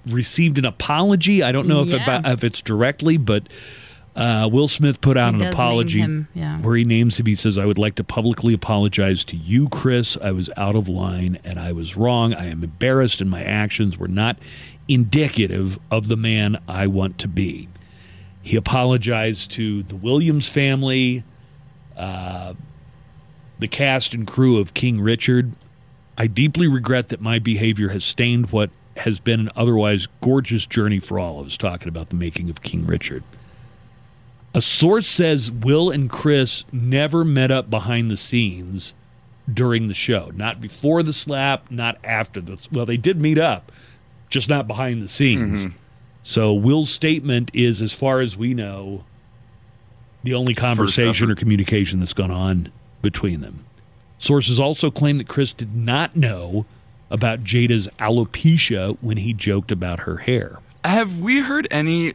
received 0.05 0.57
an 0.57 0.65
apology. 0.65 1.41
I 1.43 1.51
don't 1.51 1.67
know 1.67 1.81
if, 1.81 1.89
Yeah. 1.89 2.19
it, 2.19 2.25
if 2.25 2.43
it's 2.43 2.61
directly, 2.61 3.17
but 3.17 3.47
uh, 4.15 4.49
Will 4.51 4.67
Smith 4.67 5.01
put 5.01 5.17
out 5.17 5.35
He 5.35 5.41
an 5.41 5.47
apology 5.47 5.99
him, 5.99 6.27
yeah. 6.33 6.59
where 6.59 6.75
he 6.75 6.83
names 6.83 7.19
him. 7.19 7.25
He 7.25 7.35
says, 7.35 7.57
I 7.57 7.65
would 7.65 7.77
like 7.77 7.95
to 7.95 8.03
publicly 8.03 8.53
apologize 8.53 9.23
to 9.25 9.37
you, 9.37 9.69
Chris. 9.69 10.17
I 10.21 10.31
was 10.31 10.49
out 10.57 10.75
of 10.75 10.89
line 10.89 11.39
and 11.43 11.59
I 11.59 11.71
was 11.71 11.95
wrong. 11.95 12.33
I 12.33 12.47
am 12.47 12.63
embarrassed 12.63 13.21
and 13.21 13.29
my 13.29 13.43
actions 13.43 13.97
were 13.97 14.07
not 14.07 14.37
indicative 14.87 15.79
of 15.91 16.07
the 16.07 16.17
man 16.17 16.61
I 16.67 16.87
want 16.87 17.17
to 17.19 17.27
be. 17.27 17.69
He 18.41 18.55
apologized 18.55 19.51
to 19.51 19.83
the 19.83 19.95
Williams 19.95 20.49
family, 20.49 21.23
uh, 21.95 22.55
the 23.59 23.67
cast 23.67 24.13
and 24.13 24.25
crew 24.25 24.57
of 24.57 24.73
King 24.73 24.99
Richard. 25.01 25.53
I 26.17 26.27
deeply 26.27 26.67
regret 26.67 27.09
that 27.09 27.21
my 27.21 27.39
behavior 27.39 27.89
has 27.89 28.03
stained 28.03 28.51
what 28.51 28.71
has 28.97 29.19
been 29.19 29.39
an 29.39 29.49
otherwise 29.55 30.07
gorgeous 30.21 30.65
journey 30.65 30.99
for 30.99 31.19
all. 31.19 31.39
of 31.39 31.47
us, 31.47 31.57
talking 31.57 31.87
about 31.87 32.09
the 32.09 32.15
making 32.15 32.49
of 32.49 32.61
King 32.61 32.85
Richard. 32.85 33.23
A 34.53 34.61
source 34.61 35.07
says 35.07 35.51
Will 35.51 35.91
and 35.91 36.09
Chris 36.09 36.65
never 36.71 37.23
met 37.23 37.51
up 37.51 37.69
behind 37.69 38.09
the 38.09 38.17
scenes 38.17 38.93
during 39.51 39.87
the 39.87 39.93
show. 39.93 40.31
Not 40.35 40.59
before 40.59 41.03
the 41.03 41.13
slap, 41.13 41.69
not 41.69 41.97
after 42.03 42.41
the 42.41 42.65
well, 42.71 42.85
they 42.85 42.97
did 42.97 43.21
meet 43.21 43.37
up, 43.37 43.71
just 44.29 44.49
not 44.49 44.67
behind 44.67 45.01
the 45.01 45.07
scenes. 45.07 45.65
Mm-hmm. 45.65 45.77
So 46.23 46.53
Will's 46.53 46.89
statement 46.89 47.51
is, 47.53 47.81
as 47.81 47.93
far 47.93 48.21
as 48.21 48.35
we 48.35 48.53
know, 48.53 49.03
the 50.23 50.33
only 50.33 50.53
conversation 50.53 51.31
or 51.31 51.35
communication 51.35 51.99
that's 51.99 52.13
gone 52.13 52.31
on 52.31 52.71
between 53.01 53.41
them. 53.41 53.65
Sources 54.17 54.59
also 54.59 54.91
claim 54.91 55.17
that 55.17 55.27
Chris 55.27 55.53
did 55.53 55.75
not 55.75 56.15
know 56.15 56.65
about 57.09 57.43
Jada's 57.43 57.87
alopecia 57.99 58.97
when 59.01 59.17
he 59.17 59.33
joked 59.33 59.71
about 59.71 60.01
her 60.01 60.17
hair. 60.17 60.59
Have 60.83 61.19
we 61.19 61.39
heard 61.39 61.67
any 61.71 62.13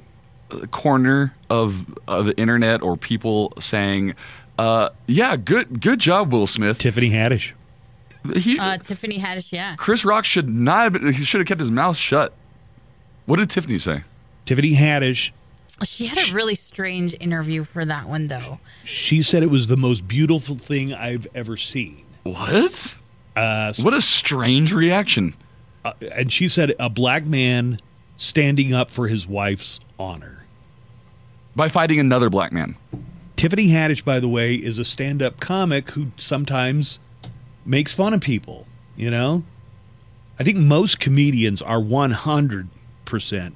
corner 0.71 1.35
of 1.51 1.85
uh, 2.09 2.23
the 2.23 2.37
internet 2.39 2.83
or 2.83 2.97
people 2.97 3.53
saying, 3.59 4.15
uh, 4.59 4.91
"Yeah, 5.07 5.37
good, 5.37 5.81
good 5.81 5.99
job, 5.99 6.33
Will 6.33 6.47
Smith"? 6.47 6.79
Tiffany 6.79 7.11
Haddish. 7.11 7.53
He, 8.37 8.59
Uh, 8.59 8.79
Tiffany 8.79 9.19
Haddish, 9.19 9.53
yeah. 9.53 9.75
Chris 9.77 10.05
Rock 10.05 10.25
should 10.25 10.49
not. 10.49 10.85
Have 10.85 10.93
been, 10.95 11.13
he 11.13 11.25
should 11.25 11.41
have 11.41 11.47
kept 11.49 11.61
his 11.61 11.71
mouth 11.71 11.97
shut. 11.97 12.33
What 13.27 13.37
did 13.37 13.51
Tiffany 13.51 13.79
say? 13.79 14.03
Tiffany 14.47 14.75
Haddish 14.75 15.31
She 15.85 16.07
had 16.07 16.31
a 16.31 16.35
really 16.35 16.55
strange 16.55 17.15
interview 17.21 17.65
for 17.65 17.85
that 17.85 18.09
one, 18.09 18.29
though. 18.29 18.61
She 18.85 19.23
said 19.23 19.43
it 19.43 19.51
was 19.51 19.67
the 19.67 19.77
most 19.77 20.07
beautiful 20.09 20.57
thing 20.57 20.93
I've 20.95 21.27
ever 21.35 21.57
seen. 21.57 22.03
What? 22.23 22.95
Uh, 23.37 23.73
What 23.81 23.93
a 23.95 24.01
strange 24.01 24.73
reaction. 24.73 25.35
uh, 25.85 25.93
and 26.13 26.33
she 26.33 26.49
said 26.49 26.73
a 26.79 26.89
black 26.89 27.25
man 27.27 27.79
standing 28.17 28.73
up 28.73 28.91
for 28.93 29.09
his 29.09 29.27
wife's 29.27 29.81
honor. 29.99 30.34
By 31.57 31.69
fighting 31.69 32.01
another 32.01 32.31
black 32.31 32.53
man. 32.53 32.77
Tiffany 33.37 33.69
Haddish, 33.69 34.05
by 34.05 34.21
the 34.21 34.29
way, 34.29 34.55
is 34.55 34.79
a 34.79 34.85
stand 34.85 35.23
up 35.23 35.41
comic 35.41 35.91
who 35.91 36.09
sometimes 36.17 36.99
makes 37.65 37.95
fun 37.95 38.15
of 38.15 38.21
people, 38.21 38.67
you 38.97 39.11
know? 39.11 39.45
I 40.39 40.45
think 40.45 40.59
most 40.59 40.99
comedians 40.99 41.63
are 41.63 41.79
100%. 41.79 42.69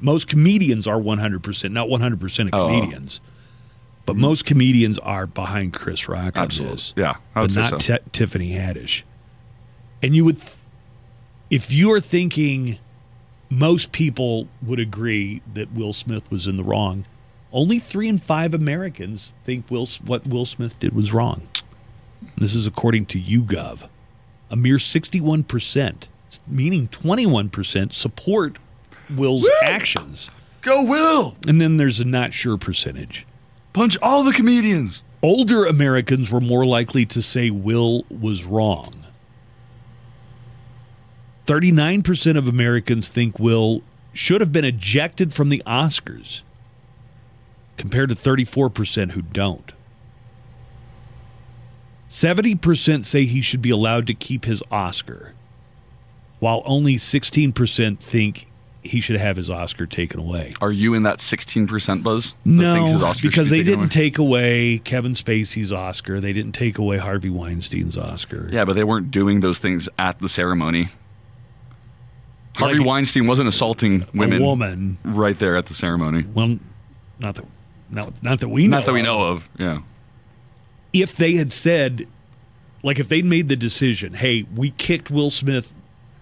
Most 0.01 0.29
comedians 0.29 0.87
are 0.87 0.99
100%, 0.99 1.73
not 1.73 1.89
100% 1.89 2.47
of 2.47 2.55
oh, 2.55 2.65
oh. 2.65 2.69
comedians. 2.69 3.21
But 4.07 4.17
most 4.17 4.47
comedians 4.47 4.99
are 5.01 5.27
behind 5.27 5.75
Chris 5.75 6.09
Rock 6.09 6.39
on 6.39 6.45
Absolutely. 6.45 6.77
this. 6.77 6.93
Yeah, 6.97 7.17
but 7.35 7.55
not 7.55 7.71
so. 7.71 7.79
Ti- 7.79 8.05
Tiffany 8.13 8.53
Haddish. 8.53 9.03
And 10.03 10.17
you 10.17 10.25
would, 10.25 10.41
th- 10.41 10.57
if 11.51 11.71
you 11.71 11.93
are 11.93 12.01
thinking 12.01 12.79
most 13.51 13.93
people 13.93 14.49
would 14.63 14.79
agree 14.79 15.43
that 15.53 15.73
Will 15.73 15.93
Smith 15.93 16.31
was 16.31 16.47
in 16.47 16.57
the 16.57 16.65
wrong, 16.65 17.05
only 17.53 17.79
three 17.79 18.09
in 18.09 18.19
five 18.19 18.55
Americans 18.55 19.35
think 19.45 19.71
Will 19.71 19.89
what 20.05 20.27
Will 20.27 20.45
Smith 20.45 20.79
did 20.79 20.95
was 20.95 21.13
wrong. 21.13 21.49
This 22.37 22.55
is 22.55 22.67
according 22.67 23.07
to 23.07 23.21
YouGov. 23.21 23.89
A 24.51 24.57
mere 24.57 24.77
61%, 24.77 25.95
meaning 26.47 26.89
21%, 26.89 27.93
support 27.93 28.59
Will's 29.11 29.49
actions. 29.63 30.31
Go, 30.63 30.83
Will! 30.83 31.37
And 31.47 31.61
then 31.61 31.77
there's 31.77 32.01
a 32.01 32.05
not 32.05 32.33
sure 32.33 32.57
percentage. 32.57 33.27
Punch 33.73 33.97
all 34.03 34.23
the 34.25 34.33
comedians. 34.33 35.03
Older 35.23 35.65
Americans 35.65 36.31
were 36.31 36.41
more 36.41 36.65
likely 36.65 37.05
to 37.07 37.23
say 37.23 37.51
Will 37.51 38.05
was 38.09 38.45
wrong. 38.45 38.93
39% 41.47 42.37
of 42.37 42.47
Americans 42.47 43.09
think 43.09 43.39
Will 43.39 43.83
should 44.13 44.41
have 44.41 44.53
been 44.53 44.65
ejected 44.65 45.33
from 45.33 45.49
the 45.49 45.63
Oscars, 45.67 46.43
compared 47.79 48.11
to 48.11 48.15
34% 48.15 49.13
who 49.13 49.23
don't. 49.23 49.73
70% 52.09 53.05
say 53.05 53.25
he 53.25 53.41
should 53.41 53.61
be 53.63 53.71
allowed 53.71 54.07
to 54.07 54.15
keep 54.15 54.45
his 54.47 54.63
Oscar, 54.71 55.35
while 56.39 56.63
only 56.65 56.97
16% 56.97 57.99
think 57.99 58.47
he 58.83 59.01
should 59.01 59.17
have 59.17 59.37
his 59.37 59.51
Oscar 59.51 59.85
taken 59.87 60.19
away. 60.19 60.55
Are 60.63 60.73
you 60.73 60.95
in 60.95 61.03
that 61.03 61.19
16% 61.19 62.03
buzz? 62.03 62.33
that 62.33 62.75
thinks 62.75 62.93
his 62.93 63.01
No, 63.03 63.13
because 63.21 63.51
be 63.51 63.59
they 63.59 63.63
didn't 63.63 63.81
away? 63.81 63.89
take 63.89 64.17
away 64.19 64.79
Kevin 64.79 65.13
Spacey's 65.13 65.71
Oscar. 65.73 66.21
They 66.21 66.33
didn't 66.33 66.53
take 66.53 66.79
away 66.79 66.97
Harvey 66.97 67.29
Weinstein's 67.29 67.99
Oscar. 67.99 68.49
Yeah, 68.51 68.65
but 68.65 68.75
they 68.75 68.85
weren't 68.85 69.11
doing 69.11 69.41
those 69.41 69.59
things 69.59 69.89
at 69.99 70.19
the 70.21 70.29
ceremony. 70.29 70.89
Harvey 72.57 72.79
Like- 72.79 72.87
Weinstein 72.87 73.27
wasn't 73.27 73.49
assaulting 73.49 74.07
women. 74.15 74.43
woman. 74.43 74.99
right 75.05 75.39
there 75.39 75.57
at 75.57 75.67
the 75.67 75.75
ceremony. 75.75 76.25
Well, 76.33 76.59
not 77.21 77.35
that, 77.35 77.45
not, 77.91 78.23
not 78.23 78.41
that 78.41 78.49
we 78.49 78.67
know. 78.67 78.77
Not 78.79 78.87
that 78.87 78.93
we 78.93 79.01
of. 79.01 79.07
know 79.07 79.23
of. 79.25 79.49
Yeah. 79.59 79.79
If 80.93 81.17
they 81.17 81.35
had 81.35 81.53
said, 81.53 82.07
like, 82.83 82.99
if 82.99 83.09
they'd 83.09 83.25
made 83.25 83.49
the 83.49 83.57
decision, 83.57 84.15
hey, 84.15 84.47
we 84.55 84.71
kicked 84.71 85.11
Will 85.11 85.31
Smith 85.31 85.75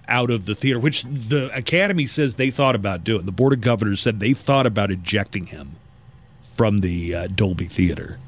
out 0.09 0.30
of 0.30 0.47
the 0.47 0.55
theater, 0.55 0.78
which 0.78 1.02
the 1.05 1.51
Academy 1.56 2.06
says 2.06 2.34
they 2.36 2.51
thought 2.51 2.74
about 2.76 3.02
doing. 3.05 3.26
The 3.26 3.32
Board 3.32 3.52
of 3.52 3.60
Governors 3.60 4.01
said 4.01 4.20
they 4.20 4.32
thought 4.34 4.66
about 4.66 4.90
ejecting 4.90 5.47
him 5.47 5.76
from 6.55 6.80
the 6.80 7.14
uh, 7.14 7.26
Dolby 7.28 7.66
Theater. 7.66 8.18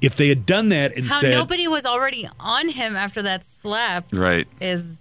If 0.00 0.16
they 0.16 0.28
had 0.28 0.46
done 0.46 0.68
that 0.70 0.96
and 0.96 1.06
How 1.06 1.20
said, 1.20 1.32
nobody 1.32 1.68
was 1.68 1.84
already 1.84 2.28
on 2.40 2.68
him 2.70 2.96
after 2.96 3.22
that 3.22 3.44
slap 3.46 4.06
Right. 4.12 4.46
is 4.60 4.98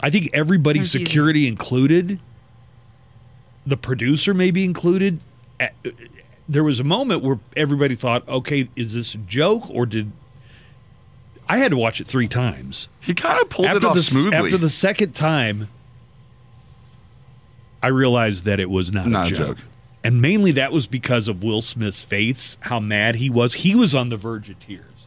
I 0.00 0.10
think 0.10 0.28
everybody, 0.34 0.78
Confusing. 0.80 1.06
security 1.06 1.48
included, 1.48 2.20
the 3.66 3.76
producer 3.76 4.34
maybe 4.34 4.64
included, 4.64 5.18
a- 5.58 5.70
there 6.48 6.64
was 6.64 6.80
a 6.80 6.84
moment 6.84 7.22
where 7.22 7.38
everybody 7.56 7.94
thought, 7.94 8.26
okay, 8.28 8.68
is 8.76 8.94
this 8.94 9.14
a 9.14 9.18
joke 9.18 9.68
or 9.70 9.86
did 9.86 10.12
I 11.48 11.58
had 11.58 11.70
to 11.70 11.76
watch 11.76 12.00
it 12.00 12.06
three 12.08 12.26
times. 12.28 12.88
He 13.00 13.14
kind 13.14 13.40
of 13.40 13.48
pulled 13.48 13.68
it 13.68 13.76
after 13.76 13.88
off 13.88 13.94
the, 13.94 14.02
smoothly. 14.02 14.36
After 14.36 14.58
the 14.58 14.70
second 14.70 15.14
time, 15.14 15.68
I 17.82 17.88
realized 17.88 18.44
that 18.44 18.58
it 18.58 18.68
was 18.68 18.90
not, 18.92 19.06
Not 19.06 19.30
a 19.30 19.34
a 19.34 19.38
joke. 19.38 19.56
joke. 19.58 19.66
And 20.02 20.20
mainly 20.22 20.52
that 20.52 20.72
was 20.72 20.86
because 20.86 21.28
of 21.28 21.42
Will 21.42 21.60
Smith's 21.60 22.02
face, 22.02 22.58
how 22.60 22.80
mad 22.80 23.16
he 23.16 23.28
was. 23.30 23.54
He 23.54 23.74
was 23.74 23.94
on 23.94 24.08
the 24.08 24.16
verge 24.16 24.50
of 24.50 24.58
tears. 24.60 25.06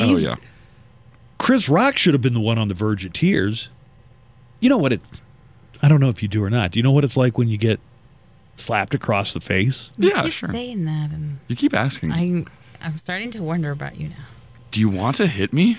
oh 0.00 0.16
yeah. 0.16 0.36
Chris 1.38 1.68
Rock 1.68 1.96
should 1.98 2.14
have 2.14 2.20
been 2.22 2.34
the 2.34 2.40
one 2.40 2.58
on 2.58 2.68
the 2.68 2.74
verge 2.74 3.04
of 3.04 3.12
tears. 3.12 3.68
You 4.60 4.68
know 4.68 4.76
what 4.78 4.92
it 4.92 5.00
I 5.82 5.88
don't 5.88 6.00
know 6.00 6.08
if 6.08 6.22
you 6.22 6.28
do 6.28 6.42
or 6.42 6.50
not. 6.50 6.72
Do 6.72 6.78
you 6.78 6.82
know 6.82 6.90
what 6.90 7.04
it's 7.04 7.16
like 7.16 7.38
when 7.38 7.48
you 7.48 7.56
get 7.56 7.78
slapped 8.58 8.94
across 8.94 9.32
the 9.32 9.40
face? 9.40 9.90
Yeah, 9.96 10.22
keep 10.24 10.32
sure. 10.32 10.50
saying 10.50 10.84
that, 10.84 11.10
and 11.10 11.38
You 11.48 11.56
keep 11.56 11.74
asking. 11.74 12.12
I, 12.12 12.44
I'm 12.80 12.96
starting 12.98 13.30
to 13.32 13.42
wonder 13.42 13.70
about 13.70 13.96
you 13.98 14.08
now. 14.08 14.26
Do 14.70 14.80
you 14.80 14.88
want 14.88 15.16
to 15.16 15.26
hit 15.26 15.52
me? 15.52 15.78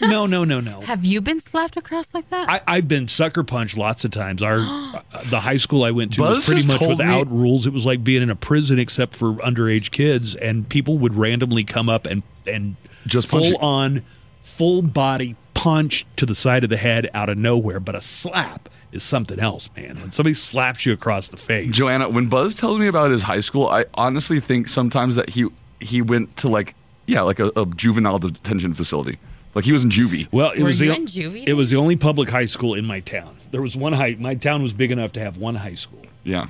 No, 0.00 0.26
no, 0.26 0.44
no, 0.44 0.60
no. 0.60 0.80
Have 0.84 1.04
you 1.04 1.20
been 1.20 1.40
slapped 1.40 1.76
across 1.76 2.14
like 2.14 2.28
that? 2.30 2.48
I, 2.48 2.60
I've 2.66 2.88
been 2.88 3.08
sucker 3.08 3.42
punched 3.44 3.76
lots 3.76 4.04
of 4.04 4.10
times. 4.10 4.42
Our 4.42 4.58
uh, 4.60 5.02
the 5.30 5.40
high 5.40 5.56
school 5.58 5.84
I 5.84 5.90
went 5.90 6.14
to 6.14 6.20
Buzz 6.20 6.36
was 6.36 6.46
pretty 6.46 6.66
much 6.66 6.78
told 6.78 6.98
me- 6.98 7.04
without 7.04 7.30
rules. 7.30 7.66
It 7.66 7.72
was 7.72 7.84
like 7.86 8.02
being 8.04 8.22
in 8.22 8.30
a 8.30 8.36
prison 8.36 8.78
except 8.78 9.14
for 9.14 9.34
underage 9.34 9.90
kids, 9.90 10.34
and 10.34 10.68
people 10.68 10.98
would 10.98 11.16
randomly 11.16 11.64
come 11.64 11.88
up 11.88 12.06
and 12.06 12.22
and 12.46 12.76
Just 13.06 13.28
full 13.28 13.56
on, 13.58 14.02
full 14.42 14.82
body 14.82 15.36
punch 15.62 16.06
to 16.16 16.26
the 16.26 16.34
side 16.34 16.64
of 16.64 16.70
the 16.70 16.76
head 16.76 17.08
out 17.14 17.28
of 17.28 17.38
nowhere. 17.38 17.80
But 17.80 17.94
a 17.94 18.00
slap 18.00 18.68
is 18.92 19.02
something 19.02 19.38
else, 19.38 19.68
man. 19.76 20.00
When 20.00 20.12
somebody 20.12 20.34
slaps 20.34 20.84
you 20.86 20.92
across 20.92 21.28
the 21.28 21.36
face, 21.36 21.74
Joanna, 21.74 22.08
when 22.08 22.28
Buzz 22.28 22.54
tells 22.54 22.78
me 22.78 22.86
about 22.86 23.10
his 23.10 23.22
high 23.22 23.40
school, 23.40 23.68
I 23.68 23.84
honestly 23.94 24.40
think 24.40 24.68
sometimes 24.68 25.16
that 25.16 25.30
he 25.30 25.46
he 25.80 26.02
went 26.02 26.36
to 26.38 26.48
like 26.48 26.74
yeah, 27.06 27.22
like 27.22 27.40
a, 27.40 27.50
a 27.56 27.66
juvenile 27.66 28.18
detention 28.18 28.74
facility. 28.74 29.18
Like 29.54 29.64
he 29.64 29.72
was 29.72 29.82
in 29.82 29.90
juvie. 29.90 30.28
Well, 30.30 30.50
it 30.52 30.60
Were 30.60 30.66
was 30.66 30.80
you 30.80 30.88
the 30.88 30.94
in 30.96 31.06
juvie 31.06 31.44
it 31.46 31.54
was 31.54 31.70
the 31.70 31.76
only 31.76 31.96
public 31.96 32.30
high 32.30 32.46
school 32.46 32.74
in 32.74 32.84
my 32.84 33.00
town. 33.00 33.36
There 33.50 33.60
was 33.62 33.76
one 33.76 33.92
high. 33.94 34.16
My 34.18 34.34
town 34.36 34.62
was 34.62 34.72
big 34.72 34.90
enough 34.92 35.10
to 35.12 35.20
have 35.20 35.36
one 35.36 35.56
high 35.56 35.74
school. 35.74 36.02
Yeah. 36.22 36.46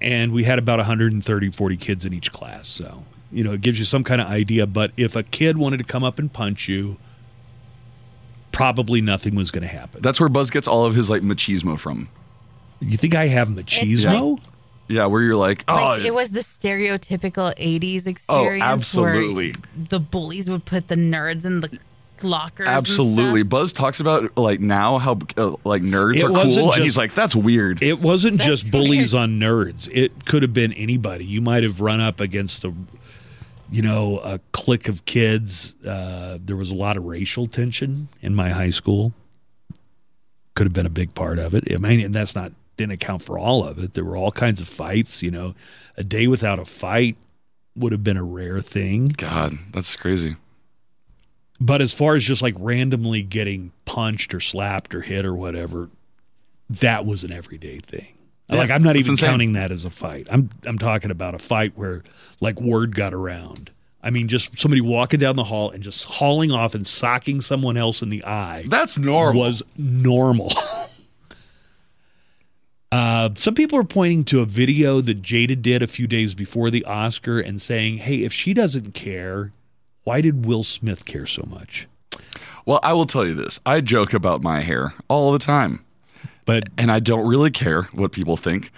and 0.00 0.32
we 0.32 0.44
had 0.44 0.58
about 0.58 0.78
130 0.78 1.50
40 1.50 1.76
kids 1.76 2.04
in 2.04 2.12
each 2.14 2.32
class 2.32 2.66
so 2.68 3.04
you 3.30 3.44
know 3.44 3.52
it 3.52 3.60
gives 3.60 3.78
you 3.78 3.84
some 3.84 4.02
kind 4.02 4.20
of 4.20 4.26
idea 4.26 4.66
but 4.66 4.90
if 4.96 5.14
a 5.14 5.22
kid 5.22 5.56
wanted 5.58 5.76
to 5.78 5.84
come 5.84 6.02
up 6.02 6.18
and 6.18 6.32
punch 6.32 6.68
you 6.68 6.96
probably 8.54 9.00
nothing 9.00 9.34
was 9.34 9.50
going 9.50 9.62
to 9.62 9.68
happen 9.68 10.00
That's 10.02 10.18
where 10.20 10.28
Buzz 10.28 10.50
gets 10.50 10.66
all 10.68 10.86
of 10.86 10.94
his 10.94 11.10
like 11.10 11.22
machismo 11.22 11.78
from. 11.78 12.08
you 12.80 12.96
think 12.96 13.14
i 13.14 13.26
have 13.26 13.48
machismo 13.48 14.40
Yeah, 14.88 15.06
where 15.06 15.22
you're 15.22 15.36
like, 15.36 15.64
oh, 15.68 15.74
like 15.74 16.04
it 16.04 16.14
was 16.14 16.30
the 16.30 16.40
stereotypical 16.40 17.54
80s 17.58 18.06
experience 18.06 18.62
absolutely. 18.62 19.52
where 19.52 19.86
the 19.88 20.00
bullies 20.00 20.48
would 20.50 20.64
put 20.64 20.88
the 20.88 20.94
nerds 20.96 21.44
in 21.44 21.60
the 21.60 21.78
lockers 22.22 22.66
and 22.66 22.76
absolutely. 22.76 23.40
stuff. 23.40 23.48
Buzz 23.48 23.72
talks 23.72 23.98
about 24.00 24.36
like 24.36 24.60
now 24.60 24.98
how 24.98 25.18
uh, 25.36 25.56
like 25.64 25.82
nerds 25.82 26.16
It 26.16 26.24
are 26.24 26.32
wasn't 26.32 26.64
cool, 26.66 26.72
and 26.74 26.82
he's 26.82 26.96
like, 26.96 27.14
that's 27.14 27.34
weird. 27.34 27.82
it 27.82 28.00
wasn't 28.00 28.38
That's 28.38 28.48
just 28.62 28.70
bullies 28.70 29.14
weird. 29.14 29.22
on 29.24 29.40
nerds 29.40 29.88
it 29.92 30.24
could 30.26 30.42
have 30.42 30.52
been 30.54 30.72
anybody 30.74 31.24
you 31.24 31.40
might 31.40 31.62
have 31.64 31.80
run 31.80 32.00
up 32.00 32.20
against 32.20 32.64
a 32.64 32.72
you 33.70 33.82
know 33.82 34.18
a 34.18 34.40
clique 34.52 34.88
of 34.88 35.04
kids 35.04 35.74
uh, 35.86 36.38
there 36.42 36.56
was 36.56 36.70
a 36.70 36.74
lot 36.74 36.96
of 36.96 37.04
racial 37.04 37.46
tension 37.46 38.08
in 38.20 38.34
my 38.34 38.50
high 38.50 38.70
school 38.70 39.12
could 40.54 40.66
have 40.66 40.72
been 40.72 40.86
a 40.86 40.90
big 40.90 41.14
part 41.14 41.38
of 41.38 41.54
it. 41.54 41.64
I 41.72 41.78
mean, 41.78 42.00
and 42.00 42.14
that's 42.14 42.34
not 42.34 42.52
didn't 42.76 42.92
account 42.92 43.22
for 43.22 43.38
all 43.38 43.64
of 43.64 43.78
it. 43.82 43.94
There 43.94 44.04
were 44.04 44.16
all 44.16 44.32
kinds 44.32 44.60
of 44.60 44.68
fights. 44.68 45.22
You 45.22 45.30
know, 45.30 45.54
a 45.96 46.04
day 46.04 46.26
without 46.26 46.58
a 46.58 46.64
fight 46.64 47.16
would 47.76 47.92
have 47.92 48.04
been 48.04 48.16
a 48.16 48.24
rare 48.24 48.60
thing. 48.60 49.06
God, 49.06 49.58
that's 49.72 49.96
crazy. 49.96 50.36
But 51.60 51.80
as 51.80 51.92
far 51.92 52.16
as 52.16 52.24
just 52.24 52.42
like 52.42 52.54
randomly 52.58 53.22
getting 53.22 53.72
punched 53.84 54.34
or 54.34 54.40
slapped 54.40 54.94
or 54.94 55.02
hit 55.02 55.24
or 55.24 55.34
whatever, 55.34 55.88
that 56.68 57.06
was 57.06 57.24
an 57.24 57.32
everyday 57.32 57.78
thing. 57.78 58.13
Yeah, 58.48 58.56
like 58.56 58.70
I'm 58.70 58.82
not 58.82 58.96
even 58.96 59.12
insane. 59.12 59.30
counting 59.30 59.52
that 59.54 59.70
as 59.70 59.84
a 59.84 59.90
fight. 59.90 60.28
I'm 60.30 60.50
I'm 60.64 60.78
talking 60.78 61.10
about 61.10 61.34
a 61.34 61.38
fight 61.38 61.72
where 61.76 62.02
like 62.40 62.60
word 62.60 62.94
got 62.94 63.14
around. 63.14 63.70
I 64.02 64.10
mean, 64.10 64.28
just 64.28 64.58
somebody 64.58 64.82
walking 64.82 65.18
down 65.18 65.36
the 65.36 65.44
hall 65.44 65.70
and 65.70 65.82
just 65.82 66.04
hauling 66.04 66.52
off 66.52 66.74
and 66.74 66.86
socking 66.86 67.40
someone 67.40 67.78
else 67.78 68.02
in 68.02 68.10
the 68.10 68.22
eye. 68.24 68.64
That's 68.68 68.98
normal. 68.98 69.40
was 69.40 69.62
normal. 69.78 70.52
uh, 72.92 73.30
some 73.34 73.54
people 73.54 73.78
are 73.78 73.84
pointing 73.84 74.24
to 74.24 74.40
a 74.42 74.44
video 74.44 75.00
that 75.00 75.22
Jada 75.22 75.60
did 75.60 75.82
a 75.82 75.86
few 75.86 76.06
days 76.06 76.34
before 76.34 76.70
the 76.70 76.84
Oscar 76.84 77.40
and 77.40 77.62
saying, 77.62 77.96
"Hey, 77.98 78.24
if 78.24 78.32
she 78.32 78.52
doesn't 78.52 78.92
care, 78.92 79.52
why 80.02 80.20
did 80.20 80.44
Will 80.44 80.64
Smith 80.64 81.06
care 81.06 81.26
so 81.26 81.44
much?" 81.48 81.88
Well, 82.66 82.80
I 82.82 82.92
will 82.92 83.06
tell 83.06 83.26
you 83.26 83.34
this. 83.34 83.58
I 83.64 83.80
joke 83.80 84.12
about 84.12 84.42
my 84.42 84.60
hair 84.60 84.92
all 85.08 85.32
the 85.32 85.38
time, 85.38 85.82
But 86.44 86.64
and 86.76 86.92
I 86.92 87.00
don't 87.00 87.26
really 87.26 87.50
care 87.50 87.84
what 87.92 88.12
people 88.12 88.36
think. 88.36 88.70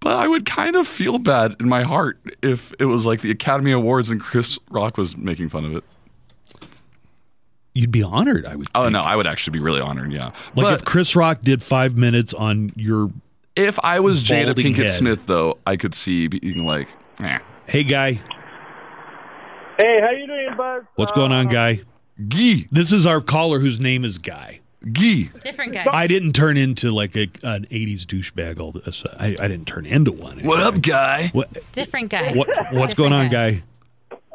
But 0.00 0.16
I 0.18 0.28
would 0.28 0.44
kind 0.44 0.76
of 0.76 0.86
feel 0.86 1.18
bad 1.18 1.56
in 1.60 1.68
my 1.68 1.82
heart 1.82 2.18
if 2.42 2.74
it 2.78 2.84
was 2.84 3.06
like 3.06 3.22
the 3.22 3.30
Academy 3.30 3.72
Awards 3.72 4.10
and 4.10 4.20
Chris 4.20 4.58
Rock 4.70 4.98
was 4.98 5.16
making 5.16 5.48
fun 5.48 5.64
of 5.64 5.76
it. 5.76 5.84
you'd 7.74 7.90
be 7.90 8.02
honored, 8.02 8.44
I 8.46 8.56
would. 8.56 8.68
Oh 8.74 8.82
think. 8.84 8.92
no, 8.92 9.00
I 9.00 9.16
would 9.16 9.26
actually 9.26 9.52
be 9.58 9.60
really 9.64 9.80
honored. 9.80 10.12
Yeah, 10.12 10.26
Like 10.26 10.66
but 10.66 10.72
if 10.74 10.84
Chris 10.84 11.16
Rock 11.16 11.40
did 11.40 11.62
five 11.62 11.96
minutes 11.96 12.34
on 12.34 12.72
your, 12.76 13.10
if 13.56 13.78
I 13.82 14.00
was 14.00 14.22
Jada 14.22 14.54
Pinkett 14.54 14.76
head. 14.76 14.92
Smith, 14.92 15.20
though, 15.26 15.58
I 15.66 15.76
could 15.76 15.94
see 15.94 16.26
being 16.26 16.64
like, 16.64 16.88
eh. 17.20 17.38
hey 17.66 17.84
guy, 17.84 18.20
Hey, 19.78 20.00
how 20.00 20.10
you 20.10 20.26
doing, 20.26 20.56
Buzz? 20.56 20.84
what's 20.96 21.12
going 21.12 21.32
on, 21.32 21.48
guy? 21.48 21.80
Gee, 22.28 22.68
This 22.70 22.92
is 22.92 23.06
our 23.06 23.20
caller 23.20 23.58
whose 23.58 23.80
name 23.80 24.04
is 24.04 24.18
Guy. 24.18 24.60
Gee. 24.92 25.30
Different 25.40 25.72
guy. 25.72 25.86
I 25.90 26.06
didn't 26.06 26.32
turn 26.34 26.56
into 26.56 26.90
like 26.90 27.16
a, 27.16 27.28
an 27.42 27.66
'80s 27.70 28.02
douchebag. 28.02 28.60
All 28.60 28.72
this, 28.72 29.04
I, 29.18 29.36
I 29.38 29.48
didn't 29.48 29.66
turn 29.66 29.86
into 29.86 30.12
one. 30.12 30.44
What 30.44 30.60
up, 30.60 30.80
guy? 30.80 31.28
What, 31.32 31.50
Different 31.72 32.10
guy. 32.10 32.32
what 32.32 32.48
what's 32.48 32.94
Different 32.94 32.96
going 32.96 33.12
on, 33.12 33.28
guy? 33.30 33.62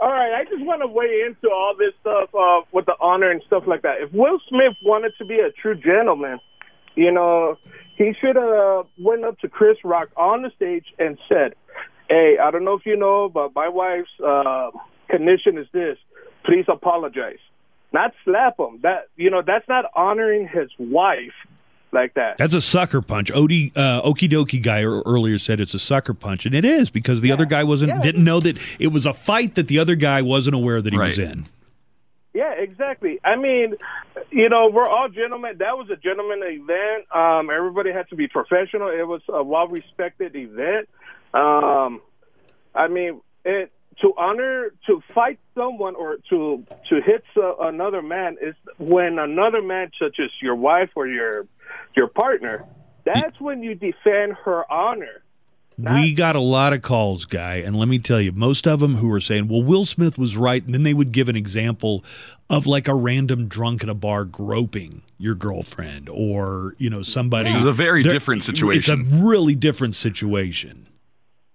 All 0.01 0.09
right, 0.09 0.33
I 0.33 0.45
just 0.45 0.63
want 0.63 0.81
to 0.81 0.87
weigh 0.87 1.23
into 1.25 1.49
all 1.53 1.75
this 1.77 1.93
stuff 2.01 2.29
uh, 2.33 2.61
with 2.71 2.85
the 2.85 2.95
honor 3.01 3.31
and 3.31 3.41
stuff 3.45 3.63
like 3.67 3.81
that. 3.81 4.01
If 4.01 4.13
Will 4.13 4.39
Smith 4.47 4.75
wanted 4.81 5.13
to 5.17 5.25
be 5.25 5.39
a 5.39 5.51
true 5.51 5.75
gentleman, 5.75 6.39
you 6.95 7.11
know, 7.11 7.57
he 7.97 8.13
should 8.21 8.37
have 8.37 8.85
went 8.97 9.25
up 9.25 9.37
to 9.39 9.49
Chris 9.49 9.77
Rock 9.83 10.07
on 10.15 10.41
the 10.41 10.51
stage 10.55 10.85
and 10.99 11.17
said, 11.27 11.53
"Hey, 12.09 12.37
I 12.41 12.49
don't 12.49 12.63
know 12.63 12.75
if 12.75 12.85
you 12.85 12.95
know, 12.95 13.27
but 13.27 13.53
my 13.53 13.67
wife's 13.67 14.09
uh, 14.25 14.71
condition 15.09 15.57
is 15.57 15.67
this. 15.73 15.97
Please 16.45 16.65
apologize." 16.69 17.39
Not 17.91 18.13
slap 18.23 18.59
him. 18.59 18.79
That 18.83 19.07
you 19.15 19.29
know, 19.29 19.41
that's 19.41 19.67
not 19.67 19.85
honoring 19.95 20.47
his 20.47 20.69
wife 20.77 21.33
like 21.91 22.13
that. 22.13 22.37
That's 22.37 22.53
a 22.53 22.61
sucker 22.61 23.01
punch. 23.01 23.31
Odie, 23.31 23.71
uh, 23.75 24.01
Okie 24.03 24.29
dokie 24.29 24.61
guy 24.61 24.83
earlier 24.83 25.39
said 25.39 25.59
it's 25.59 25.73
a 25.73 25.79
sucker 25.79 26.13
punch, 26.13 26.45
and 26.45 26.53
it 26.53 26.63
is 26.65 26.89
because 26.91 27.21
the 27.21 27.31
other 27.31 27.45
guy 27.45 27.63
wasn't 27.63 27.89
Yeah. 27.89 28.01
didn't 28.01 28.23
know 28.23 28.39
that 28.41 28.57
it 28.79 28.87
was 28.89 29.05
a 29.07 29.13
fight 29.13 29.55
that 29.55 29.67
the 29.67 29.79
other 29.79 29.95
guy 29.95 30.21
wasn't 30.21 30.55
aware 30.55 30.81
that 30.81 30.93
he 30.93 30.99
was 30.99 31.17
in. 31.17 31.45
Yeah, 32.31 32.51
exactly. 32.53 33.19
I 33.23 33.35
mean, 33.37 33.73
you 34.29 34.49
know, 34.49 34.69
we're 34.69 34.87
all 34.87 35.09
gentlemen. 35.09 35.55
That 35.57 35.77
was 35.79 35.89
a 35.89 35.95
gentleman 35.95 36.41
event. 36.43 37.05
Um, 37.13 37.49
everybody 37.49 37.91
had 37.91 38.07
to 38.09 38.15
be 38.15 38.27
professional. 38.27 38.89
It 38.89 39.07
was 39.07 39.21
a 39.27 39.43
well 39.43 39.67
respected 39.67 40.35
event. 40.35 40.87
Um, 41.33 42.01
I 42.75 42.87
mean, 42.87 43.21
it 43.43 43.71
to 44.01 44.13
honor 44.17 44.71
to 44.87 45.01
fight 45.13 45.39
someone 45.55 45.95
or 45.95 46.17
to 46.29 46.65
to 46.89 47.01
hit 47.01 47.23
so, 47.33 47.57
another 47.61 48.01
man 48.01 48.37
is 48.41 48.55
when 48.77 49.19
another 49.19 49.61
man, 49.61 49.91
such 49.99 50.17
as 50.19 50.29
your 50.41 50.55
wife 50.55 50.89
or 50.95 51.07
your 51.07 51.47
your 51.95 52.07
partner, 52.07 52.65
that's 53.05 53.39
when 53.39 53.63
you 53.63 53.75
defend 53.75 54.33
her 54.45 54.71
honor. 54.71 55.23
we 55.77 56.13
got 56.13 56.35
a 56.35 56.41
lot 56.41 56.73
of 56.73 56.81
calls, 56.81 57.25
guy, 57.25 57.55
and 57.55 57.75
let 57.75 57.87
me 57.87 57.99
tell 57.99 58.19
you, 58.19 58.31
most 58.31 58.67
of 58.67 58.79
them 58.79 58.95
who 58.95 59.07
were 59.07 59.21
saying, 59.21 59.47
"Well, 59.47 59.63
Will 59.63 59.85
Smith 59.85 60.17
was 60.17 60.35
right," 60.35 60.63
and 60.63 60.73
then 60.73 60.83
they 60.83 60.93
would 60.93 61.11
give 61.11 61.29
an 61.29 61.35
example 61.35 62.03
of 62.49 62.67
like 62.67 62.87
a 62.87 62.95
random 62.95 63.47
drunk 63.47 63.83
in 63.83 63.89
a 63.89 63.93
bar 63.93 64.25
groping 64.25 65.01
your 65.17 65.35
girlfriend, 65.35 66.09
or 66.09 66.75
you 66.77 66.89
know 66.89 67.03
somebody. 67.03 67.49
Which 67.49 67.59
is 67.59 67.65
a 67.65 67.73
very 67.73 68.03
different 68.03 68.43
situation. 68.43 69.01
It's 69.01 69.13
a 69.13 69.17
really 69.23 69.55
different 69.55 69.95
situation. 69.95 70.87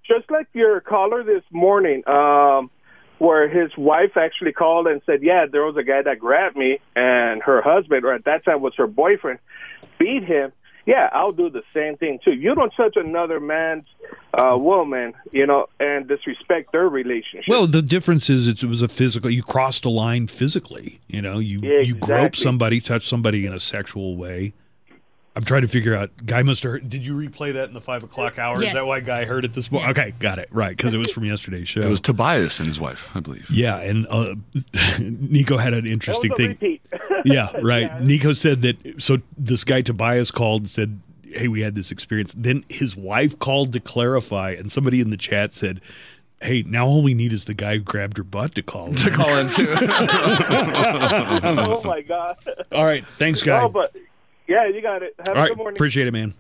Just 0.07 0.31
like 0.31 0.47
your 0.53 0.81
caller 0.81 1.23
this 1.23 1.43
morning, 1.51 2.07
um, 2.09 2.71
where 3.19 3.49
his 3.49 3.71
wife 3.77 4.17
actually 4.17 4.53
called 4.53 4.87
and 4.87 5.01
said, 5.07 5.23
"Yeah, 5.23 5.47
there 5.51 5.65
was 5.65 5.77
a 5.77 5.83
guy 5.83 6.03
that 6.03 6.19
grabbed 6.19 6.57
me, 6.57 6.79
and 6.95 7.43
her 7.43 7.63
husband, 7.63 8.05
or 8.05 8.13
at 8.13 8.25
that 8.25 8.45
time 8.45 8.61
was 8.61 8.75
her 8.77 8.87
boyfriend, 8.87 9.39
beat 9.99 10.25
him." 10.25 10.53
Yeah, 10.87 11.09
I'll 11.13 11.33
do 11.33 11.49
the 11.49 11.63
same 11.73 11.97
thing 11.97 12.19
too. 12.23 12.33
You 12.33 12.55
don't 12.55 12.73
touch 12.77 12.97
another 12.97 13.41
man's 13.41 13.87
uh, 14.35 14.57
woman, 14.59 15.15
you 15.33 15.47
know, 15.47 15.67
and 15.81 16.07
disrespect 16.07 16.73
their 16.73 16.89
relationship. 16.89 17.49
Well, 17.49 17.67
the 17.67 17.81
difference 17.81 18.29
is 18.29 18.49
it 18.49 18.63
was 18.65 18.83
a 18.83 18.89
physical. 18.89 19.31
You 19.31 19.43
crossed 19.43 19.87
a 19.87 19.89
line 19.89 20.27
physically. 20.27 21.01
You 21.09 21.23
know, 21.23 21.39
you 21.39 21.61
Yeah, 21.61 21.81
you 21.81 21.95
grope 21.95 22.37
somebody, 22.37 22.83
touch 22.83 23.09
somebody 23.09 23.47
in 23.47 23.55
a 23.55 23.61
sexual 23.61 24.17
way. 24.17 24.53
I'm 25.37 25.45
trying 25.45 25.63
to 25.63 25.69
figure 25.69 25.95
out. 25.95 26.11
Guy 26.25 26.43
must 26.43 26.63
have 26.63 26.73
heard. 26.73 26.89
Did 26.89 27.05
you 27.05 27.15
replay 27.15 27.53
that 27.55 27.67
in 27.67 27.75
the 27.75 27.81
five 27.81 28.05
o'clock 28.05 28.39
hour? 28.39 28.63
Is 28.63 28.73
that 28.73 28.87
why 28.87 29.01
Guy 29.01 29.25
heard 29.25 29.45
it 29.45 29.53
this 29.53 29.71
morning? 29.71 29.91
Okay, 29.91 30.15
got 30.21 30.39
it. 30.39 30.49
Right, 30.53 30.77
because 30.77 30.95
it 30.95 30.99
was 30.99 31.11
from 31.11 31.25
yesterday's 31.25 31.69
show. 31.69 31.81
It 31.81 31.89
was 31.89 32.01
Tobias 32.01 32.61
and 32.61 32.69
his 32.69 32.79
wife, 32.79 33.09
I 33.15 33.21
believe. 33.21 33.45
Yeah, 33.51 33.79
and 33.79 34.07
uh, 34.11 34.37
Nico 35.01 35.57
had 35.57 35.75
an 35.75 35.87
interesting 35.87 36.31
a 36.33 36.37
thing. 36.37 36.49
repeat. 36.51 36.83
yeah, 37.25 37.51
right. 37.63 38.01
Nico 38.01 38.33
said 38.33 38.63
that. 38.63 39.03
So 39.03 39.19
this 39.37 39.65
guy 39.65 39.83
Tobias 39.83 40.31
called 40.31 40.63
and 40.63 40.71
said, 40.71 41.01
"Hey, 41.25 41.49
we 41.49 41.63
had 41.63 41.75
this 41.75 41.91
experience." 41.91 42.33
Then 42.37 42.65
his 42.69 42.97
wife 42.97 43.37
called 43.41 43.73
to 43.73 43.81
clarify, 43.81 44.51
and 44.53 44.71
somebody 44.71 45.01
in 45.01 45.11
the 45.11 45.17
chat 45.17 45.53
said, 45.53 45.81
"Hey, 46.43 46.63
now 46.63 46.87
all 46.87 47.03
we 47.03 47.13
need 47.13 47.33
is 47.33 47.47
the 47.47 47.55
guy 47.55 47.75
who 47.79 47.81
grabbed 47.81 48.19
her 48.19 48.25
butt 48.25 48.55
to 48.55 48.63
call." 48.63 48.95
To 48.95 49.11
call 49.11 49.37
in 49.37 49.49
too. 49.49 49.67
oh 50.49 51.83
my 51.85 52.03
god. 52.03 52.37
all 52.71 52.85
right, 52.85 53.05
thanks, 53.19 53.43
guy. 53.43 53.63
Oh, 53.63 53.69
but 53.69 53.93
yeah, 54.47 54.67
you 54.67 54.81
got 54.83 55.03
it. 55.03 55.15
Have 55.19 55.29
All 55.29 55.35
a 55.35 55.39
right, 55.41 55.49
good 55.49 55.59
morning. 55.59 55.77
appreciate 55.77 56.07
it, 56.07 56.13
man. 56.13 56.35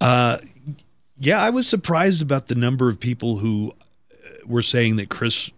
Uh, 0.00 0.38
yeah, 1.18 1.40
I 1.40 1.50
was 1.50 1.68
surprised 1.68 2.22
about 2.22 2.48
the 2.48 2.54
number 2.54 2.88
of 2.88 2.98
people 2.98 3.38
who 3.38 3.72
uh, 4.12 4.14
were 4.46 4.62
saying 4.62 4.96
that 4.96 5.08
Chris, 5.08 5.50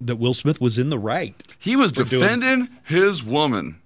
that 0.00 0.16
Will 0.16 0.34
Smith 0.34 0.60
was 0.60 0.78
in 0.78 0.90
the 0.90 0.98
right. 0.98 1.34
He 1.58 1.76
was 1.76 1.92
For 1.92 2.04
doing- 2.04 2.22
defending 2.22 2.68
his 2.84 3.22
woman. 3.22 3.80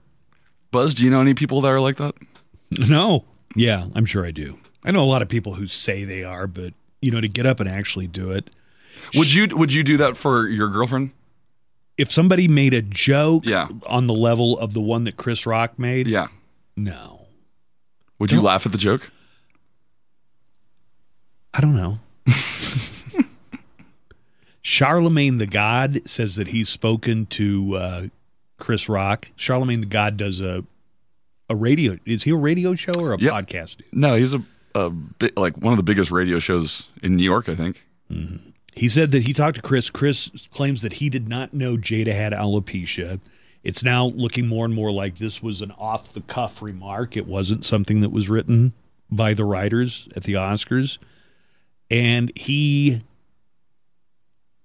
Buzz, 0.70 0.94
do 0.94 1.04
you 1.04 1.10
know 1.10 1.20
any 1.20 1.34
people 1.34 1.60
that 1.62 1.68
are 1.68 1.80
like 1.80 1.96
that? 1.98 2.14
No, 2.88 3.24
yeah, 3.56 3.86
I'm 3.96 4.06
sure 4.06 4.24
I 4.24 4.30
do. 4.30 4.58
I 4.84 4.92
know 4.92 5.02
a 5.02 5.04
lot 5.06 5.22
of 5.22 5.28
people 5.28 5.54
who 5.54 5.66
say 5.66 6.04
they 6.04 6.22
are, 6.22 6.46
but 6.46 6.72
you 7.02 7.10
know, 7.10 7.20
to 7.20 7.28
get 7.28 7.44
up 7.46 7.58
and 7.60 7.68
actually 7.68 8.06
do 8.06 8.30
it. 8.30 8.48
Would 9.16 9.32
you 9.32 9.48
would 9.56 9.72
you 9.72 9.82
do 9.82 9.96
that 9.96 10.16
for 10.16 10.46
your 10.46 10.68
girlfriend? 10.68 11.10
If 11.98 12.12
somebody 12.12 12.46
made 12.46 12.72
a 12.72 12.80
joke 12.82 13.44
Yeah. 13.44 13.68
on 13.86 14.06
the 14.06 14.14
level 14.14 14.56
of 14.58 14.72
the 14.72 14.80
one 14.80 15.02
that 15.04 15.16
Chris 15.16 15.44
Rock 15.46 15.78
made, 15.78 16.06
Yeah. 16.06 16.28
No, 16.84 17.26
Would 18.18 18.30
you 18.32 18.36
Don't- 18.38 18.44
laugh 18.44 18.64
at 18.66 18.72
the 18.72 18.78
joke? 18.78 19.10
I 21.52 21.60
don't 21.60 21.74
know. 21.76 21.98
Charlamagne 24.62 25.38
the 25.38 25.46
God 25.46 26.00
says 26.08 26.36
that 26.36 26.48
he's 26.48 26.68
spoken 26.68 27.26
to 27.26 27.76
uh, 27.76 28.06
Chris 28.58 28.88
Rock. 28.88 29.30
Charlamagne 29.36 29.80
the 29.80 29.86
God 29.86 30.16
does 30.16 30.40
a 30.40 30.64
a 31.48 31.56
radio. 31.56 31.98
Is 32.06 32.22
he 32.22 32.30
a 32.30 32.36
radio 32.36 32.74
show 32.76 32.92
or 32.94 33.12
a 33.14 33.18
Yep. 33.18 33.32
podcast? 33.32 33.78
dude? 33.78 33.86
No, 33.92 34.14
he's 34.14 34.32
a, 34.34 34.42
a 34.74 34.90
bit 34.90 35.36
like 35.36 35.56
one 35.58 35.72
of 35.72 35.76
the 35.78 35.82
biggest 35.82 36.10
radio 36.12 36.38
shows 36.38 36.84
in 37.02 37.16
New 37.16 37.24
York, 37.24 37.48
I 37.48 37.56
think. 37.56 37.76
He 38.74 38.88
said 38.88 39.10
that 39.10 39.24
he 39.24 39.32
talked 39.32 39.56
to 39.56 39.62
Chris. 39.62 39.90
Chris 39.90 40.30
claims 40.52 40.82
that 40.82 40.94
he 40.94 41.08
did 41.08 41.28
not 41.28 41.52
know 41.52 41.76
Jada 41.76 42.12
had 42.14 42.32
alopecia. 42.32 43.18
It's 43.62 43.82
now 43.82 44.06
looking 44.06 44.46
more 44.46 44.64
and 44.64 44.74
more 44.74 44.90
like 44.90 45.18
this 45.18 45.42
was 45.42 45.60
an 45.60 45.72
off 45.72 46.12
the 46.12 46.22
cuff 46.22 46.62
remark. 46.62 47.16
It 47.16 47.26
wasn't 47.26 47.66
something 47.66 48.00
that 48.00 48.10
was 48.10 48.28
written 48.28 48.72
by 49.10 49.34
the 49.34 49.44
writers 49.44 50.08
at 50.16 50.24
the 50.24 50.34
Oscars. 50.34 50.98
And 51.90 52.32
he 52.36 53.02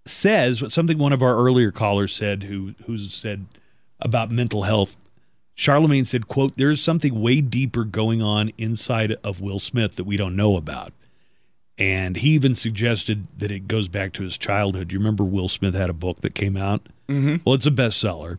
says 0.06 0.62
what 0.62 0.72
something 0.72 0.98
one 0.98 1.14
of 1.14 1.24
our 1.24 1.36
earlier 1.36 1.72
callers 1.72 2.14
said 2.14 2.44
who 2.44 2.76
who 2.86 2.98
said 3.00 3.48
about 4.00 4.32
mental 4.32 4.64
health. 4.64 4.96
Charlamagne 5.58 6.06
said, 6.06 6.28
quote, 6.28 6.58
there 6.58 6.70
is 6.70 6.82
something 6.82 7.22
way 7.22 7.40
deeper 7.40 7.86
going 7.86 8.22
on 8.22 8.52
inside 8.58 9.16
of 9.24 9.40
Will 9.40 9.60
Smith 9.60 9.96
that 9.96 10.04
we 10.04 10.18
don't 10.18 10.36
know 10.36 10.58
about. 10.58 10.92
And 11.78 12.18
he 12.18 12.30
even 12.32 12.56
suggested 12.56 13.28
that 13.38 13.52
it 13.52 13.68
goes 13.68 13.88
back 13.88 14.12
to 14.14 14.24
his 14.24 14.38
childhood. 14.38 14.92
You 14.92 15.00
remember 15.00 15.24
Will 15.24 15.48
Smith 15.48 15.74
had 15.74 15.90
a 15.90 15.94
book 15.94 16.22
that 16.22 16.36
came 16.36 16.58
out? 16.58 16.88
Mm-hmm. 17.08 17.38
Well, 17.46 17.56
it's 17.56 17.66
a 17.66 17.72
bestseller. 17.72 18.38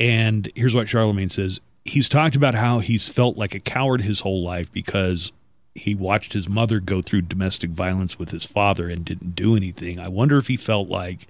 And 0.00 0.50
here's 0.54 0.74
what 0.74 0.86
Charlamagne 0.88 1.30
says 1.30 1.60
He's 1.84 2.08
talked 2.08 2.34
about 2.34 2.54
how 2.54 2.80
he's 2.80 3.08
felt 3.08 3.36
like 3.36 3.54
a 3.54 3.60
coward 3.60 4.02
his 4.02 4.20
whole 4.20 4.42
life 4.42 4.72
because 4.72 5.32
he 5.74 5.94
watched 5.94 6.32
his 6.32 6.48
mother 6.48 6.80
go 6.80 7.00
through 7.00 7.22
domestic 7.22 7.70
violence 7.70 8.18
with 8.18 8.30
his 8.30 8.44
father 8.44 8.88
and 8.88 9.04
didn't 9.04 9.36
do 9.36 9.56
anything. 9.56 10.00
I 10.00 10.08
wonder 10.08 10.36
if 10.36 10.48
he 10.48 10.56
felt 10.56 10.88
like 10.88 11.26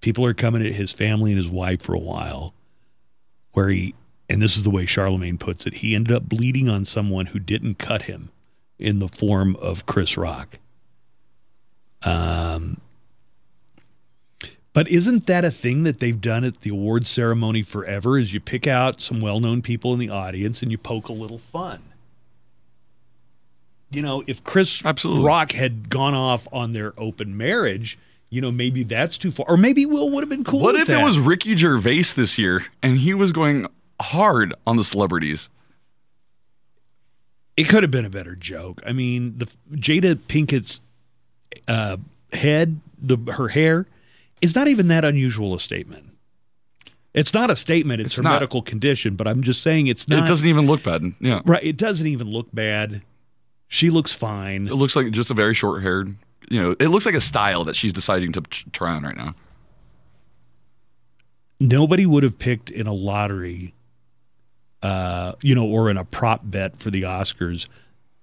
people 0.00 0.24
are 0.24 0.34
coming 0.34 0.64
at 0.64 0.72
his 0.72 0.92
family 0.92 1.32
and 1.32 1.38
his 1.38 1.48
wife 1.48 1.82
for 1.82 1.94
a 1.94 1.98
while, 1.98 2.54
where 3.52 3.68
he, 3.68 3.94
and 4.28 4.40
this 4.40 4.56
is 4.56 4.62
the 4.62 4.70
way 4.70 4.86
Charlamagne 4.86 5.38
puts 5.38 5.66
it, 5.66 5.74
he 5.74 5.94
ended 5.94 6.14
up 6.14 6.28
bleeding 6.28 6.68
on 6.68 6.84
someone 6.84 7.26
who 7.26 7.38
didn't 7.38 7.78
cut 7.78 8.02
him 8.02 8.30
in 8.78 8.98
the 8.98 9.08
form 9.08 9.56
of 9.56 9.86
Chris 9.86 10.16
Rock. 10.16 10.58
Um, 12.02 12.80
but 14.76 14.88
isn't 14.88 15.26
that 15.26 15.42
a 15.42 15.50
thing 15.50 15.84
that 15.84 16.00
they've 16.00 16.20
done 16.20 16.44
at 16.44 16.60
the 16.60 16.68
awards 16.68 17.08
ceremony 17.08 17.62
forever? 17.62 18.18
Is 18.18 18.34
you 18.34 18.40
pick 18.40 18.66
out 18.66 19.00
some 19.00 19.20
well-known 19.20 19.62
people 19.62 19.94
in 19.94 19.98
the 19.98 20.10
audience 20.10 20.60
and 20.60 20.70
you 20.70 20.76
poke 20.76 21.08
a 21.08 21.14
little 21.14 21.38
fun. 21.38 21.82
You 23.90 24.02
know, 24.02 24.22
if 24.26 24.44
Chris 24.44 24.84
Absolutely. 24.84 25.24
Rock 25.24 25.52
had 25.52 25.88
gone 25.88 26.12
off 26.12 26.46
on 26.52 26.72
their 26.72 26.92
open 26.98 27.38
marriage, 27.38 27.98
you 28.28 28.42
know, 28.42 28.52
maybe 28.52 28.82
that's 28.82 29.16
too 29.16 29.30
far. 29.30 29.46
Or 29.48 29.56
maybe 29.56 29.86
Will 29.86 30.10
would 30.10 30.20
have 30.20 30.28
been 30.28 30.44
cool. 30.44 30.60
what 30.60 30.74
if 30.74 30.88
that. 30.88 31.00
it 31.00 31.02
was 31.02 31.18
Ricky 31.18 31.56
Gervais 31.56 32.12
this 32.14 32.36
year 32.36 32.66
and 32.82 32.98
he 32.98 33.14
was 33.14 33.32
going 33.32 33.66
hard 33.98 34.52
on 34.66 34.76
the 34.76 34.84
celebrities? 34.84 35.48
It 37.56 37.66
could 37.70 37.82
have 37.82 37.90
been 37.90 38.04
a 38.04 38.10
better 38.10 38.36
joke. 38.36 38.82
I 38.86 38.92
mean, 38.92 39.38
the 39.38 39.46
Jada 39.72 40.16
Pinkett's 40.16 40.82
uh, 41.66 41.96
head, 42.34 42.78
the 43.00 43.16
her 43.32 43.48
hair, 43.48 43.86
is 44.40 44.54
not 44.54 44.68
even 44.68 44.88
that 44.88 45.04
unusual 45.04 45.54
a 45.54 45.60
statement. 45.60 46.10
It's 47.14 47.32
not 47.32 47.50
a 47.50 47.56
statement. 47.56 48.00
It's, 48.00 48.08
It's 48.08 48.16
her 48.16 48.22
not. 48.22 48.32
medical 48.34 48.60
condition, 48.60 49.16
but 49.16 49.26
I'm 49.26 49.42
just 49.42 49.62
saying 49.62 49.86
it's 49.86 50.06
not. 50.08 50.24
it 50.24 50.28
doesn't 50.28 50.46
even 50.48 50.66
look 50.66 50.82
bad. 50.82 51.14
Yeah. 51.20 51.40
right. 51.46 51.64
It 51.64 51.76
doesn't 51.78 52.06
even 52.06 52.26
look 52.28 52.48
bad. 52.52 53.02
She 53.68 53.88
looks 53.90 54.12
fine. 54.12 54.68
It 54.68 54.74
looks 54.74 54.94
like 54.94 55.10
just 55.12 55.30
a 55.30 55.34
very 55.34 55.54
short 55.54 55.82
haired, 55.82 56.14
you 56.50 56.60
know, 56.62 56.76
it 56.78 56.88
looks 56.88 57.06
like 57.06 57.14
a 57.14 57.20
style 57.20 57.64
that 57.64 57.74
she's 57.74 57.92
deciding 57.92 58.32
to 58.32 58.42
try 58.72 58.92
on 58.92 59.02
right 59.02 59.16
now. 59.16 59.34
Nobody 61.58 62.04
would 62.04 62.22
have 62.22 62.38
picked 62.38 62.70
in 62.70 62.86
a 62.86 62.92
lottery, 62.92 63.74
uh, 64.82 65.32
you 65.42 65.54
know, 65.54 65.64
or 65.64 65.88
in 65.90 65.96
a 65.96 66.04
prop 66.04 66.42
bet 66.44 66.78
for 66.78 66.90
the 66.90 67.02
Oscars 67.02 67.66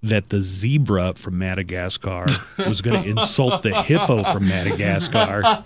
that 0.04 0.30
the 0.30 0.42
zebra 0.42 1.14
from 1.16 1.38
Madagascar 1.40 2.26
was 2.58 2.82
going 2.82 3.02
to 3.02 3.10
insult 3.10 3.64
the 3.64 3.82
hippo 3.84 4.24
from 4.26 4.48
Madagascar 4.48 5.64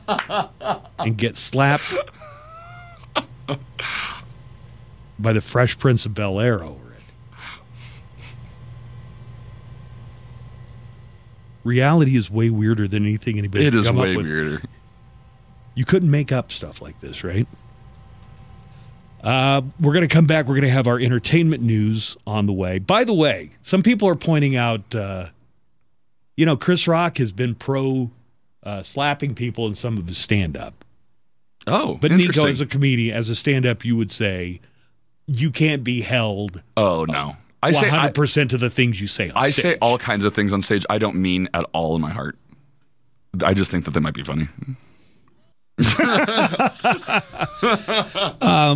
and 0.99 1.17
get 1.17 1.35
slapped 1.35 1.91
by 5.17 5.33
the 5.33 5.41
Fresh 5.41 5.79
Prince 5.79 6.05
of 6.05 6.13
Bel 6.13 6.39
Air 6.39 6.63
over 6.63 6.93
it. 6.93 7.01
Reality 11.63 12.15
is 12.15 12.29
way 12.29 12.49
weirder 12.49 12.87
than 12.87 13.03
anything 13.05 13.37
anybody 13.37 13.65
It 13.65 13.71
could 13.71 13.79
is 13.79 13.85
come 13.85 13.97
way 13.97 14.11
up 14.11 14.17
with. 14.17 14.27
weirder. 14.27 14.61
You 15.75 15.83
couldn't 15.85 16.11
make 16.11 16.31
up 16.31 16.51
stuff 16.51 16.81
like 16.81 16.99
this, 17.01 17.23
right? 17.23 17.47
Uh, 19.27 19.61
we're 19.81 19.91
going 19.91 20.07
to 20.07 20.13
come 20.13 20.25
back. 20.25 20.45
We're 20.45 20.53
going 20.53 20.61
to 20.61 20.69
have 20.69 20.87
our 20.87 20.97
entertainment 20.97 21.61
news 21.61 22.15
on 22.25 22.45
the 22.45 22.53
way. 22.53 22.79
By 22.79 23.03
the 23.03 23.13
way, 23.13 23.51
some 23.61 23.83
people 23.83 24.07
are 24.07 24.15
pointing 24.15 24.55
out, 24.55 24.95
uh, 24.95 25.27
you 26.37 26.45
know, 26.45 26.55
Chris 26.55 26.87
Rock 26.87 27.17
has 27.17 27.33
been 27.33 27.53
pro 27.53 28.09
uh, 28.63 28.83
slapping 28.83 29.35
people 29.35 29.67
in 29.67 29.75
some 29.75 29.97
of 29.97 30.07
his 30.07 30.17
stand 30.17 30.55
up. 30.55 30.85
Oh, 31.67 31.95
But 31.95 32.13
Nico, 32.13 32.47
as 32.47 32.61
a 32.61 32.65
comedian, 32.65 33.13
as 33.17 33.27
a 33.27 33.35
stand 33.35 33.65
up, 33.65 33.83
you 33.83 33.97
would 33.97 34.13
say 34.13 34.61
you 35.25 35.51
can't 35.51 35.83
be 35.83 36.03
held 36.03 36.61
oh 36.77 37.03
no, 37.03 37.35
I 37.61 37.73
say 37.73 37.89
100% 37.89 38.53
of 38.53 38.61
the 38.61 38.69
things 38.69 39.01
you 39.01 39.07
say 39.07 39.29
on 39.31 39.35
I 39.43 39.49
stage. 39.49 39.63
say 39.63 39.77
all 39.81 39.97
kinds 39.97 40.23
of 40.23 40.33
things 40.33 40.53
on 40.53 40.61
stage. 40.61 40.85
I 40.89 40.99
don't 40.99 41.17
mean 41.17 41.49
at 41.53 41.65
all 41.73 41.97
in 41.97 42.01
my 42.01 42.11
heart. 42.11 42.37
I 43.43 43.53
just 43.53 43.69
think 43.69 43.83
that 43.83 43.91
they 43.91 43.99
might 43.99 44.13
be 44.13 44.23
funny. 44.23 44.47
Uh, 45.79 47.21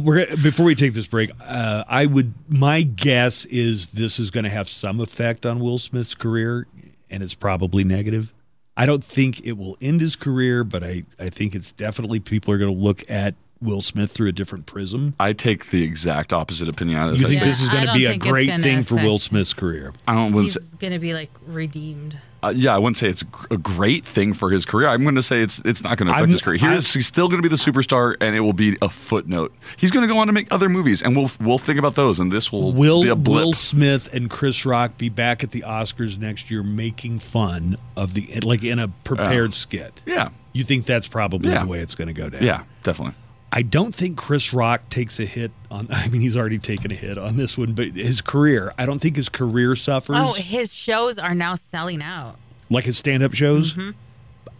we're 0.03 0.25
gonna, 0.25 0.37
before 0.37 0.65
we 0.65 0.75
take 0.75 0.93
this 0.93 1.07
break. 1.07 1.31
Uh, 1.41 1.83
I 1.87 2.05
would 2.05 2.33
my 2.47 2.83
guess 2.83 3.45
is 3.45 3.87
this 3.87 4.19
is 4.19 4.29
going 4.29 4.43
to 4.43 4.49
have 4.49 4.69
some 4.69 4.99
effect 4.99 5.45
on 5.45 5.59
Will 5.59 5.77
Smith's 5.77 6.15
career, 6.15 6.67
and 7.09 7.23
it's 7.23 7.35
probably 7.35 7.83
negative. 7.83 8.33
I 8.77 8.85
don't 8.85 9.03
think 9.03 9.45
it 9.45 9.53
will 9.53 9.77
end 9.81 10.01
his 10.01 10.15
career, 10.15 10.63
but 10.63 10.83
I, 10.83 11.03
I 11.19 11.29
think 11.29 11.55
it's 11.55 11.71
definitely 11.73 12.19
people 12.19 12.53
are 12.53 12.57
going 12.57 12.73
to 12.73 12.79
look 12.79 13.09
at 13.09 13.35
Will 13.61 13.81
Smith 13.81 14.11
through 14.11 14.29
a 14.29 14.31
different 14.31 14.65
prism. 14.65 15.13
I 15.19 15.33
take 15.33 15.69
the 15.69 15.83
exact 15.83 16.33
opposite 16.33 16.67
opinion 16.67 16.99
on 16.99 17.15
You 17.15 17.27
think 17.27 17.41
Yeah, 17.41 17.47
this 17.47 17.61
is 17.61 17.69
going 17.69 17.87
to 17.87 17.93
be 17.93 18.05
a 18.05 18.17
great 18.17 18.47
gonna 18.47 18.63
thing 18.63 18.83
for 18.83 18.95
Will 18.95 19.19
Smith's 19.19 19.53
career? 19.53 19.93
I 20.07 20.15
don't 20.15 20.33
want 20.33 20.45
He's 20.45 20.57
going 20.57 20.93
to 20.93 20.99
be 20.99 21.13
like 21.13 21.29
redeemed. 21.45 22.17
Uh, 22.43 22.49
yeah, 22.55 22.73
I 22.73 22.77
wouldn't 22.77 22.97
say 22.97 23.07
it's 23.07 23.23
a 23.51 23.57
great 23.57 24.05
thing 24.07 24.33
for 24.33 24.49
his 24.49 24.65
career. 24.65 24.87
I'm 24.89 25.03
going 25.03 25.15
to 25.15 25.23
say 25.23 25.41
it's 25.43 25.59
it's 25.65 25.83
not 25.83 25.97
going 25.97 26.07
to 26.07 26.11
affect 26.11 26.21
I'm- 26.23 26.31
his 26.31 26.41
career. 26.41 26.57
He 26.57 26.65
I- 26.65 26.75
is, 26.75 26.91
he's 26.93 27.05
still 27.07 27.27
going 27.27 27.41
to 27.41 27.47
be 27.47 27.53
the 27.55 27.61
superstar, 27.61 28.15
and 28.19 28.35
it 28.35 28.39
will 28.39 28.53
be 28.53 28.77
a 28.81 28.89
footnote. 28.89 29.53
He's 29.77 29.91
going 29.91 30.07
to 30.07 30.11
go 30.13 30.19
on 30.19 30.27
to 30.27 30.33
make 30.33 30.51
other 30.51 30.67
movies, 30.69 31.01
and 31.01 31.15
we'll 31.15 31.29
we'll 31.39 31.57
think 31.59 31.77
about 31.77 31.95
those, 31.95 32.19
and 32.19 32.31
this 32.31 32.51
will 32.51 32.73
Will 32.73 33.03
be 33.03 33.09
a 33.09 33.15
blip. 33.15 33.45
Will 33.45 33.53
Smith 33.53 34.11
and 34.13 34.29
Chris 34.29 34.65
Rock 34.65 34.97
be 34.97 35.09
back 35.09 35.43
at 35.43 35.51
the 35.51 35.61
Oscars 35.61 36.17
next 36.17 36.49
year 36.49 36.63
making 36.63 37.19
fun 37.19 37.77
of 37.95 38.13
the 38.15 38.27
like 38.41 38.63
in 38.63 38.79
a 38.79 38.87
prepared 39.03 39.53
skit? 39.53 39.93
yeah, 40.05 40.29
You 40.53 40.63
think 40.63 40.85
that's 40.85 41.07
probably 41.07 41.51
Yeah. 41.51 41.59
the 41.59 41.67
way 41.67 41.79
it's 41.79 41.95
going 41.95 42.07
to 42.07 42.13
go 42.13 42.29
down? 42.29 42.43
yeah, 42.43 42.63
definitely. 42.83 43.13
I 43.53 43.61
don't 43.63 43.93
think 43.93 44.17
Chris 44.17 44.53
Rock 44.53 44.89
takes 44.89 45.19
a 45.19 45.25
hit 45.25 45.51
on. 45.69 45.87
I 45.91 46.07
mean, 46.07 46.21
he's 46.21 46.35
already 46.35 46.59
taken 46.59 46.91
a 46.91 46.95
hit 46.95 47.17
on 47.17 47.35
this 47.37 47.57
one, 47.57 47.73
but 47.73 47.87
his 47.89 48.21
career. 48.21 48.73
I 48.77 48.85
don't 48.85 48.99
think 48.99 49.15
his 49.17 49.29
career 49.29 49.75
suffers 49.75 50.15
Oh, 50.17 50.33
his 50.33 50.73
shows 50.73 51.17
are 51.19 51.35
now 51.35 51.55
selling 51.55 52.01
out. 52.01 52.37
like 52.69 52.85
his 52.85 52.97
stand-up 52.97 53.33
shows. 53.33 53.73
Mhm. 53.73 53.93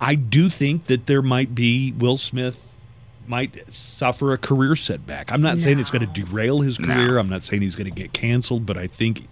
I 0.02 0.16
do 0.16 0.50
think 0.50 0.88
that 0.88 1.06
there 1.06 1.22
might 1.22 1.56
be 1.56 1.92
Will 1.94 2.18
Smith 2.18 2.60
might 3.28 3.64
suffer 3.72 4.34
a 4.34 4.38
career 4.38 4.76
setback. 4.76 5.32
I'm 5.32 5.42
not 5.42 5.60
saying 5.60 5.80
it's 5.80 5.92
going 5.92 6.06
to 6.12 6.22
derail 6.24 6.60
his 6.60 6.80
No. 6.80 6.88
career. 6.88 7.18
I'm 7.20 7.30
not 7.30 7.46
saying 7.46 7.62
he's 7.62 7.76
going 7.76 7.86
to 7.90 7.96
get 7.96 8.12
canceled, 8.12 8.66
but 8.66 8.78
I 8.78 8.88
think 8.88 9.28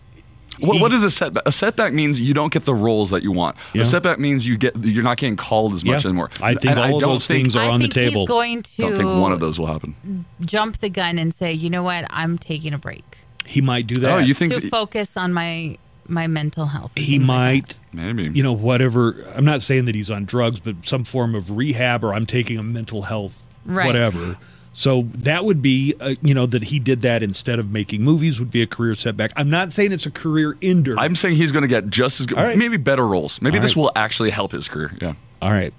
What, 0.61 0.81
what 0.81 0.93
is 0.93 1.03
a 1.03 1.11
setback? 1.11 1.43
A 1.45 1.51
setback 1.51 1.93
means 1.93 2.19
you 2.19 2.33
don't 2.33 2.51
get 2.53 2.65
the 2.65 2.73
roles 2.75 3.09
that 3.11 3.23
you 3.23 3.31
want. 3.31 3.55
Yeah. 3.73 3.81
A 3.81 3.85
setback 3.85 4.19
means 4.19 4.45
you 4.45 4.57
get 4.57 4.75
you're 4.83 5.03
not 5.03 5.17
getting 5.17 5.35
called 5.37 5.73
as 5.73 5.83
much 5.85 6.03
Yeah. 6.03 6.09
anymore. 6.09 6.29
I 6.41 6.53
think 6.53 6.65
And 6.65 6.79
all 6.79 6.95
of 6.95 7.01
don't 7.01 7.13
those 7.13 7.27
think- 7.27 7.45
things 7.45 7.55
are 7.55 7.63
I 7.63 7.69
on 7.69 7.79
the 7.79 7.87
think 7.87 7.93
he's 7.95 8.09
table. 8.11 8.25
going 8.25 8.63
to 8.63 8.77
don't 8.81 8.97
think 8.97 9.21
one 9.21 9.31
of 9.31 9.39
those 9.39 9.57
will 9.59 9.67
happen. 9.67 10.25
jump 10.41 10.79
the 10.79 10.89
gun 10.89 11.17
and 11.19 11.33
say, 11.33 11.53
you 11.53 11.69
know 11.69 11.83
what, 11.83 12.05
I'm 12.09 12.37
taking 12.37 12.73
a 12.73 12.77
break 12.77 13.03
he 13.45 13.61
might 13.61 13.87
do 13.87 13.95
oh, 13.97 13.99
that. 14.01 14.11
Oh, 14.11 14.17
you 14.19 14.35
think 14.35 14.53
to 14.53 14.59
that- 14.59 14.69
focus 14.69 15.17
on 15.17 15.33
my 15.33 15.77
my 16.07 16.27
mental 16.27 16.67
health. 16.67 16.91
he 16.95 17.17
things 17.17 17.27
like 17.27 17.27
might 17.27 17.79
maybe 17.93 18.35
you 18.37 18.41
know 18.43 18.51
whatever 18.51 19.23
i'm 19.35 19.45
not 19.45 19.61
saying 19.61 19.85
that 19.85 19.93
he's 19.93 20.09
on 20.09 20.25
drugs 20.25 20.59
but 20.59 20.75
some 20.83 21.03
form 21.03 21.35
of 21.35 21.51
rehab 21.51 22.03
or 22.03 22.13
i'm 22.15 22.25
taking 22.25 22.57
a 22.57 22.63
mental 22.63 23.03
health 23.03 23.43
Right. 23.65 23.85
whatever 23.85 24.37
so 24.73 25.07
that 25.15 25.45
would 25.45 25.61
be 25.61 25.95
uh, 25.99 26.15
you 26.21 26.33
know 26.33 26.45
that 26.45 26.63
he 26.63 26.79
did 26.79 27.01
that 27.01 27.23
instead 27.23 27.59
of 27.59 27.71
making 27.71 28.01
movies 28.03 28.39
would 28.39 28.51
be 28.51 28.61
a 28.61 28.67
career 28.67 28.95
setback 28.95 29.31
i'm 29.35 29.49
not 29.49 29.71
saying 29.73 29.91
it's 29.91 30.05
a 30.05 30.11
career 30.11 30.55
ender 30.61 30.97
I'm 30.97 31.15
saying 31.15 31.35
he's 31.37 31.51
going 31.51 31.63
to 31.63 31.67
get 31.67 31.89
just 31.89 32.19
as 32.19 32.25
good, 32.25 32.37
All 32.37 32.43
right. 32.43 32.57
maybe 32.57 32.77
better 32.77 33.07
roles. 33.07 33.41
Maybe 33.41 33.57
All 33.57 33.61
this 33.61 33.75
right. 33.75 33.81
will 33.83 33.91
actually 33.95 34.29
help 34.29 34.51
his 34.51 34.67
career. 34.67 34.91
Yeah. 35.01 35.13
all 35.41 35.51
right 35.51 35.73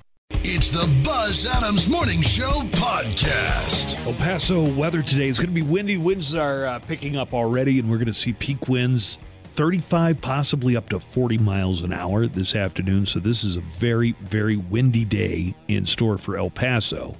It's 0.44 0.68
the 0.70 0.86
Buzz 1.04 1.46
Adams 1.46 1.88
Morning 1.88 2.20
Show 2.22 2.50
podcast. 2.72 4.04
El 4.06 4.14
Paso 4.14 4.62
weather 4.74 5.02
today 5.02 5.28
is 5.28 5.38
going 5.38 5.48
to 5.50 5.54
be 5.54 5.62
windy. 5.62 5.98
Winds 5.98 6.34
are 6.34 6.66
uh, 6.66 6.78
picking 6.80 7.16
up 7.16 7.34
already, 7.34 7.78
and 7.78 7.90
we're 7.90 7.96
going 7.98 8.06
to 8.06 8.12
see 8.12 8.32
peak 8.32 8.68
winds 8.68 9.18
35, 9.54 10.20
possibly 10.20 10.76
up 10.76 10.88
to 10.88 11.00
40 11.00 11.38
miles 11.38 11.82
an 11.82 11.92
hour 11.92 12.26
this 12.26 12.54
afternoon. 12.54 13.04
So, 13.06 13.18
this 13.18 13.44
is 13.44 13.56
a 13.56 13.60
very, 13.60 14.12
very 14.22 14.56
windy 14.56 15.04
day 15.04 15.54
in 15.68 15.84
store 15.86 16.16
for 16.18 16.36
El 16.36 16.50
Paso. 16.50 17.16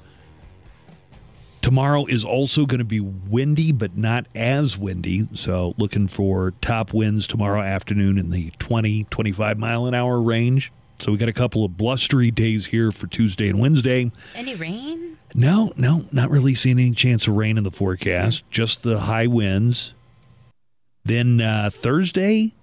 Tomorrow 1.62 2.06
is 2.06 2.24
also 2.24 2.64
going 2.64 2.78
to 2.78 2.84
be 2.84 3.00
windy, 3.00 3.70
but 3.72 3.96
not 3.96 4.26
as 4.34 4.78
windy. 4.78 5.28
So, 5.34 5.74
looking 5.76 6.08
for 6.08 6.52
top 6.62 6.94
winds 6.94 7.26
tomorrow 7.26 7.60
afternoon 7.60 8.16
in 8.16 8.30
the 8.30 8.50
20, 8.58 9.04
25 9.04 9.58
mile 9.58 9.86
an 9.86 9.94
hour 9.94 10.20
range. 10.22 10.72
So, 10.98 11.12
we 11.12 11.18
got 11.18 11.28
a 11.28 11.34
couple 11.34 11.64
of 11.64 11.76
blustery 11.76 12.30
days 12.30 12.66
here 12.66 12.90
for 12.90 13.06
Tuesday 13.06 13.48
and 13.48 13.58
Wednesday. 13.60 14.10
Any 14.34 14.54
rain? 14.54 15.18
No, 15.34 15.72
no, 15.76 16.06
not 16.10 16.30
really 16.30 16.54
seeing 16.54 16.78
any 16.78 16.92
chance 16.92 17.28
of 17.28 17.34
rain 17.34 17.58
in 17.58 17.64
the 17.64 17.70
forecast. 17.70 18.42
Just 18.50 18.82
the 18.82 19.00
high 19.00 19.26
winds. 19.26 19.92
Then 21.04 21.40
uh, 21.40 21.70
Thursday, 21.72 22.54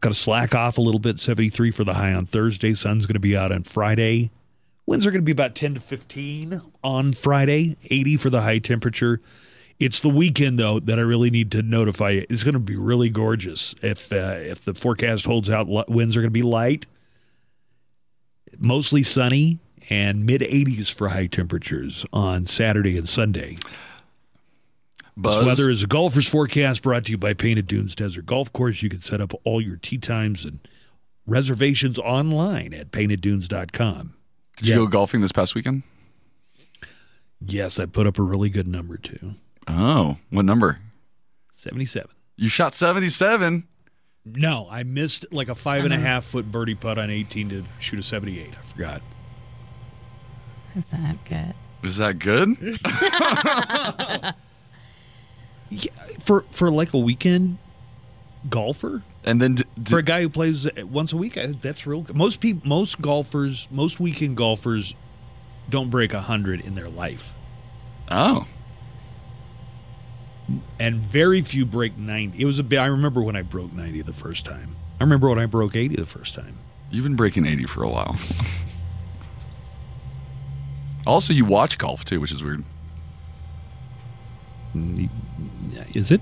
got 0.00 0.10
to 0.10 0.14
slack 0.14 0.54
off 0.54 0.78
a 0.78 0.80
little 0.80 1.00
bit. 1.00 1.18
Seventy-three 1.18 1.70
for 1.70 1.84
the 1.84 1.94
high 1.94 2.12
on 2.12 2.26
Thursday. 2.26 2.74
Sun's 2.74 3.06
going 3.06 3.14
to 3.14 3.20
be 3.20 3.36
out 3.36 3.52
on 3.52 3.64
Friday. 3.64 4.30
Winds 4.86 5.06
are 5.06 5.10
going 5.10 5.20
to 5.20 5.26
be 5.26 5.32
about 5.32 5.54
ten 5.54 5.74
to 5.74 5.80
fifteen 5.80 6.62
on 6.82 7.12
Friday. 7.12 7.76
Eighty 7.90 8.16
for 8.16 8.30
the 8.30 8.42
high 8.42 8.58
temperature. 8.58 9.20
It's 9.78 10.00
the 10.00 10.08
weekend 10.08 10.58
though 10.58 10.80
that 10.80 10.98
I 10.98 11.02
really 11.02 11.28
need 11.28 11.50
to 11.52 11.62
notify 11.62 12.10
you. 12.10 12.26
It's 12.30 12.42
going 12.42 12.54
to 12.54 12.60
be 12.60 12.76
really 12.76 13.10
gorgeous 13.10 13.74
if 13.82 14.12
uh, 14.12 14.36
if 14.38 14.64
the 14.64 14.74
forecast 14.74 15.26
holds 15.26 15.50
out. 15.50 15.68
Winds 15.68 16.16
are 16.16 16.20
going 16.20 16.30
to 16.30 16.30
be 16.30 16.42
light 16.42 16.86
mostly 18.58 19.02
sunny 19.02 19.60
and 19.88 20.26
mid 20.26 20.40
80s 20.40 20.92
for 20.92 21.08
high 21.08 21.26
temperatures 21.26 22.04
on 22.12 22.44
Saturday 22.44 22.96
and 22.98 23.08
Sunday. 23.08 23.56
Buzz. 25.16 25.36
This 25.36 25.46
weather 25.46 25.70
is 25.70 25.82
a 25.82 25.86
golfer's 25.86 26.28
forecast 26.28 26.82
brought 26.82 27.06
to 27.06 27.12
you 27.12 27.18
by 27.18 27.32
Painted 27.32 27.66
Dunes 27.66 27.94
Desert 27.94 28.26
Golf 28.26 28.52
Course. 28.52 28.82
You 28.82 28.90
can 28.90 29.00
set 29.00 29.20
up 29.20 29.32
all 29.44 29.62
your 29.62 29.76
tee 29.76 29.96
times 29.98 30.44
and 30.44 30.58
reservations 31.26 31.98
online 31.98 32.74
at 32.74 32.90
painteddunes.com. 32.90 34.15
Did 34.56 34.68
you 34.68 34.74
go 34.76 34.86
golfing 34.86 35.20
this 35.20 35.32
past 35.32 35.54
weekend? 35.54 35.82
Yes, 37.44 37.78
I 37.78 37.86
put 37.86 38.06
up 38.06 38.18
a 38.18 38.22
really 38.22 38.48
good 38.50 38.66
number 38.66 38.96
too. 38.96 39.34
Oh, 39.68 40.16
what 40.30 40.44
number? 40.44 40.78
77. 41.56 42.10
You 42.36 42.48
shot 42.48 42.74
77. 42.74 43.66
No, 44.24 44.66
I 44.70 44.82
missed 44.82 45.32
like 45.32 45.48
a 45.48 45.54
five 45.54 45.84
and 45.84 45.92
a 45.92 45.96
Uh-huh. 45.96 46.06
half 46.06 46.24
foot 46.24 46.50
birdie 46.50 46.74
putt 46.74 46.98
on 46.98 47.10
18 47.10 47.48
to 47.50 47.64
shoot 47.78 47.98
a 47.98 48.02
78. 48.02 48.54
I 48.58 48.62
forgot. 48.64 49.02
Is 50.74 50.90
that 50.90 51.24
good? 51.24 51.54
Is 51.82 51.96
that 51.98 52.18
good? 52.18 52.56
Yeah, 55.68 55.90
for 56.20 56.44
for 56.52 56.70
like 56.70 56.92
a 56.94 56.98
weekend 56.98 57.58
golfer, 58.48 59.02
And 59.26 59.42
then 59.42 59.56
d- 59.56 59.64
d- 59.82 59.90
for 59.90 59.98
a 59.98 60.02
guy 60.04 60.22
who 60.22 60.28
plays 60.28 60.68
once 60.84 61.12
a 61.12 61.16
week, 61.16 61.36
I 61.36 61.46
think 61.48 61.60
that's 61.60 61.84
real. 61.86 62.02
good. 62.02 62.16
Most 62.16 62.38
people, 62.40 62.66
most 62.68 63.00
golfers, 63.02 63.66
most 63.72 63.98
weekend 63.98 64.36
golfers 64.36 64.94
don't 65.68 65.90
break 65.90 66.12
hundred 66.12 66.60
in 66.60 66.76
their 66.76 66.88
life, 66.88 67.34
oh, 68.08 68.46
and 70.78 71.00
very 71.00 71.42
few 71.42 71.66
break 71.66 71.98
ninety. 71.98 72.40
It 72.40 72.44
was 72.44 72.60
a 72.60 72.62
bit. 72.62 72.78
I 72.78 72.86
remember 72.86 73.20
when 73.20 73.34
I 73.34 73.42
broke 73.42 73.72
ninety 73.72 74.00
the 74.00 74.12
first 74.12 74.44
time. 74.44 74.76
I 75.00 75.02
remember 75.02 75.28
when 75.28 75.40
I 75.40 75.46
broke 75.46 75.74
eighty 75.74 75.96
the 75.96 76.06
first 76.06 76.34
time. 76.34 76.58
you've 76.90 77.02
been 77.02 77.16
breaking 77.16 77.46
80 77.46 77.66
for 77.66 77.82
a 77.82 77.88
while. 77.88 78.16
also, 81.06 81.32
you 81.32 81.44
watch 81.44 81.78
golf 81.78 82.04
too, 82.04 82.20
which 82.20 82.30
is 82.30 82.44
weird. 82.44 82.62
Is 85.94 86.12
it? 86.12 86.20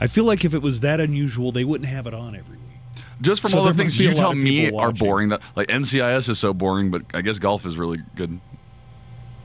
I 0.00 0.06
feel 0.06 0.24
like 0.24 0.44
if 0.44 0.54
it 0.54 0.62
was 0.62 0.80
that 0.80 1.00
unusual, 1.00 1.52
they 1.52 1.64
wouldn't 1.64 1.88
have 1.88 2.06
it 2.06 2.14
on 2.14 2.34
every 2.34 2.56
week. 2.56 3.04
Just 3.20 3.42
from 3.42 3.50
So 3.50 3.58
all 3.58 3.64
the 3.64 3.74
things 3.74 3.92
must 3.92 3.98
be 3.98 4.06
a 4.06 4.10
you 4.10 4.14
tell 4.14 4.34
me 4.34 4.72
are 4.72 4.92
boring. 4.92 5.28
That 5.28 5.40
like 5.54 5.68
NCIS 5.68 6.28
is 6.30 6.38
so 6.38 6.54
boring, 6.54 6.90
but 6.90 7.02
I 7.12 7.20
guess 7.20 7.38
golf 7.38 7.66
is 7.66 7.76
really 7.76 7.98
good. 8.16 8.40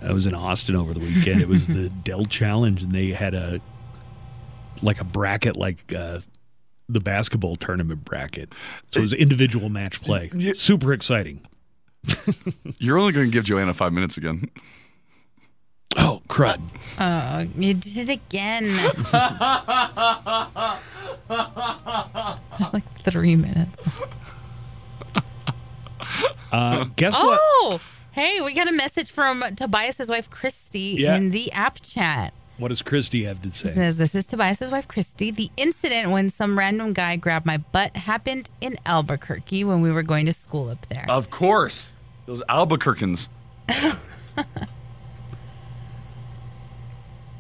I 0.01 0.13
was 0.13 0.25
in 0.25 0.33
Austin 0.33 0.75
over 0.75 0.93
the 0.93 0.99
weekend. 0.99 1.41
It 1.41 1.47
was 1.47 1.67
the 1.67 1.89
Dell 2.03 2.25
Challenge, 2.25 2.83
and 2.83 2.91
they 2.91 3.07
had 3.07 3.33
a 3.33 3.59
like 4.81 5.01
a 5.01 5.03
bracket, 5.03 5.57
like 5.57 5.93
uh, 5.93 6.19
the 6.87 6.99
basketball 7.01 7.55
tournament 7.55 8.05
bracket. 8.05 8.53
So 8.91 8.99
it 8.99 9.03
was 9.03 9.13
individual 9.13 9.69
match 9.69 10.01
play. 10.01 10.31
Super 10.53 10.93
exciting. 10.93 11.45
You're 12.77 12.97
only 12.97 13.11
going 13.11 13.27
to 13.27 13.31
give 13.31 13.43
Joanna 13.43 13.73
five 13.73 13.93
minutes 13.93 14.17
again. 14.17 14.49
Oh, 15.97 16.21
crud! 16.27 16.61
Oh, 16.99 17.47
you 17.57 17.73
did 17.73 18.09
it 18.09 18.13
again. 18.13 18.65
There's 22.57 22.73
like 22.73 22.89
three 22.97 23.35
minutes. 23.35 23.81
Uh, 26.51 26.85
guess 26.95 27.13
what? 27.13 27.39
Oh, 27.41 27.79
hey, 28.11 28.41
we 28.41 28.53
got 28.53 28.67
a 28.67 28.71
message 28.71 29.11
from 29.11 29.43
Tobias's 29.55 30.09
wife, 30.09 30.29
Christy, 30.29 30.95
Yeah. 30.99 31.15
in 31.15 31.31
the 31.31 31.51
app 31.51 31.79
chat. 31.81 32.33
What 32.57 32.69
does 32.69 32.81
Christy 32.81 33.25
have 33.25 33.41
to 33.41 33.51
She 33.51 33.67
say? 33.67 33.73
says, 33.73 33.97
This 33.97 34.15
is 34.15 34.25
Tobias's 34.25 34.71
wife, 34.71 34.87
Christy. 34.87 35.31
The 35.31 35.49
incident 35.57 36.11
when 36.11 36.29
some 36.29 36.57
random 36.57 36.93
guy 36.93 37.17
grabbed 37.17 37.45
my 37.45 37.57
butt 37.57 37.97
happened 37.97 38.49
in 38.61 38.77
Albuquerque 38.85 39.65
when 39.65 39.81
we 39.81 39.91
were 39.91 40.03
going 40.03 40.25
to 40.27 40.33
school 40.33 40.69
up 40.69 40.85
there. 40.87 41.05
Of 41.09 41.29
course, 41.29 41.89
those 42.25 42.41
Albuquerqueans. 42.47 43.27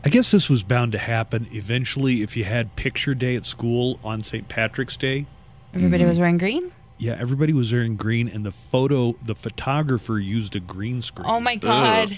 I 0.05 0.09
guess 0.09 0.29
this 0.29 0.49
was 0.49 0.61
bound 0.61 0.91
to 0.91 0.99
happen 0.99 1.47
eventually 1.51 2.21
if 2.21 2.37
you 2.37 2.43
had 2.43 2.75
picture 2.75 3.15
day 3.15 3.35
at 3.35 3.47
school 3.47 3.99
on 4.03 4.21
St. 4.21 4.47
Patrick's 4.47 4.95
Day. 4.95 5.25
Everybody 5.73 6.05
was 6.05 6.19
wearing 6.19 6.37
green? 6.37 6.71
Yeah, 6.99 7.17
everybody 7.19 7.53
was 7.53 7.73
wearing 7.73 7.95
green, 7.95 8.29
and 8.29 8.45
the 8.45 8.51
photo, 8.51 9.15
the 9.25 9.33
photographer 9.33 10.19
used 10.19 10.55
a 10.55 10.59
green 10.59 11.01
screen. 11.01 11.25
Oh 11.27 11.39
my 11.39 11.55
God. 11.55 12.17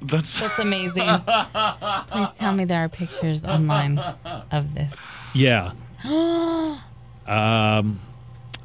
That's 0.00 0.38
That's 0.38 0.58
amazing. 0.60 1.02
Please 2.06 2.28
tell 2.38 2.54
me 2.54 2.64
there 2.64 2.84
are 2.84 2.88
pictures 2.88 3.44
online 3.44 3.98
of 3.98 4.74
this. 4.74 4.94
Yeah. 5.34 5.72
Um, 7.26 8.00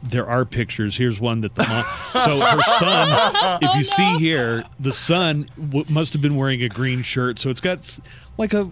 there 0.07 0.27
are 0.27 0.45
pictures. 0.45 0.98
Here's 0.98 1.19
one 1.19 1.41
that 1.41 1.56
the 1.56 1.64
mom. 1.68 1.84
So 2.26 2.40
her 2.40 2.61
son, 2.80 3.60
if 3.61 3.73
you 3.76 3.80
oh, 3.82 3.82
see 3.84 4.18
here, 4.19 4.64
the 4.80 4.94
son 4.94 5.49
w- 5.60 5.86
must 5.90 6.14
have 6.14 6.22
been 6.22 6.36
wearing 6.36 6.61
a 6.64 6.69
green 6.69 7.02
shirt. 7.02 7.40
So 7.40 7.49
it's 7.49 7.61
got 7.61 7.80
s- 7.80 8.02
like 8.38 8.53
a 8.53 8.69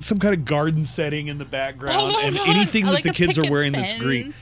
some 0.00 0.18
kind 0.18 0.34
of 0.34 0.44
garden 0.44 0.84
setting 0.84 1.28
in 1.28 1.38
the 1.38 1.44
background, 1.44 2.00
Oh 2.00 2.12
my 2.12 2.22
and 2.22 2.36
God. 2.36 2.48
anything 2.48 2.84
I 2.84 2.88
that 2.88 2.92
like 2.94 3.04
the 3.04 3.10
a 3.10 3.12
kids 3.12 3.38
are 3.38 3.42
picket 3.42 3.52
wearing 3.52 3.72
that's 3.72 3.92
fence. 3.92 4.02
green. 4.02 4.34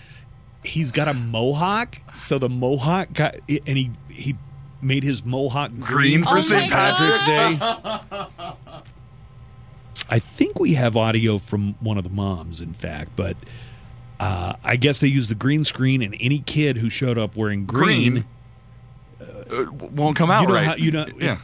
He's 0.64 0.90
got 0.90 1.08
a 1.08 1.14
mohawk, 1.14 1.96
so 2.18 2.38
the 2.38 2.48
mohawk 2.48 3.12
got, 3.12 3.36
and 3.48 3.76
he 3.78 3.90
he 4.08 4.36
made 4.82 5.02
his 5.04 5.24
mohawk 5.24 5.70
green, 5.72 6.22
Green 6.22 6.24
for 6.24 6.38
Oh 6.38 6.40
St. 6.40 6.70
Patrick's 6.72 7.18
God. 7.26 8.06
Day. 8.08 8.56
I 10.08 10.18
think 10.18 10.58
we 10.58 10.74
have 10.74 10.96
audio 10.96 11.38
from 11.38 11.74
one 11.80 11.96
of 11.98 12.04
the 12.04 12.10
moms, 12.10 12.60
in 12.60 12.72
fact, 12.74 13.10
but 13.16 13.36
uh, 14.20 14.54
I 14.62 14.76
guess 14.76 15.00
they 15.00 15.08
used 15.08 15.30
the 15.30 15.34
green 15.34 15.64
screen, 15.64 16.02
and 16.02 16.14
any 16.20 16.40
kid 16.40 16.76
who 16.76 16.90
showed 16.90 17.16
up 17.18 17.34
wearing 17.36 17.64
green, 17.66 18.12
Green 18.12 18.24
uh, 19.50 19.72
won't 19.72 20.16
come 20.16 20.30
out 20.30 20.42
you 20.42 20.48
know 20.48 20.54
right. 20.54 20.66
how- 20.66 20.76
you 20.76 20.90
know- 20.90 21.06
yeah. 21.18 21.38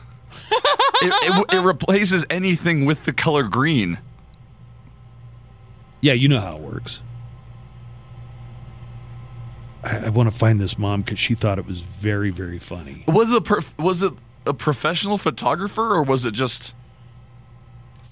it, 1.02 1.44
it 1.54 1.60
replaces 1.64 2.24
anything 2.30 2.84
with 2.84 3.04
the 3.04 3.12
color 3.12 3.42
green. 3.44 3.98
Yeah, 6.02 6.12
you 6.12 6.28
know 6.28 6.38
how 6.40 6.56
it 6.56 6.62
works. 6.62 7.00
I, 9.82 10.06
I 10.06 10.08
want 10.10 10.30
to 10.30 10.36
find 10.36 10.60
this 10.60 10.78
mom 10.78 11.02
because 11.02 11.18
she 11.18 11.34
thought 11.34 11.58
it 11.58 11.66
was 11.66 11.80
very, 11.80 12.30
very 12.30 12.58
funny. 12.58 13.04
Was 13.08 13.30
it 13.30 13.36
a 13.38 13.40
prof- 13.40 13.78
was 13.78 14.02
it 14.02 14.12
a 14.44 14.54
professional 14.54 15.18
photographer 15.18 15.82
or 15.94 16.02
was 16.02 16.24
it 16.26 16.32
just 16.32 16.74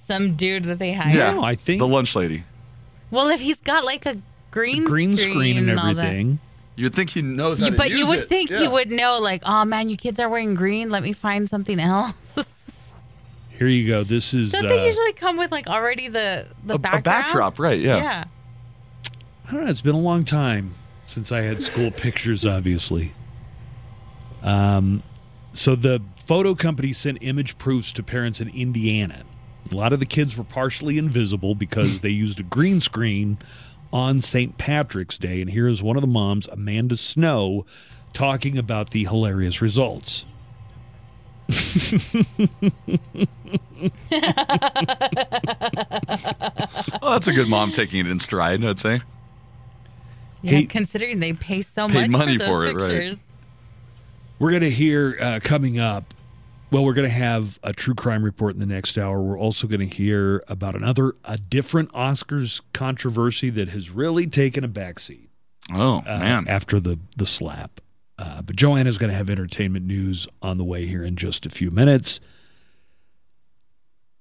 Some 0.06 0.34
dude 0.34 0.64
that 0.64 0.78
they 0.78 0.92
hired. 0.94 1.36
No, 1.36 1.42
I 1.44 1.54
think 1.54 1.78
the 1.78 1.86
lunch 1.86 2.16
lady? 2.16 2.44
Well, 3.10 3.28
if 3.28 3.40
he's 3.40 3.60
got 3.60 3.84
like 3.84 4.06
a 4.06 4.16
green 4.54 4.84
green 4.84 5.16
screen, 5.16 5.34
screen 5.34 5.68
and 5.68 5.78
all 5.80 5.94
that- 5.94 6.04
everything. 6.06 6.38
You'd 6.76 6.94
think 6.94 7.10
he 7.10 7.22
knows 7.22 7.58
how 7.60 7.66
You, 7.66 7.70
to 7.72 7.76
but 7.76 7.90
use 7.90 7.98
you 8.00 8.06
would 8.08 8.20
it. 8.20 8.28
think 8.28 8.50
he 8.50 8.62
Yeah. 8.64 8.68
would 8.68 8.90
know, 8.90 9.18
like, 9.20 9.42
oh 9.46 9.64
man, 9.64 9.88
you 9.88 9.96
kids 9.96 10.18
are 10.18 10.28
wearing 10.28 10.54
green. 10.54 10.90
Let 10.90 11.02
me 11.04 11.12
find 11.12 11.48
something 11.48 11.78
else. 11.78 12.14
Here 13.58 13.68
you 13.68 13.86
go. 13.86 14.02
This 14.02 14.34
is. 14.34 14.50
Don't 14.50 14.64
uh, 14.66 14.68
they 14.68 14.86
usually 14.86 15.12
come 15.12 15.36
with 15.36 15.52
like 15.52 15.68
already 15.68 16.08
the 16.08 16.46
the 16.64 16.74
A- 16.74 16.76
a 16.76 16.78
background? 16.78 17.04
backdrop, 17.04 17.58
right, 17.60 17.78
yeah. 17.80 17.96
Yeah. 17.96 18.24
I 19.48 19.52
don't 19.52 19.64
know. 19.64 19.70
It's 19.70 19.80
been 19.82 19.94
a 19.94 20.00
long 20.00 20.24
time 20.24 20.74
since 21.06 21.30
I 21.30 21.42
had 21.42 21.62
school 21.62 21.90
pictures, 21.92 22.44
obviously. 22.44 23.12
Um, 24.42 25.02
so 25.52 25.76
the 25.76 26.02
photo 26.26 26.54
company 26.54 26.92
sent 26.92 27.18
image 27.20 27.56
proofs 27.58 27.92
to 27.92 28.02
parents 28.02 28.40
in 28.40 28.48
Indiana. 28.48 29.22
A 29.70 29.74
lot 29.74 29.92
of 29.92 30.00
the 30.00 30.06
kids 30.06 30.36
were 30.36 30.44
partially 30.44 30.98
invisible 30.98 31.54
because 31.54 32.00
they 32.00 32.10
used 32.10 32.40
a 32.40 32.42
green 32.42 32.80
screen 32.80 33.38
on 33.94 34.20
St. 34.20 34.58
Patrick's 34.58 35.16
Day. 35.16 35.40
And 35.40 35.48
here 35.50 35.68
is 35.68 35.80
one 35.82 35.96
of 35.96 36.00
the 36.02 36.08
moms, 36.08 36.48
Amanda 36.48 36.96
Snow, 36.96 37.64
talking 38.12 38.58
about 38.58 38.90
the 38.90 39.04
hilarious 39.04 39.62
results. 39.62 40.24
Well, 47.00 47.12
that's 47.12 47.28
a 47.28 47.32
good 47.32 47.48
mom 47.48 47.72
taking 47.72 48.00
it 48.00 48.06
in 48.06 48.18
stride, 48.18 48.64
I'd 48.64 48.78
say. 48.80 49.00
Yeah, 50.42 50.50
Hey- 50.50 50.64
considering 50.64 51.20
they 51.20 51.32
pay 51.32 51.62
so 51.62 51.88
Paid 51.88 52.10
much 52.12 52.18
money 52.18 52.38
for 52.38 52.44
those 52.44 52.48
for 52.48 52.64
it, 52.66 52.76
right. 52.76 53.16
We're 54.38 54.50
going 54.50 54.62
to 54.62 54.70
hear 54.70 55.16
uh, 55.20 55.40
coming 55.42 55.78
up. 55.78 56.13
Well, 56.74 56.84
we're 56.84 56.94
going 56.94 57.08
to 57.08 57.14
have 57.14 57.60
a 57.62 57.72
true 57.72 57.94
crime 57.94 58.24
report 58.24 58.54
in 58.54 58.58
the 58.58 58.66
next 58.66 58.98
hour. 58.98 59.22
We're 59.22 59.38
also 59.38 59.68
going 59.68 59.88
to 59.88 59.94
hear 59.94 60.42
about 60.48 60.74
another, 60.74 61.14
a 61.24 61.38
different 61.38 61.92
Oscars 61.92 62.62
controversy 62.72 63.48
that 63.50 63.68
has 63.68 63.90
really 63.90 64.26
taken 64.26 64.64
a 64.64 64.68
backseat. 64.68 65.28
Oh 65.72 65.98
uh, 65.98 66.18
man. 66.18 66.48
After 66.48 66.80
the 66.80 66.98
the 67.16 67.26
slap, 67.26 67.80
uh, 68.18 68.42
but 68.42 68.56
Joanna's 68.56 68.98
going 68.98 69.12
to 69.12 69.16
have 69.16 69.30
entertainment 69.30 69.86
news 69.86 70.26
on 70.42 70.58
the 70.58 70.64
way 70.64 70.84
here 70.86 71.04
in 71.04 71.14
just 71.14 71.46
a 71.46 71.48
few 71.48 71.70
minutes. 71.70 72.18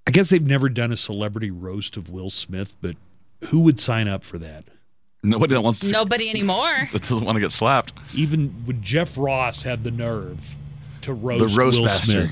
I 0.05 0.11
guess 0.11 0.29
they've 0.29 0.45
never 0.45 0.69
done 0.69 0.91
a 0.91 0.95
celebrity 0.95 1.49
roast 1.49 1.97
of 1.97 2.11
Will 2.11 2.29
Smith, 2.29 2.75
but 2.81 2.95
who 3.45 3.61
would 3.61 3.79
sign 3.79 4.07
up 4.07 4.23
for 4.23 4.37
that? 4.37 4.65
Nobody 5.23 5.55
that 5.55 5.61
wants 5.61 5.79
to, 5.79 5.89
Nobody 5.89 6.29
anymore. 6.29 6.87
that 6.93 7.01
doesn't 7.01 7.25
want 7.25 7.35
to 7.35 7.41
get 7.41 7.51
slapped. 7.51 7.93
Even 8.13 8.63
would 8.67 8.83
Jeff 8.83 9.17
Ross 9.17 9.63
have 9.63 9.81
the 9.81 9.89
nerve 9.89 10.55
to 11.03 11.13
roast, 11.13 11.53
the 11.53 11.59
roast 11.59 11.77
Will 11.79 11.85
master. 11.85 12.05
Smith? 12.05 12.31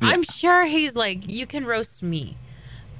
I'm 0.00 0.22
sure 0.22 0.64
he's 0.66 0.94
like, 0.94 1.30
you 1.30 1.44
can 1.46 1.66
roast 1.66 2.02
me. 2.02 2.36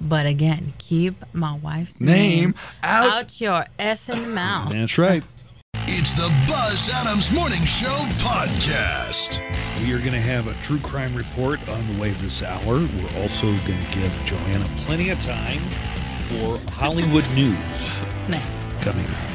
But 0.00 0.26
again, 0.26 0.74
keep 0.78 1.22
my 1.32 1.56
wife's 1.56 2.00
Name 2.00 2.40
name, 2.40 2.54
out- 2.82 3.10
out 3.12 3.40
your 3.40 3.66
effing 3.78 4.32
mouth. 4.32 4.72
That's 4.72 4.98
right. 4.98 5.22
It's 5.90 6.12
the 6.12 6.28
Buzz 6.46 6.88
Adams 6.92 7.30
Morning 7.32 7.62
Show 7.62 7.96
podcast. 8.18 9.40
We 9.84 9.92
are 9.92 9.98
going 9.98 10.12
to 10.12 10.20
have 10.20 10.46
a 10.48 10.54
true 10.62 10.78
crime 10.80 11.14
report 11.14 11.60
on 11.68 11.86
the 11.94 12.00
way 12.00 12.10
this 12.12 12.42
hour. 12.42 12.62
We're 12.80 13.20
also 13.22 13.46
going 13.66 13.84
to 13.86 13.90
give 13.92 14.22
Joanna 14.24 14.66
plenty 14.78 15.10
of 15.10 15.20
time 15.24 15.60
for 16.28 16.58
Hollywood 16.72 17.24
news 17.34 17.56
Nice. 18.28 18.42
coming 18.80 19.06
up. 19.06 19.30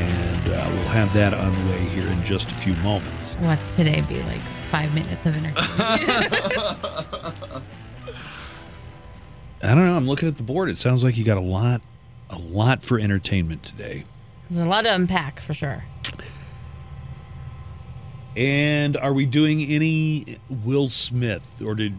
And 0.00 0.48
uh, 0.52 0.70
we'll 0.72 0.88
have 0.88 1.12
that 1.14 1.34
on 1.34 1.52
the 1.52 1.70
way 1.72 1.78
here 1.88 2.06
in 2.06 2.24
just 2.24 2.50
a 2.50 2.54
few 2.54 2.74
moments. 2.76 3.23
Watch 3.42 3.60
today 3.74 4.00
be 4.08 4.22
like 4.22 4.40
five 4.70 4.94
minutes 4.94 5.26
of 5.26 5.36
entertainment. 5.36 5.62
I 9.62 9.68
don't 9.68 9.84
know. 9.86 9.96
I'm 9.96 10.06
looking 10.06 10.28
at 10.28 10.36
the 10.36 10.42
board. 10.42 10.68
It 10.68 10.78
sounds 10.78 11.02
like 11.02 11.16
you 11.16 11.24
got 11.24 11.36
a 11.38 11.40
lot, 11.42 11.80
a 12.30 12.38
lot 12.38 12.82
for 12.82 12.98
entertainment 12.98 13.62
today. 13.64 14.04
There's 14.50 14.60
a 14.64 14.68
lot 14.68 14.82
to 14.84 14.94
unpack 14.94 15.40
for 15.40 15.54
sure. 15.54 15.84
And 18.36 18.96
are 18.96 19.12
we 19.12 19.26
doing 19.26 19.62
any 19.62 20.38
Will 20.48 20.88
Smith 20.88 21.62
or 21.64 21.74
did? 21.74 21.94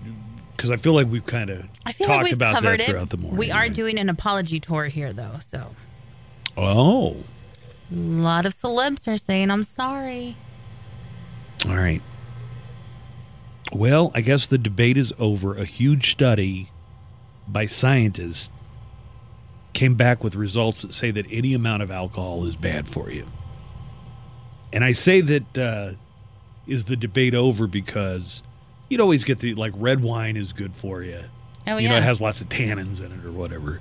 Because 0.56 0.70
I 0.72 0.78
feel 0.78 0.94
like 0.94 1.08
we've 1.08 1.26
kind 1.26 1.50
of 1.50 1.62
talked 1.84 2.00
like 2.00 2.24
we've 2.24 2.34
about 2.34 2.56
covered 2.56 2.80
that 2.80 2.88
it. 2.88 2.92
throughout 2.92 3.10
the 3.10 3.18
morning. 3.18 3.38
we 3.38 3.52
are 3.52 3.62
right? 3.62 3.74
doing 3.74 3.98
an 3.98 4.10
apology 4.10 4.60
tour 4.60 4.86
here, 4.88 5.12
though. 5.14 5.38
So 5.42 5.76
Oh, 6.58 7.18
a 7.92 7.96
lot 7.96 8.46
of 8.46 8.54
celebs 8.54 9.08
are 9.08 9.18
saying, 9.18 9.50
"I'm 9.52 9.64
sorry." 9.64 10.38
All 11.68 11.76
right. 11.76 12.02
Well, 13.74 14.12
I 14.14 14.22
guess 14.22 14.48
the 14.48 14.58
debate 14.58 14.98
is 14.98 15.14
over. 15.18 15.56
A 15.56 15.66
huge 15.66 16.12
study 16.12 16.70
by 17.48 17.66
scientists 17.66 18.50
came 19.74 19.96
back 19.96 20.24
with 20.24 20.36
results 20.36 20.82
that 20.84 20.94
say 20.94 21.12
that 21.12 21.26
any 21.30 21.54
amount 21.54 21.84
of 21.84 21.92
alcohol 21.92 22.46
is 22.46 22.56
bad 22.56 22.90
for 22.90 23.12
you. 23.12 23.26
And 24.72 24.84
I 24.84 24.94
say 24.94 25.22
that 25.22 25.58
uh, 25.58 25.92
is 26.68 26.86
the 26.86 26.96
debate 26.96 27.34
over 27.36 27.68
because 27.68 28.42
you'd 28.90 29.02
always 29.02 29.24
get 29.24 29.40
the 29.40 29.54
like 29.56 29.74
red 29.76 30.02
wine 30.02 30.38
is 30.38 30.54
good 30.54 30.76
for 30.76 31.02
you. 31.02 31.22
Oh 31.68 31.78
you 31.78 31.84
yeah. 31.84 31.92
know, 31.92 31.98
it 31.98 32.04
has 32.04 32.22
lots 32.22 32.42
of 32.42 32.50
tannins 32.50 33.00
in 33.00 33.12
it 33.12 33.26
or 33.26 33.32
whatever. 33.32 33.80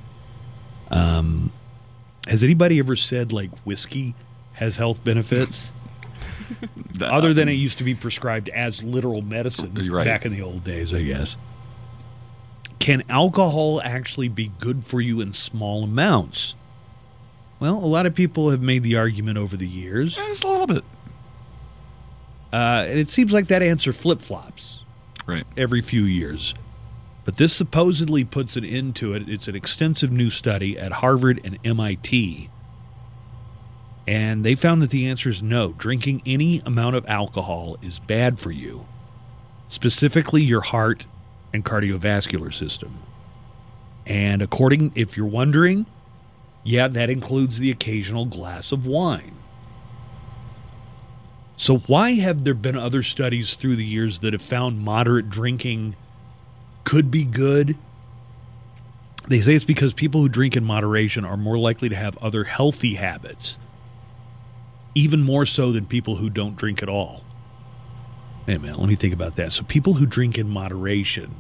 Um, 0.91 1.53
has 2.27 2.43
anybody 2.43 2.79
ever 2.79 2.97
said 2.97 3.33
like 3.33 3.51
whiskey 3.61 4.15
has 4.55 4.77
health 4.77 5.05
benefits? 5.05 5.71
That- 6.99 7.11
other 7.11 7.35
than 7.35 7.49
it 7.49 7.55
used 7.55 7.79
to 7.79 7.85
be 7.85 7.95
prescribed 7.95 8.49
as 8.51 8.83
literal 8.85 9.21
medicine 9.23 9.75
right. 9.91 10.05
back 10.05 10.25
in 10.25 10.33
the 10.33 10.43
old 10.43 10.63
days, 10.65 10.93
I 10.95 11.03
guess. 11.03 11.37
Can 12.79 13.03
alcohol 13.09 13.81
actually 13.83 14.29
be 14.29 14.53
good 14.61 14.85
for 14.85 15.01
you 15.01 15.21
in 15.21 15.33
small 15.33 15.85
amounts? 15.85 16.55
Well, 17.59 17.77
a 17.77 17.87
lot 17.87 18.05
of 18.07 18.15
people 18.15 18.51
have 18.51 18.61
made 18.61 18.83
the 18.83 18.97
argument 18.97 19.39
over 19.39 19.57
the 19.57 19.67
years. 19.67 20.19
Eh, 20.19 20.27
just 20.29 20.45
a 20.45 20.49
little 20.51 20.67
bit. 20.67 20.85
Uh, 22.53 22.85
and 22.89 22.99
it 22.99 23.09
seems 23.09 23.33
like 23.33 23.47
that 23.49 23.63
answer 23.63 23.93
flip 23.93 24.21
flops 24.21 24.81
Right. 25.27 25.45
every 25.57 25.81
few 25.81 26.05
years. 26.05 26.55
But 27.25 27.39
this 27.39 27.53
supposedly 27.55 28.23
puts 28.23 28.57
an 28.57 28.65
end 28.65 28.97
to 28.97 29.15
it. 29.15 29.29
It's 29.29 29.49
an 29.49 29.57
extensive 29.57 30.13
new 30.13 30.29
study 30.29 30.79
at 30.79 30.93
Harvard 30.93 31.41
and 31.43 31.59
MIT. 31.65 32.51
And 34.07 34.45
they 34.45 34.55
found 34.55 34.83
that 34.83 34.91
the 34.91 35.07
answer 35.07 35.31
is 35.31 35.43
no. 35.43 35.73
Drinking 35.73 36.23
any 36.27 36.61
amount 36.67 36.97
of 36.97 37.07
alcohol 37.07 37.79
is 37.83 37.99
bad 37.99 38.39
for 38.39 38.51
you, 38.51 38.87
specifically 39.69 40.43
your 40.43 40.61
heart 40.61 41.07
and 41.53 41.65
cardiovascular 41.65 42.53
system. 42.53 42.99
And 44.07 44.43
according, 44.43 44.93
if 44.95 45.17
you're 45.17 45.27
wondering, 45.27 45.87
yeah, 46.63 46.89
that 46.89 47.09
includes 47.09 47.59
the 47.59 47.71
occasional 47.71 48.27
glass 48.27 48.73
of 48.73 48.87
wine. 48.87 49.37
So, 51.57 51.79
why 51.79 52.15
have 52.15 52.45
there 52.45 52.55
been 52.55 52.77
other 52.77 53.03
studies 53.03 53.55
through 53.55 53.77
the 53.77 53.85
years 53.85 54.19
that 54.19 54.33
have 54.33 54.43
found 54.43 54.81
moderate 54.81 55.31
drinking 55.31 55.95
could 56.83 57.11
be 57.11 57.25
good? 57.25 57.77
They 59.29 59.41
say 59.41 59.55
it's 59.55 59.65
because 59.65 59.95
people 59.95 60.21
who 60.21 60.29
drink 60.29 60.57
in 60.57 60.65
moderation 60.65 61.25
are 61.25 61.37
more 61.37 61.57
likely 61.57 61.89
to 61.89 61.97
have 61.97 62.19
other 62.19 62.45
healthy 62.45 62.95
habits, 62.95 63.57
even 64.95 65.23
more 65.23 65.47
so 65.47 65.73
than 65.73 65.87
people 65.87 66.17
who 66.17 66.31
don't 66.31 66.57
drink 66.57 66.83
at 66.83 66.89
all. 66.89 67.25
Wait 68.47 68.55
a 68.55 68.59
minute, 68.59 68.79
let 68.79 68.89
me 68.89 68.95
think 68.95 69.15
about 69.15 69.37
that. 69.37 69.53
So, 69.53 69.65
people 69.65 69.95
who 69.95 70.07
drink 70.07 70.39
in 70.39 70.49
moderation 70.49 71.35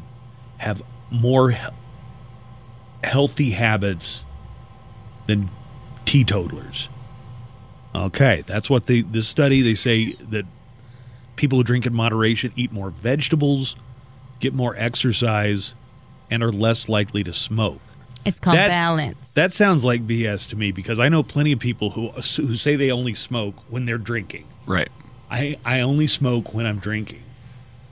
have 0.59 0.83
more 1.11 1.51
he- 1.51 1.59
healthy 3.03 3.51
habits 3.51 4.25
than 5.27 5.51
teetotalers. 6.05 6.89
Okay, 7.95 8.43
that's 8.47 8.69
what 8.69 8.87
the 8.87 9.03
this 9.03 9.29
study 9.29 9.63
they 9.63 9.75
say 9.75 10.13
that 10.15 10.47
people 11.37 11.59
who 11.59 11.65
drink 11.65 11.87
in 11.87 11.95
moderation 11.95 12.53
eat 12.57 12.73
more 12.73 12.91
vegetables, 12.91 13.77
get 14.41 14.53
more 14.53 14.75
exercise, 14.77 15.75
and 16.31 16.43
are 16.43 16.53
less 16.53 16.89
likely 16.89 17.23
to 17.23 17.33
smoke. 17.33 17.81
It's 18.25 18.41
called 18.41 18.57
That- 18.57 18.69
balance. 18.69 19.17
That 19.35 19.53
sounds 19.53 19.85
like 19.85 20.07
BS 20.07 20.47
to 20.49 20.57
me 20.57 20.73
because 20.73 20.99
I 20.99 21.09
know 21.09 21.23
plenty 21.23 21.53
of 21.53 21.59
people 21.59 21.91
who 21.91 22.09
who 22.11 22.57
say 22.57 22.77
they 22.77 22.91
only 22.91 23.15
smoke 23.15 23.57
when 23.69 23.85
they're 23.85 23.99
drinking. 23.99 24.45
Right. 24.67 24.89
I 25.31 25.57
I 25.65 25.81
only 25.81 26.07
smoke 26.07 26.55
when 26.55 26.67
I'm 26.67 26.79
drinking. 26.79 27.23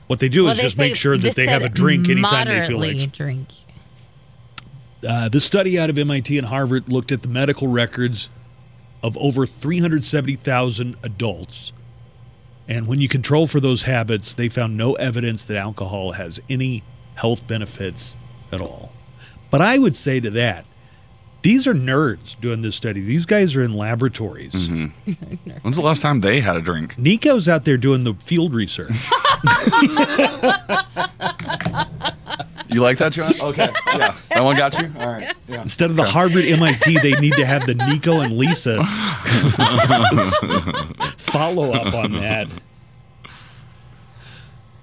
What 0.07 0.19
they 0.21 0.29
do 0.29 0.45
Well, 0.45 0.53
is 0.53 0.59
they 0.59 0.65
just 0.65 0.79
make 0.79 0.97
sure 0.97 1.17
that 1.17 1.35
they 1.35 1.47
have 1.47 1.65
a 1.65 1.69
drink 1.69 2.09
anytime 2.09 2.47
they 2.47 2.67
feel 2.67 2.79
like 2.79 3.13
drink. 3.13 3.49
uh, 5.07 5.29
this 5.29 5.45
study 5.45 5.79
out 5.79 5.91
of 5.91 5.97
MIT 5.99 6.37
and 6.39 6.47
Harvard 6.49 6.89
looked 6.89 7.11
at 7.13 7.23
the 7.23 7.29
medical 7.29 7.69
records 7.69 8.29
of 9.03 9.17
over 9.19 9.47
370,000 9.47 10.97
adults 11.03 11.73
And 12.69 12.87
when 12.87 13.01
you 13.01 13.09
control 13.09 13.47
for 13.49 13.59
those 13.59 13.83
habits, 13.83 14.35
they 14.35 14.49
found 14.49 14.77
no 14.77 14.93
evidence 14.95 15.45
that 15.47 15.57
alcohol 15.57 16.13
has 16.13 16.39
any 16.49 16.85
health 17.17 17.45
benefits 17.49 18.15
at 18.53 18.61
all. 18.61 18.93
But 19.53 19.62
I 19.62 19.79
would 19.79 19.95
say 19.95 20.19
to 20.19 20.31
that, 20.31 20.65
these 21.43 21.66
are 21.66 21.74
nerds 21.74 22.41
doing 22.41 22.62
this 22.62 22.74
study. 22.74 23.01
These 23.01 23.27
guys 23.27 23.55
are 23.55 23.62
in 23.62 23.74
laboratories. 23.74 24.53
Mm-hmm. 24.53 25.51
When's 25.62 25.77
the 25.77 25.83
last 25.83 26.03
time 26.03 26.23
they 26.23 26.41
had 26.41 26.57
a 26.57 26.62
drink? 26.62 26.99
Nico's 26.99 27.49
out 27.49 27.65
there 27.65 27.77
doing 27.77 28.03
the 28.03 28.15
field 28.15 28.55
research. 28.55 28.97
You 32.69 32.81
like 32.81 32.97
that, 32.99 33.12
John? 33.12 33.39
Okay. 33.39 33.69
Yeah. 33.95 34.16
That 34.31 34.43
one 34.43 34.57
got 34.57 34.81
you? 34.81 34.91
All 34.99 35.12
right. 35.12 35.31
Yeah. 35.47 35.61
Instead 35.61 35.91
of 35.91 35.97
the 35.97 36.05
Harvard 36.05 36.47
MIT, 36.47 37.01
they 37.01 37.12
need 37.20 37.35
to 37.35 37.45
have 37.45 37.66
the 37.66 37.74
Nico 37.74 38.20
and 38.20 38.39
Lisa 38.39 38.83
follow 41.19 41.73
up 41.73 41.93
on 41.93 42.12
that. 42.12 42.49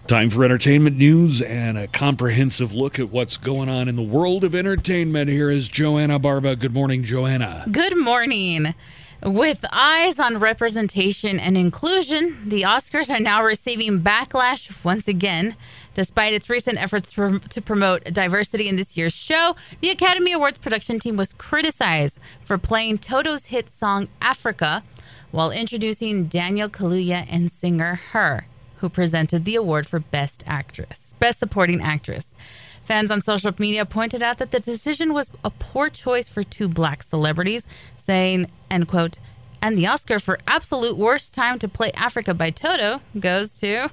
Time 0.10 0.32
for 0.32 0.44
entertainment 0.44 0.98
news 0.98 1.40
and 1.40 1.78
a 1.78 1.88
comprehensive 1.88 2.74
look 2.74 2.98
at 2.98 3.12
what's 3.12 3.38
going 3.38 3.70
on 3.70 3.88
in 3.88 3.96
the 3.96 4.02
world 4.02 4.44
of 4.44 4.56
entertainment. 4.56 5.30
Here 5.30 5.52
is 5.52 5.70
Joanna 5.70 6.18
Barba. 6.18 6.56
Good 6.56 6.74
morning, 6.74 7.04
Joanna. 7.04 7.64
Good 7.72 7.96
morning. 7.96 8.74
With 9.22 9.64
eyes 9.72 10.18
on 10.18 10.40
representation 10.40 11.40
and 11.40 11.56
inclusion, 11.56 12.50
the 12.50 12.64
Oscars 12.64 13.12
are 13.12 13.20
now 13.20 13.44
receiving 13.44 14.00
backlash 14.00 14.74
once 14.84 15.08
again. 15.08 15.56
Despite 15.94 16.34
its 16.34 16.50
recent 16.50 16.82
efforts 16.82 17.12
to, 17.12 17.62
promote 17.62 18.06
diversity 18.06 18.68
in 18.68 18.78
this 18.78 18.98
year's 18.98 19.14
show, 19.14 19.56
the 19.82 19.92
Academy 19.92 20.32
Awards 20.32 20.58
production 20.58 20.98
team 20.98 21.18
was 21.18 21.34
criticized 21.34 22.18
for 22.42 22.58
playing 22.58 22.98
Toto's 22.98 23.46
hit 23.46 23.70
song 23.72 24.08
Africa 24.24 24.82
while 25.30 25.52
introducing 25.52 26.26
Daniel 26.26 26.68
Kaluuya 26.68 27.28
and 27.30 27.52
singer 27.52 27.94
Her, 28.14 28.48
who 28.80 28.90
presented 28.90 29.46
the 29.46 29.56
award 29.56 29.88
for 29.88 30.00
Best 30.00 30.44
Actress, 30.46 31.16
Best 31.20 31.40
Supporting 31.40 31.82
Actress. 31.82 32.36
Fans 32.84 33.12
on 33.12 33.22
social 33.22 33.54
media 33.60 33.86
pointed 33.86 34.24
out 34.24 34.40
that 34.40 34.52
the 34.52 34.60
decision 34.60 35.14
was 35.14 35.30
a 35.44 35.52
poor 35.52 35.90
choice 35.90 36.28
for 36.28 36.44
two 36.44 36.68
black 36.68 37.04
celebrities, 37.04 37.68
saying, 37.98 38.50
end 38.72 38.88
quote, 38.88 39.20
and 39.62 39.78
the 39.78 39.86
Oscar 39.86 40.20
for 40.20 40.40
absolute 40.48 40.98
worst 40.98 41.36
time 41.36 41.60
to 41.60 41.68
play 41.68 41.92
Africa 41.92 42.34
by 42.34 42.50
Toto 42.50 43.02
goes 43.20 43.60
to 43.60 43.90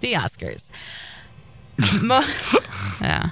the 0.00 0.14
Oscars. 0.14 0.70
Mo- 2.02 2.22
yeah. 3.00 3.30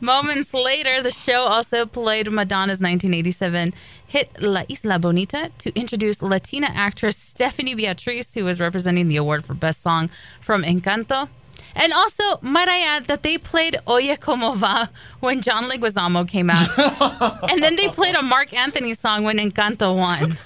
Moments 0.00 0.52
later, 0.54 1.02
the 1.02 1.10
show 1.10 1.42
also 1.44 1.86
played 1.86 2.30
Madonna's 2.30 2.80
1987 2.80 3.74
hit 4.06 4.42
La 4.42 4.62
Isla 4.68 4.98
Bonita 4.98 5.50
to 5.58 5.72
introduce 5.78 6.22
Latina 6.22 6.68
actress 6.72 7.16
Stephanie 7.16 7.74
Beatriz, 7.74 8.34
who 8.34 8.44
was 8.44 8.58
representing 8.60 9.08
the 9.08 9.16
award 9.16 9.44
for 9.44 9.54
Best 9.54 9.82
Song 9.82 10.10
from 10.40 10.62
Encanto. 10.62 11.28
And 11.76 11.92
also, 11.92 12.38
might 12.42 12.68
I 12.68 12.80
add 12.80 13.06
that 13.06 13.22
they 13.22 13.38
played 13.38 13.76
Oye 13.88 14.16
Como 14.16 14.54
Va 14.54 14.90
when 15.20 15.40
John 15.40 15.64
Leguizamo 15.64 16.26
came 16.26 16.50
out. 16.50 16.70
and 17.50 17.62
then 17.62 17.76
they 17.76 17.88
played 17.88 18.16
a 18.16 18.22
Marc 18.22 18.52
Anthony 18.52 18.94
song 18.94 19.22
when 19.22 19.38
Encanto 19.38 19.96
won. 19.96 20.38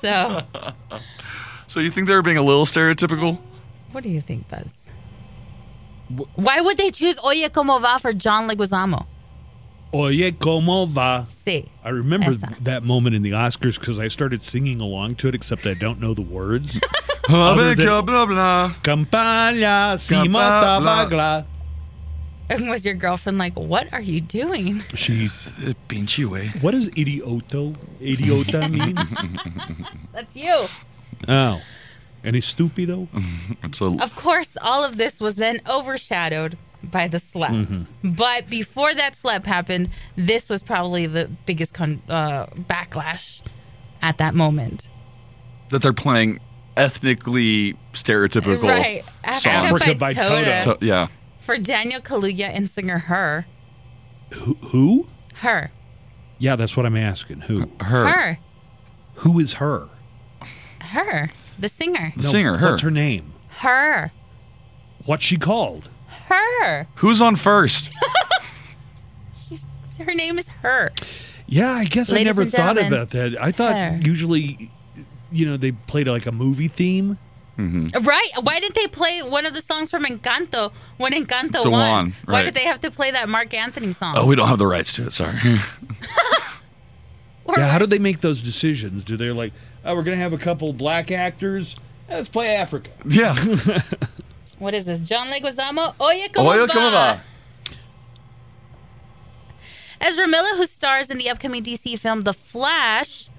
So, 0.00 0.42
So 1.66 1.78
you 1.78 1.90
think 1.90 2.08
they 2.08 2.14
were 2.14 2.22
being 2.22 2.36
a 2.38 2.42
little 2.42 2.66
stereotypical? 2.66 3.38
what 3.92 4.02
do 4.02 4.08
you 4.08 4.20
think, 4.20 4.48
Buzz? 4.48 4.90
Why 6.34 6.60
would 6.60 6.76
they 6.76 6.90
choose 6.90 7.18
Oye 7.24 7.48
Como 7.48 7.78
Va 7.78 7.98
for 7.98 8.12
John 8.12 8.48
Leguizamo? 8.48 9.06
Oye, 9.92 10.30
como 10.38 10.86
va? 10.86 11.26
Sí. 11.44 11.68
I 11.84 11.88
remember 11.88 12.30
Esa. 12.30 12.54
that 12.60 12.84
moment 12.84 13.16
in 13.16 13.22
the 13.22 13.32
Oscars 13.32 13.78
because 13.78 13.98
I 13.98 14.06
started 14.08 14.40
singing 14.42 14.80
along 14.80 15.16
to 15.16 15.28
it, 15.28 15.34
except 15.34 15.66
I 15.66 15.74
don't 15.74 16.00
know 16.00 16.14
the 16.14 16.22
words. 16.22 16.78
Blah, 17.28 17.52
Other 17.52 17.74
than- 17.74 17.86
blah, 17.86 18.02
blah, 18.02 18.26
blah. 18.26 18.74
Campagna, 18.82 19.96
Sima 19.98 20.60
Campagna. 20.62 21.46
And 22.48 22.68
was 22.68 22.84
your 22.84 22.94
girlfriend 22.94 23.38
like, 23.38 23.54
what 23.54 23.92
are 23.92 24.00
you 24.00 24.20
doing? 24.20 24.80
She, 24.96 25.26
eh, 25.64 25.74
Pinche 25.88 26.24
way. 26.26 26.52
what 26.60 26.72
does 26.72 26.88
idioto, 26.90 27.76
idiota 28.00 28.68
mean? 28.68 28.96
That's 30.12 30.34
you. 30.34 30.66
oh. 31.28 31.60
Any 32.24 32.40
stupido? 32.40 33.08
It's 33.62 33.80
a, 33.80 33.86
Of 33.86 34.14
course, 34.16 34.56
all 34.62 34.84
of 34.84 34.96
this 34.96 35.20
was 35.20 35.36
then 35.36 35.60
overshadowed 35.68 36.56
by 36.82 37.08
the 37.08 37.18
slap. 37.18 37.54
But 38.02 38.48
before 38.48 38.94
that 38.94 39.16
slap 39.16 39.46
happened, 39.46 39.90
this 40.16 40.48
was 40.48 40.62
probably 40.62 41.06
the 41.06 41.30
biggest 41.46 41.74
con- 41.74 42.02
uh, 42.08 42.46
backlash 42.46 43.42
at 44.02 44.18
that 44.18 44.34
moment. 44.34 44.88
that 45.70 45.82
they're 45.82 45.92
playing 45.92 46.40
ethnically 46.76 47.76
stereotypical 47.92 48.62
Right. 48.62 49.04
songs. 49.40 49.46
Africa 49.46 49.94
by 49.94 50.14
Toto. 50.14 50.74
To- 50.76 50.84
yeah. 50.84 51.06
For 51.38 51.58
Daniel 51.58 52.00
Kaluuya 52.00 52.50
and 52.52 52.68
singer 52.68 52.98
Her. 52.98 53.46
Who? 54.32 54.54
who? 54.68 55.08
Her. 55.36 55.70
Yeah, 56.38 56.56
that's 56.56 56.76
what 56.76 56.86
I'm 56.86 56.96
asking. 56.96 57.42
Who? 57.42 57.70
Her. 57.80 58.38
Who 59.16 59.38
is 59.38 59.54
her? 59.54 59.88
Her. 60.80 61.30
The 61.60 61.68
singer. 61.68 62.12
The 62.16 62.22
singer, 62.28 62.56
her. 62.58 62.70
What's 62.70 62.82
her 62.82 62.90
name? 62.90 63.32
Her. 63.58 64.12
What's 65.04 65.24
she 65.24 65.36
called? 65.36 65.88
Her. 66.26 66.86
Who's 66.96 67.20
on 67.20 67.36
first? 67.36 67.90
Her 69.98 70.14
name 70.14 70.38
is 70.38 70.48
Her. 70.48 70.90
Yeah, 71.46 71.72
I 71.72 71.84
guess 71.84 72.10
I 72.10 72.14
Ladies 72.14 72.26
never 72.26 72.42
and 72.42 72.50
thought 72.50 72.76
gentlemen, 72.76 72.92
about 72.92 73.10
that. 73.10 73.36
I 73.42 73.52
thought 73.52 73.74
her. 73.76 74.00
usually, 74.02 74.70
you 75.32 75.44
know, 75.44 75.56
they 75.56 75.72
played 75.72 76.06
like 76.08 76.26
a 76.26 76.32
movie 76.32 76.68
theme. 76.68 77.18
Mm-hmm. 77.58 78.06
Right? 78.06 78.30
Why 78.40 78.60
didn't 78.60 78.76
they 78.76 78.86
play 78.86 79.20
one 79.22 79.44
of 79.44 79.52
the 79.52 79.60
songs 79.60 79.90
from 79.90 80.04
Encanto 80.04 80.72
when 80.96 81.12
Encanto 81.12 81.62
The 81.64 81.70
won? 81.70 81.90
one, 81.90 82.14
Why 82.24 82.32
right. 82.34 82.44
did 82.46 82.54
they 82.54 82.64
have 82.64 82.80
to 82.80 82.90
play 82.90 83.10
that 83.10 83.28
Marc 83.28 83.52
Anthony 83.52 83.92
song? 83.92 84.14
Oh, 84.16 84.24
we 84.24 84.36
don't 84.36 84.48
have 84.48 84.58
the 84.58 84.66
rights 84.66 84.94
to 84.94 85.06
it. 85.08 85.12
Sorry. 85.12 85.36
yeah, 87.56 87.68
how 87.68 87.78
do 87.78 87.86
they 87.86 87.98
make 87.98 88.20
those 88.20 88.40
decisions? 88.40 89.04
Do 89.04 89.16
they 89.18 89.30
like, 89.30 89.52
oh, 89.84 89.94
we're 89.94 90.02
going 90.02 90.16
to 90.16 90.22
have 90.22 90.32
a 90.32 90.38
couple 90.38 90.72
black 90.72 91.10
actors? 91.10 91.76
Let's 92.08 92.28
play 92.28 92.56
Africa. 92.56 92.90
Yeah. 93.08 93.36
What 94.60 94.74
is 94.74 94.84
this? 94.84 95.00
John 95.00 95.28
Leguizamo? 95.28 95.94
Oye, 95.98 96.28
como 96.34 96.50
Oye, 96.50 96.58
va? 96.58 96.68
como 96.68 96.90
va? 96.90 97.22
Ezra 100.02 100.28
Miller, 100.28 100.54
who 100.56 100.66
stars 100.66 101.08
in 101.08 101.16
the 101.16 101.30
upcoming 101.30 101.62
DC 101.62 101.98
film 101.98 102.20
The 102.20 102.34
Flash, 102.34 103.30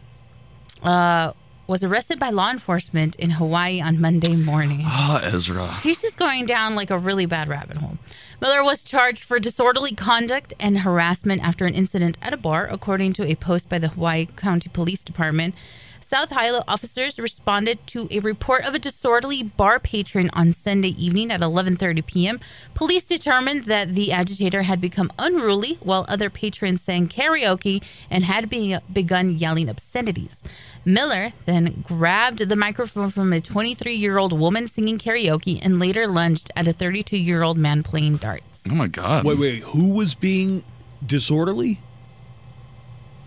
uh, 0.82 1.34
was 1.68 1.84
arrested 1.84 2.20
by 2.20 2.32
law 2.32 2.50
enforcement 2.50 3.16
in 3.18 3.32
Hawaii 3.32 3.80
on 3.80 4.02
Monday 4.02 4.36
morning. 4.36 4.82
Ah, 4.84 5.22
Ezra. 5.24 5.80
He's 5.84 6.02
just 6.02 6.18
going 6.18 6.48
down 6.48 6.74
like 6.76 6.90
a 6.90 6.98
really 6.98 7.28
bad 7.28 7.48
rabbit 7.48 7.78
hole. 7.78 8.00
Miller 8.42 8.64
was 8.64 8.84
charged 8.84 9.24
for 9.24 9.40
disorderly 9.40 9.94
conduct 9.94 10.56
and 10.60 10.80
harassment 10.80 11.44
after 11.44 11.66
an 11.66 11.76
incident 11.76 12.18
at 12.24 12.34
a 12.34 12.38
bar, 12.38 12.68
according 12.68 13.14
to 13.14 13.28
a 13.28 13.36
post 13.36 13.70
by 13.70 13.78
the 13.78 13.90
Hawaii 13.90 14.26
County 14.26 14.70
Police 14.70 15.04
Department. 15.04 15.54
South 16.04 16.30
Hilo 16.30 16.64
officers 16.68 17.20
responded 17.20 17.86
to 17.88 18.08
a 18.12 18.20
report 18.20 18.66
of 18.66 18.76
a 18.76 18.80
disorderly 18.80 19.44
bar 19.44 19.80
patron 19.80 20.30
on 20.34 20.54
Sunday 20.54 20.90
evening 20.90 21.32
at 21.32 21.42
11:30 21.42 22.06
p.m. 22.06 22.40
Police 22.74 23.06
determined 23.08 23.66
that 23.66 23.96
the 23.96 24.12
agitator 24.12 24.64
had 24.64 24.82
become 24.82 25.12
unruly 25.18 25.78
while 25.82 26.06
other 26.10 26.30
patrons 26.30 26.82
sang 26.82 27.08
karaoke 27.08 27.84
and 28.10 28.24
had 28.26 28.50
be- 28.50 28.78
begun 28.92 29.38
yelling 29.38 29.70
obscenities. 29.70 30.44
Miller 30.84 31.34
then 31.46 31.84
grabbed 31.88 32.40
the 32.40 32.56
microphone 32.56 33.10
from 33.10 33.32
a 33.34 33.40
23-year-old 33.40 34.34
woman 34.38 34.68
singing 34.68 34.98
karaoke 34.98 35.60
and 35.64 35.80
later 35.80 36.08
lunged 36.08 36.52
at 36.56 36.68
a 36.68 36.74
32-year-old 36.74 37.58
man 37.58 37.84
playing 37.84 38.18
darts. 38.18 38.64
Oh 38.70 38.76
my 38.76 38.88
God. 38.88 39.26
Wait, 39.26 39.38
wait, 39.38 39.64
who 39.64 39.90
was 39.90 40.16
being 40.16 40.64
disorderly? 41.06 41.80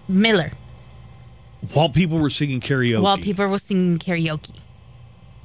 Miller, 0.08 0.52
While 1.72 1.88
people 1.88 2.18
were 2.18 2.30
singing 2.30 2.60
karaoke. 2.60 3.00
while 3.00 3.18
people 3.18 3.46
were 3.46 3.58
singing 3.58 3.98
karaoke. 3.98 4.54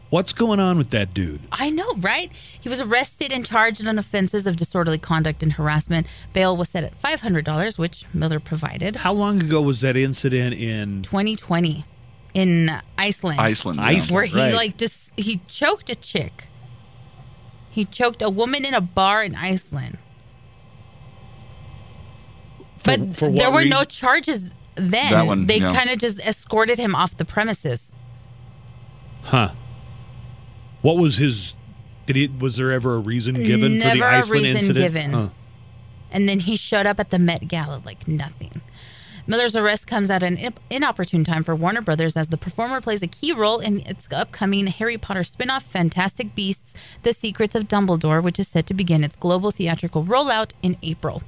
What's 0.10 0.34
going 0.34 0.60
on 0.60 0.80
with 0.80 0.90
that 0.90 1.14
dude? 1.14 1.41
I 1.52 1.70
know, 1.70 1.88
right? 1.98 2.32
He 2.60 2.68
was 2.68 2.82
arrested 2.82 3.32
and 3.32 3.46
charged 3.46 3.88
on 3.88 4.00
offenses 4.00 4.48
of 4.48 4.56
disorderly 4.56 4.98
conduct 4.98 5.44
and 5.44 5.54
harassment. 5.54 6.08
Bail 6.34 6.58
was 6.58 6.70
set 6.70 6.84
at 6.84 7.00
$500, 7.00 7.78
which 7.78 8.06
Miller 8.12 8.40
provided. 8.40 8.96
How 8.98 9.14
long 9.14 9.40
ago 9.40 9.62
was 9.62 9.82
that 9.82 9.96
incident 9.96 10.56
in 10.56 11.04
2020 11.04 11.86
in 12.34 12.72
Iceland. 12.98 13.40
Iceland, 13.40 13.80
yeah. 13.80 13.86
Iceland, 13.86 14.16
Where 14.16 14.26
he 14.26 14.40
right. 14.40 14.54
like 14.54 14.78
dis- 14.78 15.14
he 15.16 15.41
choked 15.48 15.91
a 15.91 15.96
chick. 15.96 16.48
He 17.70 17.86
choked 17.86 18.24
a 18.24 18.30
woman 18.30 18.66
in 18.66 18.74
a 18.74 18.82
bar 18.82 19.24
in 19.24 19.36
Iceland. 19.36 20.00
But 22.84 23.16
for 23.16 23.30
there 23.30 23.52
were 23.52 23.66
no 23.66 23.84
charges 23.84 24.54
then. 24.80 25.11
That 25.11 25.26
one, 25.26 25.45
they 25.45 25.60
yeah. 25.60 25.73
kind 25.73 25.89
of 25.89 25.97
just 25.97 26.19
escorted 26.19 26.77
him 26.77 26.95
off 26.95 27.18
the 27.18 27.26
premises. 27.26 27.93
Huh. 29.23 29.51
What 30.81 30.97
was 30.97 31.18
his 31.18 31.56
did 32.06 32.15
he 32.15 32.27
was 32.27 32.57
there 32.57 32.72
ever 32.72 32.95
a 32.95 32.99
reason 32.99 33.35
given 33.35 33.80
for 33.80 33.88
the 33.89 33.95
Never 33.95 34.06
a 34.06 34.27
reason 34.27 34.57
incident? 34.57 34.77
given. 34.77 35.14
Huh. 35.14 35.30
And 36.11 36.27
then 36.27 36.39
he 36.39 36.56
showed 36.56 36.88
up 36.88 36.99
at 36.99 37.11
the 37.11 37.19
Met 37.19 37.47
Gala 37.47 37.84
like 37.85 38.07
nothing. 38.07 38.61
Miller's 39.27 39.56
arrest 39.56 39.85
comes 39.85 40.10
at 40.10 40.23
an 40.23 40.56
inopportune 40.72 41.23
time 41.23 41.43
for 41.43 41.56
Warner 41.56 41.84
Brothers 41.84 42.18
as 42.18 42.30
the 42.30 42.38
performer 42.38 42.81
plays 42.81 43.03
a 43.03 43.07
key 43.07 43.31
role 43.31 43.60
in 43.60 43.81
its 43.85 44.11
upcoming 44.11 44.65
Harry 44.65 44.97
Potter 44.97 45.23
spin-off 45.23 45.61
Fantastic 45.61 46.34
Beasts: 46.34 46.73
The 47.03 47.14
Secrets 47.14 47.53
of 47.53 47.68
Dumbledore, 47.68 48.23
which 48.23 48.39
is 48.39 48.47
set 48.47 48.65
to 48.65 48.73
begin 48.73 49.03
its 49.03 49.15
global 49.15 49.51
theatrical 49.51 50.03
rollout 50.03 50.53
in 50.64 50.77
April. 50.81 51.22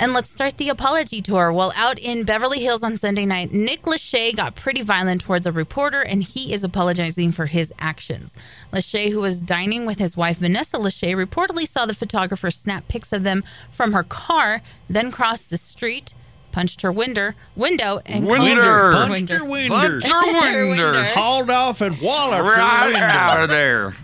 And 0.00 0.12
let's 0.12 0.30
start 0.30 0.58
the 0.58 0.68
apology 0.68 1.20
tour. 1.20 1.52
While 1.52 1.72
out 1.74 1.98
in 1.98 2.22
Beverly 2.22 2.60
Hills 2.60 2.84
on 2.84 2.96
Sunday 2.96 3.26
night, 3.26 3.50
Nick 3.52 3.82
Lachey 3.82 4.34
got 4.34 4.54
pretty 4.54 4.80
violent 4.80 5.22
towards 5.22 5.44
a 5.44 5.50
reporter 5.50 6.02
and 6.02 6.22
he 6.22 6.52
is 6.54 6.62
apologizing 6.62 7.32
for 7.32 7.46
his 7.46 7.72
actions. 7.80 8.36
Lachey, 8.72 9.10
who 9.10 9.20
was 9.20 9.42
dining 9.42 9.86
with 9.86 9.98
his 9.98 10.16
wife 10.16 10.38
Vanessa 10.38 10.76
Lachey, 10.76 11.16
reportedly 11.16 11.66
saw 11.68 11.84
the 11.84 11.94
photographer 11.94 12.48
snap 12.48 12.86
pics 12.86 13.12
of 13.12 13.24
them 13.24 13.42
from 13.72 13.92
her 13.92 14.04
car, 14.04 14.62
then 14.88 15.10
crossed 15.10 15.50
the 15.50 15.56
street, 15.56 16.14
punched 16.52 16.82
her 16.82 16.92
window, 16.92 17.32
window 17.56 18.00
and 18.06 18.24
Winder. 18.24 18.92
Punched 18.92 19.30
her 19.30 19.44
Winder. 19.44 20.00
Punched 20.00 20.06
her 20.06 20.66
winder. 20.68 21.04
Hauled 21.06 21.50
off 21.50 21.80
and 21.80 22.00
walloped 22.00 22.56
her 22.56 22.84
window. 22.84 23.00
out 23.00 23.42
of 23.42 23.48
there. 23.48 23.96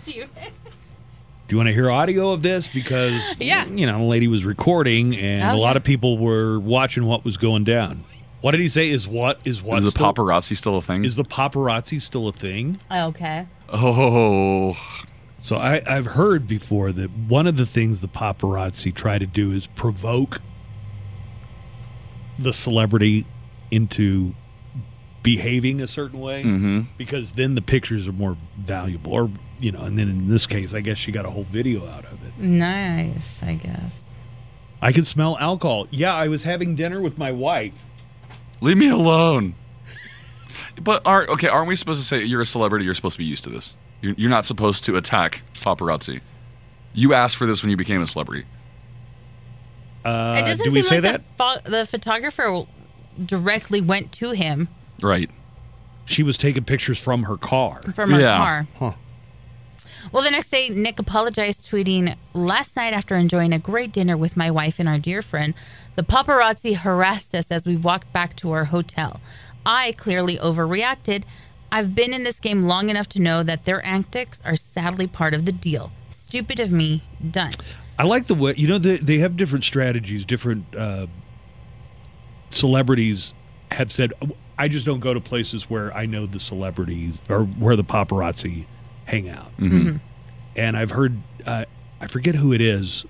Do 1.47 1.53
you 1.53 1.57
want 1.57 1.67
to 1.67 1.73
hear 1.73 1.91
audio 1.91 2.31
of 2.31 2.41
this? 2.41 2.67
Because 2.67 3.21
Yeah. 3.39 3.65
you 3.67 3.85
know, 3.85 3.99
the 3.99 4.03
lady 4.05 4.27
was 4.27 4.43
recording, 4.45 5.15
and 5.15 5.43
a 5.43 5.51
Okay. 5.51 5.59
lot 5.59 5.77
of 5.77 5.83
people 5.83 6.17
were 6.17 6.59
watching 6.59 7.05
what 7.05 7.23
was 7.23 7.37
going 7.37 7.63
down. 7.63 8.03
What 8.41 8.51
did 8.51 8.61
he 8.61 8.69
say? 8.69 8.89
Is 8.89 9.07
what 9.07 9.39
is 9.45 9.61
what 9.61 9.79
Is 9.79 9.85
the 9.85 9.91
still- 9.91 10.13
paparazzi 10.13 10.55
still 10.57 10.77
a 10.77 10.81
thing? 10.81 11.03
Is 11.05 11.15
the 11.15 11.23
paparazzi 11.23 12.01
still 12.01 12.27
a 12.27 12.31
thing? 12.33 12.77
Okay. 12.91 13.45
oh, 13.69 14.75
So 15.39 15.57
I, 15.57 15.81
I've 15.87 16.05
heard 16.07 16.47
before 16.47 16.91
that 16.91 17.09
one 17.11 17.45
of 17.47 17.57
the 17.57 17.65
things 17.65 18.01
the 18.01 18.07
paparazzi 18.07 18.93
try 18.93 19.17
to 19.19 19.25
do 19.25 19.51
is 19.51 19.67
provoke 19.67 20.41
the 22.37 22.53
celebrity 22.53 23.25
into 23.71 24.35
behaving 25.23 25.81
a 25.81 25.87
certain 25.87 26.19
way 26.19 26.43
hmm 26.43 26.81
because 26.99 27.31
then 27.31 27.55
the 27.55 27.61
pictures 27.61 28.07
are 28.07 28.11
more 28.13 28.37
valuable. 28.59 29.11
Or 29.11 29.31
you 29.59 29.71
know, 29.71 29.81
and 29.81 29.97
then 29.97 30.09
in 30.09 30.27
this 30.27 30.45
case, 30.47 30.73
I 30.73 30.81
guess 30.81 30.97
she 30.97 31.11
got 31.11 31.25
a 31.25 31.29
whole 31.29 31.43
video 31.45 31.87
out 31.87 32.05
of 32.05 32.23
it. 32.25 32.37
Nice, 32.37 33.41
I 33.43 33.55
guess. 33.55 34.01
I 34.81 34.91
can 34.91 35.05
smell 35.05 35.37
alcohol. 35.39 35.87
Yeah, 35.89 36.13
I 36.13 36.27
was 36.27 36.43
having 36.43 36.75
dinner 36.75 37.01
with 37.01 37.17
my 37.17 37.31
wife. 37.31 37.73
leave 38.61 38.77
me 38.77 38.89
alone. 38.89 39.55
But 40.81 41.01
aren't 41.05 41.29
okay? 41.29 41.47
Aren't 41.47 41.67
we 41.69 41.75
supposed 41.75 42.01
to 42.01 42.05
say 42.05 42.23
you're 42.23 42.41
a 42.41 42.45
celebrity? 42.45 42.83
You're 42.85 42.93
supposed 42.95 43.13
to 43.15 43.19
be 43.19 43.25
used 43.25 43.43
to 43.45 43.49
this. 43.49 43.73
You're, 44.01 44.13
you're 44.17 44.29
not 44.29 44.45
supposed 44.45 44.83
to 44.85 44.97
attack 44.97 45.41
paparazzi. 45.53 46.21
You 46.93 47.13
asked 47.13 47.35
for 47.37 47.45
this 47.47 47.61
when 47.61 47.71
you 47.71 47.77
became 47.77 48.01
a 48.01 48.07
celebrity. 48.07 48.45
Uh, 50.03 50.37
it 50.39 50.45
doesn't 50.45 50.63
do 50.65 50.71
we 50.71 50.83
seem 50.83 50.89
say 50.89 51.01
like 51.01 51.11
that? 51.37 51.37
The, 51.37 51.61
pho- 51.61 51.69
the 51.79 51.85
photographer 51.85 52.65
directly 53.25 53.81
went 53.81 54.11
to 54.13 54.31
him 54.31 54.67
Right. 55.01 55.29
She 56.05 56.21
was 56.23 56.37
taking 56.37 56.63
pictures 56.63 56.99
from 56.99 57.23
her 57.23 57.37
car. 57.37 57.81
from 57.93 58.11
her 58.11 58.19
Yeah. 58.19 58.37
car. 58.37 58.67
Huh. 58.77 58.91
Well, 60.11 60.23
the 60.23 60.31
next 60.31 60.49
day, 60.49 60.69
Nick 60.69 60.99
apologized, 60.99 61.69
tweeting, 61.69 62.15
Last 62.33 62.75
night, 62.75 62.93
after 62.93 63.15
enjoying 63.15 63.53
a 63.53 63.59
great 63.59 63.91
dinner 63.91 64.15
with 64.15 64.37
my 64.37 64.51
wife 64.51 64.79
and 64.79 64.87
our 64.87 64.99
dear 64.99 65.21
friend, 65.21 65.53
the 65.95 66.03
paparazzi 66.03 66.75
harassed 66.77 67.33
us 67.33 67.51
as 67.51 67.65
we 67.65 67.75
walked 67.75 68.11
back 68.13 68.35
to 68.37 68.51
our 68.51 68.65
hotel. 68.65 69.19
I 69.65 69.93
clearly 69.93 70.37
overreacted. 70.37 71.23
I've 71.71 71.95
been 71.95 72.13
in 72.13 72.23
this 72.23 72.39
game 72.39 72.63
long 72.63 72.89
enough 72.89 73.09
to 73.09 73.21
know 73.21 73.41
that 73.43 73.65
their 73.65 73.85
antics 73.85 74.39
are 74.45 74.55
sadly 74.55 75.07
part 75.07 75.33
of 75.33 75.45
the 75.45 75.51
deal. 75.51 75.91
Stupid 76.09 76.59
of 76.59 76.71
me, 76.71 77.03
done. 77.31 77.53
I 77.97 78.03
like 78.03 78.27
the 78.27 78.35
way 78.35 78.53
you 78.57 78.67
know 78.67 78.77
they 78.77 78.97
they 78.97 79.19
have 79.19 79.37
different 79.37 79.63
strategies. 79.63 80.25
Different 80.25 80.65
uh, 80.75 81.07
celebrities 82.49 83.33
have 83.71 83.91
said, 83.91 84.13
"I 84.57 84.67
just 84.67 84.85
don't 84.85 84.99
go 84.99 85.13
to 85.13 85.21
places 85.21 85.69
where 85.69 85.93
I 85.93 86.05
know 86.05 86.25
the 86.25 86.39
celebrities 86.39 87.15
or 87.29 87.43
where 87.45 87.75
the 87.75 87.83
paparazzi 87.83 88.65
hang 89.05 89.29
out." 89.29 89.55
Mhm. 89.57 89.99
And 90.55 90.77
I've 90.77 90.91
heard, 90.91 91.17
uh, 91.45 91.65
I 91.99 92.07
forget 92.07 92.35
who 92.35 92.53
it 92.53 92.61
is. 92.61 93.05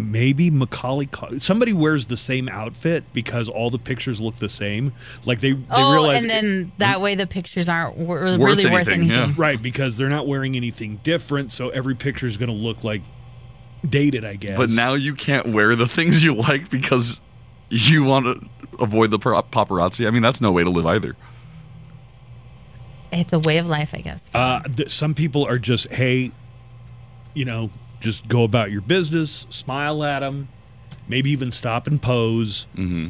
Maybe 0.00 0.48
Macaulay. 0.48 1.08
Somebody 1.40 1.72
wears 1.72 2.06
the 2.06 2.16
same 2.16 2.48
outfit 2.48 3.02
because 3.12 3.48
all 3.48 3.68
the 3.68 3.80
pictures 3.80 4.20
look 4.20 4.36
the 4.36 4.48
same. 4.48 4.92
Like 5.24 5.40
they, 5.40 5.54
they 5.54 5.64
oh, 5.72 5.90
realize 5.92 6.22
and 6.22 6.30
then 6.30 6.72
that 6.78 7.00
way 7.00 7.16
the 7.16 7.26
pictures 7.26 7.68
aren't 7.68 7.96
wor- 7.96 8.20
Worth 8.20 8.38
really 8.38 8.66
worth 8.66 8.86
anything, 8.86 9.10
anything. 9.10 9.28
yeah. 9.30 9.34
Right, 9.36 9.60
because 9.60 9.96
they're 9.96 10.08
not 10.08 10.28
wearing 10.28 10.54
anything 10.54 11.00
different, 11.02 11.50
so 11.50 11.70
every 11.70 11.96
picture 11.96 12.28
is 12.28 12.36
going 12.36 12.48
to 12.48 12.54
look 12.54 12.84
like 12.84 13.02
dated, 13.88 14.24
I 14.24 14.36
guess. 14.36 14.56
But 14.56 14.70
now 14.70 14.94
you 14.94 15.16
can't 15.16 15.48
wear 15.52 15.74
the 15.74 15.88
things 15.88 16.22
you 16.22 16.32
like 16.34 16.70
because 16.70 17.20
you 17.68 18.04
want 18.04 18.26
to 18.26 18.48
avoid 18.80 19.10
the 19.10 19.18
paparazzi. 19.18 20.06
I 20.06 20.10
mean, 20.10 20.22
that's 20.22 20.40
no 20.40 20.52
way 20.52 20.62
to 20.62 20.70
live 20.70 20.86
either. 20.86 21.16
It's 23.12 23.32
a 23.32 23.38
way 23.38 23.58
of 23.58 23.66
life, 23.66 23.94
I 23.94 23.98
guess. 24.00 24.22
uh, 24.34 24.60
th- 24.62 24.90
some 24.90 25.14
people 25.14 25.46
are 25.46 25.58
just, 25.58 25.88
hey, 25.88 26.30
you 27.34 27.44
know, 27.44 27.70
just 28.00 28.28
go 28.28 28.44
about 28.44 28.70
your 28.70 28.80
business, 28.82 29.46
smile 29.50 30.04
at 30.04 30.20
them, 30.20 30.48
maybe 31.08 31.30
even 31.30 31.50
stop 31.52 31.86
and 31.86 32.00
pose, 32.00 32.66
hmm 32.74 33.08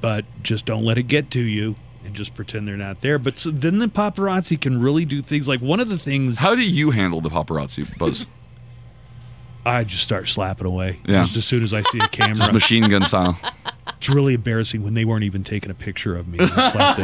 but 0.00 0.24
just 0.42 0.66
don't 0.66 0.84
let 0.84 0.98
it 0.98 1.04
get 1.04 1.30
to 1.30 1.40
you 1.40 1.76
and 2.04 2.12
just 2.14 2.34
pretend 2.34 2.68
they're 2.68 2.76
not 2.76 3.00
there. 3.00 3.18
But 3.18 3.38
so, 3.38 3.50
then 3.50 3.78
the 3.78 3.86
paparazzi 3.86 4.60
can 4.60 4.78
really 4.78 5.06
do 5.06 5.22
things 5.22 5.48
like 5.48 5.60
one 5.60 5.80
of 5.80 5.88
the 5.88 5.96
things 5.98 6.38
How 6.38 6.54
do 6.54 6.60
you 6.62 6.90
handle 6.90 7.22
the 7.22 7.30
paparazzi, 7.30 7.96
Buzz? 7.98 8.26
I 9.64 9.82
just 9.84 10.02
start 10.04 10.28
slapping 10.28 10.66
away. 10.66 11.00
Yeah. 11.06 11.24
Just 11.24 11.38
as 11.38 11.44
soon 11.46 11.62
as 11.62 11.72
I 11.72 11.80
see 11.82 11.98
a 11.98 12.00
Just 12.08 12.12
camera. 12.12 12.52
machine 12.52 12.82
gun 12.82 13.02
style. 13.04 13.38
It's 14.04 14.14
really 14.14 14.34
embarrassing 14.34 14.82
when 14.84 14.92
they 14.92 15.06
weren't 15.06 15.24
even 15.24 15.44
taking 15.44 15.70
a 15.70 15.74
picture 15.74 16.14
of 16.14 16.28
me. 16.28 16.36
and 16.38 16.50
I 16.54 16.70
slapped. 16.70 16.98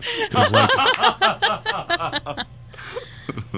It 0.00 0.34
was 0.34 0.50
like, 2.32 2.46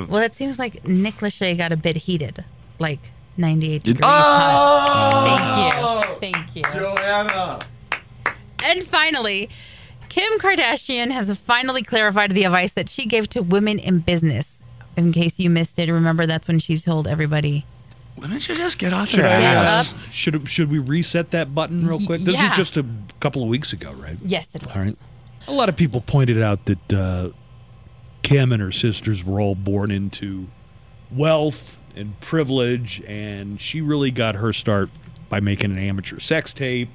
Well, 0.08 0.20
it 0.24 0.34
seems 0.34 0.58
like 0.58 0.84
Nick 0.84 1.18
Lachey 1.18 1.56
got 1.56 1.70
a 1.70 1.76
bit 1.76 1.96
heated, 1.96 2.44
like 2.80 3.12
98 3.36 3.84
Did- 3.84 3.98
degrees 3.98 4.04
hot. 4.04 5.28
Ah! 5.28 6.16
Thank 6.18 6.32
you. 6.32 6.32
Thank 6.32 6.56
you. 6.56 6.62
Joanna. 6.74 7.60
And 8.64 8.84
finally, 8.84 9.48
Kim 10.08 10.40
Kardashian 10.40 11.12
has 11.12 11.30
finally 11.38 11.84
clarified 11.84 12.32
the 12.32 12.42
advice 12.42 12.72
that 12.72 12.88
she 12.88 13.06
gave 13.06 13.28
to 13.28 13.42
women 13.44 13.78
in 13.78 14.00
business. 14.00 14.64
In 14.96 15.12
case 15.12 15.38
you 15.38 15.48
missed 15.48 15.78
it, 15.78 15.88
remember 15.88 16.26
that's 16.26 16.48
when 16.48 16.58
she 16.58 16.76
told 16.78 17.06
everybody. 17.06 17.64
Women 18.20 18.38
should 18.38 18.56
just 18.56 18.78
get 18.78 18.92
off 18.92 19.08
should 19.08 19.20
their 19.20 19.28
I 19.36 19.40
Get 19.40 19.56
ass. 19.56 19.94
should 20.10 20.48
should 20.48 20.70
we 20.70 20.78
reset 20.78 21.30
that 21.30 21.54
button 21.54 21.86
real 21.86 22.00
quick? 22.04 22.20
This 22.22 22.34
yeah. 22.34 22.48
was 22.48 22.56
just 22.56 22.76
a 22.76 22.84
couple 23.20 23.42
of 23.42 23.48
weeks 23.48 23.72
ago, 23.72 23.92
right? 23.92 24.16
Yes, 24.22 24.54
it 24.54 24.66
was. 24.66 24.76
All 24.76 24.82
right. 24.82 24.94
A 25.48 25.52
lot 25.52 25.68
of 25.68 25.76
people 25.76 26.00
pointed 26.02 26.40
out 26.42 26.66
that 26.66 26.92
uh, 26.92 27.30
Kim 28.22 28.52
and 28.52 28.60
her 28.62 28.72
sisters 28.72 29.24
were 29.24 29.40
all 29.40 29.54
born 29.54 29.90
into 29.90 30.48
wealth 31.10 31.78
and 31.96 32.18
privilege, 32.20 33.02
and 33.06 33.60
she 33.60 33.80
really 33.80 34.10
got 34.10 34.34
her 34.36 34.52
start 34.52 34.90
by 35.28 35.40
making 35.40 35.72
an 35.72 35.78
amateur 35.78 36.18
sex 36.18 36.52
tape. 36.52 36.90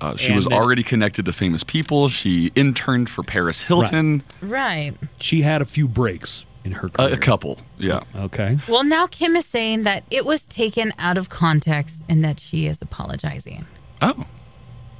Uh, 0.00 0.16
she 0.16 0.26
And 0.28 0.36
was 0.36 0.46
then- 0.46 0.58
already 0.58 0.82
connected 0.82 1.26
to 1.26 1.32
famous 1.32 1.62
people. 1.62 2.08
She 2.08 2.50
interned 2.54 3.08
for 3.10 3.22
Paris 3.22 3.62
Hilton. 3.62 4.22
Right. 4.40 4.94
She 5.20 5.42
had 5.42 5.60
a 5.62 5.66
few 5.66 5.86
breaks 5.86 6.44
in 6.64 6.72
her 6.72 6.86
A, 6.88 6.90
career. 6.90 7.14
a 7.14 7.16
couple, 7.18 7.58
yeah. 7.78 8.00
Okay. 8.14 8.58
Well, 8.68 8.84
now 8.84 9.06
Kim 9.06 9.34
is 9.36 9.46
saying 9.46 9.82
that 9.84 10.04
it 10.10 10.24
was 10.26 10.46
taken 10.46 10.92
out 10.98 11.16
of 11.18 11.28
context 11.28 12.04
and 12.08 12.24
that 12.24 12.38
she 12.40 12.66
is 12.66 12.82
apologizing. 12.82 13.66
Oh, 14.02 14.24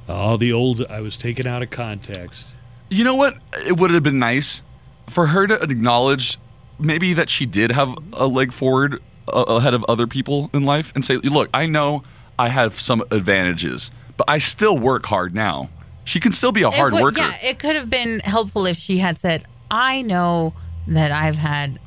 Oh, 0.09 0.35
the 0.37 0.51
old 0.51 0.85
I 0.89 0.99
was 1.01 1.15
taken 1.15 1.47
out 1.47 1.61
of 1.63 1.69
context. 1.69 2.55
you 2.89 3.03
know 3.03 3.15
what? 3.15 3.37
It 3.65 3.77
would 3.77 3.91
have 3.91 4.03
been 4.03 4.19
nice 4.19 4.61
for 5.09 5.27
her 5.27 5.47
to 5.47 5.61
acknowledge 5.61 6.37
maybe 6.79 7.13
that 7.13 7.29
she 7.29 7.45
did 7.45 7.71
have 7.71 7.95
a 8.13 8.25
leg 8.27 8.51
forward 8.51 9.01
uh, 9.31 9.43
ahead 9.47 9.73
of 9.73 9.83
other 9.87 10.07
people 10.07 10.49
in 10.53 10.63
life 10.65 10.91
and 10.95 11.05
say, 11.05 11.17
"Look, 11.17 11.49
I 11.53 11.65
know 11.67 12.03
I 12.39 12.49
have 12.49 12.81
some 12.81 13.03
advantages, 13.11 13.91
but 14.17 14.25
I 14.27 14.39
still 14.39 14.77
work 14.77 15.05
hard 15.05 15.33
now." 15.35 15.69
She 16.03 16.19
can 16.19 16.33
still 16.33 16.51
be 16.51 16.63
a 16.63 16.69
It 16.69 16.73
hard 16.73 16.93
would- 16.93 17.03
worker. 17.03 17.21
Yeah, 17.21 17.35
it 17.49 17.59
could 17.59 17.75
have 17.75 17.89
been 17.89 18.19
helpful 18.21 18.65
if 18.65 18.77
she 18.77 18.97
had 18.97 19.19
said, 19.21 19.45
"I 19.69 20.01
know 20.01 20.53
that 20.95 21.11
I've 21.11 21.37
had 21.37 21.79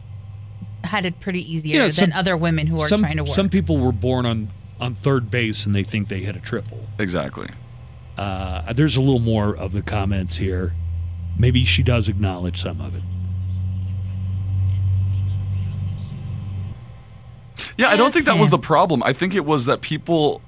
had 0.82 1.06
it 1.06 1.18
pretty 1.20 1.40
easier 1.40 1.76
Yeah, 1.78 1.82
than 1.84 1.92
some- 1.92 2.12
other 2.12 2.36
women 2.36 2.66
who 2.66 2.78
are 2.80 2.88
some, 2.88 3.00
trying 3.00 3.16
to 3.16 3.24
work." 3.24 3.34
Some 3.34 3.48
people 3.48 3.78
were 3.78 3.92
born 3.92 4.26
on 4.26 4.50
on 4.80 4.94
third 4.94 5.30
base 5.30 5.64
and 5.66 5.74
they 5.74 5.84
think 5.84 6.08
they 6.08 6.20
hit 6.20 6.34
a 6.36 6.40
triple. 6.40 6.86
Exactly. 6.98 7.48
Uh, 8.18 8.72
there's 8.72 8.96
a 8.96 9.00
little 9.00 9.20
more 9.20 9.54
of 9.56 9.72
the 9.72 9.82
comments 9.82 10.36
here. 10.36 10.72
Maybe 11.38 11.64
she 11.64 11.82
does 11.82 12.08
acknowledge 12.08 12.60
some 12.62 12.80
of 12.80 12.94
it. 12.94 13.02
Yeah, 17.76 17.88
I 17.88 17.96
don't 17.96 18.12
think 18.12 18.26
that 18.26 18.38
was 18.38 18.50
the 18.50 18.58
problem. 18.58 19.02
I 19.02 19.12
think 19.12 19.34
it 19.34 19.44
was 19.44 19.64
that 19.66 19.80
people 19.80 20.42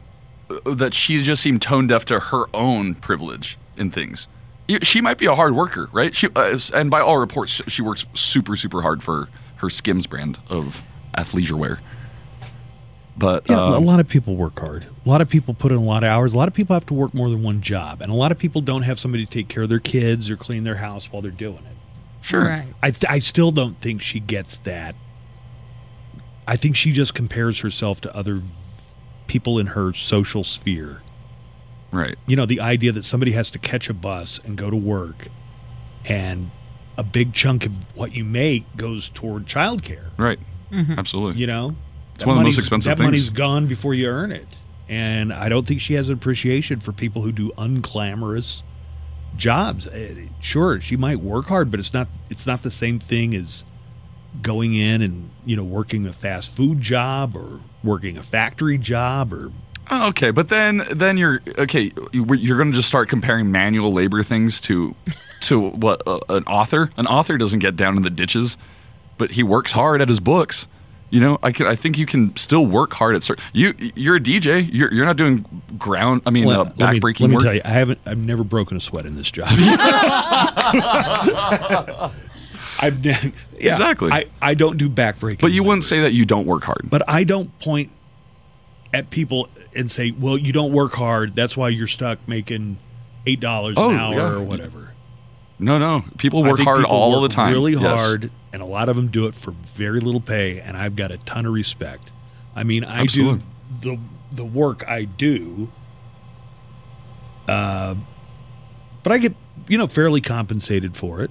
uh, 0.51 0.75
that 0.75 0.95
she 0.95 1.23
just 1.23 1.43
seemed 1.43 1.63
tone 1.63 1.87
deaf 1.87 2.05
to 2.07 2.19
her 2.21 2.45
own 2.55 2.95
privilege 2.97 3.59
in 3.77 3.91
things. 3.91 4.27
Y- 4.69 4.79
She 4.83 5.01
might 5.01 5.19
be 5.19 5.27
a 5.27 5.35
hard 5.35 5.55
worker, 5.55 5.89
right? 5.93 6.15
She 6.15 6.29
uh, 6.35 6.59
and 6.75 6.91
by 6.91 7.01
all 7.01 7.19
reports, 7.19 7.61
she 7.69 7.83
works 7.83 8.05
super 8.15 8.57
super 8.57 8.83
hard 8.83 9.03
for 9.03 9.29
her 9.57 9.71
Skims 9.71 10.07
brand 10.07 10.39
of 10.49 10.83
athleisure 11.17 11.59
wear. 11.59 11.81
But 13.19 13.49
Yeah, 13.49 13.59
a 13.61 13.65
um, 13.79 13.85
lot 13.87 13.99
of 14.01 14.09
people 14.09 14.37
work 14.37 14.59
hard. 14.59 14.85
A 15.05 15.09
lot 15.09 15.21
of 15.23 15.29
people 15.31 15.55
put 15.55 15.73
in 15.73 15.79
a 15.79 15.83
lot 15.83 16.05
of 16.05 16.09
hours. 16.11 16.35
A 16.35 16.37
lot 16.37 16.49
of 16.49 16.55
people 16.55 16.75
have 16.75 16.85
to 16.87 16.95
work 16.95 17.15
more 17.15 17.31
than 17.31 17.43
one 17.43 17.63
job, 17.63 18.03
and 18.03 18.13
a 18.13 18.15
lot 18.15 18.31
of 18.31 18.39
people 18.39 18.61
don't 18.61 18.83
have 18.83 18.99
somebody 18.99 19.25
to 19.25 19.31
take 19.31 19.49
care 19.49 19.63
of 19.63 19.69
their 19.71 19.81
kids 19.81 20.29
or 20.29 20.37
clean 20.37 20.65
their 20.65 20.77
house 20.77 21.11
while 21.11 21.23
they're 21.23 21.31
doing 21.31 21.59
it. 21.65 21.77
Sure. 22.21 22.45
Right. 22.45 22.67
I 22.83 22.91
th- 22.91 23.11
I 23.11 23.21
still 23.21 23.53
don't 23.53 23.81
think 23.81 24.03
she 24.03 24.21
gets 24.21 24.59
that. 24.59 24.95
I 26.47 26.57
think 26.57 26.77
she 26.77 26.93
just 26.93 27.15
compares 27.15 27.61
herself 27.61 28.01
to 28.03 28.15
other 28.15 28.41
people 29.29 29.59
in 29.59 29.69
her 29.69 29.95
social 29.95 30.45
sphere. 30.45 31.01
Right. 31.97 32.17
You 32.27 32.37
know, 32.37 32.47
the 32.47 32.61
idea 32.61 32.93
that 32.93 33.05
somebody 33.05 33.33
has 33.33 33.51
to 33.53 33.59
catch 33.59 33.89
a 33.89 33.95
bus 33.95 34.39
and 34.45 34.57
go 34.57 34.71
to 34.71 34.77
work, 34.77 35.29
and 36.05 36.51
a 36.99 37.03
big 37.03 37.33
chunk 37.35 37.67
of 37.67 37.73
what 37.97 38.15
you 38.15 38.25
make 38.25 38.65
goes 38.77 39.11
toward 39.11 39.47
childcare. 39.47 40.07
Right. 40.17 40.39
Mm-hmm. 40.73 40.99
Absolutely. 40.99 41.41
You 41.41 41.47
know, 41.47 41.77
It's 42.15 42.25
one 42.25 42.37
of 42.37 42.41
the 42.41 42.45
most 42.45 42.55
money's- 42.55 42.59
expensive 42.59 42.91
That 42.91 42.97
things. 42.99 43.07
money's 43.07 43.31
gone 43.31 43.67
before 43.67 43.95
you 43.95 44.09
earn 44.09 44.33
it, 44.33 44.47
and 44.89 45.33
I 45.33 45.49
don't 45.49 45.67
think 45.67 45.81
she 45.81 45.95
has 45.95 46.09
an 46.09 46.15
appreciation 46.15 46.81
for 46.81 46.93
people 46.93 47.23
who 47.23 47.33
do 47.33 47.53
unclamorous 47.59 48.63
jobs. 49.37 49.87
Uh, 49.87 50.15
Sure, 50.41 50.81
she 50.81 50.97
might 50.97 51.21
work 51.21 51.47
hard, 51.47 51.71
but 51.71 51.81
it's 51.81 51.93
not. 51.93 52.09
It's 52.31 52.47
not 52.47 52.63
the 52.63 52.71
same 52.71 52.99
thing 53.01 53.35
as 53.35 53.65
going 54.43 54.75
in 54.75 55.01
and 55.03 55.31
you 55.45 55.57
know 55.57 55.65
working 55.65 56.07
a 56.07 56.13
fast 56.13 56.55
food 56.55 56.81
job 56.81 57.35
or 57.37 57.61
working 57.83 58.17
a 58.19 58.23
factory 58.23 58.77
job 58.79 59.33
or 59.33 59.51
Oh, 59.91 60.09
okay, 60.09 60.31
but 60.31 60.49
then 60.49 60.87
then 60.91 61.17
you're 61.17 61.41
okay. 61.59 61.93
you- 62.13 62.35
You're 62.35 62.57
going 62.57 62.73
to 62.73 62.77
just 62.77 62.89
start 62.89 63.09
comparing 63.09 63.51
manual 63.53 63.93
labor 63.93 64.23
things 64.23 64.61
to 64.63 64.95
to 65.43 65.69
what 65.71 66.03
uh, 66.07 66.19
an 66.29 66.45
author. 66.45 66.91
An 66.97 67.07
author 67.07 67.39
doesn't 67.39 67.61
get 67.61 67.77
down 67.77 67.97
in 67.97 68.03
the 68.03 68.11
ditches, 68.11 68.57
but 69.19 69.33
he 69.33 69.43
works 69.43 69.73
hard 69.73 70.01
at 70.03 70.09
his 70.09 70.21
books. 70.21 70.67
You 71.09 71.21
know, 71.21 71.39
I 71.41 71.53
can, 71.53 71.67
I 71.69 71.77
think 71.77 71.99
you 71.99 72.05
can 72.07 72.37
still 72.37 72.67
work 72.67 72.93
hard 72.93 73.15
at 73.15 73.23
certain. 73.23 73.45
You 73.53 73.75
you're 73.95 74.17
a 74.17 74.21
DJ. 74.21 74.69
You're 74.73 74.93
you're 74.93 75.07
not 75.07 75.17
doing 75.17 75.45
ground. 75.79 76.23
I 76.27 76.31
mean, 76.31 76.47
Well, 76.47 76.63
uh, 76.63 76.73
let 76.79 76.95
me, 76.95 77.01
let 77.01 77.21
me 77.21 77.35
work. 77.37 77.45
tell 77.45 77.55
you, 77.55 77.61
I 77.65 77.69
haven't. 77.69 78.01
I've 78.07 78.27
never 78.27 78.43
broken 78.43 78.77
a 78.77 78.81
sweat 78.81 79.07
in 79.07 79.15
this 79.15 79.31
job. 79.31 79.47
I've 82.79 83.05
yeah, 83.07 83.19
Exactly. 83.55 84.13
I, 84.13 84.27
I 84.43 84.55
don't 84.55 84.77
do 84.77 84.91
backbreaking. 84.91 85.41
But 85.41 85.53
you 85.53 85.63
wouldn't 85.63 85.85
say 85.85 86.01
that 86.01 86.13
you 86.13 86.25
don't 86.27 86.47
work 86.47 86.65
hard. 86.65 86.83
But 86.85 87.03
I 87.09 87.25
don't 87.25 87.57
point 87.61 87.91
at 88.97 89.11
people 89.11 89.49
and 89.75 89.91
say, 89.91 90.11
"Well, 90.11 90.37
you 90.39 90.53
don't 90.53 90.73
work 90.73 90.95
hard. 90.95 91.35
That's 91.35 91.57
why 91.57 91.69
you're 91.69 91.87
stuck 91.87 92.19
making 92.27 92.79
eight 93.27 93.41
dollars 93.41 93.75
Oh, 93.77 93.91
an 93.91 93.97
hour 93.97 94.15
yeah. 94.15 94.33
or 94.33 94.41
whatever." 94.43 94.93
No, 95.59 95.79
no. 95.79 96.05
People 96.19 96.43
work 96.43 96.59
hard 96.61 96.79
people 96.85 96.91
all 96.97 97.21
work 97.23 97.31
the 97.31 97.35
time. 97.35 97.53
really 97.53 97.73
Yes. 97.73 97.83
hard, 97.83 98.31
and 98.53 98.61
a 98.63 98.67
lot 98.67 98.89
of 98.89 98.97
them 98.97 99.09
do 99.09 99.27
it 99.27 99.35
for 99.35 99.53
very 99.53 100.01
little 100.01 100.21
pay. 100.21 100.61
And 100.61 100.77
I've 100.77 100.97
got 100.97 101.11
a 101.13 101.19
ton 101.19 101.47
of 101.47 101.53
respect. 101.53 102.13
I 102.55 102.63
mean, 102.63 102.85
I 102.85 103.01
Absolutely. 103.01 103.45
do 103.81 103.91
the 103.93 103.99
the 104.37 104.45
work 104.45 104.85
I 104.89 105.05
do, 105.05 105.71
uh, 107.49 107.95
but 109.03 109.13
I 109.13 109.19
get 109.19 109.35
you 109.69 109.79
know 109.79 109.87
fairly 109.87 110.21
compensated 110.21 110.97
for 110.97 111.21
it, 111.23 111.31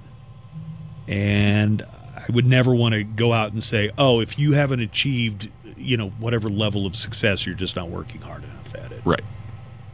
and 1.08 1.82
I 1.84 2.26
would 2.32 2.46
never 2.46 2.74
want 2.74 2.94
to 2.94 3.04
go 3.04 3.34
out 3.34 3.52
and 3.54 3.64
say, 3.64 3.92
"Oh, 3.98 4.20
if 4.22 4.40
you 4.40 4.54
haven't 4.54 4.80
achieved 4.80 5.50
you 5.78 5.98
know 5.98 6.10
whatever 6.20 6.50
level 6.50 6.86
of 6.86 6.96
success, 6.96 7.46
you're 7.46 7.56
just 7.56 7.76
not 7.76 7.90
working 7.90 8.22
hard 8.22 8.44
enough 8.44 8.76
at 8.76 8.92
it." 8.92 9.02
Right. 9.06 9.24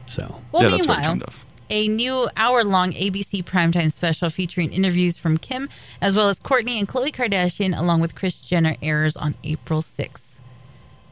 So 0.05 0.41
Well, 0.51 0.63
Yeah, 0.63 0.77
meanwhile, 0.77 1.03
turned 1.03 1.23
off. 1.23 1.45
a 1.69 1.87
new 1.87 2.27
hour 2.35 2.63
long 2.63 2.91
ABC 2.93 3.43
primetime 3.43 3.91
special 3.91 4.29
featuring 4.29 4.71
interviews 4.73 5.17
from 5.17 5.37
Kim 5.37 5.69
as 6.01 6.15
well 6.15 6.27
as 6.29 6.39
Courtney 6.39 6.77
and 6.79 6.87
Khloe 6.87 7.11
Kardashian, 7.13 7.77
along 7.77 8.01
with 8.01 8.13
Kris 8.15 8.41
Jenner, 8.41 8.75
airs 8.81 9.15
on 9.15 9.35
April 9.43 9.81
6th. 9.81 10.41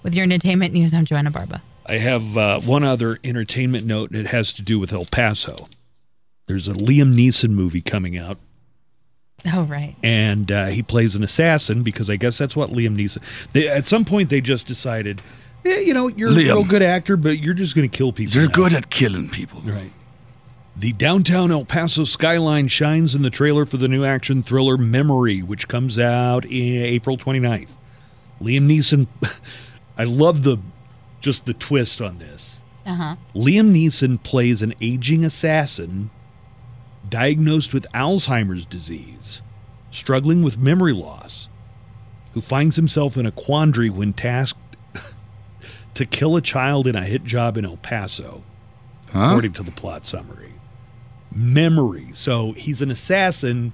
With 0.04 0.16
your 0.16 0.24
entertainment 0.24 0.74
news, 0.74 0.94
I'm 0.94 1.06
Joanna 1.06 1.32
Barba. 1.32 1.62
I 1.86 1.98
have 1.98 2.38
uh, 2.38 2.60
one 2.62 2.84
other 2.84 3.20
entertainment 3.24 3.86
note, 3.86 4.12
and 4.12 4.20
it 4.20 4.28
has 4.28 4.54
to 4.54 4.62
do 4.62 4.80
with 4.80 4.94
El 4.94 5.06
Paso. 5.06 5.68
There's 6.48 6.68
a 6.68 6.74
Liam 6.74 7.14
Neeson 7.16 7.50
movie 7.52 7.82
coming 7.82 8.18
out, 8.18 8.38
Oh, 9.53 9.64
right. 9.64 9.95
and 10.03 10.52
uh, 10.52 10.66
he 10.68 10.82
plays 10.84 11.16
an 11.16 11.24
assassin 11.24 11.82
because 11.82 12.10
I 12.10 12.16
guess 12.18 12.38
that's 12.38 12.56
what 12.56 12.70
Liam 12.72 12.95
Neeson. 12.98 13.22
They, 13.53 13.68
at 13.68 13.86
some 13.86 14.03
point, 14.06 14.30
they 14.30 14.41
just 14.41 14.68
decided, 14.68 15.22
eh, 15.66 15.80
you 15.80 15.94
know, 15.94 16.07
you're 16.10 16.30
Liam. 16.32 16.36
a 16.52 16.53
real 16.56 16.64
good 16.66 16.82
actor, 16.84 17.16
but 17.16 17.40
you're 17.40 17.53
just 17.53 17.74
going 17.76 17.90
to 17.90 17.98
kill 17.98 18.11
people. 18.11 18.36
You're 18.36 18.48
now." 18.49 18.53
good 18.53 18.74
at 18.74 18.90
killing 18.90 19.30
people. 19.30 19.61
Right. 19.61 19.91
The 20.76 20.94
downtown 20.94 21.52
El 21.52 21.66
Paso 21.66 22.03
skyline 22.06 22.68
shines 22.70 23.14
in 23.16 23.22
the 23.22 23.30
trailer 23.30 23.66
for 23.66 23.78
the 23.78 23.88
new 23.90 24.06
action 24.06 24.44
thriller 24.44 24.78
Memory, 24.78 25.41
which 25.41 25.68
comes 25.68 25.98
out 25.99 26.45
in 26.45 26.52
April 26.84 27.18
29th. 27.18 27.72
Liam 28.41 28.68
Neeson, 28.68 29.07
I 29.98 30.06
love 30.06 30.44
the 30.44 30.57
just 31.22 31.45
the 31.45 31.53
twist 31.53 32.02
on 32.02 32.20
this. 32.20 32.60
Uh 32.86 32.95
huh. 32.95 33.16
Liam 33.36 33.74
Neeson 33.74 34.22
plays 34.24 34.61
an 34.61 34.74
aging 34.82 35.26
assassin 35.26 36.10
diagnosed 37.10 37.73
with 37.73 37.86
Alzheimer's 37.94 38.65
disease, 38.65 39.41
struggling 39.91 40.44
with 40.44 40.57
memory 40.57 40.94
loss, 40.94 41.48
who 42.34 42.41
finds 42.41 42.76
himself 42.76 43.18
in 43.18 43.26
a 43.26 43.31
quandary 43.31 43.90
when 43.90 44.14
tasked 44.14 44.60
to 45.94 46.06
kill 46.06 46.36
a 46.36 46.41
child 46.41 46.86
in 46.88 46.95
a 46.95 47.03
hit 47.03 47.23
job 47.23 47.57
in 47.57 47.65
El 47.65 47.77
Paso, 47.77 48.44
Huh? 49.11 49.19
according 49.22 49.53
to 49.53 49.64
the 49.64 49.72
plot 49.72 50.06
summary. 50.06 50.53
Memory. 51.34 52.10
So 52.14 52.52
he's 52.53 52.81
an 52.81 52.91
assassin, 52.91 53.73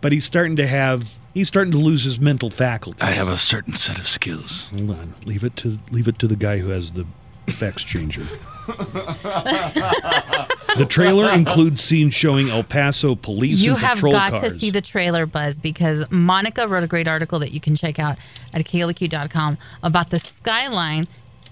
but 0.00 0.10
he's 0.12 0.24
starting 0.24 0.56
to 0.56 0.66
have 0.66 1.18
he's 1.34 1.46
starting 1.48 1.70
to 1.72 1.78
lose 1.78 2.02
his 2.04 2.18
mental 2.18 2.50
faculties. 2.50 3.00
I 3.02 3.12
have 3.12 3.28
a 3.28 3.38
certain 3.38 3.74
set 3.74 3.98
of 4.00 4.08
skills. 4.08 4.66
Hold 4.76 4.90
on. 4.90 5.14
Leave 5.24 5.44
it 5.44 5.54
to 5.58 5.78
leave 5.92 6.08
it 6.08 6.18
to 6.20 6.26
the 6.26 6.36
guy 6.36 6.58
who 6.58 6.70
has 6.70 6.92
the 6.92 7.06
effects 7.46 7.84
changer. 7.84 8.26
the 10.76 10.86
trailer 10.88 11.30
includes 11.30 11.82
scenes 11.82 12.14
showing 12.14 12.48
El 12.48 12.64
Paso 12.64 13.14
police 13.14 13.60
You 13.60 13.72
and 13.72 13.80
have 13.80 13.96
patrol 13.96 14.12
got 14.12 14.30
cars. 14.32 14.52
to 14.52 14.58
see 14.58 14.70
the 14.70 14.80
trailer, 14.80 15.26
Buzz, 15.26 15.58
because 15.58 16.04
Monica 16.10 16.66
wrote 16.68 16.84
a 16.84 16.86
great 16.86 17.08
article 17.08 17.38
that 17.40 17.52
you 17.52 17.60
can 17.60 17.76
check 17.76 17.98
out 17.98 18.18
at 18.52 18.64
KLAQ.com 18.64 19.58
about 19.82 20.10
the 20.10 20.18
skyline 20.18 21.06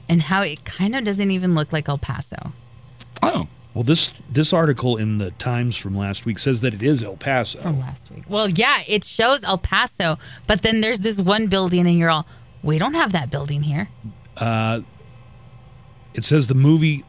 and 0.09 0.23
how 0.23 0.43
it 0.43 0.65
kind 0.65 0.95
of 0.97 1.05
doesn't 1.05 1.31
even 1.31 1.55
look 1.55 1.73
like 1.73 1.89
El 1.89 1.99
Paso. 1.99 2.53
Oh. 3.23 3.49
well, 3.75 3.83
this 3.85 4.11
this 4.31 4.53
article 4.53 4.97
in 4.97 5.19
the 5.19 5.33
Times 5.33 5.77
from 5.77 5.97
last 5.97 6.25
week 6.25 6.39
says 6.39 6.61
that 6.61 6.73
it 6.73 6.83
is 6.83 7.03
El 7.03 7.17
Paso. 7.17 7.61
From 7.61 7.81
last 7.81 8.11
week. 8.11 8.25
Well, 8.29 8.49
yeah, 8.49 8.83
it 8.87 9.05
shows 9.05 9.43
El 9.43 9.59
Paso, 9.59 10.19
but 10.47 10.63
then 10.63 10.81
there's 10.81 11.01
this 11.01 11.19
one 11.19 11.49
building, 11.49 11.87
and 11.87 11.99
you're 11.99 12.11
all, 12.11 12.27
we 12.63 12.79
don't 12.79 12.95
have 12.95 13.13
that 13.13 13.31
building 13.31 13.65
here. 13.65 13.89
Uh, 14.37 14.81
it 16.19 16.25
says 16.25 16.49
the 16.49 16.55
movie 16.55 17.05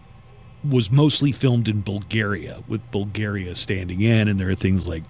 was 0.67 0.91
mostly 0.91 1.31
filmed 1.31 1.67
in 1.67 1.81
Bulgaria, 1.81 2.63
with 2.67 2.81
Bulgaria 2.91 3.55
standing 3.55 4.01
in, 4.01 4.27
and 4.27 4.39
there 4.39 4.49
are 4.49 4.55
things 4.55 4.87
like 4.87 5.03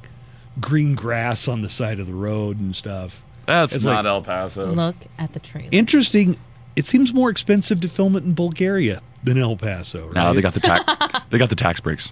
green 0.59 0.95
grass 0.95 1.47
on 1.47 1.61
the 1.61 1.69
side 1.69 1.99
of 1.99 2.07
the 2.07 2.13
road 2.13 2.59
and 2.59 2.75
stuff. 2.75 3.23
That's 3.45 3.73
It's 3.73 3.83
not 3.85 4.05
like- 4.05 4.05
El 4.05 4.21
Paso. 4.21 4.67
Look 4.67 4.95
at 5.17 5.33
the 5.33 5.39
trailer. 5.39 5.69
Interesting. 5.71 6.37
It 6.75 6.85
seems 6.85 7.13
more 7.13 7.29
expensive 7.29 7.81
to 7.81 7.87
film 7.87 8.15
it 8.15 8.23
in 8.23 8.33
Bulgaria 8.33 9.01
than 9.23 9.37
El 9.37 9.57
Paso. 9.57 10.05
Right? 10.07 10.15
No, 10.15 10.33
they 10.33 10.41
got 10.41 10.53
the 10.53 10.59
tax. 10.59 10.83
they 11.29 11.37
got 11.37 11.49
the 11.49 11.55
tax 11.55 11.79
breaks. 11.79 12.11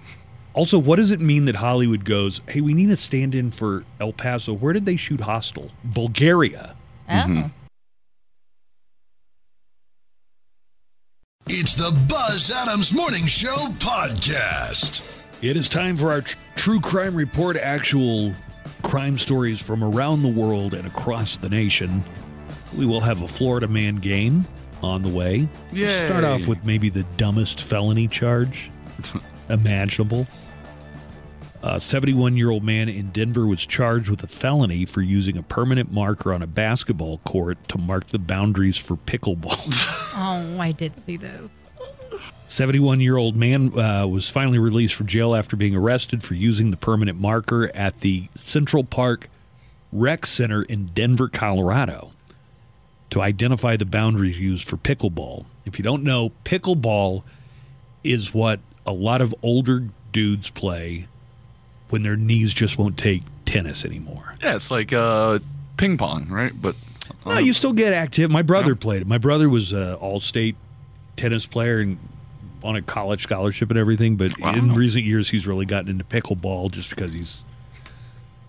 Also, 0.54 0.78
what 0.78 0.96
does 0.96 1.10
it 1.12 1.20
mean 1.20 1.44
that 1.44 1.56
Hollywood 1.56 2.04
goes, 2.04 2.40
"Hey, 2.48 2.60
we 2.60 2.74
need 2.74 2.90
a 2.90 2.96
stand-in 2.96 3.50
for 3.52 3.84
El 4.00 4.12
Paso"? 4.12 4.52
Where 4.52 4.72
did 4.72 4.84
they 4.84 4.96
shoot 4.96 5.20
Hostel? 5.20 5.70
Bulgaria. 5.84 6.74
Oh. 7.08 7.12
Mm-hmm. 7.12 7.42
It's 11.50 11.74
the 11.74 11.90
Buzz 12.08 12.50
Adams 12.50 12.92
Morning 12.92 13.24
Show 13.26 13.54
podcast. 13.78 15.24
It 15.42 15.56
is 15.56 15.68
time 15.68 15.96
for 15.96 16.10
our 16.12 16.20
tr- 16.20 16.36
true 16.56 16.80
crime 16.80 17.14
report. 17.14 17.56
Actual 17.56 18.32
crime 18.82 19.18
stories 19.18 19.60
from 19.60 19.82
around 19.82 20.22
the 20.22 20.28
world 20.28 20.74
and 20.74 20.86
across 20.86 21.36
the 21.36 21.48
nation. 21.48 22.02
We 22.76 22.86
will 22.86 23.00
have 23.00 23.22
a 23.22 23.28
Florida 23.28 23.66
man 23.68 23.96
game 23.96 24.44
on 24.82 25.02
the 25.02 25.08
way. 25.08 25.48
Yay. 25.72 26.06
Start 26.06 26.24
off 26.24 26.46
with 26.46 26.62
maybe 26.64 26.90
the 26.90 27.04
dumbest 27.16 27.62
felony 27.62 28.08
charge 28.08 28.70
imaginable. 29.48 30.26
A 31.68 31.82
71 31.82 32.38
year 32.38 32.48
old 32.48 32.64
man 32.64 32.88
in 32.88 33.10
Denver 33.10 33.46
was 33.46 33.66
charged 33.66 34.08
with 34.08 34.22
a 34.22 34.26
felony 34.26 34.86
for 34.86 35.02
using 35.02 35.36
a 35.36 35.42
permanent 35.42 35.92
marker 35.92 36.32
on 36.32 36.40
a 36.40 36.46
basketball 36.46 37.18
court 37.18 37.58
to 37.68 37.76
mark 37.76 38.06
the 38.06 38.18
boundaries 38.18 38.78
for 38.78 38.96
pickleball. 38.96 39.94
Oh, 40.20 40.58
I 40.58 40.72
did 40.72 40.98
see 40.98 41.16
this. 41.16 41.50
71 42.48 43.00
year 43.00 43.18
old 43.18 43.36
man 43.36 43.78
uh, 43.78 44.06
was 44.06 44.30
finally 44.30 44.58
released 44.58 44.94
from 44.94 45.06
jail 45.06 45.34
after 45.34 45.56
being 45.56 45.76
arrested 45.76 46.22
for 46.22 46.34
using 46.34 46.70
the 46.70 46.76
permanent 46.76 47.20
marker 47.20 47.70
at 47.74 48.00
the 48.00 48.28
Central 48.34 48.82
Park 48.82 49.28
Rec 49.92 50.26
Center 50.26 50.62
in 50.62 50.86
Denver, 50.86 51.28
Colorado, 51.28 52.12
to 53.10 53.20
identify 53.20 53.76
the 53.76 53.84
boundaries 53.84 54.38
used 54.38 54.66
for 54.66 54.78
pickleball. 54.78 55.44
If 55.66 55.78
you 55.78 55.84
don't 55.84 56.02
know, 56.02 56.32
pickleball 56.44 57.22
is 58.02 58.32
what 58.32 58.58
a 58.86 58.92
lot 58.92 59.20
of 59.20 59.34
older 59.42 59.88
dudes 60.10 60.48
play 60.50 61.06
when 61.90 62.02
their 62.02 62.16
knees 62.16 62.52
just 62.54 62.78
won't 62.78 62.98
take 62.98 63.22
tennis 63.44 63.84
anymore. 63.84 64.34
Yeah, 64.42 64.56
it's 64.56 64.70
like 64.70 64.92
uh, 64.92 65.38
ping 65.76 65.96
pong, 65.96 66.28
right? 66.28 66.52
But 66.60 66.76
No, 67.26 67.38
you 67.38 67.52
still 67.52 67.72
get 67.72 67.92
active. 67.92 68.30
My 68.30 68.42
brother 68.42 68.74
played 68.74 69.02
it. 69.02 69.08
My 69.08 69.18
brother 69.18 69.48
was 69.48 69.72
an 69.72 69.94
all-state 69.94 70.56
tennis 71.16 71.46
player 71.46 71.80
and 71.80 71.98
on 72.62 72.76
a 72.76 72.82
college 72.82 73.22
scholarship 73.22 73.70
and 73.70 73.78
everything. 73.78 74.16
But 74.16 74.32
in 74.38 74.74
recent 74.74 75.04
years, 75.04 75.30
he's 75.30 75.46
really 75.46 75.66
gotten 75.66 75.88
into 75.90 76.04
pickleball 76.04 76.70
just 76.72 76.90
because 76.90 77.12
he's, 77.12 77.42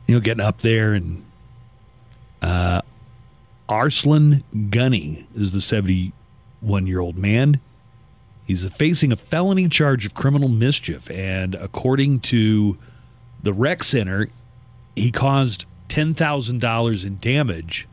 you 0.07 0.15
know, 0.15 0.21
getting 0.21 0.43
up 0.43 0.61
there. 0.61 0.93
And 0.93 1.23
uh, 2.41 2.81
Arslan 3.67 4.43
Guney 4.53 5.25
is 5.35 5.51
the 5.51 5.59
71-year-old 5.59 7.17
man. 7.17 7.59
He's 8.45 8.67
facing 8.67 9.11
a 9.11 9.15
felony 9.15 9.67
charge 9.69 10.07
of 10.07 10.15
criminal 10.15 10.49
mischief, 10.49 11.09
and 11.11 11.53
according 11.53 12.21
to 12.21 12.79
the 13.43 13.53
rec 13.53 13.83
center, 13.83 14.29
he 14.95 15.11
caused 15.11 15.65
ten 15.87 16.13
thousand 16.13 16.59
dollars 16.61 17.05
in 17.05 17.17
damage 17.17 17.87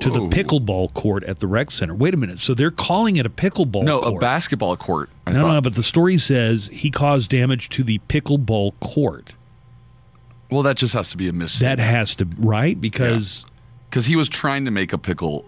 to 0.00 0.10
the 0.10 0.20
pickleball 0.20 0.92
court 0.92 1.22
at 1.24 1.38
the 1.38 1.46
rec 1.46 1.70
center. 1.70 1.94
Wait 1.94 2.12
a 2.14 2.16
minute. 2.16 2.40
So 2.40 2.52
they're 2.52 2.72
calling 2.72 3.16
it 3.16 3.24
a 3.26 3.30
pickleball 3.30 3.84
No, 3.84 4.00
court. 4.00 4.14
a 4.14 4.18
basketball 4.18 4.76
court. 4.76 5.08
I 5.26 5.30
no, 5.30 5.36
no, 5.38 5.42
thought. 5.46 5.52
no, 5.54 5.60
but 5.60 5.74
the 5.76 5.82
story 5.84 6.18
says 6.18 6.68
he 6.72 6.90
caused 6.90 7.30
damage 7.30 7.68
to 7.70 7.84
the 7.84 8.00
pickleball 8.08 8.72
court. 8.80 9.34
Well, 10.50 10.62
that 10.64 10.76
just 10.76 10.94
has 10.94 11.10
to 11.10 11.16
be 11.16 11.28
a 11.28 11.32
mistake. 11.32 11.60
That 11.60 11.78
has 11.78 12.14
to 12.16 12.28
right 12.38 12.80
because 12.80 13.46
because 13.88 14.06
he 14.06 14.16
was 14.16 14.28
trying 14.28 14.64
to 14.64 14.70
make 14.72 14.92
a 14.92 14.98
pickle 14.98 15.44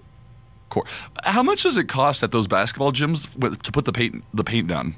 court. 0.70 0.86
How 1.24 1.42
much 1.42 1.64
does 1.64 1.76
it 1.76 1.88
cost 1.88 2.22
at 2.22 2.30
those 2.30 2.46
basketball 2.46 2.92
gyms 2.92 3.26
to 3.62 3.72
put 3.72 3.84
the 3.84 3.92
paint 3.92 4.22
the 4.32 4.44
paint 4.44 4.68
down? 4.68 4.94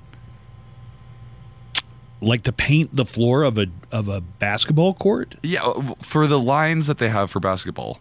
Like 2.20 2.42
to 2.44 2.52
paint 2.52 2.94
the 2.94 3.04
floor 3.04 3.44
of 3.44 3.58
a 3.58 3.66
of 3.92 4.08
a 4.08 4.20
basketball 4.20 4.94
court. 4.94 5.36
Yeah, 5.42 5.64
uh, 5.64 5.94
for 6.02 6.26
the 6.26 6.38
lines 6.38 6.86
that 6.86 6.98
they 6.98 7.08
have 7.08 7.30
for 7.30 7.38
basketball. 7.40 8.00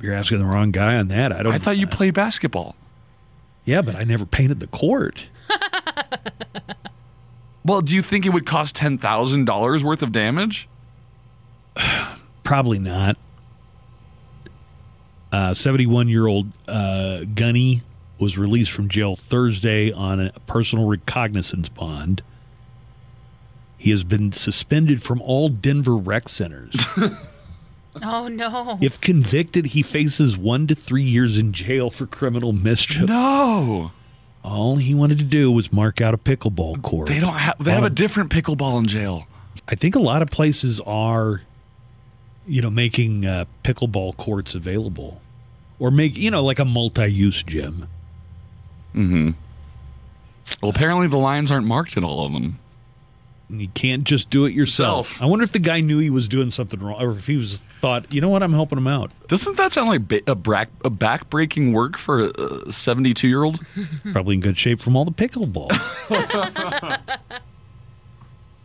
You're 0.00 0.14
asking 0.14 0.38
the 0.38 0.44
wrong 0.44 0.70
guy 0.70 0.96
on 0.96 1.08
that. 1.08 1.32
I 1.32 1.42
don't. 1.42 1.52
I 1.52 1.58
thought 1.58 1.76
you 1.76 1.86
played 1.86 2.14
basketball. 2.14 2.76
Yeah, 3.64 3.82
but 3.82 3.94
I 3.94 4.04
never 4.04 4.26
painted 4.26 4.60
the 4.60 4.66
court. 4.66 5.26
Well, 7.64 7.80
do 7.80 7.94
you 7.94 8.02
think 8.02 8.26
it 8.26 8.30
would 8.30 8.46
cost 8.46 8.74
ten 8.74 8.98
thousand 8.98 9.44
dollars 9.44 9.84
worth 9.84 10.02
of 10.02 10.12
damage? 10.12 10.68
Probably 12.42 12.78
not. 12.78 13.16
Uh, 15.30 15.54
71 15.54 16.08
year 16.08 16.26
old 16.26 16.52
uh, 16.68 17.20
Guney 17.22 17.80
was 18.18 18.36
released 18.36 18.70
from 18.70 18.90
jail 18.90 19.16
Thursday 19.16 19.90
on 19.90 20.20
a 20.20 20.32
personal 20.46 20.86
recognizance 20.86 21.70
bond. 21.70 22.22
He 23.82 23.90
has 23.90 24.04
been 24.04 24.30
suspended 24.30 25.02
from 25.02 25.20
all 25.22 25.48
Denver 25.48 25.96
rec 25.96 26.28
centers. 26.28 26.74
Oh 28.02 28.26
no. 28.26 28.78
if 28.80 28.98
convicted, 29.02 29.66
he 29.66 29.82
faces 29.82 30.34
one 30.38 30.66
to 30.68 30.74
three 30.74 31.02
years 31.02 31.36
in 31.36 31.52
jail 31.52 31.90
for 31.90 32.06
criminal 32.06 32.52
mischief. 32.52 33.02
No, 33.06 33.90
All 34.42 34.76
he 34.76 34.94
wanted 34.94 35.18
to 35.18 35.24
do 35.24 35.50
was 35.52 35.70
mark 35.70 36.00
out 36.00 36.14
a 36.14 36.16
pickleball 36.16 36.80
court. 36.80 37.08
they 37.08 37.20
don't 37.20 37.34
have. 37.34 37.62
They 37.62 37.70
have 37.72 37.82
a- 37.82 37.88
a 37.88 37.90
different 37.90 38.30
pickleball 38.30 38.78
in 38.78 38.86
jail. 38.88 39.26
I 39.68 39.74
think 39.74 39.94
a 39.94 39.98
lot 40.00 40.22
of 40.22 40.30
places 40.30 40.80
are, 40.86 41.42
you 42.46 42.62
know, 42.62 42.70
making 42.70 43.26
uh, 43.26 43.44
pickleball 43.62 44.16
courts 44.16 44.54
available, 44.54 45.20
or 45.78 45.90
make 45.90 46.16
you 46.16 46.30
know 46.30 46.42
like 46.42 46.58
a 46.60 46.64
multi-use 46.64 47.42
gym. 47.42 47.88
Mm-hmm. 48.94 49.32
Well, 50.62 50.70
apparently 50.70 51.08
the 51.08 51.18
lines 51.18 51.52
aren't 51.52 51.66
marked 51.66 51.94
in 51.98 52.04
all 52.04 52.24
of 52.24 52.32
them. 52.32 52.58
And 53.52 53.60
you 53.60 53.68
can't 53.68 54.04
just 54.04 54.30
do 54.30 54.46
it 54.46 54.54
yourself. 54.54 55.10
Self. 55.10 55.22
I 55.22 55.26
wonder 55.26 55.42
if 55.42 55.52
the 55.52 55.58
guy 55.58 55.80
knew 55.80 55.98
he 55.98 56.08
was 56.08 56.26
doing 56.26 56.50
something 56.50 56.80
wrong, 56.80 56.98
or 56.98 57.10
if 57.10 57.26
he 57.26 57.36
was 57.36 57.60
thought, 57.82 58.10
you 58.10 58.22
know 58.22 58.30
what, 58.30 58.42
I'm 58.42 58.54
helping 58.54 58.78
him 58.78 58.86
out. 58.86 59.10
Doesn't 59.28 59.58
that 59.58 59.74
sound 59.74 59.90
like 59.90 60.08
ba- 60.08 60.22
a, 60.26 60.34
back 60.34 60.70
a 60.86 60.88
back-breaking 60.88 61.74
work 61.74 61.98
for 61.98 62.30
a 62.30 62.72
seventy-two-year-old? 62.72 63.60
Probably 64.10 64.36
in 64.36 64.40
good 64.40 64.56
shape 64.56 64.80
from 64.80 64.96
all 64.96 65.04
the 65.04 65.12
pickleball. 65.12 65.68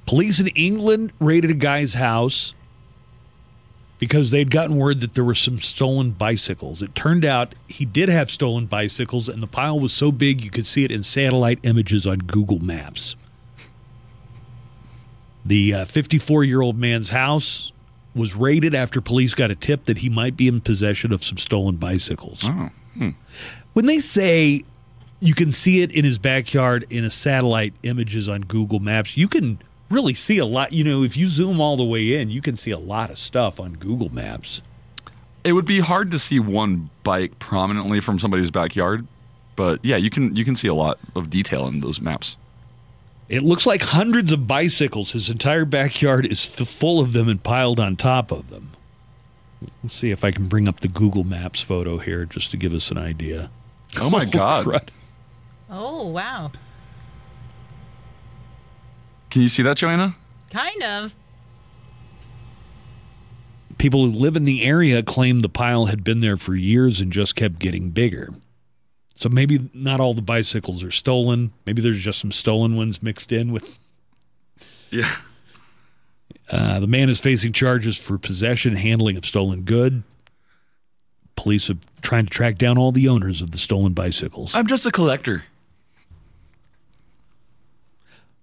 Police 0.05 0.39
in 0.39 0.47
England 0.47 1.11
raided 1.19 1.51
a 1.51 1.53
guy's 1.53 1.95
house 1.95 2.53
because 3.99 4.31
they'd 4.31 4.49
gotten 4.49 4.77
word 4.77 5.01
that 5.01 5.15
there 5.15 5.23
were 5.25 5.35
some 5.35 5.59
stolen 5.59 6.11
bicycles. 6.11 6.81
It 6.81 6.95
turned 6.95 7.25
out 7.25 7.55
he 7.67 7.83
did 7.83 8.07
have 8.07 8.31
stolen 8.31 8.67
bicycles, 8.67 9.27
and 9.27 9.43
the 9.43 9.47
pile 9.47 9.77
was 9.77 9.91
so 9.91 10.13
big 10.13 10.45
you 10.45 10.49
could 10.49 10.65
see 10.65 10.85
it 10.85 10.91
in 10.91 11.03
satellite 11.03 11.59
images 11.63 12.07
on 12.07 12.19
Google 12.19 12.59
Maps. 12.59 13.17
The 15.47 15.85
54 15.85 16.43
year 16.43 16.61
old 16.61 16.77
man's 16.77 17.09
house 17.09 17.71
was 18.13 18.35
raided 18.35 18.75
after 18.75 18.99
police 18.99 19.33
got 19.33 19.49
a 19.49 19.55
tip 19.55 19.85
that 19.85 19.99
he 19.99 20.09
might 20.09 20.35
be 20.35 20.49
in 20.49 20.59
possession 20.59 21.13
of 21.13 21.23
some 21.23 21.37
stolen 21.37 21.77
bicycles. 21.77 22.43
Oh, 22.43 22.69
hmm. 22.95 23.09
When 23.71 23.85
they 23.85 24.01
say 24.01 24.65
you 25.21 25.33
can 25.33 25.53
see 25.53 25.81
it 25.81 25.91
in 25.93 26.03
his 26.03 26.19
backyard 26.19 26.85
in 26.89 27.05
a 27.05 27.09
satellite 27.09 27.73
images 27.83 28.27
on 28.27 28.41
Google 28.41 28.79
Maps, 28.79 29.15
you 29.15 29.29
can 29.29 29.59
really 29.89 30.13
see 30.13 30.37
a 30.37 30.45
lot. 30.45 30.73
You 30.73 30.83
know, 30.83 31.03
if 31.03 31.15
you 31.15 31.27
zoom 31.29 31.61
all 31.61 31.77
the 31.77 31.85
way 31.85 32.19
in, 32.19 32.29
you 32.29 32.41
can 32.41 32.57
see 32.57 32.71
a 32.71 32.77
lot 32.77 33.09
of 33.09 33.17
stuff 33.17 33.57
on 33.57 33.73
Google 33.73 34.09
Maps. 34.09 34.61
It 35.45 35.53
would 35.53 35.65
be 35.65 35.79
hard 35.79 36.11
to 36.11 36.19
see 36.19 36.39
one 36.41 36.89
bike 37.03 37.39
prominently 37.39 38.01
from 38.01 38.19
somebody's 38.19 38.51
backyard, 38.51 39.07
but 39.55 39.83
yeah, 39.83 39.95
you 39.95 40.09
can 40.09 40.35
you 40.35 40.43
can 40.43 40.57
see 40.57 40.67
a 40.67 40.73
lot 40.73 40.99
of 41.15 41.29
detail 41.29 41.67
in 41.67 41.79
those 41.79 42.01
maps. 42.01 42.35
It 43.29 43.43
looks 43.43 43.65
like 43.65 43.81
hundreds 43.81 44.31
of 44.31 44.47
bicycles. 44.47 45.11
His 45.11 45.29
entire 45.29 45.65
backyard 45.65 46.25
is 46.25 46.45
f- 46.59 46.67
full 46.67 46.99
of 46.99 47.13
them 47.13 47.27
and 47.27 47.43
piled 47.43 47.79
on 47.79 47.95
top 47.95 48.31
of 48.31 48.49
them. 48.49 48.71
Let's 49.83 49.95
see 49.95 50.11
if 50.11 50.23
I 50.23 50.31
can 50.31 50.47
bring 50.47 50.67
up 50.67 50.79
the 50.79 50.87
Google 50.87 51.23
Maps 51.23 51.61
photo 51.61 51.97
here 51.97 52.25
just 52.25 52.51
to 52.51 52.57
give 52.57 52.73
us 52.73 52.89
an 52.91 52.97
idea. 52.97 53.49
Oh 53.99 54.09
my 54.09 54.23
oh, 54.27 54.29
god! 54.29 54.65
crud. 54.65 54.89
Oh 55.69 56.07
wow. 56.07 56.51
Can 59.29 59.41
you 59.41 59.49
see 59.49 59.63
that, 59.63 59.77
Joanna? 59.77 60.15
Kind 60.49 60.81
of. 60.83 61.13
People 63.77 64.05
who 64.05 64.11
live 64.11 64.37
in 64.37 64.45
the 64.45 64.63
area 64.63 65.03
claim 65.03 65.41
the 65.41 65.49
pile 65.49 65.85
had 65.85 66.03
been 66.03 66.21
there 66.21 66.37
for 66.37 66.55
years 66.55 67.01
and 67.01 67.11
just 67.11 67.35
kept 67.35 67.59
getting 67.59 67.89
bigger. 67.89 68.33
So 69.17 69.29
maybe 69.29 69.69
not 69.73 69.99
all 69.99 70.13
the 70.13 70.21
bicycles 70.21 70.83
are 70.83 70.91
stolen. 70.91 71.51
Maybe 71.65 71.81
there's 71.81 71.99
just 71.99 72.19
some 72.19 72.31
stolen 72.31 72.75
ones 72.75 73.01
mixed 73.01 73.31
in 73.31 73.51
with. 73.51 73.79
Yeah. 74.91 75.15
Uh, 76.49 76.79
the 76.79 76.87
man 76.87 77.09
is 77.09 77.19
facing 77.19 77.51
charges 77.51 77.97
for 77.97 78.17
possession, 78.19 78.75
handling 78.75 79.17
of 79.17 79.25
stolen 79.25 79.63
good. 79.63 80.03
Police 81.35 81.69
are 81.69 81.77
trying 82.01 82.27
to 82.27 82.29
track 82.29 82.57
down 82.57 82.77
all 82.77 82.91
the 82.91 83.07
owners 83.07 83.41
of 83.41 83.51
the 83.51 83.57
stolen 83.57 83.93
bicycles. 83.93 84.53
I'm 84.55 84.67
just 84.67 84.85
a 84.85 84.91
collector. 84.91 85.43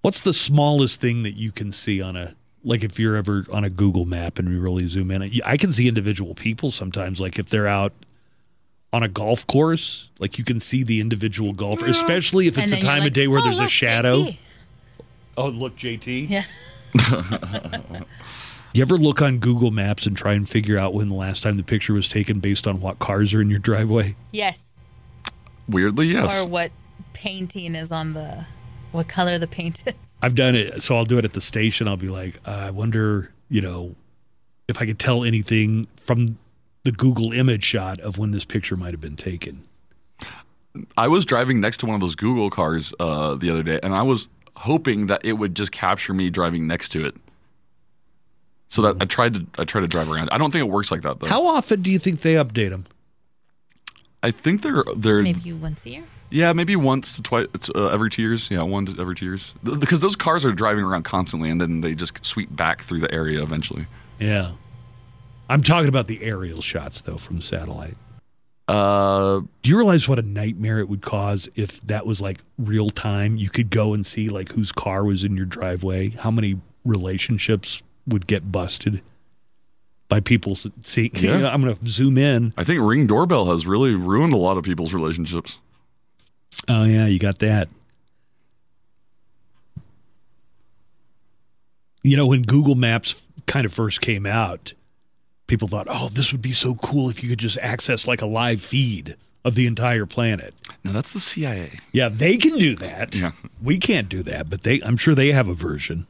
What's 0.01 0.21
the 0.21 0.35
smallest 0.35 1.01
thing 1.01 1.23
that 1.23 1.37
you 1.37 1.51
can 1.51 1.73
see 1.73 2.03
on 2.03 2.17
a 2.17 2.35
like 2.63 2.83
if 2.83 2.99
you're 2.99 3.17
ever 3.17 3.47
on 3.53 3.63
a 3.63 3.71
Google 3.71 4.07
map 4.07 4.39
and 4.39 4.49
we 4.49 4.57
really 4.57 4.89
zoom 4.89 5.11
in? 5.11 5.41
I 5.45 5.57
can 5.57 5.73
see 5.73 5.87
individual 5.87 6.35
people 6.35 6.71
sometimes, 6.71 7.21
like 7.21 7.39
if 7.39 7.49
they're 7.49 7.69
out 7.69 7.93
on 8.95 9.03
a 9.03 9.09
golf 9.09 9.45
course, 9.49 10.09
like 10.21 10.39
you 10.39 10.45
can 10.45 10.61
see 10.61 10.85
the 10.85 11.01
individual 11.01 11.53
golfer, 11.53 11.87
especially 11.87 12.47
if 12.47 12.57
it's 12.57 12.73
a 12.73 12.81
time 12.81 13.01
like, 13.01 13.09
of 13.09 13.13
day 13.13 13.27
where 13.27 13.41
"Oh, 13.41 13.45
there's 13.45 13.59
a 13.59 13.69
shadow. 13.69 14.23
JT." 14.23 14.37
Oh, 15.37 15.49
look, 15.49 15.77
JT. 15.77 16.31
Yeah. 16.31 16.45
You 18.75 18.83
ever 18.83 18.99
look 18.99 19.23
on 19.23 19.39
Google 19.39 19.71
Maps 19.71 20.05
and 20.05 20.17
try 20.17 20.33
and 20.33 20.49
figure 20.49 20.77
out 20.77 20.95
when 20.95 21.09
the 21.09 21.15
last 21.15 21.45
time 21.45 21.57
the 21.57 21.63
picture 21.63 21.93
was 21.93 22.09
taken 22.09 22.41
based 22.41 22.67
on 22.67 22.81
what 22.81 22.99
cars 22.99 23.33
are 23.33 23.41
in 23.41 23.49
your 23.49 23.61
driveway? 23.61 24.17
Yes. 24.33 24.59
Weirdly, 25.69 26.09
yes. 26.09 26.35
Or 26.35 26.45
what 26.45 26.73
painting 27.13 27.77
is 27.77 27.93
on 27.93 28.15
the 28.15 28.47
what 28.91 29.07
color 29.07 29.39
the 29.39 29.47
paint 29.47 29.81
is. 29.87 29.95
I've 30.23 30.35
done 30.35 30.57
it, 30.57 30.83
so 30.83 30.97
I'll 30.97 31.05
do 31.05 31.19
it 31.19 31.25
at 31.25 31.35
the 31.35 31.41
station. 31.41 31.87
I'll 31.87 31.97
be 31.97 32.09
like, 32.09 32.41
uh, 32.45 32.51
I 32.51 32.71
wonder, 32.73 33.31
you 33.49 33.61
know, 33.61 33.95
if 34.67 34.83
I 34.83 34.87
could 34.87 34.99
tell 34.99 35.23
anything 35.23 35.87
from 35.97 36.37
the 36.85 36.93
Google 36.93 37.33
image 37.33 37.65
shot 37.65 37.99
of 38.01 38.19
when 38.19 38.31
this 38.31 38.45
picture 38.45 38.77
might 38.77 38.93
have 38.93 39.01
been 39.01 39.17
taken. 39.17 39.67
I 40.97 41.09
was 41.09 41.25
driving 41.25 41.61
next 41.61 41.79
to 41.79 41.87
one 41.87 41.95
of 41.95 42.01
those 42.01 42.15
Google 42.15 42.51
cars 42.51 42.93
uh, 43.01 43.35
the 43.37 43.51
other 43.51 43.63
day, 43.63 43.81
and 43.83 43.95
I 43.95 44.03
was 44.03 44.29
hoping 44.57 45.07
that 45.09 45.25
it 45.25 45.35
would 45.35 45.55
just 45.55 45.73
capture 45.73 46.13
me 46.15 46.31
driving 46.31 46.67
next 46.67 46.91
to 46.91 47.05
it. 47.07 47.15
So 48.71 48.83
that 48.83 48.97
I 49.01 49.05
tried 49.05 49.35
to 49.35 49.47
I 49.57 49.65
tried 49.65 49.83
to 49.83 49.87
drive 49.87 50.11
around. 50.11 50.31
I 50.33 50.39
don't 50.39 50.51
think 50.51 50.61
it 50.61 50.71
works 50.71 50.91
like 50.91 51.03
that 51.03 51.21
though. 51.21 51.29
How 51.29 51.47
often 51.47 51.81
do 51.83 51.93
you 51.93 51.99
think 52.01 52.23
they 52.23 52.35
update 52.35 52.71
them? 52.71 52.87
I 54.23 54.33
think 54.33 54.63
they're 54.63 54.83
they're 54.97 55.23
Maybe 55.23 55.53
once 55.53 55.87
a 55.87 55.91
year. 55.91 56.05
yeah 56.31 56.53
maybe 56.53 56.75
once 56.75 57.15
to 57.15 57.23
twice 57.23 57.47
uh, 57.75 57.87
every 57.89 58.11
two 58.11 58.23
years. 58.23 58.51
Yeah, 58.51 58.63
one 58.63 58.87
to 58.87 59.01
every 59.01 59.15
two 59.15 59.27
years 59.27 59.53
because 59.63 60.01
those 60.01 60.17
cars 60.17 60.45
are 60.45 60.51
driving 60.51 60.83
around 60.83 61.05
constantly, 61.05 61.51
and 61.51 61.61
then 61.61 61.83
they 61.83 61.95
just 61.95 62.19
sweep 62.27 62.55
back 62.57 62.83
through 62.83 62.99
the 63.01 63.13
area 63.15 63.41
eventually. 63.43 63.87
Yeah. 64.19 64.53
I'm 65.49 65.63
talking 65.63 65.89
about 65.89 66.07
the 66.07 66.23
aerial 66.23 66.61
shots, 66.63 67.01
though, 67.03 67.17
from 67.19 67.41
satellite. 67.41 67.97
Uh, 68.67 69.41
Do 69.63 69.71
you 69.71 69.77
realize 69.77 70.09
what 70.09 70.19
a 70.19 70.23
nightmare 70.23 70.79
it 70.79 70.89
would 70.89 71.03
cause 71.03 71.49
if 71.55 71.83
that 71.83 72.07
was 72.07 72.23
like 72.23 72.41
real 72.59 72.89
time? 72.89 73.37
You 73.37 73.51
could 73.51 73.69
go 73.71 73.93
and 73.93 74.07
see 74.07 74.29
like 74.31 74.53
whose 74.53 74.73
car 74.73 75.05
was 75.05 75.23
in 75.23 75.37
your 75.37 75.45
driveway, 75.47 76.11
how 76.11 76.31
many 76.31 76.61
relationships 76.85 77.83
would 78.07 78.27
get 78.27 78.51
busted. 78.51 79.03
by 80.09 80.21
people 80.21 80.57
seeing. 80.83 81.11
Yeah. 81.15 81.49
I'm 81.53 81.63
going 81.63 81.77
to 81.77 81.87
zoom 81.91 82.17
in. 82.17 82.53
I 82.57 82.65
think 82.65 82.81
Ring 82.83 83.07
Doorbell 83.07 83.51
has 83.51 83.67
really 83.67 83.95
ruined 83.95 84.33
a 84.33 84.37
lot 84.39 84.57
of 84.57 84.65
people's 84.65 84.95
relationships. 84.95 85.59
Oh 86.69 86.85
yeah, 86.85 87.07
you 87.07 87.19
got 87.19 87.41
that. 87.41 87.69
You 92.03 92.17
know, 92.17 92.27
when 92.27 92.43
Google 92.43 92.75
Maps 92.75 93.23
kind 93.47 93.65
of 93.65 93.73
first 93.73 94.01
came 94.01 94.27
out, 94.27 94.73
people 95.47 95.69
thought, 95.69 95.87
"Oh, 95.89 96.09
this 96.09 96.33
would 96.33 96.43
be 96.43 96.53
so 96.53 96.75
cool 96.77 97.09
if 97.11 97.23
you 97.23 97.29
could 97.29 97.39
just 97.39 97.59
access 97.61 98.07
like 98.07 98.23
a 98.23 98.27
live 98.27 98.61
feed 98.61 99.17
of 99.45 99.55
the 99.55 99.67
entire 99.67 100.07
planet." 100.07 100.55
No, 100.83 100.93
that's 100.93 101.13
the 101.13 101.21
CIA. 101.21 101.81
Yeah, 101.93 102.09
they 102.09 102.37
can 102.37 102.59
do 102.59 102.77
that. 102.77 103.15
Yeah. 103.15 103.33
We 103.63 103.79
can't 103.79 104.09
do 104.09 104.23
that, 104.25 104.51
but 104.51 104.63
they 104.63 104.81
I'm 104.83 104.97
sure 104.97 105.15
they 105.15 105.33
have 105.33 105.49
a 105.49 105.55
version. 105.55 106.07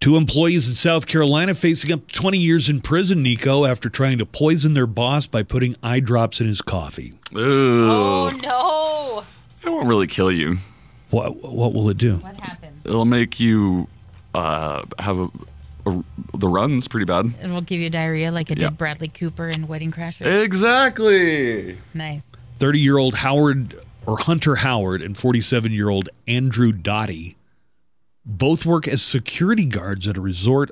Two 0.00 0.16
employees 0.16 0.68
in 0.68 0.76
South 0.76 1.08
Carolina 1.08 1.54
facing 1.54 1.90
up 1.90 2.06
to 2.06 2.14
20 2.14 2.38
years 2.38 2.68
in 2.68 2.80
prison, 2.80 3.20
Nico, 3.20 3.64
after 3.64 3.88
trying 3.88 4.18
to 4.18 4.26
poison 4.26 4.74
their 4.74 4.86
boss 4.86 5.26
by 5.26 5.42
putting 5.42 5.74
eye 5.82 5.98
drops 5.98 6.40
in 6.40 6.46
his 6.46 6.62
coffee. 6.62 7.14
Oh 7.34 8.30
no! 8.42 9.24
It 9.64 9.72
won't 9.72 9.88
really 9.88 10.06
kill 10.06 10.30
you. 10.30 10.58
What 11.10 11.36
what 11.42 11.74
will 11.74 11.88
it 11.88 11.98
do? 11.98 12.16
What 12.16 12.36
happens? 12.36 12.80
It'll 12.84 13.04
make 13.04 13.40
you 13.40 13.88
uh, 14.34 14.84
have 14.98 15.18
a, 15.18 15.24
a, 15.24 15.30
the 16.36 16.48
runs 16.48 16.88
pretty 16.88 17.04
bad. 17.06 17.32
It 17.42 17.48
will 17.50 17.60
give 17.60 17.80
you 17.80 17.90
diarrhea 17.90 18.30
like 18.32 18.50
it 18.50 18.60
Yeah. 18.60 18.68
did 18.70 18.78
Bradley 18.78 19.08
Cooper 19.08 19.48
in 19.48 19.66
Wedding 19.68 19.92
Crashers. 19.92 20.42
Exactly. 20.44 21.78
Nice. 21.94 22.26
30 22.58 22.78
year 22.80 22.98
old 22.98 23.16
Howard 23.16 23.74
or 24.06 24.18
Hunter 24.18 24.56
Howard 24.56 25.02
and 25.02 25.16
47 25.16 25.72
year 25.72 25.88
old 25.88 26.08
Andrew 26.26 26.72
Dottie 26.72 27.36
both 28.24 28.66
work 28.66 28.86
as 28.86 29.00
security 29.02 29.64
guards 29.64 30.06
at 30.06 30.16
a 30.16 30.20
resort 30.20 30.70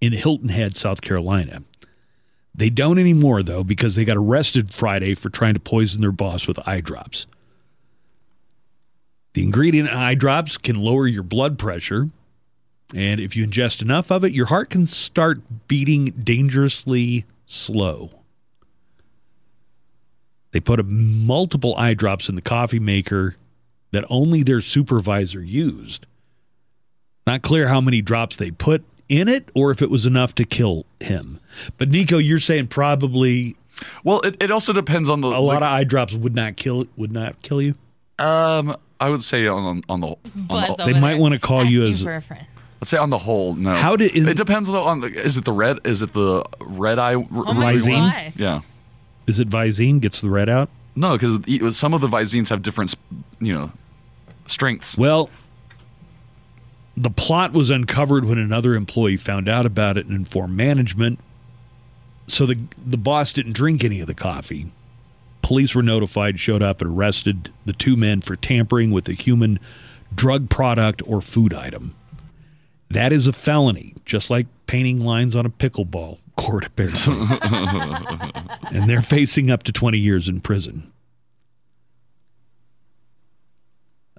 in 0.00 0.12
Hilton 0.12 0.48
Head, 0.50 0.76
South 0.76 1.00
Carolina. 1.00 1.62
They 2.54 2.68
don't 2.68 2.98
anymore, 2.98 3.42
though, 3.42 3.64
because 3.64 3.94
they 3.94 4.04
got 4.04 4.16
arrested 4.18 4.74
Friday 4.74 5.14
for 5.14 5.30
trying 5.30 5.54
to 5.54 5.60
poison 5.60 6.02
their 6.02 6.12
boss 6.12 6.46
with 6.46 6.58
eye 6.68 6.82
drops. 6.82 7.24
The 9.32 9.42
ingredient 9.42 9.88
in 9.88 9.94
eye 9.94 10.14
drops 10.14 10.58
can 10.58 10.76
lower 10.76 11.06
your 11.06 11.22
blood 11.22 11.58
pressure. 11.58 12.10
And 12.94 13.20
if 13.20 13.34
you 13.36 13.46
ingest 13.46 13.80
enough 13.82 14.10
of 14.10 14.24
it, 14.24 14.32
your 14.32 14.46
heart 14.46 14.70
can 14.70 14.86
start 14.86 15.40
beating 15.66 16.06
dangerously 16.22 17.24
slow. 17.46 18.10
They 20.52 20.60
put 20.60 20.78
a 20.78 20.82
multiple 20.82 21.74
eye 21.76 21.94
drops 21.94 22.28
in 22.28 22.34
the 22.34 22.42
coffee 22.42 22.78
maker 22.78 23.36
that 23.92 24.04
only 24.10 24.42
their 24.42 24.60
supervisor 24.60 25.42
used. 25.42 26.06
Not 27.26 27.42
clear 27.42 27.68
how 27.68 27.80
many 27.80 28.02
drops 28.02 28.36
they 28.36 28.50
put 28.50 28.84
in 29.08 29.28
it 29.28 29.48
or 29.54 29.70
if 29.70 29.80
it 29.80 29.90
was 29.90 30.06
enough 30.06 30.34
to 30.36 30.44
kill 30.44 30.84
him. 31.00 31.40
But 31.78 31.88
Nico, 31.88 32.18
you're 32.18 32.38
saying 32.38 32.68
probably 32.68 33.56
Well, 34.04 34.20
it, 34.20 34.36
it 34.40 34.50
also 34.50 34.72
depends 34.72 35.08
on 35.08 35.20
the 35.20 35.28
a 35.28 35.38
lot 35.40 35.62
of 35.62 35.68
eye 35.68 35.84
drops 35.84 36.14
would 36.14 36.34
not 36.34 36.56
kill 36.56 36.86
would 36.96 37.12
not 37.12 37.40
kill 37.42 37.62
you. 37.62 37.74
Um, 38.18 38.76
I 39.00 39.08
would 39.08 39.24
say 39.24 39.46
on 39.46 39.82
on 39.88 40.00
the, 40.00 40.16
on 40.50 40.76
the 40.76 40.84
They 40.84 40.98
might 40.98 41.18
want 41.18 41.34
to 41.34 41.40
call 41.40 41.64
you 41.64 41.84
as 41.84 42.02
for 42.02 42.14
a 42.14 42.22
friend. 42.22 42.46
Let's 42.82 42.90
say 42.90 42.96
on 42.96 43.10
the 43.10 43.18
whole, 43.18 43.54
no. 43.54 43.74
How 43.76 43.94
did- 43.94 44.16
it 44.16 44.36
depends 44.36 44.68
on 44.68 44.74
the, 44.74 44.80
on 44.80 45.00
the 45.00 45.24
is 45.24 45.36
it 45.36 45.44
the 45.44 45.52
red 45.52 45.78
is 45.84 46.02
it 46.02 46.12
the 46.14 46.44
red 46.60 46.98
eye 46.98 47.14
Oh 47.14 47.22
Visine? 47.54 48.36
yeah 48.36 48.62
is 49.28 49.38
it 49.38 49.48
Visine 49.48 50.00
gets 50.00 50.20
the 50.20 50.28
red 50.28 50.48
out? 50.48 50.68
no 50.96 51.16
because 51.16 51.76
some 51.76 51.94
of 51.94 52.00
the 52.00 52.08
Visines 52.08 52.48
have 52.48 52.60
different 52.62 52.94
you 53.40 53.54
know 53.54 53.70
strengths. 54.48 54.98
Well, 54.98 55.30
the 56.96 57.08
plot 57.10 57.52
was 57.52 57.70
uncovered 57.70 58.24
when 58.24 58.36
another 58.38 58.74
employee 58.74 59.16
found 59.16 59.48
out 59.48 59.64
about 59.64 59.96
it 59.96 60.06
and 60.06 60.14
informed 60.16 60.56
management. 60.56 61.20
So 62.26 62.46
the 62.46 62.58
the 62.84 62.96
boss 62.98 63.32
didn't 63.32 63.52
drink 63.52 63.84
any 63.84 64.00
of 64.00 64.06
the 64.08 64.14
coffee. 64.14 64.72
Police 65.40 65.74
were 65.74 65.82
notified, 65.82 66.38
showed 66.40 66.62
up, 66.62 66.82
and 66.82 66.90
arrested 66.98 67.52
the 67.64 67.72
two 67.72 67.96
men 67.96 68.20
for 68.20 68.34
tampering 68.36 68.90
with 68.90 69.08
a 69.08 69.12
human 69.14 69.58
drug 70.14 70.48
product 70.50 71.00
or 71.06 71.20
food 71.20 71.54
item. 71.54 71.94
That 72.92 73.12
is 73.12 73.26
a 73.26 73.32
felony, 73.32 73.94
just 74.04 74.28
like 74.28 74.46
painting 74.66 75.00
lines 75.00 75.34
on 75.34 75.46
a 75.46 75.50
pickleball 75.50 76.18
court, 76.36 76.66
apparently. 76.66 77.14
and 78.70 78.88
they're 78.88 79.00
facing 79.00 79.50
up 79.50 79.62
to 79.64 79.72
20 79.72 79.98
years 79.98 80.28
in 80.28 80.40
prison. 80.40 80.92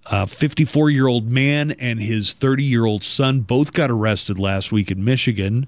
A 0.08 0.28
54 0.28 0.90
year 0.90 1.08
old 1.08 1.32
man 1.32 1.72
and 1.72 2.02
his 2.02 2.34
30 2.34 2.64
year 2.64 2.86
old 2.86 3.04
son 3.04 3.41
both 3.41 3.74
got 3.74 3.90
arrested 3.91 4.38
last 4.38 4.72
week 4.72 4.91
in 4.91 5.04
Michigan. 5.06 5.68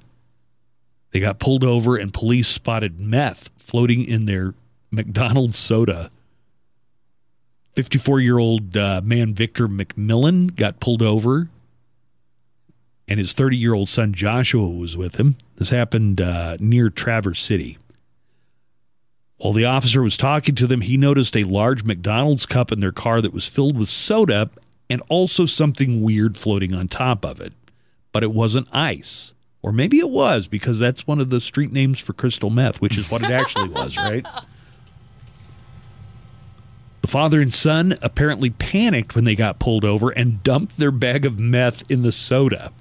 They 1.12 1.20
got 1.22 1.40
pulled 1.40 1.64
over, 1.64 1.96
and 1.96 2.14
police 2.14 2.50
spotted 2.50 3.00
meth 3.00 3.50
floating 3.56 4.04
in 4.04 4.26
their 4.26 4.54
McDonald's 4.92 5.58
soda. 5.58 6.12
54 7.76 8.20
year 8.20 8.40
old 8.40 8.76
uh, 8.76 9.02
man 9.04 9.34
Victor 9.34 9.68
McMillan 9.68 10.56
got 10.56 10.80
pulled 10.80 11.02
over, 11.02 11.50
and 13.08 13.20
his 13.20 13.34
30 13.34 13.58
year 13.58 13.74
old 13.74 13.90
son 13.90 14.14
Joshua 14.14 14.68
was 14.70 14.98
with 14.98 15.18
him. 15.18 15.36
This 15.58 15.70
happened 15.70 16.22
uh, 16.22 16.58
near 16.60 16.90
Traverse 16.90 17.40
City. 17.40 17.78
While 19.38 19.54
the 19.54 19.66
officer 19.66 20.02
was 20.02 20.18
talking 20.18 20.56
to 20.56 20.68
them, 20.68 20.82
he 20.82 20.98
noticed 20.98 21.36
a 21.36 21.44
large 21.44 21.84
McDonald's 21.84 22.46
cup 22.46 22.72
in 22.72 22.80
their 22.80 22.92
car 22.92 23.22
that 23.22 23.34
was 23.34 23.48
filled 23.48 23.78
with 23.78 23.90
soda 23.90 24.50
and 24.90 25.02
also 25.10 25.46
something 25.46 26.02
weird 26.02 26.38
floating 26.38 26.74
on 26.74 26.88
top 26.88 27.26
of 27.26 27.42
it. 27.42 27.54
But 28.12 28.24
it 28.24 28.32
wasn't 28.32 28.68
ice. 28.72 29.34
Or 29.62 29.72
maybe 29.72 30.00
it 30.00 30.10
was 30.10 30.48
because 30.48 30.80
that's 30.80 31.08
one 31.08 31.20
of 31.20 31.30
the 31.30 31.42
street 31.42 31.72
names 31.72 32.00
for 32.00 32.14
crystal 32.14 32.50
meth, 32.50 32.82
which 32.82 32.98
is 32.98 33.10
what 33.10 33.24
it 33.24 33.32
actually 33.32 33.70
was, 33.70 33.98
right? 33.98 34.26
The 37.02 37.08
father 37.08 37.42
and 37.42 37.54
son 37.54 37.98
apparently 38.02 38.52
panicked 38.52 39.16
when 39.16 39.26
they 39.26 39.36
got 39.36 39.60
pulled 39.60 39.84
over 39.84 40.12
and 40.12 40.42
dumped 40.44 40.78
their 40.78 40.92
bag 40.92 41.26
of 41.26 41.38
meth 41.38 41.84
in 41.90 42.04
the 42.04 42.12
soda. 42.12 42.72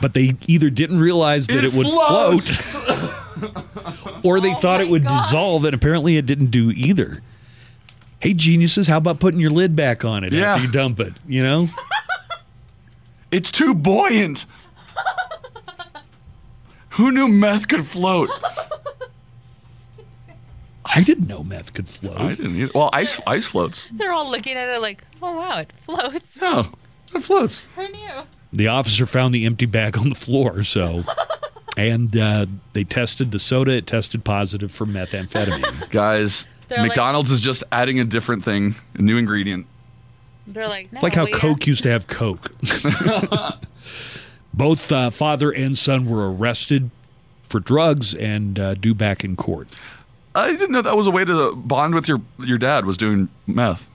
But 0.00 0.14
they 0.14 0.36
either 0.46 0.68
didn't 0.70 1.00
realize 1.00 1.46
that 1.46 1.58
it, 1.58 1.64
It 1.66 1.72
would 1.74 1.86
floats. 1.86 2.50
float 2.58 3.14
or 4.24 4.40
they 4.40 4.52
Oh 4.52 4.56
thought 4.56 4.80
it 4.80 4.88
would 4.88 5.04
God. 5.04 5.22
dissolve, 5.22 5.64
and 5.64 5.74
apparently 5.74 6.16
it 6.16 6.26
didn't 6.26 6.50
do 6.50 6.70
either. 6.70 7.22
Hey, 8.20 8.32
geniuses, 8.34 8.86
how 8.88 8.96
about 8.98 9.20
putting 9.20 9.40
your 9.40 9.50
lid 9.50 9.74
back 9.76 10.04
on 10.04 10.24
it 10.24 10.32
Yeah. 10.32 10.52
after 10.54 10.66
you 10.66 10.70
dump 10.72 11.00
it? 11.00 11.14
You 11.26 11.42
know? 11.42 11.68
It's 13.32 13.50
too 13.50 13.74
buoyant. 13.74 14.46
Who 16.90 17.10
knew 17.10 17.26
meth 17.28 17.66
could 17.68 17.86
float? 17.86 18.30
I 20.86 21.02
didn't 21.02 21.26
know 21.26 21.42
meth 21.42 21.74
could 21.74 21.88
float. 21.88 22.18
I 22.18 22.28
didn't 22.34 22.56
either. 22.56 22.70
Well, 22.74 22.88
ice 22.92 23.20
ice 23.26 23.44
floats. 23.44 23.82
They're 23.92 24.12
all 24.12 24.30
looking 24.30 24.56
at 24.56 24.68
it 24.68 24.80
like, 24.80 25.02
oh 25.20 25.36
wow, 25.36 25.58
it 25.58 25.72
floats. 25.72 26.38
Oh, 26.40 26.70
it 27.14 27.24
floats. 27.24 27.60
Who 27.74 27.88
knew? 27.88 28.22
The 28.56 28.68
officer 28.68 29.06
found 29.06 29.34
the 29.34 29.44
empty 29.46 29.66
bag 29.66 29.96
on 29.96 30.08
the 30.08 30.14
floor, 30.14 30.64
so. 30.64 31.04
And 31.78 32.16
uh, 32.16 32.46
they 32.72 32.84
tested 32.84 33.32
the 33.32 33.38
soda. 33.38 33.72
It 33.72 33.86
tested 33.86 34.24
positive 34.24 34.70
for 34.72 34.86
methamphetamine. 34.86 35.90
Guys, 35.90 36.46
They're 36.68 36.78
like- 36.78 36.88
McDonald's 36.88 37.30
is 37.30 37.40
just 37.42 37.62
adding 37.70 38.00
a 38.00 38.04
different 38.04 38.46
thing, 38.46 38.76
a 38.94 39.02
new 39.02 39.18
ingredient. 39.18 39.66
They're 40.46 40.68
like, 40.68 40.88
It's 40.90 41.02
like 41.02 41.12
how 41.12 41.26
Coke 41.26 41.58
asked- 41.58 41.66
used 41.66 41.82
to 41.82 41.90
have 41.90 42.06
Coke. 42.06 42.50
Both 44.54 44.90
uh, 44.90 45.10
father 45.10 45.50
and 45.50 45.76
son 45.76 46.06
were 46.06 46.32
arrested 46.32 46.90
for 47.48 47.60
drugs 47.60 48.14
and 48.14 48.58
uh, 48.58 48.72
due 48.72 48.94
back 48.94 49.22
in 49.22 49.36
court. 49.36 49.68
I 50.34 50.52
didn't 50.52 50.70
know 50.70 50.80
that 50.80 50.96
was 50.96 51.06
a 51.06 51.10
way 51.10 51.26
to 51.26 51.54
bond 51.56 51.94
with 51.94 52.08
your 52.08 52.22
your 52.38 52.56
dad 52.58 52.86
was 52.86 52.96
doing 52.96 53.28
meth. 53.46 53.90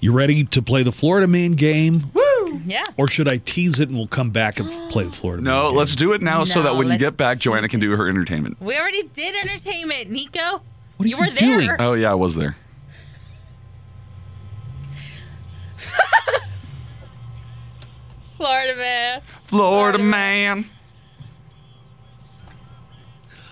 You 0.00 0.12
ready 0.12 0.44
to 0.44 0.60
play 0.62 0.82
the 0.82 0.92
Florida 0.92 1.26
Man 1.26 1.52
game? 1.52 2.10
Woo! 2.12 2.22
Mm, 2.50 2.62
yeah. 2.66 2.84
Or 2.96 3.06
should 3.08 3.28
I 3.28 3.38
tease 3.38 3.80
it 3.80 3.88
and 3.88 3.96
we'll 3.96 4.06
come 4.06 4.30
back 4.30 4.58
and 4.60 4.68
play 4.90 5.04
the 5.04 5.10
Florida 5.10 5.42
No, 5.42 5.68
game? 5.68 5.76
let's 5.76 5.94
do 5.96 6.12
it 6.12 6.22
now 6.22 6.44
so 6.44 6.62
that 6.62 6.76
when 6.76 6.90
you 6.90 6.98
get 6.98 7.16
back, 7.16 7.38
Joanna 7.38 7.68
can 7.68 7.80
do 7.80 7.90
her 7.96 8.08
entertainment. 8.08 8.60
We 8.60 8.78
already 8.78 9.02
did 9.12 9.34
entertainment, 9.36 10.10
Nico. 10.10 10.62
What 10.96 11.06
are 11.06 11.08
you 11.08 11.16
were 11.16 11.26
you 11.26 11.60
there. 11.62 11.76
Oh 11.80 11.94
yeah, 11.94 12.10
I 12.10 12.14
was 12.14 12.34
there. 12.34 12.56
Florida 18.36 18.76
man. 18.76 19.22
Florida 19.46 19.98
man. 19.98 20.70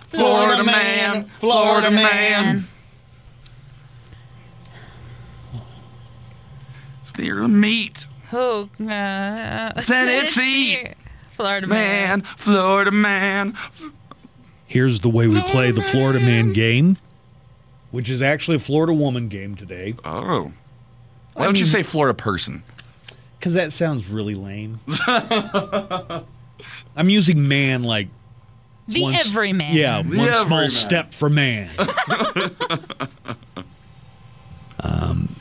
Florida 0.08 0.64
man. 0.64 1.30
Florida 1.38 1.90
man. 1.90 2.68
Their 7.16 7.48
meat. 7.48 8.06
Who? 8.30 8.68
Uh, 8.84 9.72
Tennessee. 9.82 10.86
Florida 11.30 11.66
man. 11.66 12.20
Man. 12.20 12.22
Florida 12.36 12.90
man. 12.90 13.56
Here's 14.66 15.00
the 15.00 15.08
way 15.08 15.28
we 15.28 15.40
play 15.42 15.70
the 15.70 15.82
Florida 15.82 16.20
Man 16.20 16.52
game, 16.52 16.98
which 17.90 18.10
is 18.10 18.20
actually 18.20 18.56
a 18.56 18.60
Florida 18.60 18.92
woman 18.92 19.28
game 19.28 19.54
today. 19.54 19.94
Oh. 20.04 20.52
Why 21.34 21.44
don't 21.44 21.56
you 21.56 21.64
mean- 21.64 21.70
say 21.70 21.82
Florida 21.82 22.14
person? 22.14 22.64
Because 23.38 23.54
that 23.54 23.72
sounds 23.72 24.08
really 24.08 24.34
lame. 24.34 24.80
I'm 25.06 26.24
using 27.08 27.46
man 27.46 27.84
like 27.84 28.08
The 28.88 29.02
one 29.02 29.14
s- 29.14 29.28
everyman. 29.28 29.74
Yeah, 29.76 30.02
The 30.02 30.08
one 30.18 30.26
small 30.26 30.40
everyman. 30.42 30.70
step 30.70 31.14
for 31.14 31.30
man. 31.30 31.70
um, 34.80 35.36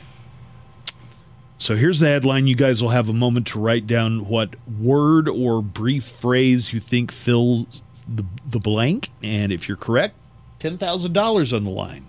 so 1.58 1.76
here's 1.76 1.98
the 1.98 2.06
headline. 2.06 2.46
You 2.46 2.54
guys 2.54 2.80
will 2.80 2.90
have 2.90 3.08
a 3.08 3.12
moment 3.12 3.48
to 3.48 3.58
write 3.58 3.86
down 3.86 4.28
what 4.28 4.54
word 4.80 5.28
or 5.28 5.60
brief 5.60 6.04
phrase 6.04 6.72
you 6.72 6.78
think 6.78 7.10
fills 7.10 7.82
the, 8.08 8.24
the 8.48 8.60
blank. 8.60 9.10
And 9.22 9.52
if 9.52 9.68
you're 9.68 9.76
correct, 9.76 10.14
$10,000 10.60 11.56
on 11.56 11.64
the 11.64 11.70
line. 11.70 12.06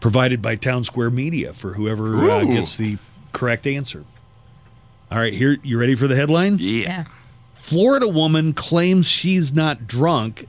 Provided 0.00 0.40
by 0.40 0.56
Town 0.56 0.82
Square 0.82 1.10
Media 1.10 1.52
for 1.52 1.74
whoever 1.74 2.28
uh, 2.28 2.44
gets 2.44 2.76
the 2.76 2.96
correct 3.32 3.66
answer. 3.66 4.04
All 5.10 5.18
right, 5.18 5.34
here, 5.34 5.58
you 5.62 5.78
ready 5.78 5.94
for 5.94 6.08
the 6.08 6.16
headline? 6.16 6.56
Yeah. 6.58 7.04
Florida 7.54 8.08
woman 8.08 8.54
claims 8.54 9.06
she's 9.06 9.52
not 9.52 9.86
drunk, 9.86 10.48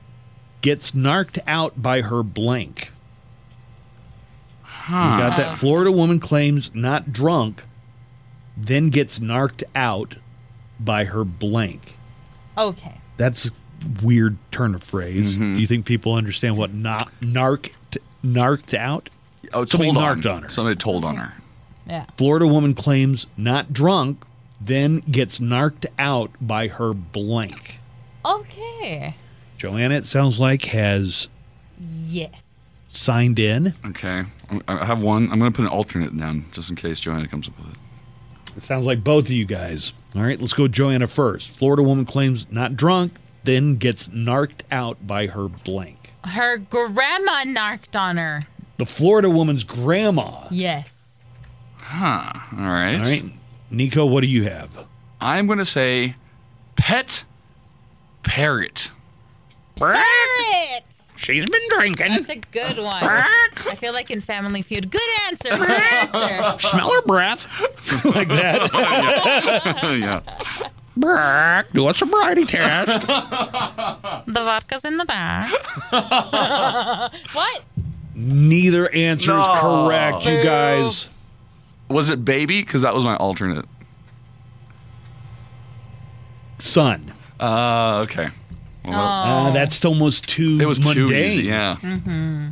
gets 0.62 0.96
narked 0.96 1.38
out 1.46 1.82
by 1.82 2.02
her 2.02 2.24
blank. 2.24 2.93
You 4.88 4.94
got 4.94 5.38
that? 5.38 5.54
Florida 5.58 5.92
woman 5.92 6.20
claims 6.20 6.72
not 6.74 7.14
drunk, 7.14 7.64
then 8.58 8.90
gets 8.90 9.20
narked 9.20 9.64
out 9.76 10.16
by 10.80 11.06
her 11.06 11.24
blank. 11.24 11.98
Okay. 12.58 13.00
That's 13.18 13.48
a 13.48 13.52
weird 14.04 14.38
turn 14.52 14.76
of 14.76 14.84
phrase. 14.84 15.34
Mm-hmm. 15.36 15.56
Do 15.56 15.62
you 15.62 15.68
think 15.68 15.86
people 15.86 16.14
understand 16.16 16.58
what 16.58 16.74
not 16.74 17.12
narked 17.22 17.72
narked 18.22 18.74
out? 18.74 19.10
Oh, 19.54 19.66
Somebody 19.66 19.92
told 19.92 20.04
narked 20.04 20.26
on 20.26 20.44
her. 20.44 20.50
Somebody 20.50 20.76
told 20.76 21.06
on 21.06 21.16
her. 21.18 21.34
Yeah. 21.88 22.06
Florida 22.18 22.48
woman 22.48 22.74
claims 22.74 23.28
not 23.38 23.74
drunk, 23.74 24.24
then 24.60 25.00
gets 25.00 25.40
narked 25.40 25.86
out 26.00 26.32
by 26.42 26.68
her 26.70 26.94
blank. 26.94 27.80
Okay. 28.26 29.16
Joanna, 29.58 29.96
it 29.96 30.08
sounds 30.08 30.40
like, 30.40 30.64
has 30.66 31.28
Yes. 31.80 32.42
signed 32.90 33.40
in. 33.40 33.74
Okay. 33.86 34.24
I'm- 34.68 34.86
have 34.86 35.02
one. 35.02 35.32
I'm 35.32 35.40
going 35.40 35.52
to 35.52 35.56
put 35.56 35.64
an 35.64 35.70
alternate 35.72 36.16
down 36.18 36.46
just 36.52 36.70
in 36.70 36.76
case 36.76 37.00
Joanna 37.00 37.28
comes 37.28 37.48
up 37.48 37.58
with 37.60 37.74
it. 37.74 37.78
It 38.58 38.64
sounds 38.64 38.86
like 38.86 39.04
both 39.04 39.26
of 39.26 39.32
you 39.32 39.46
guys. 39.46 39.94
All 40.16 40.22
right, 40.22 40.40
let's 40.40 40.54
go 40.54 40.68
Joanna 40.68 41.08
first. 41.08 41.50
Florida 41.50 41.82
woman 41.82 42.06
claims 42.06 42.46
not 42.52 42.76
drunk, 42.76 43.14
then 43.44 43.78
gets 43.78 44.08
narked 44.10 44.64
out 44.72 45.06
by 45.08 45.28
her 45.28 45.48
blank. 45.48 46.12
Her 46.24 46.58
grandma 46.58 47.44
narked 47.46 47.96
on 47.96 48.18
her. 48.18 48.48
The 48.78 48.86
Florida 48.86 49.30
woman's 49.30 49.64
grandma. 49.64 50.48
Yes. 50.52 51.28
Huh. 51.78 52.32
All 52.54 52.58
right. 52.60 52.96
All 52.96 53.02
right. 53.02 53.26
Nico, 53.72 54.06
what 54.06 54.22
do 54.22 54.28
you 54.28 54.44
have? 54.44 54.88
I'm 55.20 55.48
going 55.48 55.60
to 55.60 55.66
say 55.66 56.16
pet 56.76 57.24
parrot. 58.24 58.90
Parrot. 59.76 60.84
She's 61.16 61.46
been 61.46 61.62
drinking. 61.78 62.12
That's 62.12 62.30
a 62.30 62.36
good 62.36 62.78
one. 62.80 63.04
I 63.04 63.76
feel 63.78 63.94
like 63.94 64.10
in 64.12 64.20
Family 64.22 64.62
Feud. 64.62 64.90
Good 64.92 65.02
answer. 65.28 65.50
Good 65.58 65.70
answer. 65.70 66.68
Smell 66.68 66.92
her 66.94 67.02
breath. 67.04 67.48
like 68.06 68.28
that. 68.30 68.70
yeah. 70.00 70.22
Brack, 70.98 71.72
do 71.74 71.88
a 71.90 71.94
sobriety 71.94 72.46
test. 72.46 73.08
The 73.08 74.24
vodka's 74.28 74.84
in 74.86 74.98
the 74.98 75.06
back. 75.06 75.52
what? 77.34 77.64
Neither 78.16 78.92
answer 78.94 79.40
is 79.40 79.48
No. 79.48 79.54
correct, 79.88 80.26
you 80.26 80.38
Boo. 80.38 80.44
guys. 80.44 81.10
Was 81.90 82.10
it 82.10 82.24
baby? 82.24 82.62
Because 82.64 82.82
that 82.82 82.94
was 82.94 83.04
my 83.04 83.16
alternate. 83.18 83.66
Son. 86.60 87.12
Uh, 87.40 88.02
okay. 88.04 88.30
Well, 88.86 89.00
Uh, 89.48 89.52
that's 89.52 89.84
almost 89.86 90.28
too 90.28 90.58
It 90.62 90.66
was 90.66 90.80
mundane. 90.80 91.08
too 91.08 91.14
easy. 91.14 91.44
Yeah. 91.44 91.78
Mm-hmm. 91.82 92.50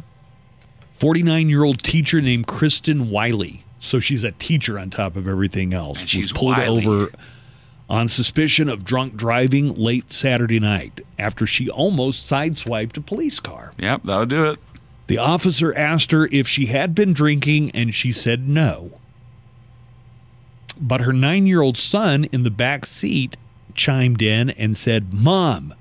49 0.94 1.50
year 1.50 1.64
old 1.64 1.84
teacher 1.84 2.22
named 2.22 2.48
Kristen 2.48 3.10
Wiley. 3.10 3.64
So 3.80 4.00
she's 4.00 4.24
a 4.24 4.32
teacher 4.34 4.78
on 4.78 4.90
top 4.92 5.16
of 5.16 5.28
everything 5.28 5.74
else. 5.74 6.02
And 6.02 6.10
she's 6.10 6.26
was 6.26 6.34
pulled 6.34 6.58
wily. 6.58 6.86
over 6.86 7.12
on 7.90 8.08
suspicion 8.08 8.70
of 8.70 8.86
drunk 8.86 9.16
driving 9.18 9.74
late 9.74 10.14
Saturday 10.14 10.60
night 10.60 11.02
after 11.20 11.46
she 11.48 11.70
almost 11.70 12.30
sideswiped 12.32 12.96
a 12.96 13.02
police 13.02 13.40
car. 13.40 13.74
Yep, 13.80 14.04
that 14.04 14.18
would 14.18 14.30
do 14.30 14.46
it. 14.46 14.60
The 15.08 15.18
officer 15.18 15.76
asked 15.76 16.12
her 16.12 16.28
if 16.32 16.48
she 16.48 16.68
had 16.68 16.96
been 16.96 17.12
drinking, 17.12 17.72
and 17.72 17.94
she 17.94 18.14
said 18.14 18.48
no. 18.48 18.92
But 20.80 21.02
her 21.02 21.12
nine 21.12 21.48
year 21.48 21.62
old 21.62 21.78
son 21.78 22.26
in 22.32 22.44
the 22.44 22.50
back 22.52 22.86
seat 22.86 23.36
chimed 23.76 24.22
in 24.22 24.52
and 24.52 24.78
said, 24.78 25.14
Mom, 25.14 25.74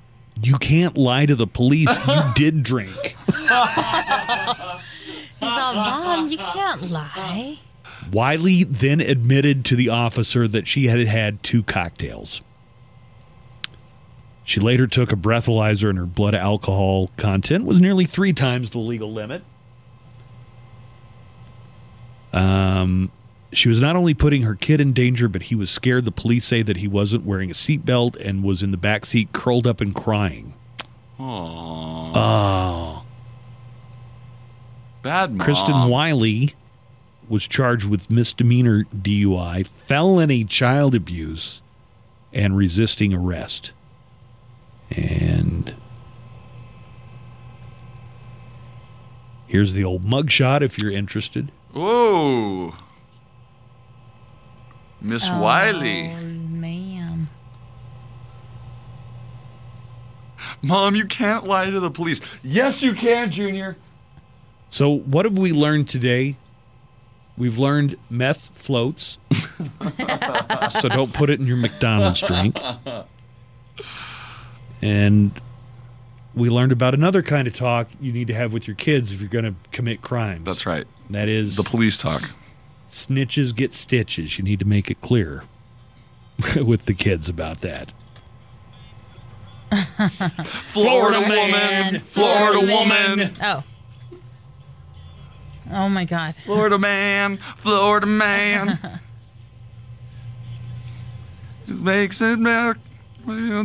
you 0.43 0.57
can't 0.59 0.97
lie 0.97 1.27
to 1.27 1.35
the 1.35 1.47
police. 1.47 1.89
You 2.07 2.23
did 2.35 2.62
drink. 2.62 3.17
He's 3.27 3.51
all, 5.43 5.75
Mom, 5.75 6.29
you 6.29 6.39
can't 6.39 6.91
lie. 6.91 7.59
Wiley 8.12 8.65
then 8.65 9.01
admitted 9.01 9.65
to 9.67 9.77
the 9.77 9.89
officer 9.89 10.49
that 10.49 10.67
she 10.67 10.87
had 10.89 11.07
had 11.07 11.43
two 11.43 11.62
cocktails. 11.62 12.41
She 14.45 14.59
later 14.59 14.87
took 14.87 15.12
a 15.12 15.17
breathalyzer, 15.17 15.89
and 15.89 15.99
her 15.99 16.07
blood 16.07 16.35
alcohol 16.35 17.11
content 17.17 17.67
was 17.67 17.81
nearly 17.81 18.05
three 18.05 18.33
times 18.33 18.71
the 18.71 18.81
legal 18.81 19.12
limit. 19.12 19.45
Um, 22.33 23.12
she 23.52 23.68
was 23.68 23.81
not 23.81 23.97
only 23.97 24.14
putting 24.14 24.43
her 24.43 24.55
kid 24.55 24.81
in 24.81 24.93
danger, 24.93 25.28
but 25.28 25.44
he 25.44 25.55
was 25.55 25.70
scared. 25.70 26.05
The 26.05 26.12
police 26.12 26.47
say 26.47 26.62
that 26.62 26.78
he 26.78 26.89
wasn't 26.89 27.24
wearing 27.24 27.51
a 27.51 27.55
seatbelt 27.55 28.16
and 28.16 28.44
was 28.44 28.62
in 28.62 28.70
the 28.70 28.77
back 28.77 29.05
seat, 29.05 29.32
curled 29.32 29.66
up 29.66 29.81
and 29.81 29.94
crying. 29.94 30.55
Aww. 31.18 31.22
Oh. 31.22 32.12
Ah. 32.14 33.05
Bad 35.02 35.32
mom. 35.32 35.44
Kristen 35.44 35.89
Wiley 35.89 36.52
was 37.28 37.47
charged 37.47 37.86
with 37.86 38.10
misdemeanor 38.10 38.85
DUI, 38.94 39.66
felony 39.66 40.44
child 40.44 40.94
abuse, 40.94 41.62
and 42.32 42.56
resisting 42.56 43.14
arrest. 43.14 43.72
And 44.90 45.74
here's 49.47 49.72
the 49.72 49.85
old 49.85 50.05
mugshot 50.05 50.62
if 50.62 50.78
you're 50.78 50.90
interested. 50.90 51.52
Whoa. 51.72 52.74
Miss 55.01 55.24
Oh, 55.27 55.40
Wiley. 55.40 56.09
man. 56.09 57.28
Mom, 60.62 60.94
you 60.94 61.06
can't 61.06 61.44
lie 61.44 61.70
to 61.70 61.81
the 61.81 61.90
police. 61.90 62.20
Yes, 62.43 62.82
you 62.82 62.94
can, 62.94 63.31
Junior. 63.31 63.77
So, 64.68 64.90
what 64.90 65.24
have 65.24 65.39
we 65.39 65.52
learned 65.52 65.89
today? 65.89 66.36
We've 67.36 67.56
learned 67.59 67.97
meth 68.10 68.51
floats. 68.55 69.16
so, 70.70 70.89
don't 70.89 71.14
put 71.14 71.31
it 71.31 71.40
in 71.40 71.47
your 71.47 71.56
McDonald's 71.56 72.20
drink. 72.20 72.56
And 74.82 75.40
we 76.35 76.48
learned 76.51 76.72
about 76.72 76.94
another 76.94 77.22
kind 77.22 77.48
of 77.48 77.55
talk 77.55 77.89
you 78.01 78.12
need 78.12 78.27
to 78.28 78.35
have 78.35 78.52
with 78.52 78.66
your 78.66 78.77
kids 78.77 79.12
if 79.12 79.20
you're 79.20 79.31
going 79.31 79.44
to 79.44 79.55
commit 79.72 80.02
crimes. 80.02 80.44
That's 80.44 80.66
right. 80.66 80.86
That 81.10 81.28
is 81.28 81.56
The 81.56 81.62
police 81.64 81.97
talk. 81.98 82.22
Snitches 82.91 83.55
get 83.55 83.73
stitches. 83.73 84.39
You 84.39 84.45
need 84.45 84.61
to 84.61 84.67
make 84.67 84.91
it 84.91 85.01
clear 85.01 85.45
with 86.57 86.85
the 86.87 86.95
kids 86.95 87.29
about 87.29 87.61
that. 87.61 87.93
Florida 90.73 91.21
woman. 91.21 92.01
Florida 92.01 92.61
woman. 92.61 93.33
Oh. 93.43 93.62
Oh 95.73 95.89
my 95.89 96.05
God. 96.05 96.35
Florida 96.35 96.79
man. 96.79 97.39
Florida 97.62 98.07
man. 98.07 99.01
Makes 101.69 102.21
it 102.21 102.39
melt 102.39 102.79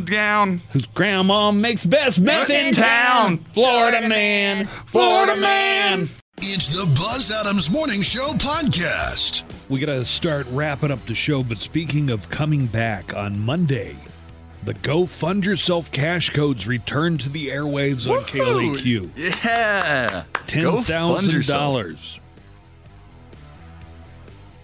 down. 0.06 0.62
Whose 0.72 0.86
grandma 0.86 1.52
makes 1.52 1.86
best 1.86 2.20
meth 2.20 2.52
in 2.52 2.74
town. 2.74 3.40
Florida 3.54 4.08
man. 4.08 4.70
Florida 4.86 5.40
man. 5.42 6.10
It's 6.41 6.68
the 6.68 6.86
Buzz 6.86 7.32
Adams 7.32 7.70
Morning 7.70 8.02
Show 8.02 8.28
podcast. 8.34 9.44
We 9.70 9.80
got 9.80 9.88
to 9.88 10.03
start 10.06 10.45
wrapping 10.52 10.91
up 10.91 11.03
the 11.06 11.16
show, 11.16 11.44
but 11.44 11.60
speaking 11.60 12.10
of 12.10 12.30
coming 12.30 12.68
back 12.68 13.16
on 13.16 13.40
Monday, 13.40 13.95
the 14.64 14.74
Go 14.76 15.06
Fund 15.06 15.45
Yourself 15.45 15.91
cash 15.91 16.32
codes 16.32 16.68
return 16.68 17.18
to 17.20 17.30
the 17.30 17.48
airwaves 17.48 18.10
on 18.10 18.24
KLAQ. 18.26 19.10
Yeah. 19.16 20.26
Go 20.48 20.82
fund 20.84 21.28
$10,000. 21.28 22.20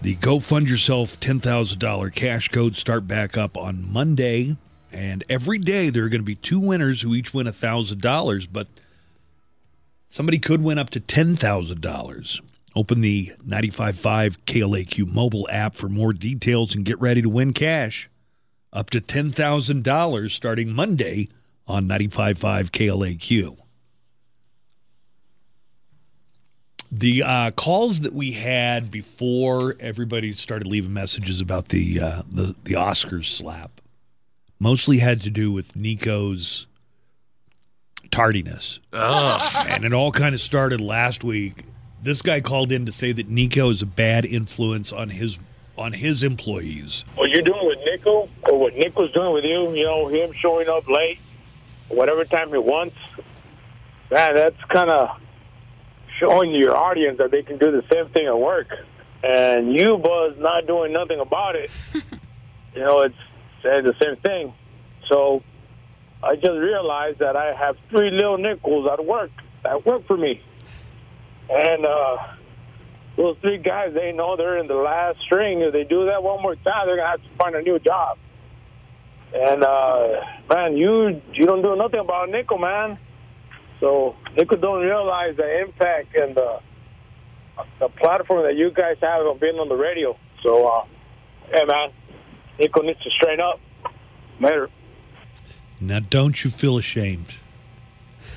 The 0.02 0.14
Go 0.16 0.40
Fund 0.40 0.68
Yourself 0.68 1.18
$10,000 1.20 2.14
cash 2.14 2.48
codes 2.48 2.78
start 2.78 3.08
back 3.08 3.36
up 3.38 3.56
on 3.56 3.90
Monday. 3.90 4.56
And 4.92 5.24
every 5.28 5.58
day 5.58 5.88
there 5.88 6.04
are 6.04 6.10
going 6.10 6.20
to 6.20 6.24
be 6.24 6.34
two 6.34 6.60
winners 6.60 7.00
who 7.00 7.14
each 7.14 7.32
win 7.32 7.46
$1,000, 7.46 8.48
but 8.52 8.68
somebody 10.12 10.38
could 10.38 10.62
win 10.62 10.78
up 10.78 10.90
to 10.90 11.00
$10,000. 11.00 12.40
Open 12.76 13.00
the 13.00 13.32
95.5 13.44 14.36
KLAQ 14.46 15.12
mobile 15.12 15.48
app 15.50 15.74
for 15.74 15.88
more 15.88 16.12
details 16.12 16.74
and 16.74 16.84
get 16.84 17.00
ready 17.00 17.20
to 17.22 17.28
win 17.28 17.52
cash. 17.52 18.08
up 18.72 18.88
to 18.90 19.00
$10,000 19.00 20.30
starting 20.30 20.72
Monday 20.72 21.28
on 21.66 21.86
95.5 21.86 22.70
KLAQ. 22.70 23.56
The 26.90 27.22
uh, 27.22 27.50
calls 27.52 28.00
that 28.00 28.12
we 28.14 28.32
had 28.32 28.90
before 28.90 29.76
everybody 29.80 30.32
started 30.34 30.66
leaving 30.66 30.92
messages 30.92 31.40
about 31.40 31.68
the, 31.68 32.00
uh, 32.00 32.22
the 32.30 32.54
the 32.64 32.74
Oscars 32.74 33.26
slap 33.26 33.80
mostly 34.58 34.98
had 34.98 35.22
to 35.22 35.30
do 35.30 35.50
with 35.50 35.74
Nico's 35.74 36.66
tardiness, 38.12 38.78
ah. 38.92 39.64
and 39.66 39.84
it 39.84 39.92
all 39.92 40.12
kind 40.12 40.34
of 40.34 40.40
started 40.40 40.80
last 40.80 41.24
week. 41.24 41.64
This 42.00 42.22
guy 42.22 42.40
called 42.40 42.70
in 42.70 42.86
to 42.86 42.92
say 42.92 43.10
that 43.12 43.28
Nico 43.28 43.70
is 43.70 43.82
a 43.82 43.86
bad 43.86 44.24
influence 44.24 44.92
on 44.92 45.08
his 45.08 45.38
on 45.76 45.94
his 45.94 46.22
employees. 46.22 47.04
what 47.14 47.30
you're 47.30 47.42
doing 47.42 47.66
with 47.66 47.78
Nico 47.84 48.28
or 48.42 48.58
what 48.58 48.74
Nico's 48.74 49.10
doing 49.12 49.32
with 49.32 49.44
you, 49.44 49.72
you 49.74 49.84
know, 49.84 50.06
him 50.06 50.30
showing 50.32 50.68
up 50.68 50.86
late, 50.86 51.18
whatever 51.88 52.24
time 52.26 52.50
he 52.50 52.58
wants, 52.58 52.94
man, 54.10 54.34
that's 54.34 54.62
kind 54.68 54.90
of 54.90 55.08
showing 56.20 56.54
your 56.54 56.76
audience 56.76 57.18
that 57.18 57.30
they 57.30 57.42
can 57.42 57.56
do 57.56 57.72
the 57.72 57.82
same 57.92 58.08
thing 58.10 58.26
at 58.26 58.38
work. 58.38 58.68
And 59.24 59.72
you, 59.72 59.96
Buzz, 59.96 60.36
not 60.38 60.66
doing 60.66 60.92
nothing 60.92 61.20
about 61.20 61.56
it, 61.56 61.70
you 62.74 62.80
know, 62.80 63.00
it's 63.00 63.14
saying 63.62 63.84
the 63.84 63.94
same 64.02 64.16
thing. 64.16 64.52
So 65.08 65.42
I 66.22 66.36
just 66.36 66.52
realized 66.52 67.18
that 67.18 67.36
I 67.36 67.54
have 67.54 67.76
three 67.90 68.10
little 68.10 68.38
nickels 68.38 68.88
at 68.92 69.04
work 69.04 69.30
that 69.64 69.84
work 69.86 70.06
for 70.06 70.16
me. 70.16 70.40
And, 71.48 71.84
uh, 71.84 72.16
those 73.16 73.36
three 73.40 73.58
guys, 73.58 73.92
they 73.94 74.12
know 74.12 74.36
they're 74.36 74.58
in 74.58 74.66
the 74.66 74.74
last 74.74 75.18
string. 75.26 75.60
If 75.60 75.72
they 75.72 75.84
do 75.84 76.06
that 76.06 76.22
one 76.22 76.40
more 76.42 76.54
time, 76.54 76.86
they're 76.86 76.96
gonna 76.96 77.10
have 77.10 77.22
to 77.22 77.36
find 77.36 77.54
a 77.54 77.62
new 77.62 77.78
job. 77.78 78.18
And 79.34 79.64
uh, 79.64 80.20
man, 80.48 80.76
you 80.76 81.20
you 81.32 81.46
don't 81.46 81.62
do 81.62 81.76
nothing 81.76 82.00
about 82.00 82.30
nickel, 82.30 82.58
man. 82.58 82.98
So 83.80 84.16
nickel 84.36 84.58
don't 84.58 84.82
realize 84.82 85.36
the 85.36 85.60
impact 85.60 86.14
and 86.16 86.34
the 86.34 86.60
the 87.80 87.88
platform 87.88 88.44
that 88.44 88.56
you 88.56 88.70
guys 88.70 88.96
have 89.02 89.26
on 89.26 89.38
being 89.38 89.56
on 89.56 89.68
the 89.68 89.76
radio. 89.76 90.16
So, 90.42 90.66
uh, 90.66 90.84
hey, 91.50 91.64
man, 91.66 91.90
nickel 92.58 92.82
needs 92.82 93.02
to 93.02 93.10
straighten 93.10 93.40
up. 93.40 93.60
Later. 94.40 94.68
Now, 95.82 95.98
don't 95.98 96.44
you 96.44 96.50
feel 96.50 96.78
ashamed? 96.78 97.34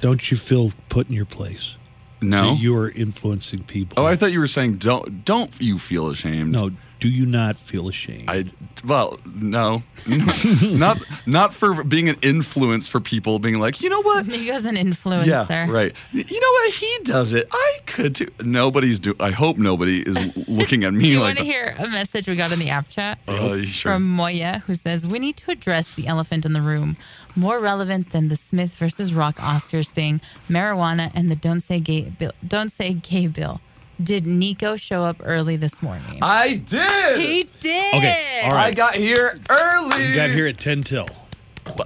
Don't 0.02 0.32
you 0.32 0.38
feel 0.38 0.72
put 0.90 1.08
in 1.08 1.14
your 1.16 1.26
place? 1.26 1.76
No. 2.22 2.54
You 2.54 2.76
are 2.76 2.90
influencing 2.90 3.64
people. 3.64 4.02
Oh, 4.02 4.06
I 4.06 4.16
thought 4.16 4.32
you 4.32 4.40
were 4.40 4.48
saying 4.48 4.78
don't 4.78 5.24
don't 5.26 5.52
you 5.60 5.78
feel 5.78 6.10
ashamed? 6.10 6.52
No, 6.52 6.72
do 7.06 7.12
you 7.12 7.26
not 7.26 7.56
feel 7.56 7.88
ashamed? 7.88 8.28
I 8.28 8.46
well, 8.84 9.20
no, 9.36 9.84
not 10.62 10.98
not 11.28 11.54
for 11.54 11.84
being 11.84 12.10
an 12.10 12.18
influence 12.24 12.88
for 12.88 13.00
people 13.00 13.38
being 13.40 13.60
like, 13.60 13.82
you 13.82 13.90
know 13.90 14.02
what? 14.02 14.26
Nico's 14.34 14.66
an 14.66 14.76
influencer. 14.76 15.26
Yeah, 15.50 15.70
right. 15.70 15.94
You 16.12 16.40
know 16.40 16.52
what? 16.52 16.74
He 16.74 16.98
does 17.04 17.32
it. 17.34 17.48
I 17.52 17.80
could 17.86 18.16
too. 18.16 18.30
Nobody's 18.44 19.00
do. 19.00 19.16
I 19.20 19.32
hope 19.32 19.58
nobody 19.58 20.02
is 20.02 20.18
looking 20.48 20.84
at 20.84 20.94
me. 20.94 21.04
Do 21.04 21.08
me 21.10 21.12
you 21.14 21.20
like. 21.20 21.36
want 21.36 21.38
to 21.40 21.44
hear 21.46 21.76
a 21.78 21.88
message 21.90 22.28
we 22.28 22.36
got 22.36 22.52
in 22.52 22.58
the 22.60 22.70
app 22.70 22.88
chat 22.90 23.20
Uh, 23.28 23.62
sure. 23.64 23.92
from 23.94 24.04
Moya, 24.04 24.64
who 24.66 24.74
says 24.74 25.06
we 25.06 25.20
need 25.20 25.38
to 25.38 25.52
address 25.52 25.92
the 25.94 26.08
elephant 26.08 26.44
in 26.46 26.54
the 26.54 26.62
room, 26.62 26.98
more 27.36 27.60
relevant 27.60 28.10
than 28.10 28.30
the 28.30 28.36
Smith 28.36 28.76
versus 28.78 29.14
Rock 29.14 29.36
Oscars 29.38 29.90
thing, 29.90 30.22
marijuana, 30.50 31.12
and 31.14 31.30
the 31.30 31.36
don't 31.36 31.62
say 31.62 31.80
gay 31.80 32.04
bill. 32.10 32.32
Don't 32.46 32.72
say 32.72 32.94
gay 32.96 33.28
bill. 33.28 33.62
Did 34.02 34.26
Nico 34.26 34.76
show 34.76 35.04
up 35.04 35.18
early 35.24 35.56
this 35.56 35.82
morning? 35.82 36.20
I 36.22 36.56
did. 36.56 37.18
He 37.18 37.50
did. 37.60 37.96
Okay, 37.96 38.42
all 38.44 38.52
right. 38.52 38.68
I 38.68 38.72
got 38.72 38.96
here 38.96 39.38
early. 39.50 40.10
You 40.10 40.16
got 40.16 40.32
here 40.32 40.48
at 40.48 40.58
ten 40.58 40.84
till. 40.84 41.08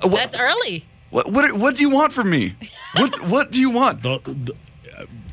That's 0.01 0.35
early. 0.37 0.85
What 1.11 1.31
what 1.31 1.53
what 1.53 1.75
do 1.75 1.81
you 1.81 1.89
want 1.89 2.13
from 2.13 2.29
me? 2.29 2.55
What 2.95 3.21
what 3.27 3.51
do 3.51 3.59
you 3.59 3.69
want? 3.69 4.01
The, 4.01 4.19
the, 4.25 4.55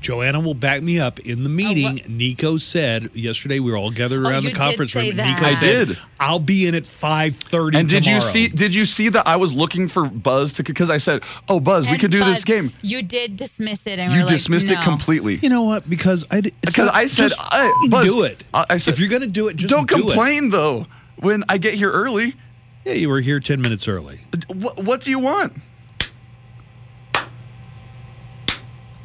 Joanna 0.07 0.39
will 0.39 0.55
back 0.55 0.83
me 0.83 1.01
up. 1.01 1.19
In 1.21 1.43
the 1.43 1.49
oh, 1.49 1.53
meeting, 1.53 2.01
Nico 2.07 2.59
said 2.59 3.11
yesterday 3.13 3.59
we 3.59 3.73
were 3.73 3.77
all 3.77 3.91
gathered 3.91 4.25
Oh, 4.25 4.29
around 4.29 4.45
you 4.45 4.51
the 4.51 4.55
conference 4.55 4.95
room. 4.95 5.17
that. 5.17 5.27
Nico 5.29 5.45
I 5.45 5.55
said, 5.55 5.89
did. 5.89 5.99
"I'll 6.21 6.39
be 6.39 6.67
in 6.69 6.77
at 6.77 6.87
five 6.87 7.35
thirty 7.35 7.77
And 7.77 7.89
did 7.89 8.05
tomorrow." 8.05 8.25
you 8.25 8.31
see? 8.31 8.47
Did 8.47 8.73
you 8.73 8.87
see 8.87 9.09
that 9.09 9.27
I 9.27 9.35
was 9.35 9.53
looking 9.53 9.89
for 9.89 10.07
Buzz 10.09 10.53
to? 10.55 10.63
Because 10.63 10.91
I 10.91 10.99
said, 10.99 11.23
"Oh, 11.49 11.59
Buzz, 11.59 11.89
we 11.89 11.99
could 11.99 12.13
do 12.13 12.21
Buzz, 12.21 12.37
this 12.37 12.45
game." 12.45 12.73
You 12.83 13.03
did 13.03 13.35
dismiss 13.37 13.85
it, 13.89 13.99
and 13.99 14.13
You 14.13 14.19
we're 14.21 14.25
like, 14.27 14.33
dismissed 14.35 14.71
it 14.71 14.79
completely. 14.83 15.37
You 15.43 15.49
know 15.49 15.63
what? 15.63 15.91
Because 15.91 16.25
I 16.31 16.41
Because 16.41 16.77
not- 16.87 16.95
I 16.95 17.07
said, 17.09 17.31
just 17.31 17.41
I, 17.41 17.73
Buzz, 17.91 18.05
do 18.07 18.23
it. 18.23 18.45
I, 18.55 18.65
I 18.71 18.77
said, 18.79 18.95
if 18.95 19.01
you're 19.01 19.09
gonna 19.09 19.27
do 19.27 19.49
it, 19.49 19.57
just 19.57 19.71
don't 19.71 19.89
do 19.89 19.97
it. 19.97 20.01
complain 20.03 20.51
though. 20.51 20.87
When 21.19 21.43
I 21.49 21.59
get 21.59 21.75
here 21.75 21.91
early, 21.91 22.37
Yeah, 22.85 22.93
you 22.93 23.09
were 23.09 23.21
here 23.23 23.41
ten 23.41 23.61
minutes 23.61 23.89
early. 23.89 24.21
what, 24.55 24.85
what 24.85 25.01
do 25.03 25.11
you 25.11 25.19
want? 25.19 25.55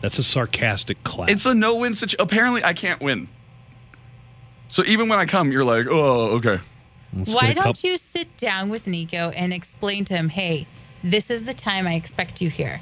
That's 0.01 0.17
a 0.19 0.23
sarcastic 0.23 1.03
clap. 1.03 1.29
It's 1.29 1.45
a 1.45 1.53
no-win 1.53 1.93
situation. 1.93 2.17
Apparently, 2.19 2.63
I 2.63 2.73
can't 2.73 3.01
win. 3.01 3.27
So 4.69 4.83
even 4.85 5.09
when 5.09 5.19
I 5.19 5.25
come, 5.25 5.51
you're 5.51 5.65
like, 5.65 5.87
"Oh, 5.89 6.37
okay." 6.37 6.59
Why 7.25 7.53
don't 7.53 7.83
you 7.83 7.97
sit 7.97 8.37
down 8.37 8.69
with 8.69 8.87
Nico 8.87 9.31
and 9.31 9.51
explain 9.51 10.05
to 10.05 10.15
him, 10.15 10.29
hey, 10.29 10.65
this 11.03 11.29
is 11.29 11.43
the 11.43 11.53
time 11.53 11.85
I 11.85 11.95
expect 11.95 12.41
you 12.41 12.49
here. 12.49 12.79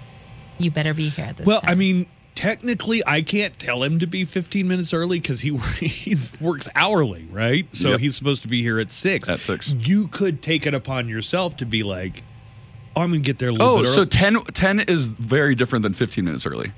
You 0.59 0.69
better 0.69 0.93
be 0.93 1.09
here 1.09 1.25
at 1.25 1.37
this 1.37 1.47
Well, 1.47 1.61
time. 1.61 1.71
I 1.71 1.73
mean, 1.73 2.05
technically, 2.35 3.01
I 3.07 3.23
can't 3.23 3.57
tell 3.57 3.81
him 3.81 3.97
to 3.97 4.05
be 4.05 4.25
15 4.25 4.67
minutes 4.67 4.93
early 4.93 5.19
because 5.19 5.39
he 5.39 5.57
he's 5.79 6.31
works 6.39 6.69
hourly, 6.75 7.27
right? 7.31 7.67
So 7.75 7.91
Yep. 7.91 7.99
he's 8.01 8.15
supposed 8.15 8.43
to 8.43 8.47
be 8.47 8.61
here 8.61 8.79
at 8.79 8.91
six. 8.91 9.27
At 9.27 9.39
six. 9.39 9.69
you 9.69 10.07
could 10.09 10.43
take 10.43 10.67
it 10.67 10.75
upon 10.75 11.09
yourself 11.09 11.57
to 11.57 11.65
be 11.65 11.81
like, 11.81 12.21
oh, 12.95 13.01
"I'm 13.01 13.09
gonna 13.09 13.21
get 13.21 13.39
there 13.39 13.49
a 13.49 13.51
little 13.51 13.67
Oh, 13.67 13.81
bit 13.81 13.87
so 13.93 14.01
early." 14.01 14.09
10, 14.09 14.43
10 14.53 14.79
is 14.81 15.05
very 15.05 15.55
different 15.55 15.81
than 15.81 15.95
15 15.95 16.23
minutes 16.23 16.45
early. 16.45 16.71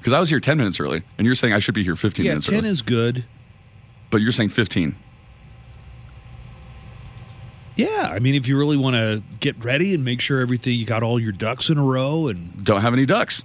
Because 0.00 0.12
I 0.14 0.18
was 0.18 0.28
here 0.30 0.40
10 0.40 0.56
minutes 0.58 0.80
early, 0.80 1.02
and 1.18 1.26
you're 1.26 1.34
saying 1.34 1.52
I 1.52 1.58
should 1.60 1.74
be 1.74 1.84
here 1.84 1.94
15 1.94 2.24
yeah, 2.24 2.32
minutes 2.32 2.46
10 2.46 2.58
early. 2.60 2.68
is 2.70 2.82
good. 2.82 3.24
but 4.10 4.20
you're 4.22 4.32
saying 4.32 4.48
15. 4.48 4.96
Yeah, 7.76 8.10
I 8.12 8.18
mean, 8.18 8.34
if 8.34 8.46
you 8.48 8.58
really 8.58 8.76
want 8.76 8.96
to 8.96 9.22
get 9.38 9.62
ready 9.64 9.94
and 9.94 10.04
make 10.04 10.20
sure 10.20 10.40
everything 10.40 10.78
you 10.78 10.84
got 10.84 11.02
all 11.02 11.18
your 11.20 11.32
ducks 11.32 11.70
in 11.70 11.78
a 11.78 11.84
row, 11.84 12.26
and 12.28 12.62
Don't 12.64 12.80
have 12.82 12.92
any 12.92 13.06
ducks. 13.06 13.42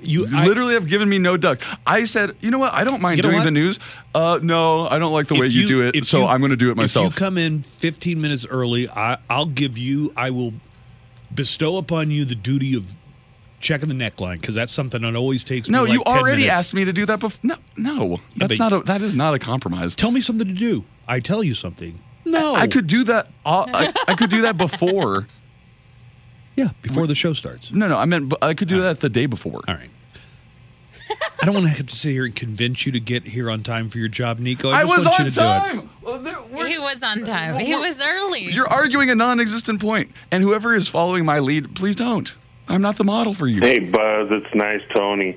you 0.00 0.26
You 0.26 0.44
literally 0.44 0.74
have 0.74 0.86
given 0.88 1.08
me 1.08 1.18
no 1.18 1.36
duck. 1.36 1.60
I 1.86 2.04
said, 2.04 2.36
you 2.40 2.50
know 2.50 2.58
what? 2.58 2.72
I 2.72 2.84
don't 2.84 3.00
mind 3.00 3.22
doing 3.22 3.44
the 3.44 3.50
news. 3.50 3.78
Uh, 4.14 4.38
no, 4.42 4.86
I 4.86 4.98
don't 4.98 5.12
like 5.12 5.28
the 5.28 5.34
way 5.34 5.46
if 5.46 5.54
you, 5.54 5.66
do 5.66 5.82
it, 5.86 6.04
so 6.06 6.20
you- 6.20 6.26
I'm 6.26 6.40
going 6.40 6.50
to 6.50 6.56
do 6.56 6.70
it 6.70 6.76
myself. 6.76 7.06
If 7.08 7.14
you 7.14 7.18
come 7.18 7.38
in 7.38 7.62
15 7.62 8.20
minutes 8.20 8.46
early, 8.46 8.88
I, 8.88 9.18
I'll 9.28 9.46
give 9.46 9.76
you, 9.76 10.12
I 10.16 10.30
will 10.30 10.54
bestow 11.34 11.76
upon 11.78 12.10
you 12.10 12.24
the 12.24 12.34
duty 12.36 12.74
of 12.76 12.94
checking 13.60 13.88
the 13.88 13.94
neckline 13.94 14.40
because 14.40 14.54
that's 14.54 14.72
something 14.72 15.02
that 15.02 15.14
always 15.16 15.44
takes 15.44 15.68
no, 15.68 15.84
me 15.84 15.90
like 15.90 15.90
No, 15.90 15.94
you 15.94 16.04
10 16.04 16.18
already 16.22 16.42
minutes. 16.42 16.58
asked 16.58 16.74
me 16.74 16.84
to 16.84 16.92
do 16.92 17.06
that 17.06 17.20
before. 17.20 17.38
No, 17.42 17.56
no, 17.76 18.20
that's 18.36 18.56
but- 18.56 18.58
not 18.58 18.72
a. 18.72 18.80
That 18.84 19.02
is 19.02 19.14
not 19.14 19.34
a 19.34 19.38
compromise. 19.38 19.94
Tell 19.94 20.10
me 20.10 20.20
something 20.20 20.46
to 20.46 20.54
do. 20.54 20.84
I 21.08 21.20
tell 21.20 21.42
you 21.42 21.54
something. 21.54 22.00
No, 22.24 22.54
I 22.54 22.66
could 22.66 22.86
do 22.88 23.04
that. 23.04 23.28
all- 23.44 23.68
I, 23.72 23.92
I 24.08 24.14
could 24.14 24.30
do 24.30 24.42
that 24.42 24.56
before. 24.58 25.26
Yeah, 26.56 26.68
before 26.80 27.06
the 27.06 27.14
show 27.14 27.34
starts. 27.34 27.70
No, 27.70 27.86
no, 27.86 27.98
I 27.98 28.06
meant 28.06 28.32
I 28.40 28.54
could 28.54 28.68
do 28.68 28.80
that 28.80 29.00
the 29.00 29.10
day 29.10 29.26
before. 29.26 29.60
All 29.68 29.74
right. 29.74 29.90
I 31.42 31.44
don't 31.44 31.54
want 31.54 31.66
to 31.66 31.72
have 31.74 31.86
to 31.86 31.94
sit 31.94 32.12
here 32.12 32.24
and 32.24 32.34
convince 32.34 32.86
you 32.86 32.92
to 32.92 32.98
get 32.98 33.24
here 33.24 33.50
on 33.50 33.62
time 33.62 33.90
for 33.90 33.98
your 33.98 34.08
job, 34.08 34.38
Nico. 34.40 34.70
I 34.70 34.80
I, 34.80 34.84
was 34.84 35.04
want 35.04 35.20
on 35.20 35.26
you 35.26 35.32
to 35.32 35.34
do 35.34 35.40
it. 35.42 35.44
time. 35.44 35.90
Well, 36.02 36.18
there- 36.18 36.66
he 36.66 36.78
was 36.78 37.02
on 37.02 37.24
time. 37.24 37.58
He 37.58 37.76
was 37.76 38.00
early. 38.00 38.40
You're 38.44 38.66
arguing 38.66 39.10
a 39.10 39.14
non-existent 39.14 39.82
point, 39.82 40.12
and 40.30 40.42
whoever 40.42 40.74
is 40.74 40.88
following 40.88 41.26
my 41.26 41.40
lead, 41.40 41.74
please 41.76 41.94
don't. 41.94 42.32
I'm 42.68 42.82
not 42.82 42.96
the 42.96 43.04
model 43.04 43.34
for 43.34 43.46
you. 43.46 43.60
Hey, 43.60 43.78
Buzz, 43.78 44.28
it's 44.30 44.54
nice, 44.54 44.80
Tony. 44.94 45.36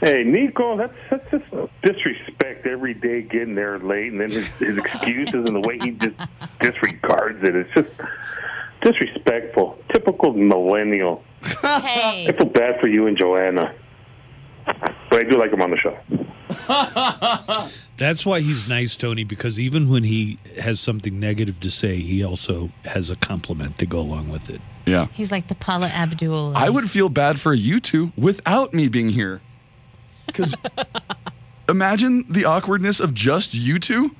Hey, 0.00 0.24
Nico, 0.24 0.76
that's 0.76 0.94
that's 1.10 1.30
just 1.30 1.44
disrespect 1.82 2.66
every 2.66 2.92
day 2.94 3.22
getting 3.22 3.54
there 3.54 3.78
late, 3.78 4.12
and 4.12 4.20
then 4.20 4.30
his, 4.30 4.46
his 4.58 4.76
excuses 4.78 5.34
and 5.34 5.56
the 5.56 5.60
way 5.60 5.78
he 5.78 5.92
just 5.92 6.16
disregards 6.60 7.42
it. 7.42 7.56
It's 7.56 7.70
just 7.74 7.88
disrespectful. 8.82 9.78
Typical 9.92 10.34
millennial. 10.34 11.22
hey. 11.42 12.26
I 12.28 12.34
feel 12.36 12.46
bad 12.46 12.78
for 12.80 12.88
you 12.88 13.06
and 13.06 13.16
Joanna, 13.18 13.74
but 15.10 15.20
I 15.20 15.22
do 15.22 15.38
like 15.38 15.52
him 15.52 15.62
on 15.62 15.70
the 15.70 15.78
show. 15.78 15.98
That's 17.98 18.26
why 18.26 18.40
he's 18.40 18.68
nice, 18.68 18.96
Tony, 18.96 19.24
because 19.24 19.58
even 19.58 19.88
when 19.88 20.04
he 20.04 20.38
has 20.60 20.80
something 20.80 21.18
negative 21.18 21.58
to 21.60 21.70
say, 21.70 21.96
he 21.96 22.22
also 22.22 22.70
has 22.84 23.08
a 23.08 23.16
compliment 23.16 23.78
to 23.78 23.86
go 23.86 23.98
along 23.98 24.28
with 24.28 24.50
it. 24.50 24.60
Yeah. 24.86 25.08
He's 25.12 25.32
like 25.32 25.48
the 25.48 25.54
Paula 25.54 25.88
Abdul. 25.88 26.56
I 26.56 26.70
would 26.70 26.90
feel 26.90 27.08
bad 27.08 27.40
for 27.40 27.52
you 27.52 27.80
two 27.80 28.12
without 28.16 28.72
me 28.72 28.88
being 28.88 29.10
here. 29.10 29.40
Because 30.26 30.54
imagine 31.68 32.24
the 32.30 32.44
awkwardness 32.44 33.00
of 33.00 33.12
just 33.12 33.52
you 33.52 33.78
two. 33.78 34.14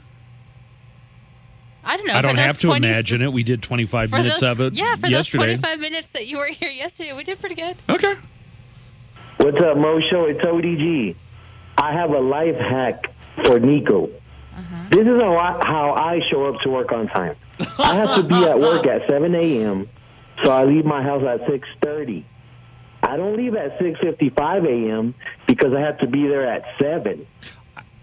I 1.84 1.96
don't 1.96 2.06
know. 2.06 2.14
I 2.14 2.20
don't 2.20 2.34
those 2.34 2.44
have 2.44 2.58
to 2.58 2.66
20 2.66 2.86
imagine 2.86 3.22
it. 3.22 3.32
We 3.32 3.44
did 3.44 3.62
25 3.62 4.10
minutes 4.10 4.40
those, 4.40 4.42
of 4.42 4.60
it 4.60 4.74
yeah, 4.76 4.96
for 4.96 5.06
yesterday. 5.06 5.52
those 5.52 5.60
25 5.60 5.80
minutes 5.80 6.12
that 6.12 6.26
you 6.26 6.38
were 6.38 6.48
here 6.48 6.68
yesterday, 6.68 7.12
we 7.12 7.22
did 7.22 7.38
pretty 7.38 7.54
good. 7.54 7.76
Okay. 7.88 8.16
What's 9.36 9.60
up, 9.60 9.76
Mo 9.76 10.00
Show? 10.00 10.24
It's 10.24 10.40
ODG. 10.40 11.14
I 11.78 11.92
have 11.92 12.10
a 12.10 12.18
life 12.18 12.56
hack 12.56 13.12
for 13.44 13.60
Nico. 13.60 14.06
Uh-huh. 14.06 14.76
This 14.90 15.06
is 15.06 15.20
how 15.22 15.36
I, 15.36 15.64
how 15.64 15.92
I 15.92 16.20
show 16.28 16.46
up 16.46 16.60
to 16.62 16.70
work 16.70 16.90
on 16.90 17.06
time. 17.06 17.36
I 17.78 17.94
have 17.94 18.16
to 18.16 18.22
be 18.24 18.34
at 18.34 18.58
work 18.58 18.86
at 18.86 19.06
7 19.08 19.34
a.m., 19.34 19.88
so 20.44 20.50
I 20.50 20.64
leave 20.64 20.84
my 20.84 21.02
house 21.02 21.22
at 21.22 21.46
6:30. 21.46 22.24
I 23.02 23.16
don't 23.16 23.36
leave 23.36 23.54
at 23.54 23.78
6:55 23.78 24.66
a.m. 24.66 25.14
because 25.46 25.72
I 25.74 25.80
have 25.80 25.98
to 25.98 26.06
be 26.06 26.26
there 26.26 26.46
at 26.46 26.64
7. 26.80 27.26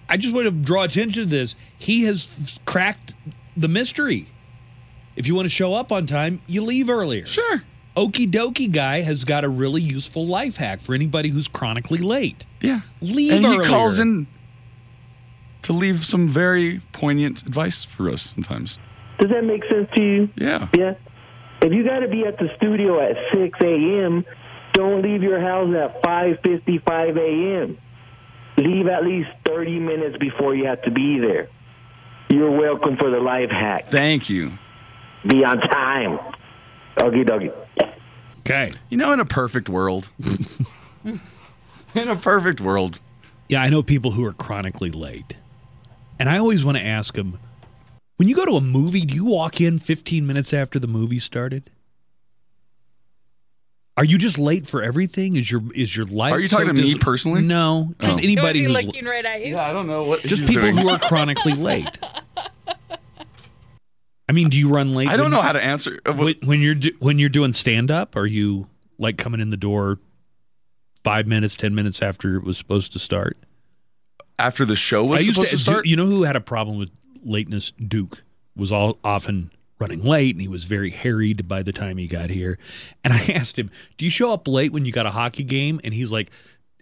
I 0.10 0.18
just 0.18 0.34
want 0.34 0.46
to 0.46 0.52
draw 0.52 0.84
attention 0.84 1.24
to 1.24 1.30
this. 1.30 1.56
He 1.78 2.04
has 2.04 2.60
cracked 2.66 3.16
the 3.58 3.68
mystery. 3.68 4.28
If 5.16 5.28
you 5.28 5.36
want 5.36 5.46
to 5.46 5.50
show 5.50 5.74
up 5.74 5.92
on 5.92 6.06
time, 6.08 6.42
you 6.48 6.64
leave 6.64 6.90
earlier. 6.90 7.26
Sure. 7.26 7.64
Okie 7.96 8.30
dokie 8.30 8.72
guy 8.72 9.02
has 9.02 9.24
got 9.24 9.44
a 9.44 9.50
really 9.50 9.82
useful 9.82 10.26
life 10.26 10.58
hack 10.58 10.82
for 10.82 10.96
anybody 10.96 11.30
who's 11.30 11.48
chronically 11.48 12.00
late. 12.00 12.46
Yeah. 12.62 12.82
Leave 13.02 13.34
and 13.34 13.46
he 13.46 13.68
calls 13.68 14.00
in 14.00 14.26
to 15.64 15.74
leave 15.74 16.06
some 16.06 16.30
very 16.30 16.82
poignant 16.92 17.44
advice 17.44 17.84
for 17.84 18.10
us 18.10 18.32
sometimes. 18.34 18.80
Does 19.20 19.30
that 19.30 19.44
make 19.44 19.64
sense 19.66 19.88
to 19.96 20.04
you? 20.04 20.30
Yeah. 20.36 20.68
Yeah. 20.76 20.96
If 21.64 21.72
you 21.72 21.86
got 21.86 22.00
to 22.00 22.10
be 22.10 22.26
at 22.26 22.38
the 22.38 22.50
studio 22.58 23.00
at 23.00 23.16
6 23.34 23.58
a.m., 23.62 24.26
don't 24.74 25.02
leave 25.02 25.24
your 25.24 25.40
house 25.40 25.74
at 25.76 26.04
5:55 26.04 27.18
a.m. 27.18 27.78
Leave 28.58 28.88
at 28.88 29.04
least 29.06 29.30
30 29.46 29.80
minutes 29.80 30.18
before 30.18 30.56
you 30.56 30.66
have 30.66 30.82
to 30.84 30.92
be 30.92 31.20
there. 31.20 31.48
You're 32.30 32.52
welcome 32.52 32.98
for 32.98 33.10
the 33.10 33.20
life 33.20 33.50
hack. 33.50 33.92
Thank 33.92 34.30
you. 34.30 34.52
Be 35.28 35.46
on 35.46 35.60
time. 35.62 36.20
Okie 36.98 37.26
dokie. 37.28 37.54
Okay. 38.40 38.74
You 38.90 38.98
know, 38.98 39.14
in 39.14 39.20
a 39.20 39.26
perfect 39.26 39.70
world, 39.70 40.10
in 41.06 42.10
a 42.10 42.16
perfect 42.16 42.60
world, 42.60 43.00
Yeah, 43.48 43.62
I 43.62 43.70
know 43.70 43.84
people 43.84 44.12
who 44.12 44.26
are 44.26 44.34
chronically 44.34 44.92
late. 44.92 45.38
And 46.20 46.30
I 46.30 46.38
always 46.40 46.66
want 46.66 46.78
to 46.78 46.84
ask 46.84 47.14
them 47.14 47.40
when 48.18 48.28
you 48.28 48.36
go 48.36 48.46
to 48.46 48.56
a 48.56 48.62
movie, 48.62 49.02
do 49.02 49.14
you 49.16 49.26
walk 49.26 49.60
in 49.62 49.80
15 49.80 50.26
minutes 50.26 50.54
after 50.54 50.80
the 50.80 50.88
movie 50.88 51.20
started? 51.20 51.70
Are 53.96 54.04
you 54.06 54.18
just 54.18 54.40
late 54.40 54.66
for 54.66 54.82
everything? 54.82 55.36
Is 55.36 55.52
your 55.52 55.62
is 55.76 55.96
your 55.96 56.08
life? 56.08 56.34
Are 56.34 56.40
you 56.40 56.48
so 56.48 56.58
talking 56.58 56.76
to 56.76 56.82
me 56.82 56.96
personally? 56.96 57.42
No, 57.44 57.94
just 58.02 58.18
Oh. 58.18 58.24
anybody 58.24 58.46
Was 58.46 58.56
he 58.56 58.64
who's 58.64 58.86
looking 58.86 59.06
right 59.06 59.24
at 59.26 59.46
you? 59.46 59.54
yeah, 59.54 59.70
I 59.70 59.72
don't 59.74 59.86
know 59.88 60.04
what 60.04 60.22
just 60.22 60.46
people 60.48 60.64
doing. 60.64 60.78
who 60.78 60.90
are 60.90 60.98
chronically 60.98 61.54
late. 61.54 62.00
I 64.30 64.32
mean, 64.32 64.50
do 64.50 64.58
you 64.58 64.68
run 64.70 64.94
late? 64.96 65.10
I 65.10 65.16
don't 65.16 65.26
when- 65.26 65.32
know 65.32 65.42
how 65.42 65.52
to 65.52 65.62
answer. 65.64 66.00
uh, 66.08 66.14
when, 66.14 66.34
when 66.44 66.62
you're 66.62 66.74
do, 66.76 66.92
when 67.00 67.20
you're 67.20 67.30
doing 67.30 67.54
stand 67.54 67.92
up. 67.92 68.16
Are 68.16 68.26
you 68.26 68.68
like 68.98 69.18
coming 69.18 69.40
in 69.42 69.52
the 69.52 69.58
door 69.58 70.00
five 71.04 71.28
minutes, 71.28 71.56
ten 71.56 71.76
minutes 71.76 72.02
after 72.02 72.36
it 72.36 72.44
was 72.44 72.58
supposed 72.58 72.94
to 72.94 73.00
start? 73.00 73.38
After 74.40 74.66
the 74.66 74.76
show 74.76 75.04
was 75.04 75.20
I 75.20 75.24
used 75.24 75.36
supposed 75.36 75.52
to, 75.52 75.58
to 75.58 75.62
start, 75.64 75.86
You 75.86 75.98
know 75.98 76.08
who 76.08 76.24
had 76.24 76.36
a 76.36 76.42
problem 76.42 76.80
with 76.80 76.90
lateness? 77.26 77.72
Duke 77.72 78.24
was 78.56 78.72
all 78.72 78.98
often 79.04 79.52
running 79.80 80.04
late, 80.04 80.36
and 80.36 80.42
he 80.42 80.48
was 80.48 80.64
very 80.66 80.92
harried 80.92 81.48
by 81.48 81.62
the 81.64 81.72
time 81.74 81.98
he 81.98 82.08
got 82.08 82.30
here. 82.30 82.58
And 83.04 83.14
I 83.14 83.26
asked 83.34 83.58
him, 83.60 83.70
"Do 83.98 84.06
you 84.06 84.12
show 84.12 84.32
up 84.32 84.48
late 84.48 84.72
when 84.72 84.86
you 84.86 84.92
got 84.92 85.06
a 85.06 85.12
hockey 85.12 85.44
game?" 85.44 85.80
And 85.84 85.94
he's 85.94 86.12
like. 86.12 86.30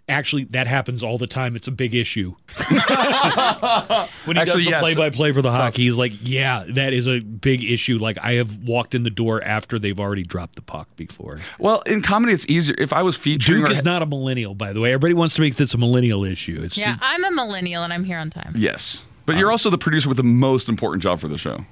Actually, 0.08 0.44
that 0.50 0.66
happens 0.66 1.04
all 1.04 1.16
the 1.16 1.28
time. 1.28 1.54
It's 1.54 1.68
a 1.68 1.70
big 1.70 1.94
issue. 1.94 2.34
when 2.56 2.68
he 2.68 2.76
Actually, 2.76 4.44
does 4.44 4.64
the 4.64 4.70
yes. 4.70 4.80
play-by-play 4.80 5.30
for 5.30 5.42
the 5.42 5.52
hockey, 5.52 5.84
he's 5.84 5.94
like, 5.94 6.12
"Yeah, 6.22 6.64
that 6.70 6.92
is 6.92 7.06
a 7.06 7.20
big 7.20 7.62
issue. 7.62 7.98
Like, 7.98 8.18
I 8.20 8.32
have 8.32 8.58
walked 8.64 8.96
in 8.96 9.04
the 9.04 9.10
door 9.10 9.42
after 9.44 9.78
they've 9.78 9.98
already 9.98 10.24
dropped 10.24 10.56
the 10.56 10.62
puck 10.62 10.88
before." 10.96 11.38
well, 11.60 11.82
in 11.82 12.02
comedy, 12.02 12.32
it's 12.32 12.44
easier. 12.48 12.74
If 12.78 12.92
I 12.92 13.02
was 13.02 13.16
featuring, 13.16 13.60
Duke 13.62 13.70
or- 13.70 13.74
is 13.74 13.84
not 13.84 14.02
a 14.02 14.06
millennial, 14.06 14.54
by 14.56 14.72
the 14.72 14.80
way. 14.80 14.92
Everybody 14.92 15.14
wants 15.14 15.36
to 15.36 15.40
make 15.40 15.54
this 15.54 15.72
a 15.72 15.78
millennial 15.78 16.24
issue. 16.24 16.60
It's 16.64 16.76
Yeah, 16.76 16.96
I'm 17.00 17.24
a 17.24 17.30
millennial 17.30 17.84
and 17.84 17.92
I'm 17.92 18.02
here 18.04 18.18
on 18.18 18.28
time. 18.28 18.54
yes, 18.56 19.02
but 19.26 19.36
you're 19.36 19.50
also 19.50 19.70
the 19.70 19.78
producer 19.78 20.08
with 20.08 20.16
the 20.16 20.22
most 20.22 20.68
important 20.68 21.02
job 21.02 21.20
for 21.20 21.28
the 21.28 21.38
show. 21.38 21.64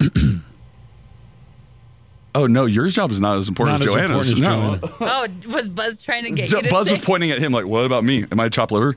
oh 2.34 2.46
no, 2.46 2.66
your 2.66 2.88
job 2.88 3.10
is 3.10 3.20
not 3.20 3.38
as 3.38 3.48
important 3.48 3.80
Not 3.80 3.88
as 3.88 3.94
as 3.94 4.00
Joanna's. 4.00 4.30
important 4.32 4.80
as 4.82 5.00
no. 5.00 5.06
Oh, 5.48 5.54
was 5.54 5.68
Buzz 5.68 6.02
trying 6.02 6.24
to 6.24 6.30
get 6.30 6.50
you 6.50 6.62
to 6.62 6.70
Buzz 6.70 6.88
say 6.88 6.94
was 6.94 7.02
pointing 7.04 7.30
at 7.30 7.42
him 7.42 7.52
like, 7.52 7.66
"What 7.66 7.84
about 7.84 8.04
me? 8.04 8.24
Am 8.30 8.40
I 8.40 8.48
chopped 8.48 8.72
liver?" 8.72 8.96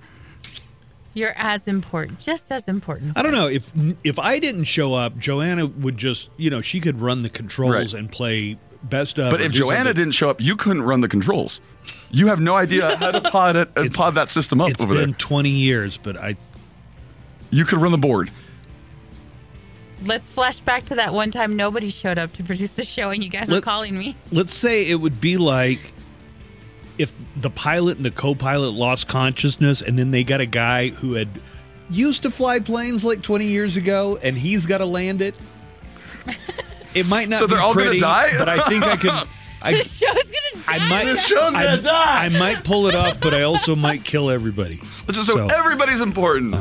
you're 1.16 1.34
as 1.36 1.68
important, 1.68 2.20
just 2.20 2.52
as 2.52 2.68
important? 2.68 3.18
I 3.18 3.24
don't 3.24 3.32
know 3.34 3.48
if 3.48 3.72
if 4.04 4.20
I 4.20 4.40
didn't 4.40 4.66
show 4.66 4.94
up, 4.94 5.18
Joanna 5.18 5.66
would 5.68 5.98
just 5.98 6.30
you 6.38 6.50
know 6.50 6.62
she 6.62 6.80
could 6.80 7.02
run 7.02 7.24
the 7.24 7.30
controls 7.30 7.72
Right. 7.72 7.94
and 7.94 8.12
play 8.12 8.58
best 8.84 9.20
of. 9.20 9.32
But 9.32 9.42
if 9.42 9.52
Joanna 9.52 9.78
something. 9.78 9.94
didn't 9.96 10.12
show 10.14 10.30
up, 10.30 10.40
you 10.40 10.56
couldn't 10.56 10.84
run 10.84 11.02
the 11.02 11.10
controls. 11.10 11.60
You 12.12 12.28
have 12.28 12.40
no 12.40 12.56
idea 12.56 12.96
how 12.98 13.12
to 13.12 13.22
pod 13.32 13.56
it, 13.56 13.70
uh, 13.76 13.88
pod 13.92 14.16
that 14.16 14.30
system 14.30 14.62
up 14.62 14.70
it's 14.70 14.82
over 14.82 14.94
been 14.94 15.14
twenty 15.16 15.50
years, 15.50 15.98
but 15.98 16.16
I 16.16 16.36
You 17.52 17.66
could 17.66 17.80
run 17.80 17.92
the 17.92 17.98
board. 17.98 18.30
Let's 20.06 20.30
flash 20.30 20.60
back 20.62 20.84
to 20.86 20.96
that 20.96 21.14
one 21.14 21.30
time 21.32 21.56
nobody 21.56 21.90
showed 21.90 22.18
up 22.18 22.32
to 22.34 22.44
produce 22.44 22.70
the 22.72 22.84
show 22.86 23.10
and 23.10 23.22
you 23.24 23.30
guys 23.30 23.50
were 23.50 23.56
Let- 23.56 23.64
calling 23.64 23.98
me. 23.98 24.16
let's 24.32 24.54
say 24.54 24.86
it 24.90 24.96
would 24.96 25.20
be 25.20 25.36
like 25.38 25.94
if 26.98 27.12
the 27.36 27.50
pilot 27.50 27.98
and 27.98 28.06
the 28.06 28.12
co-pilot 28.12 28.72
lost 28.72 29.08
consciousness, 29.08 29.82
and 29.82 29.98
then 29.98 30.12
they 30.12 30.24
got 30.24 30.42
a 30.42 30.46
guy 30.46 30.90
who 30.90 31.14
had 31.14 31.30
used 31.90 32.24
to 32.24 32.32
fly 32.32 32.60
planes 32.60 33.04
like 33.06 33.22
twenty 33.22 33.46
years 33.46 33.76
ago, 33.78 34.20
and 34.22 34.38
he's 34.38 34.66
got 34.66 34.80
to 34.80 34.86
land 34.86 35.22
it. 35.22 35.36
It 36.96 37.06
might 37.06 37.30
not 37.30 37.38
So 37.40 37.46
they're 37.46 37.60
be 37.60 37.62
all 37.62 37.74
gonna 37.76 37.86
pretty, 37.86 38.00
die? 38.00 38.32
but 38.40 38.50
I 38.50 38.68
think 38.68 38.84
I 38.84 38.98
could. 38.98 39.12
I, 39.61 39.73
the 39.77 39.84
show's 39.84 40.14
gonna 40.14 40.65
die. 40.65 40.76
I 40.76 40.90
might. 40.90 41.06
The 41.06 41.18
show's 41.18 41.53
I, 41.53 41.64
gonna 41.64 41.81
die. 41.81 42.26
I 42.26 42.30
might 42.30 42.64
pull 42.64 42.88
it 42.88 42.95
off, 42.95 43.19
but 43.19 43.34
I 43.34 43.44
also 43.44 43.76
might 43.76 44.03
kill 44.03 44.30
everybody. 44.30 44.81
Just 45.11 45.27
so, 45.27 45.48
everybody's 45.48 46.02
important. 46.02 46.56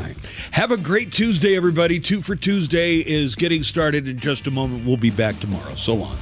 Have 0.51 0.71
a 0.71 0.77
great 0.77 1.11
Tuesday, 1.11 1.55
everybody. 1.55 1.99
Two 1.99 2.21
for 2.21 2.35
Tuesday 2.35 2.97
is 2.97 3.35
getting 3.35 3.63
started 3.63 4.07
in 4.07 4.19
just 4.19 4.47
a 4.47 4.51
moment. 4.51 4.85
We'll 4.85 4.97
be 4.97 5.11
back 5.11 5.39
tomorrow. 5.39 5.75
So 5.75 5.93
long. 5.93 6.17